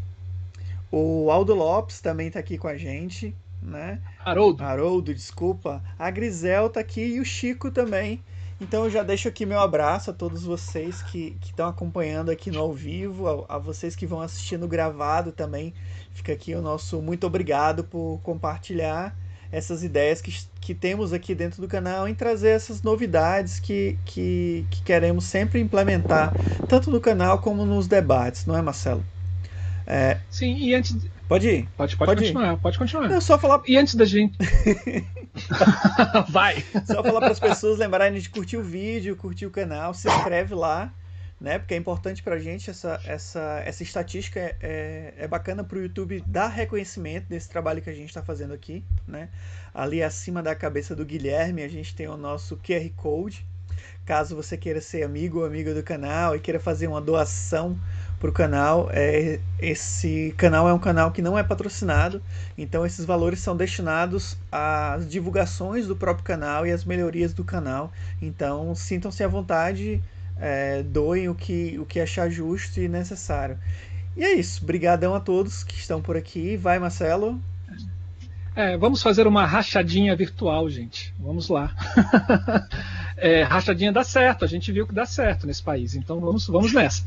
O 0.91 1.30
Aldo 1.31 1.53
Lopes 1.53 1.99
também 1.99 2.27
está 2.27 2.39
aqui 2.39 2.57
com 2.57 2.68
a 2.68 2.77
gente, 2.77 3.35
né? 3.61 3.99
Haroldo. 4.23 4.64
Haroldo, 4.64 5.14
desculpa. 5.14 5.84
A 5.99 6.09
Grisel 6.09 6.68
está 6.68 6.80
aqui 6.80 7.01
e 7.01 7.19
o 7.19 7.26
Chico 7.26 7.69
também. 7.69 8.22
Então 8.59 8.85
eu 8.85 8.89
já 8.89 9.03
deixo 9.03 9.27
aqui 9.27 9.45
meu 9.45 9.59
abraço 9.59 10.09
a 10.09 10.14
todos 10.14 10.43
vocês 10.43 11.03
que 11.03 11.38
estão 11.43 11.68
acompanhando 11.68 12.31
aqui 12.31 12.49
no 12.49 12.59
ao 12.59 12.73
vivo, 12.73 13.45
a, 13.47 13.55
a, 13.55 13.57
vocês 13.59 13.95
que 13.95 14.07
vão 14.07 14.19
assistindo 14.19 14.68
gravado 14.68 15.31
também. 15.31 15.73
Fica 16.14 16.34
aqui 16.34 16.55
o 16.55 16.61
nosso 16.61 16.99
muito 16.99 17.27
obrigado 17.27 17.84
por 17.84 18.19
compartilhar 18.23 19.15
essas 19.51 19.84
ideias 19.84 20.22
que, 20.22 20.34
que 20.59 20.73
temos 20.73 21.14
aqui 21.14 21.35
dentro 21.35 21.61
do 21.61 21.68
canal 21.68 22.07
em 22.07 22.15
trazer 22.15 22.49
essas 22.49 22.81
novidades 22.81 23.59
que, 23.59 23.97
que, 24.05 24.65
que 24.72 24.81
queremos 24.81 25.26
sempre 25.26 25.59
implementar, 25.59 26.34
tanto 26.68 26.89
no 26.89 26.99
canal 26.99 27.39
como 27.39 27.65
nos 27.65 27.88
debates, 27.88 28.45
não 28.45 28.57
é, 28.57 28.61
Marcelo? 28.61 29.03
É... 29.88 30.19
Sim, 30.30 30.53
e 30.57 30.76
antes. 30.76 30.97
Pode 31.30 31.47
ir. 31.47 31.69
Pode, 31.77 31.95
pode, 31.95 31.97
pode 31.97 32.22
continuar, 32.22 32.53
ir. 32.53 32.57
pode 32.59 32.77
continuar. 32.77 33.11
É 33.11 33.22
só 33.22 33.39
falar. 33.39 33.61
E 33.65 33.77
antes 33.77 33.95
da 33.95 34.03
gente. 34.03 34.38
Vai! 36.30 36.64
Só 36.85 37.01
falar 37.01 37.22
para 37.22 37.31
as 37.31 37.39
pessoas 37.39 37.80
lembrarem 37.80 38.19
de 38.19 38.30
curtir 38.30 38.57
o 38.57 38.64
vídeo, 38.64 39.15
curtir 39.15 39.45
o 39.45 39.51
canal, 39.51 39.93
se 39.93 40.09
inscreve 40.09 40.53
lá, 40.53 40.93
né? 41.39 41.57
Porque 41.57 41.73
é 41.73 41.77
importante 41.77 42.22
para 42.22 42.35
a 42.35 42.39
gente 42.39 42.69
essa, 42.69 42.99
essa, 43.05 43.61
essa 43.65 43.81
estatística. 43.81 44.39
É, 44.39 44.55
é, 44.61 45.14
é 45.19 45.27
bacana 45.27 45.64
para 45.64 45.77
o 45.77 45.81
YouTube 45.81 46.22
dar 46.27 46.47
reconhecimento 46.47 47.27
desse 47.30 47.47
trabalho 47.49 47.81
que 47.81 47.89
a 47.89 47.93
gente 47.93 48.09
está 48.09 48.22
fazendo 48.22 48.53
aqui, 48.53 48.84
né? 49.07 49.30
Ali 49.73 50.03
acima 50.03 50.43
da 50.43 50.53
cabeça 50.53 50.93
do 50.93 51.05
Guilherme, 51.05 51.64
a 51.64 51.69
gente 51.69 51.95
tem 51.95 52.07
o 52.07 52.18
nosso 52.18 52.57
QR 52.57 52.89
Code. 52.97 53.45
Caso 54.05 54.35
você 54.35 54.57
queira 54.57 54.81
ser 54.81 55.03
amigo 55.03 55.39
ou 55.39 55.45
amiga 55.45 55.73
do 55.73 55.84
canal 55.84 56.35
e 56.35 56.39
queira 56.39 56.59
fazer 56.59 56.88
uma 56.88 57.01
doação 57.01 57.77
para 58.19 58.30
o 58.30 58.34
canal. 58.34 58.89
É, 58.91 59.39
esse 59.60 60.34
canal 60.38 60.68
é 60.68 60.73
um 60.73 60.80
canal 60.80 61.11
que 61.11 61.22
não 61.22 61.38
é 61.38 61.44
patrocinado, 61.44 62.22
então 62.57 62.85
esses 62.85 63.06
valores 63.06 63.39
são 63.39 63.56
destinados 63.56 64.38
às 64.52 65.07
divulgações 65.10 65.88
do 65.88 65.95
próprio 65.95 66.23
canal 66.23 66.65
e 66.65 66.72
às 66.72 66.84
melhorias 66.84 67.34
do 67.34 67.44
canal. 67.44 67.91
Então 68.22 68.73
sintam-se 68.76 69.23
à 69.23 69.27
vontade, 69.27 70.02
é, 70.39 70.84
doem 70.84 71.30
o 71.30 71.35
que, 71.35 71.77
o 71.80 71.85
que 71.85 71.99
achar 71.99 72.30
justo 72.30 72.80
e 72.80 72.88
necessário. 72.88 73.57
E 74.15 74.23
é 74.23 74.34
isso. 74.34 74.64
Obrigadão 74.64 75.14
a 75.14 75.19
todos 75.19 75.64
que 75.64 75.76
estão 75.76 76.02
por 76.02 76.18
aqui. 76.18 76.57
Vai, 76.57 76.80
Marcelo. 76.80 77.39
É, 78.56 78.76
vamos 78.76 79.03
fazer 79.03 79.27
uma 79.27 79.45
rachadinha 79.45 80.15
virtual, 80.15 80.68
gente. 80.68 81.14
Vamos 81.19 81.48
lá. 81.48 81.76
é, 83.18 83.41
rachadinha 83.41 83.91
dá 83.91 84.03
certo, 84.03 84.45
a 84.45 84.48
gente 84.48 84.72
viu 84.72 84.85
que 84.85 84.94
dá 84.94 85.06
certo 85.06 85.48
nesse 85.48 85.64
país, 85.64 85.95
então 85.95 86.19
vamos, 86.19 86.48
vamos 86.48 86.72
nessa. 86.72 87.03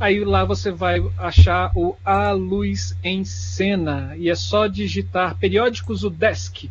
Aí 0.00 0.24
lá 0.24 0.44
você 0.44 0.72
vai 0.72 1.00
achar 1.16 1.70
o 1.76 1.94
A 2.04 2.32
Luz 2.32 2.96
em 3.04 3.24
Cena 3.24 4.16
e 4.16 4.28
é 4.28 4.34
só 4.34 4.66
digitar 4.66 5.36
periódicos 5.36 6.02
o 6.02 6.10
Desk 6.10 6.68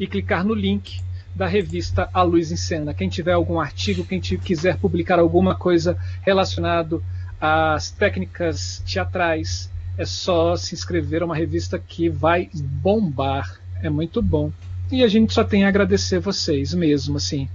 e 0.00 0.06
clicar 0.06 0.42
no 0.42 0.54
link 0.54 1.04
da 1.36 1.46
revista 1.46 2.08
A 2.12 2.22
Luz 2.22 2.50
em 2.50 2.56
Cena. 2.56 2.94
Quem 2.94 3.08
tiver 3.08 3.32
algum 3.32 3.60
artigo, 3.60 4.04
quem 4.04 4.20
quiser 4.20 4.78
publicar 4.78 5.18
alguma 5.18 5.54
coisa 5.54 5.96
relacionado 6.22 7.04
às 7.40 7.90
técnicas 7.90 8.82
teatrais, 8.86 9.70
é 9.98 10.04
só 10.04 10.56
se 10.56 10.74
inscrever 10.74 11.22
a 11.22 11.26
uma 11.26 11.36
revista 11.36 11.78
que 11.78 12.08
vai 12.08 12.48
bombar. 12.52 13.60
É 13.82 13.90
muito 13.90 14.20
bom. 14.20 14.50
E 14.90 15.04
a 15.04 15.08
gente 15.08 15.32
só 15.32 15.44
tem 15.44 15.64
a 15.64 15.68
agradecer 15.68 16.18
vocês 16.18 16.72
mesmo, 16.72 17.18
assim, 17.18 17.48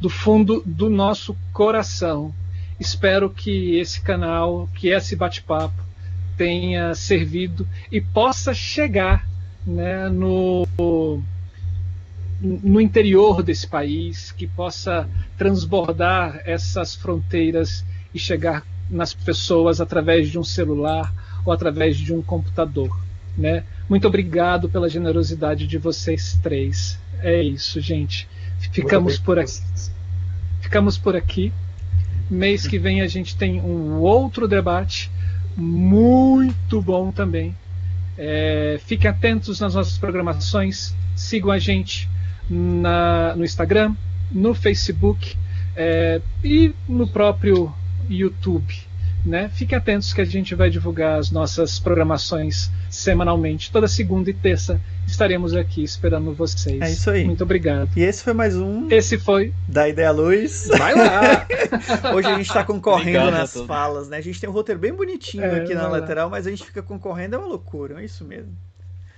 do 0.00 0.08
fundo 0.08 0.62
do 0.64 0.88
nosso 0.88 1.36
coração 1.52 2.32
Espero 2.78 3.30
que 3.30 3.78
esse 3.78 4.00
canal, 4.00 4.68
que 4.74 4.88
esse 4.88 5.14
bate-papo 5.14 5.82
tenha 6.36 6.94
servido 6.94 7.66
e 7.90 8.00
possa 8.00 8.52
chegar 8.52 9.28
né, 9.64 10.08
no, 10.08 10.66
no 12.40 12.80
interior 12.80 13.42
desse 13.42 13.66
país, 13.66 14.32
que 14.32 14.46
possa 14.46 15.08
transbordar 15.36 16.40
essas 16.44 16.94
fronteiras 16.94 17.84
e 18.12 18.18
chegar 18.18 18.64
nas 18.90 19.14
pessoas 19.14 19.80
através 19.80 20.28
de 20.28 20.38
um 20.38 20.44
celular 20.44 21.12
ou 21.44 21.52
através 21.52 21.96
de 21.96 22.12
um 22.12 22.22
computador. 22.22 22.96
Né? 23.36 23.64
Muito 23.88 24.06
obrigado 24.06 24.68
pela 24.68 24.88
generosidade 24.88 25.66
de 25.66 25.78
vocês 25.78 26.38
três. 26.42 26.98
É 27.20 27.42
isso, 27.42 27.80
gente. 27.80 28.28
Ficamos 28.58 29.18
por 29.18 29.38
aqui. 29.38 29.60
Ficamos 30.60 30.98
por 30.98 31.16
aqui. 31.16 31.52
Mês 32.30 32.66
que 32.66 32.78
vem 32.78 33.00
a 33.00 33.06
gente 33.06 33.36
tem 33.36 33.60
um 33.60 33.98
outro 34.00 34.48
debate 34.48 35.10
muito 35.56 36.80
bom 36.80 37.10
também. 37.10 37.54
É, 38.16 38.78
fiquem 38.84 39.10
atentos 39.10 39.60
nas 39.60 39.74
nossas 39.74 39.98
programações, 39.98 40.94
sigam 41.16 41.50
a 41.50 41.58
gente 41.58 42.08
na, 42.48 43.34
no 43.36 43.44
Instagram, 43.44 43.94
no 44.30 44.54
Facebook 44.54 45.36
é, 45.76 46.20
e 46.42 46.74
no 46.88 47.06
próprio 47.06 47.72
YouTube. 48.08 48.74
Né? 49.24 49.48
Fiquem 49.48 49.78
atentos 49.78 50.12
que 50.12 50.20
a 50.20 50.24
gente 50.24 50.54
vai 50.54 50.68
divulgar 50.68 51.18
as 51.18 51.30
nossas 51.30 51.78
programações 51.78 52.70
semanalmente, 52.90 53.72
toda 53.72 53.88
segunda 53.88 54.28
e 54.28 54.34
terça 54.34 54.78
estaremos 55.06 55.54
aqui 55.54 55.82
esperando 55.82 56.34
vocês. 56.34 56.80
É 56.80 56.90
isso 56.90 57.10
aí. 57.10 57.24
Muito 57.24 57.42
obrigado. 57.42 57.90
E 57.96 58.02
esse 58.02 58.22
foi 58.22 58.34
mais 58.34 58.56
um. 58.56 58.86
Esse 58.90 59.18
foi. 59.18 59.52
Da 59.66 59.88
Ideia 59.88 60.10
Luz. 60.10 60.68
Vai 60.76 60.94
lá! 60.94 61.46
Hoje 62.14 62.28
a 62.28 62.36
gente 62.36 62.46
está 62.46 62.64
concorrendo 62.64 63.18
obrigado 63.18 63.40
nas 63.40 63.66
falas, 63.66 64.08
né? 64.08 64.18
A 64.18 64.20
gente 64.20 64.38
tem 64.38 64.48
um 64.48 64.52
roteiro 64.52 64.80
bem 64.80 64.92
bonitinho 64.92 65.44
é, 65.44 65.60
aqui 65.60 65.74
na 65.74 65.88
lateral, 65.88 66.26
lá. 66.26 66.30
mas 66.32 66.46
a 66.46 66.50
gente 66.50 66.64
fica 66.64 66.82
concorrendo, 66.82 67.36
é 67.36 67.38
uma 67.38 67.48
loucura, 67.48 68.00
é 68.00 68.04
isso 68.04 68.24
mesmo. 68.24 68.52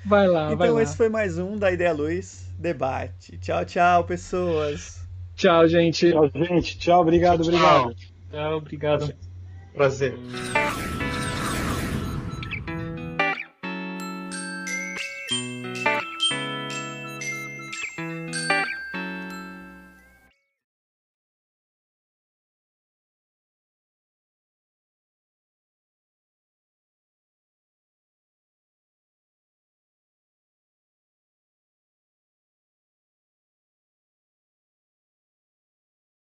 Vai 0.05 0.29
lá, 0.29 0.47
então, 0.47 0.57
vai 0.57 0.71
lá. 0.71 0.83
esse 0.83 0.97
foi 0.97 1.09
mais 1.09 1.37
um 1.37 1.57
da 1.57 1.73
Ideia 1.73 1.93
Luz 1.93 2.46
Debate. 2.59 3.39
Tchau, 3.39 3.65
tchau, 3.65 4.05
pessoas. 4.05 5.07
Tchau, 5.35 5.67
gente. 5.69 6.11
Tchau, 6.11 6.31
gente. 6.35 6.79
Tchau, 6.79 7.01
obrigado, 7.01 7.43
tchau, 7.43 7.53
obrigado. 7.53 7.95
Tchau, 8.31 8.57
obrigado. 8.57 9.15
Prazer. 9.75 10.15